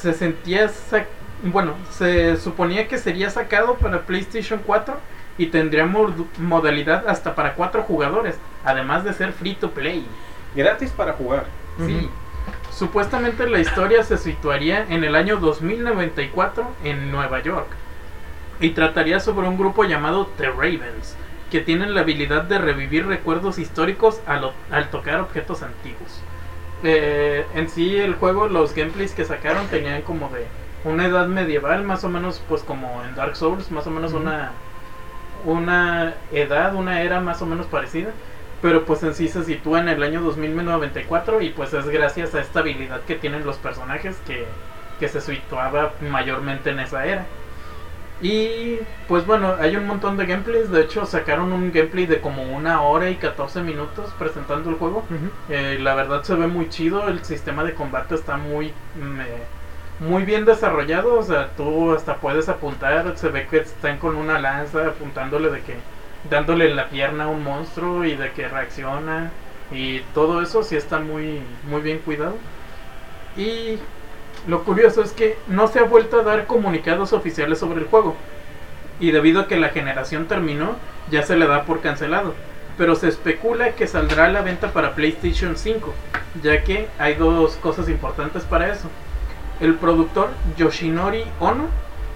Se 0.05 0.13
sentía. 0.13 0.69
sac- 0.69 1.07
Bueno, 1.45 1.73
se 1.91 2.37
suponía 2.37 2.89
que 2.89 2.99
sería 2.99 3.31
sacado 3.31 3.77
para 3.77 4.03
PlayStation 4.03 4.61
4 4.67 4.99
y 5.39 5.47
tendría 5.47 5.87
mod- 5.87 6.27
modalidad 6.39 7.09
hasta 7.09 7.35
para 7.35 7.55
4 7.55 7.83
jugadores, 7.85 8.37
además 8.67 9.03
de 9.05 9.15
ser 9.15 9.33
free 9.33 9.55
to 9.55 9.71
play. 9.71 10.07
Gratis 10.55 10.91
para 10.91 11.15
jugar. 11.15 11.47
Sí. 11.87 12.09
Supuestamente 12.71 13.49
la 13.49 13.61
historia 13.61 14.03
se 14.05 14.19
situaría 14.19 14.85
en 14.91 15.05
el 15.05 15.15
año 15.17 15.37
2094 15.39 16.67
en 16.85 17.11
Nueva 17.11 17.41
York 17.43 17.69
y 18.61 18.71
trataría 18.71 19.21
sobre 19.21 19.49
un 19.49 19.57
grupo 19.57 19.85
llamado 19.85 20.27
The 20.37 20.51
Ravens, 20.51 21.17
que 21.51 21.61
tienen 21.61 21.95
la 21.95 22.03
habilidad 22.03 22.43
de 22.43 22.59
revivir 22.59 23.07
recuerdos 23.07 23.59
históricos 23.59 24.21
al 24.27 24.91
tocar 24.91 25.21
objetos 25.21 25.63
antiguos. 25.63 26.21
Eh, 26.85 27.47
en 27.55 27.69
sí 27.71 27.97
el 27.97 28.15
juego, 28.15 28.47
los 28.47 28.75
gameplays 28.75 29.15
que 29.15 29.25
sacaron 29.25 29.69
tenían 29.69 30.03
como 30.03 30.29
de 30.29 30.47
una 30.85 31.07
edad 31.07 31.27
medieval, 31.29 31.83
más 31.83 32.05
o 32.05 32.11
menos 32.11 32.43
pues 32.47 32.63
como 32.63 33.03
en 33.05 33.15
Dark 33.15 33.37
Souls, 33.37 33.71
más 33.71 33.87
o 33.87 33.91
menos 33.91 34.13
una, 34.13 34.53
una 35.45 36.15
edad, 36.31 36.75
una 36.75 37.03
era 37.03 37.21
más 37.21 37.43
o 37.43 37.47
menos 37.47 37.67
parecida. 37.67 38.13
Pero 38.63 38.85
pues 38.85 39.03
en 39.03 39.15
sí 39.15 39.29
se 39.29 39.45
sitúa 39.45 39.81
en 39.81 39.89
el 39.89 40.03
año 40.03 40.23
2094 40.23 41.41
y 41.43 41.51
pues 41.51 41.73
es 41.75 41.89
gracias 41.89 42.35
a 42.35 42.41
esta 42.41 42.61
habilidad 42.61 43.03
que 43.05 43.17
tienen 43.17 43.45
los 43.45 43.59
personajes 43.59 44.17
que, 44.27 44.47
que 44.99 45.09
se 45.09 45.21
situaba 45.23 45.95
mayormente 46.01 46.71
en 46.71 46.81
esa 46.81 47.07
era. 47.07 47.27
Y 48.21 48.79
pues 49.07 49.27
bueno, 49.27 49.57
hay 49.59 49.77
un 49.77 49.87
montón 49.87 50.17
de 50.17 50.27
gameplays, 50.27 50.71
de 50.71 50.83
hecho 50.83 51.05
sacaron 51.05 51.53
un 51.53 51.73
gameplay 51.73 52.07
de 52.07 52.21
como 52.21 52.45
una 52.55 52.83
hora 52.83 53.11
y 53.11 53.17
14 53.17 53.61
minutos 53.63 54.15
presentando 54.19 54.71
el 54.71 54.77
juego. 54.77 55.09
Eh, 55.49 55.79
la 55.81 55.95
verdad 55.95 56.23
se 56.23 56.35
ve 56.37 56.47
muy 56.47 56.69
chido, 56.69 57.09
el 57.09 57.25
sistema 57.25 57.65
de 57.65 57.75
combate 57.75 58.15
está 58.15 58.37
muy 58.37 58.73
me- 58.95 59.49
muy 59.99 60.25
bien 60.25 60.45
desarrollado, 60.45 61.15
o 61.19 61.23
sea, 61.23 61.55
tú 61.55 61.93
hasta 61.93 62.21
puedes 62.21 62.49
apuntar, 62.49 63.17
se 63.17 63.29
ve 63.29 63.47
que 63.47 63.59
están 63.59 63.99
con 63.99 64.17
una 64.17 64.39
lanza 64.41 64.89
apuntándole 64.89 65.51
de 65.51 65.63
que 65.63 65.85
dándole 66.23 66.69
en 66.71 66.77
la 66.77 66.89
pierna 66.89 67.25
a 67.25 67.29
un 67.29 67.43
monstruo 67.43 68.05
y 68.05 68.17
de 68.17 68.33
que 68.33 68.49
reacciona. 68.49 69.33
Y 69.71 70.01
todo 70.13 70.41
eso 70.43 70.63
sí 70.63 70.77
está 70.77 70.99
muy 71.01 71.59
muy 71.63 71.81
bien 71.83 71.99
cuidado. 72.01 72.41
Y 73.35 73.81
lo 74.47 74.65
curioso 74.65 75.03
es 75.03 75.13
que 75.13 75.39
no 75.49 75.69
se 75.69 75.79
ha 75.79 75.85
vuelto 75.85 76.21
a 76.21 76.23
dar 76.23 76.47
comunicados 76.47 77.13
oficiales 77.13 77.59
sobre 77.59 77.81
el 77.81 77.87
juego. 77.87 78.15
Y 79.01 79.11
debido 79.11 79.41
a 79.41 79.49
que 79.49 79.57
la 79.57 79.71
generación 79.71 80.27
terminó, 80.27 80.77
ya 81.11 81.23
se 81.23 81.37
le 81.37 81.47
da 81.47 81.65
por 81.65 81.81
cancelado. 81.81 82.35
Pero 82.77 82.95
se 82.95 83.09
especula 83.09 83.73
que 83.73 83.87
saldrá 83.87 84.27
a 84.27 84.31
la 84.31 84.43
venta 84.43 84.73
para 84.73 84.95
PlayStation 84.95 85.57
5, 85.57 85.95
ya 86.43 86.63
que 86.63 86.89
hay 86.99 87.15
dos 87.15 87.57
cosas 87.57 87.89
importantes 87.89 88.45
para 88.45 88.71
eso. 88.71 88.89
El 89.61 89.75
productor 89.75 90.31
Yoshinori 90.57 91.25
Ono 91.41 91.69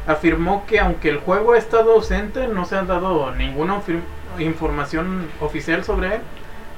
afirmó 0.06 0.64
que 0.66 0.80
aunque 0.80 1.10
el 1.10 1.18
juego 1.18 1.52
ha 1.52 1.58
estado 1.58 1.92
ausente, 1.92 2.48
no 2.48 2.64
se 2.64 2.76
ha 2.76 2.82
dado 2.82 3.34
ninguna 3.34 3.80
información 4.38 5.28
oficial 5.40 5.84
sobre 5.84 6.16
él, 6.16 6.20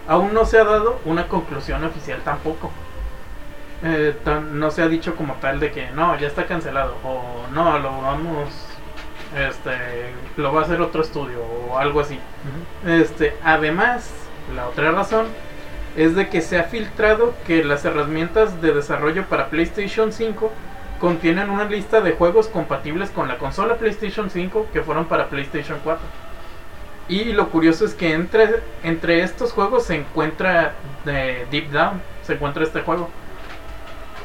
aún 0.07 0.35
no 0.35 0.45
se 0.45 0.59
ha 0.59 0.65
dado 0.65 1.01
una 1.05 1.29
conclusión 1.29 1.83
oficial 1.85 2.21
tampoco. 2.25 2.71
Eh, 3.83 4.15
tan- 4.25 4.59
no 4.61 4.71
se 4.71 4.83
ha 4.83 4.89
dicho 4.89 5.17
como 5.17 5.35
tal 5.35 5.59
de 5.59 5.73
que 5.73 5.91
no, 5.93 6.19
ya 6.19 6.27
está 6.27 6.45
cancelado 6.47 6.97
o 7.03 7.47
no, 7.53 7.79
lo 7.79 8.03
vamos, 8.03 8.49
este, 9.35 9.71
lo 10.37 10.53
va 10.53 10.61
a 10.61 10.65
hacer 10.65 10.83
otro 10.83 11.01
estudio 11.03 11.43
o 11.43 11.79
algo 11.79 12.01
así. 12.01 12.19
Este, 12.87 13.35
además, 13.43 14.11
la 14.55 14.69
otra 14.69 14.91
razón 14.91 15.29
es 15.97 16.15
de 16.15 16.29
que 16.29 16.43
se 16.43 16.59
ha 16.59 16.65
filtrado 16.65 17.35
que 17.47 17.65
las 17.65 17.85
herramientas 17.87 18.61
de 18.61 18.73
desarrollo 18.75 19.25
para 19.25 19.49
PlayStation 19.49 20.13
5 20.13 20.53
contienen 21.01 21.49
una 21.49 21.65
lista 21.65 22.03
de 22.03 22.13
juegos 22.13 22.49
compatibles 22.49 23.11
con 23.11 23.29
la 23.29 23.39
consola 23.39 23.77
PlayStation 23.77 24.29
5 24.29 24.67
que 24.75 24.83
fueron 24.83 25.07
para 25.07 25.29
PlayStation 25.31 25.79
4. 25.83 26.05
Y 27.09 27.33
lo 27.33 27.49
curioso 27.49 27.85
es 27.87 27.95
que 27.95 28.13
entre, 28.13 28.61
entre 28.85 29.23
estos 29.23 29.53
juegos 29.53 29.85
se 29.85 29.97
encuentra 29.97 30.75
eh, 31.07 31.47
Deep 31.51 31.71
Down, 31.71 32.01
se 32.23 32.35
encuentra 32.35 32.63
este 32.63 32.83
juego. 32.83 33.09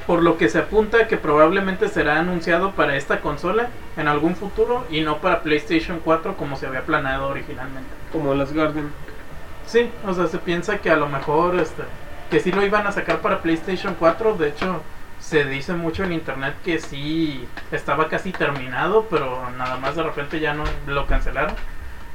Por 0.08 0.22
lo 0.22 0.38
que 0.38 0.50
se 0.50 0.60
apunta 0.60 1.08
que 1.08 1.18
probablemente 1.18 1.88
será 1.88 2.20
anunciado 2.20 2.72
para 2.72 2.96
esta 2.96 3.22
consola 3.22 3.70
en 3.98 4.08
algún 4.08 4.36
futuro 4.36 4.86
y 4.90 5.02
no 5.02 5.18
para 5.18 5.42
PlayStation 5.42 6.00
4 6.04 6.38
como 6.38 6.56
se 6.58 6.68
había 6.68 6.86
planeado 6.86 7.28
originalmente. 7.28 7.90
Como 8.12 8.34
las 8.36 8.54
Guardian. 8.54 8.92
Sí, 9.66 9.90
o 10.06 10.14
sea, 10.14 10.28
se 10.28 10.38
piensa 10.38 10.78
que 10.78 10.92
a 10.92 10.96
lo 10.96 11.08
mejor 11.08 11.56
este, 11.56 11.84
que 12.30 12.40
sí 12.40 12.52
lo 12.52 12.64
iban 12.64 12.86
a 12.86 12.92
sacar 12.92 13.20
para 13.22 13.42
PlayStation 13.42 13.96
4, 13.98 14.36
de 14.36 14.50
hecho 14.50 14.82
se 15.20 15.46
dice 15.46 15.74
mucho 15.74 16.04
en 16.04 16.14
internet 16.14 16.54
que 16.64 16.80
sí 16.80 17.48
estaba 17.72 18.08
casi 18.10 18.32
terminado, 18.32 19.08
pero 19.10 19.50
nada 19.58 19.78
más 19.78 19.96
de 19.96 20.04
repente 20.04 20.40
ya 20.40 20.54
no 20.54 20.64
lo 20.86 21.08
cancelaron. 21.08 21.56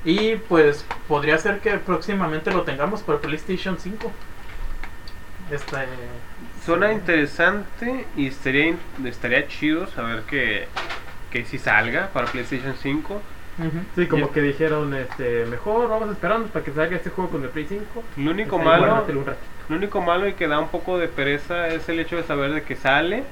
Y 0.05 0.37
pues 0.37 0.87
podría 1.09 1.37
ser 1.39 1.59
que 1.61 1.73
próximamente 1.79 2.53
lo 2.53 2.62
tengamos 2.62 3.03
para 3.03 3.19
PlayStation 3.19 3.79
5. 3.79 4.12
Este, 5.51 5.77
Suena 6.65 6.93
interesante 6.93 8.07
y 8.16 8.27
estaría, 8.27 8.74
estaría 9.05 9.49
chido 9.49 9.87
saber 9.89 10.23
que, 10.23 10.66
que 11.31 11.45
si 11.45 11.59
salga 11.59 12.09
para 12.12 12.27
PlayStation 12.27 12.74
5. 12.81 13.15
ujú. 13.59 13.70
Sí, 13.97 14.07
como 14.07 14.31
que 14.31 14.43
dijeron, 14.43 14.95
este, 14.95 15.47
mejor 15.47 15.89
vamos 15.89 16.09
a 16.11 16.12
esperarnos 16.12 16.51
para 16.51 16.65
que 16.65 16.73
salga 16.73 16.97
este 16.97 17.11
juego 17.11 17.31
con 17.31 17.43
el 17.43 17.49
Play 17.51 17.66
5. 17.69 18.05
Lo 18.19 18.31
único 18.31 18.59
malo, 18.59 19.05
lo 19.69 19.77
único 19.77 20.01
malo 20.03 20.28
y 20.28 20.35
que 20.35 20.49
da 20.49 20.59
un 20.59 20.69
poco 20.69 20.99
de 20.99 21.09
pereza 21.09 21.69
es 21.69 21.89
el 21.89 21.99
hecho 22.01 22.16
de 22.16 22.24
saber 22.24 22.53
de 22.53 22.62
que 22.62 22.77
sale. 22.77 23.24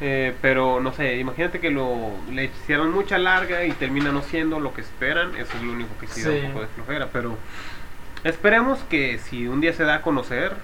eh, 0.00 0.34
pero 0.42 0.80
no 0.80 0.92
sé, 0.92 1.16
imagínate 1.18 1.60
que 1.60 1.70
lo 1.70 2.10
le 2.32 2.46
hicieron 2.46 2.90
mucha 2.90 3.18
larga 3.18 3.64
y 3.64 3.70
termina 3.72 4.10
no 4.10 4.22
siendo 4.22 4.58
lo 4.58 4.74
que 4.74 4.80
esperan. 4.80 5.36
Eso 5.36 5.56
es 5.56 5.62
lo 5.62 5.72
único 5.72 5.96
que 6.00 6.08
sí, 6.08 6.22
da 6.22 6.30
Sí. 6.30 6.38
un 6.40 6.46
poco 6.48 6.62
de 6.62 6.66
flojera. 6.68 7.08
Pero 7.12 7.38
esperemos 8.24 8.80
que 8.90 9.18
si 9.18 9.46
un 9.46 9.60
día 9.60 9.72
se 9.74 9.84
da 9.84 9.96
a 9.96 10.02
conocer, 10.02 10.54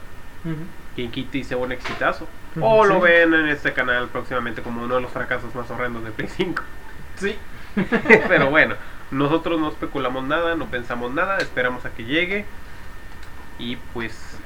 Ujú. 0.45 0.55
quien 0.55 0.88
quite 1.07 1.39
y 1.39 1.45
sea 1.45 1.57
un 1.57 1.71
exitazo. 1.71 2.27
O 2.61 2.85
lo 2.85 2.97
sí. 2.97 3.01
ven 3.03 3.35
en 3.35 3.49
este 3.49 3.73
canal 3.73 4.09
próximamente 4.09 4.63
como 4.63 4.83
uno 4.83 4.97
de 4.97 5.01
los 5.03 5.13
fracasos 5.13 5.55
más 5.55 5.71
horrendos 5.71 6.03
de 6.05 6.11
Play 6.11 6.29
5. 6.29 6.63
Sí, 7.17 7.37
Pero 8.29 8.51
bueno, 8.51 8.75
nosotros 9.11 9.61
no 9.61 9.69
especulamos 9.69 10.25
nada, 10.25 10.57
no 10.57 10.67
pensamos 10.67 11.13
nada, 11.13 11.39
esperamos 11.39 11.85
a 11.85 11.91
que 11.91 12.05
llegue. 12.05 12.45
Y 13.59 13.77
pues 13.93 14.39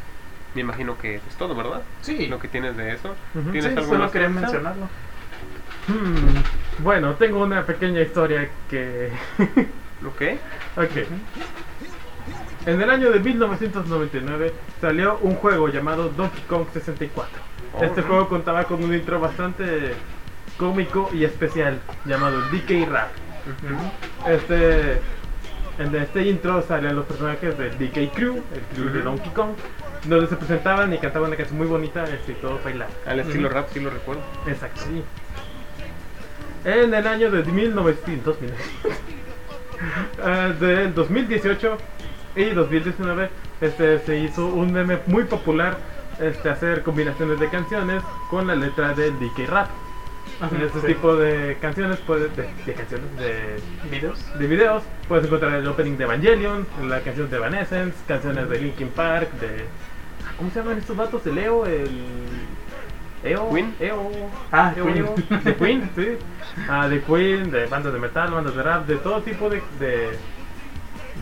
me 0.54 0.60
imagino 0.62 0.98
que 0.98 1.16
es 1.16 1.22
todo, 1.38 1.54
¿verdad? 1.54 1.82
sí. 2.02 2.26
Lo 2.26 2.38
que 2.38 2.48
tienes 2.48 2.76
de 2.76 2.92
eso. 2.92 3.14
Ujú. 3.34 3.50
¿Tienes 3.52 3.72
Sí, 3.72 3.78
algo 3.78 3.92
solo 3.92 4.10
quería 4.10 4.28
mencionarlo. 4.28 4.88
Hmm, 5.88 6.82
bueno, 6.82 7.14
tengo 7.14 7.42
una 7.42 7.64
pequeña 7.64 8.00
historia 8.00 8.48
que... 8.68 9.10
Ok. 10.04 10.20
ok. 10.76 11.06
En 12.64 12.80
el 12.80 12.90
año 12.90 13.10
de 13.10 13.18
1999 13.18 14.52
salió 14.80 15.18
un 15.22 15.34
juego 15.34 15.68
llamado 15.68 16.10
Donkey 16.10 16.43
Kong 16.48 16.66
64. 16.72 17.28
Este 17.80 18.01
Oh. 18.01 18.05
juego 18.05 18.28
contaba 18.28 18.64
con 18.64 18.84
un 18.84 18.94
intro 18.94 19.18
bastante 19.18 19.94
cómico 20.59 21.10
y 21.12 21.24
especial 21.24 21.80
llamado 22.05 22.40
DK 22.51 22.86
Rap. 22.89 23.09
Este, 24.28 25.01
en 25.78 25.94
este 25.97 26.28
intro 26.28 26.62
salían 26.62 26.94
los 26.94 27.06
personajes 27.06 27.59
del 27.59 27.76
DK 27.78 28.12
Crew, 28.14 28.36
el 28.55 28.60
crew 28.76 28.90
de. 28.93 29.02
Donkey 29.02 29.30
Kong, 29.32 29.51
donde 30.05 30.28
se 30.28 30.36
presentaban 30.36 30.93
y 30.93 30.98
cantaban 30.98 31.28
una 31.28 31.36
canción 31.36 31.59
muy 31.59 31.66
bonita 31.66 32.05
este, 32.05 32.32
y 32.32 32.34
todo 32.36 32.60
bailando. 32.62 32.94
Al 33.06 33.18
estilo 33.20 33.48
rap, 33.48 33.68
sí 33.72 33.80
lo 33.80 33.90
recuerdo. 33.90 34.22
Exacto. 34.47 34.82
En 36.64 36.94
el 36.94 37.06
año 37.09 37.28
de 37.30 37.43
1900, 37.43 38.36
eh, 40.24 40.55
del 40.60 40.94
2018 40.94 41.76
y 42.36 42.44
2019 42.50 43.30
este, 43.60 43.98
se 44.00 44.18
hizo 44.18 44.46
un 44.46 44.72
meme 44.72 44.98
muy 45.06 45.24
popular 45.24 45.76
este, 46.20 46.48
hacer 46.50 46.82
combinaciones 46.82 47.38
de 47.40 47.48
canciones 47.48 48.02
con 48.30 48.46
la 48.46 48.54
letra 48.54 48.94
del 48.94 49.18
DK 49.18 49.48
Rap. 49.48 49.68
Ajá, 50.40 50.54
En 50.56 50.62
este 50.62 50.80
sí. 50.80 50.86
tipo 50.88 51.14
de 51.16 51.56
canciones, 51.60 51.98
puedes, 52.06 52.34
de, 52.36 52.48
de 52.66 52.74
canciones, 52.74 53.06
de, 53.18 53.60
videos. 53.90 54.38
de 54.38 54.46
videos, 54.46 54.82
puedes 55.09 55.26
encontrar 55.26 55.54
el 55.54 55.66
opening 55.66 55.96
de 55.96 56.04
Evangelion, 56.04 56.66
la 56.88 57.00
canción 57.00 57.28
de 57.30 57.36
Evanescence, 57.36 57.96
canciones 58.09 58.48
de 58.48 58.59
Linkin 58.59 58.88
Park, 58.88 59.30
de... 59.40 59.66
¿Cómo 60.36 60.50
se 60.50 60.60
llaman 60.60 60.78
estos 60.78 60.96
datos? 60.96 61.26
El 61.26 61.38
EO, 61.38 61.66
el... 61.66 61.88
EO, 63.24 63.50
Queen. 63.50 63.74
EO, 63.78 64.10
Ah, 64.50 64.72
EO, 64.76 64.84
Queen. 64.86 64.96
EO, 64.98 65.14
de 65.44 65.56
Queen, 65.56 65.90
sí. 65.94 66.09
Ah, 66.68 66.88
de 66.88 67.00
Queen, 67.02 67.50
de 67.52 67.66
bandas 67.66 67.92
de 67.92 67.98
metal, 68.00 68.30
bandas 68.32 68.54
de 68.56 68.62
rap, 68.62 68.86
de 68.86 68.96
todo 68.96 69.20
tipo 69.22 69.48
de, 69.48 69.62
de, 69.78 70.10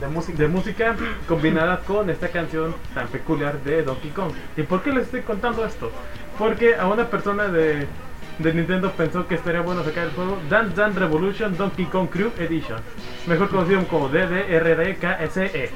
De 0.00 0.08
música. 0.08 0.38
de 0.38 0.48
música 0.48 0.96
combinadas 1.28 1.80
con 1.80 2.08
esta 2.08 2.28
canción 2.28 2.74
tan 2.94 3.06
peculiar 3.08 3.62
de 3.62 3.82
Donkey 3.82 4.10
Kong. 4.10 4.32
¿Y 4.56 4.62
por 4.62 4.82
qué 4.82 4.92
les 4.92 5.04
estoy 5.04 5.20
contando 5.20 5.64
esto? 5.64 5.90
Porque 6.38 6.74
a 6.74 6.86
una 6.86 7.06
persona 7.06 7.48
de, 7.48 7.86
de 8.38 8.54
Nintendo 8.54 8.90
pensó 8.92 9.26
que 9.26 9.34
estaría 9.34 9.60
bueno 9.60 9.84
sacar 9.84 10.04
el 10.04 10.12
juego 10.12 10.38
Dance 10.48 10.74
Dance 10.74 10.98
Revolution 10.98 11.56
Donkey 11.56 11.84
Kong 11.86 12.08
Crew 12.08 12.30
Edition, 12.38 12.78
mejor 13.26 13.50
conocido 13.50 13.86
como 13.88 14.08
DDRDKSE. 14.08 15.70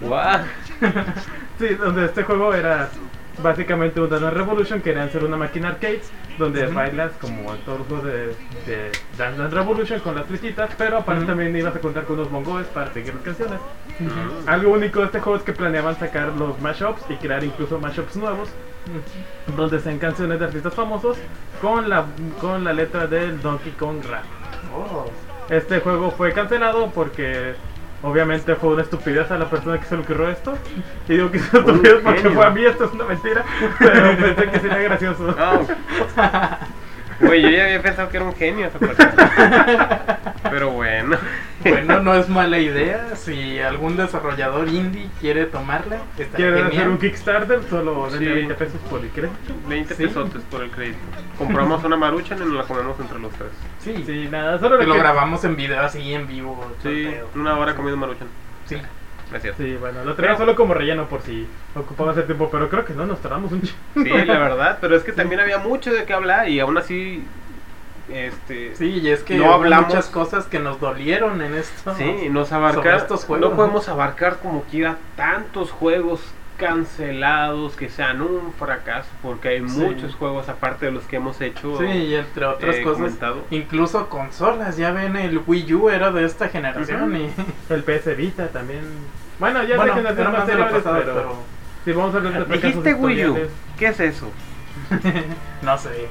¡Guau! 0.00 0.40
Sí, 1.56 1.68
donde 1.68 2.06
este 2.06 2.24
juego 2.24 2.52
era 2.52 2.88
básicamente 3.42 4.00
un 4.00 4.08
Dance 4.08 4.30
Revolution, 4.30 4.80
querían 4.80 5.10
ser 5.10 5.24
una 5.24 5.36
máquina 5.36 5.68
arcade 5.68 6.02
donde 6.38 6.66
bailas 6.66 7.12
como 7.20 7.54
en 7.54 7.60
todos 7.60 7.78
los 7.80 7.88
juegos 7.88 8.06
de, 8.06 8.26
de 8.66 8.92
Dance 9.16 9.38
Dance 9.38 9.54
Revolution 9.54 10.00
con 10.00 10.14
las 10.14 10.26
flechitas, 10.26 10.70
pero 10.76 10.98
aparte 10.98 11.24
también 11.24 11.56
ibas 11.56 11.76
a 11.76 11.80
contar 11.80 12.04
con 12.04 12.18
unos 12.18 12.30
bongos 12.30 12.66
para 12.66 12.92
seguir 12.92 13.14
las 13.14 13.22
canciones. 13.22 13.60
Algo 14.46 14.72
único 14.72 15.00
de 15.00 15.06
este 15.06 15.20
juego 15.20 15.38
es 15.38 15.44
que 15.44 15.52
planeaban 15.52 15.98
sacar 15.98 16.28
los 16.28 16.60
mashups 16.60 17.02
y 17.08 17.14
crear 17.16 17.42
incluso 17.44 17.78
mashups 17.78 18.16
nuevos, 18.16 18.48
donde 19.56 19.80
sean 19.80 19.98
canciones 19.98 20.38
de 20.38 20.46
artistas 20.46 20.74
famosos 20.74 21.16
con 21.60 21.88
la, 21.88 22.04
con 22.40 22.64
la 22.64 22.72
letra 22.72 23.06
del 23.06 23.40
Donkey 23.40 23.72
Kong 23.72 24.02
Rap. 24.08 24.24
Oh. 24.74 25.06
Este 25.50 25.80
juego 25.80 26.10
fue 26.10 26.32
cancelado 26.32 26.90
porque 26.90 27.54
obviamente 28.04 28.54
fue 28.54 28.70
una 28.70 28.82
estupidez 28.82 29.30
a 29.30 29.38
la 29.38 29.48
persona 29.50 29.80
que 29.80 29.86
se 29.86 29.96
le 29.96 30.02
ocurrió 30.02 30.28
esto. 30.30 30.56
Y 31.08 31.14
digo 31.14 31.30
que 31.30 31.38
es 31.38 31.52
una 31.52 31.64
Un 31.64 31.70
estupidez 31.70 32.02
porque 32.02 32.30
fue 32.30 32.46
a 32.46 32.50
mí, 32.50 32.64
esto 32.64 32.84
es 32.84 32.92
una 32.92 33.04
mentira, 33.04 33.44
pero 33.78 34.16
pensé 34.16 34.50
que 34.50 34.60
sería 34.60 34.78
gracioso. 34.78 35.34
Ah, 35.38 36.58
Güey, 37.24 37.42
yo 37.42 37.48
ya 37.50 37.64
había 37.64 37.82
pensado 37.82 38.08
que 38.08 38.16
era 38.16 38.26
un 38.26 38.34
genio 38.34 38.66
esa 38.66 38.78
persona. 38.78 40.18
Pero 40.50 40.70
bueno. 40.70 41.16
Bueno, 41.62 42.00
no 42.00 42.14
es 42.14 42.28
mala 42.28 42.58
idea. 42.58 43.16
Si 43.16 43.58
algún 43.60 43.96
desarrollador 43.96 44.68
indie 44.68 45.08
quiere 45.20 45.46
tomarla, 45.46 45.96
está 46.18 46.36
¿Quieren 46.36 46.54
genial. 46.56 46.72
hacer 46.72 46.88
un 46.88 46.98
Kickstarter? 46.98 47.60
Solo 47.70 48.10
Sí. 48.10 48.18
20 48.24 48.54
pesos 48.54 48.80
por 48.90 49.00
el 49.00 49.08
crédito. 49.08 49.34
20 49.68 49.94
Sí. 49.94 50.06
pesotes 50.06 50.42
por 50.50 50.62
el 50.62 50.70
crédito. 50.70 50.98
Compramos 51.38 51.82
una 51.84 51.96
maruchan 51.96 52.38
y 52.38 52.42
nos 52.42 52.52
la 52.54 52.62
comemos 52.64 52.98
entre 53.00 53.18
los 53.18 53.32
tres. 53.32 53.48
Sí, 53.78 54.02
Sí, 54.06 54.28
nada, 54.30 54.58
solo 54.58 54.78
Que 54.78 54.86
lo 54.86 54.92
que- 54.94 55.00
grabamos 55.00 55.42
en 55.44 55.56
video 55.56 55.80
así 55.80 56.12
en 56.12 56.26
vivo. 56.26 56.72
Sí, 56.82 57.08
una 57.34 57.56
hora 57.58 57.74
comiendo 57.74 57.96
maruchan. 57.96 58.28
Sí. 58.66 58.76
Gracias. 59.30 59.56
Sí, 59.56 59.74
bueno, 59.76 60.04
lo 60.04 60.14
tenía 60.14 60.36
solo 60.36 60.54
como 60.54 60.74
relleno 60.74 61.08
por 61.08 61.22
si 61.22 61.46
ocupaba 61.74 62.12
ese 62.12 62.22
tiempo, 62.22 62.48
pero 62.50 62.68
creo 62.68 62.84
que 62.84 62.94
no, 62.94 63.06
nos 63.06 63.20
tardamos 63.20 63.52
un 63.52 63.62
chingo. 63.62 63.78
Sí, 63.94 64.26
la 64.26 64.38
verdad, 64.38 64.78
pero 64.80 64.96
es 64.96 65.02
que 65.02 65.12
también 65.12 65.40
había 65.40 65.58
mucho 65.58 65.92
de 65.92 66.04
qué 66.04 66.12
hablar 66.12 66.48
y 66.48 66.60
aún 66.60 66.76
así, 66.78 67.24
este, 68.08 68.74
Sí, 68.76 69.00
y 69.02 69.08
es 69.08 69.22
que 69.22 69.36
No 69.36 69.52
hablamos- 69.54 69.88
muchas 69.88 70.06
cosas 70.08 70.46
que 70.46 70.58
nos 70.58 70.78
dolieron 70.78 71.40
en 71.42 71.54
esto. 71.54 71.94
sí, 71.96 72.28
nos 72.30 72.48
sobre 72.48 72.66
abarca, 72.66 72.96
estos 72.96 73.24
juegos, 73.24 73.50
no 73.50 73.56
podemos 73.56 73.88
abarcar 73.88 74.38
como 74.40 74.62
quiera 74.64 74.96
tantos 75.16 75.70
juegos 75.70 76.20
cancelados 76.56 77.76
que 77.76 77.88
sean 77.88 78.20
un 78.22 78.52
fracaso, 78.52 79.08
porque 79.22 79.48
hay 79.48 79.68
Sí. 79.68 79.80
muchos 79.80 80.14
juegos 80.14 80.48
aparte 80.48 80.86
de 80.86 80.92
los 80.92 81.04
que 81.04 81.16
hemos 81.16 81.40
hecho. 81.40 81.78
Sí, 81.78 81.84
y 81.86 82.14
entre 82.14 82.44
otras 82.46 82.76
eh, 82.76 82.82
cosas, 82.82 82.98
comentado. 83.02 83.44
incluso 83.50 84.08
consolas, 84.08 84.76
ya 84.76 84.90
ven, 84.92 85.16
el 85.16 85.40
Wii 85.46 85.74
U 85.74 85.90
era 85.90 86.10
de 86.10 86.24
esta 86.24 86.48
generación 86.48 87.16
y... 87.16 87.30
El 87.72 87.82
PS 87.82 88.14
Vita 88.16 88.48
también. 88.48 88.82
Bueno, 89.38 89.62
ya 89.64 89.76
bueno, 89.76 89.94
que 89.94 90.00
era 90.20 90.30
más 90.30 90.46
de 90.46 90.54
lo 90.54 90.70
pasado, 90.70 90.96
pero... 91.00 91.14
pero... 91.14 91.36
Sí, 91.84 91.92
vamos 91.92 92.14
a 92.14 92.20
de 92.20 92.44
Dijiste 92.56 92.94
Wii 92.94 93.26
U. 93.26 93.38
¿qué 93.78 93.86
es 93.88 94.00
eso? 94.00 94.30
no 95.62 95.76
sé. 95.78 96.08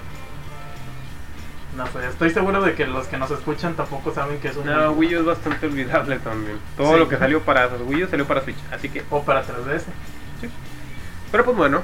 No 1.76 1.88
sé, 1.88 2.08
estoy 2.08 2.30
seguro 2.30 2.62
de 2.62 2.76
que 2.76 2.86
los 2.86 3.08
que 3.08 3.18
nos 3.18 3.32
escuchan 3.32 3.74
tampoco 3.74 4.14
saben 4.14 4.40
que 4.40 4.50
es 4.50 4.56
un 4.58 4.68
No, 4.68 4.92
Wii 4.92 4.92
U. 4.92 5.00
Wii 5.00 5.16
U 5.16 5.20
es 5.22 5.26
bastante 5.26 5.66
olvidable 5.66 6.20
también. 6.20 6.60
Todo 6.78 6.94
Sí. 6.94 7.00
lo 7.00 7.10
que 7.10 7.18
salió 7.18 7.42
para 7.42 7.68
Wii 7.68 8.04
U 8.04 8.08
salió 8.08 8.26
para 8.28 8.42
Switch, 8.42 8.58
así 8.72 8.90
que 8.90 9.04
O 9.10 9.24
para 9.24 9.42
3DS. 9.44 9.86
Pero 11.34 11.44
pues 11.46 11.58
bueno, 11.58 11.82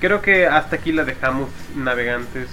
creo 0.00 0.22
que 0.22 0.46
hasta 0.46 0.76
aquí 0.76 0.92
la 0.92 1.04
dejamos, 1.04 1.50
navegantes. 1.74 2.48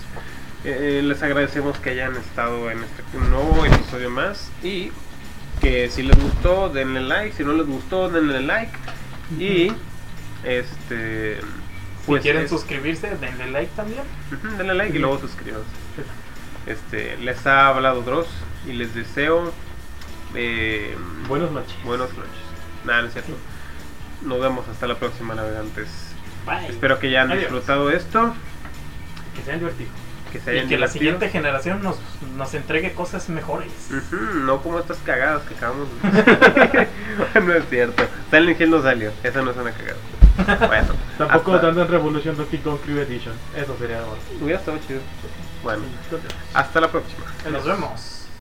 Eh, 0.66 1.02
les 1.04 1.22
agradecemos 1.24 1.78
que 1.78 1.92
hayan 1.92 2.16
estado 2.18 2.70
en 2.72 2.80
este 2.84 3.04
nuevo 3.30 3.64
episodio 3.66 4.10
más 4.10 4.52
y 4.64 4.92
que 5.62 5.90
si 5.92 6.02
les 6.04 6.20
gustó 6.22 6.70
denle 6.70 7.02
like, 7.02 7.36
si 7.38 7.44
no 7.44 7.54
les 7.54 7.68
gustó 7.68 8.10
denle 8.10 8.42
like 8.42 8.72
y 9.40 9.72
este 10.44 11.38
Si 11.40 11.46
pues 12.08 12.24
quieren 12.24 12.44
es- 12.46 12.50
suscribirse, 12.50 13.16
denle 13.18 13.52
like 13.52 13.72
también. 13.76 14.02
Denle 14.58 14.74
like 14.74 14.96
y 14.96 15.00
luego 15.00 15.20
suscríbanse. 15.20 15.70
Este 16.66 17.16
les 17.18 17.46
ha 17.46 17.68
hablado 17.68 18.02
Dross 18.02 18.28
y 18.68 18.74
les 18.74 18.96
deseo 18.96 19.54
eh, 20.34 20.96
Buenas 21.28 21.52
noches. 21.52 21.76
buenas 21.84 22.10
noches. 22.10 22.32
Nada, 22.86 23.02
no 23.04 23.08
es 23.08 23.14
cierto. 23.14 23.34
Nos 24.24 24.40
vemos 24.40 24.68
hasta 24.68 24.88
la 24.88 24.96
próxima, 24.96 25.34
navegantes. 25.36 25.88
Bye. 26.46 26.68
Espero 26.68 27.00
que 27.00 27.08
hayan 27.08 27.30
Adiós. 27.32 27.44
disfrutado 27.44 27.90
esto. 27.92 28.34
Que 29.36 29.44
sean 29.44 29.60
divertidos. 29.60 29.94
Que 30.32 30.40
se 30.40 30.54
Y 30.54 30.58
hayan 30.60 30.70
que 30.70 30.78
la 30.78 30.88
divertido. 30.88 30.92
siguiente 31.00 31.30
generación 31.30 31.84
nos, 31.84 31.98
nos 32.38 32.54
entregue 32.54 32.94
cosas 32.94 33.28
mejores. 33.30 33.72
Ujú, 33.90 34.16
no 34.46 34.62
como 34.62 34.80
estas 34.80 34.98
cagadas 35.00 35.42
que 35.44 35.56
acabamos 35.56 35.88
de 36.02 36.88
No 37.42 37.54
es 37.54 37.64
cierto. 37.70 38.04
Silent 38.30 38.62
Hill 38.62 38.70
no 38.70 38.82
salió. 38.82 39.12
Esa 39.24 39.42
no 39.42 39.52
es 39.52 39.58
una 39.58 39.72
cagada. 39.72 40.68
Bueno. 40.68 40.88
Tampoco 41.18 41.56
hasta- 41.56 41.68
Dance 41.72 41.92
Revolution 41.92 42.38
Donkey 42.38 42.60
Kong 42.60 42.78
Crew 42.86 43.00
Edition. 43.00 43.34
Eso 43.56 43.76
sería 43.78 44.00
ahora. 44.00 44.20
Hubiera 44.40 44.60
estado 44.60 44.78
chido. 44.88 45.02
Bueno. 45.64 45.84
Hasta 46.54 46.80
la 46.82 46.88
próxima. 46.90 47.26
Nos 47.52 47.66
vemos. 47.66 48.21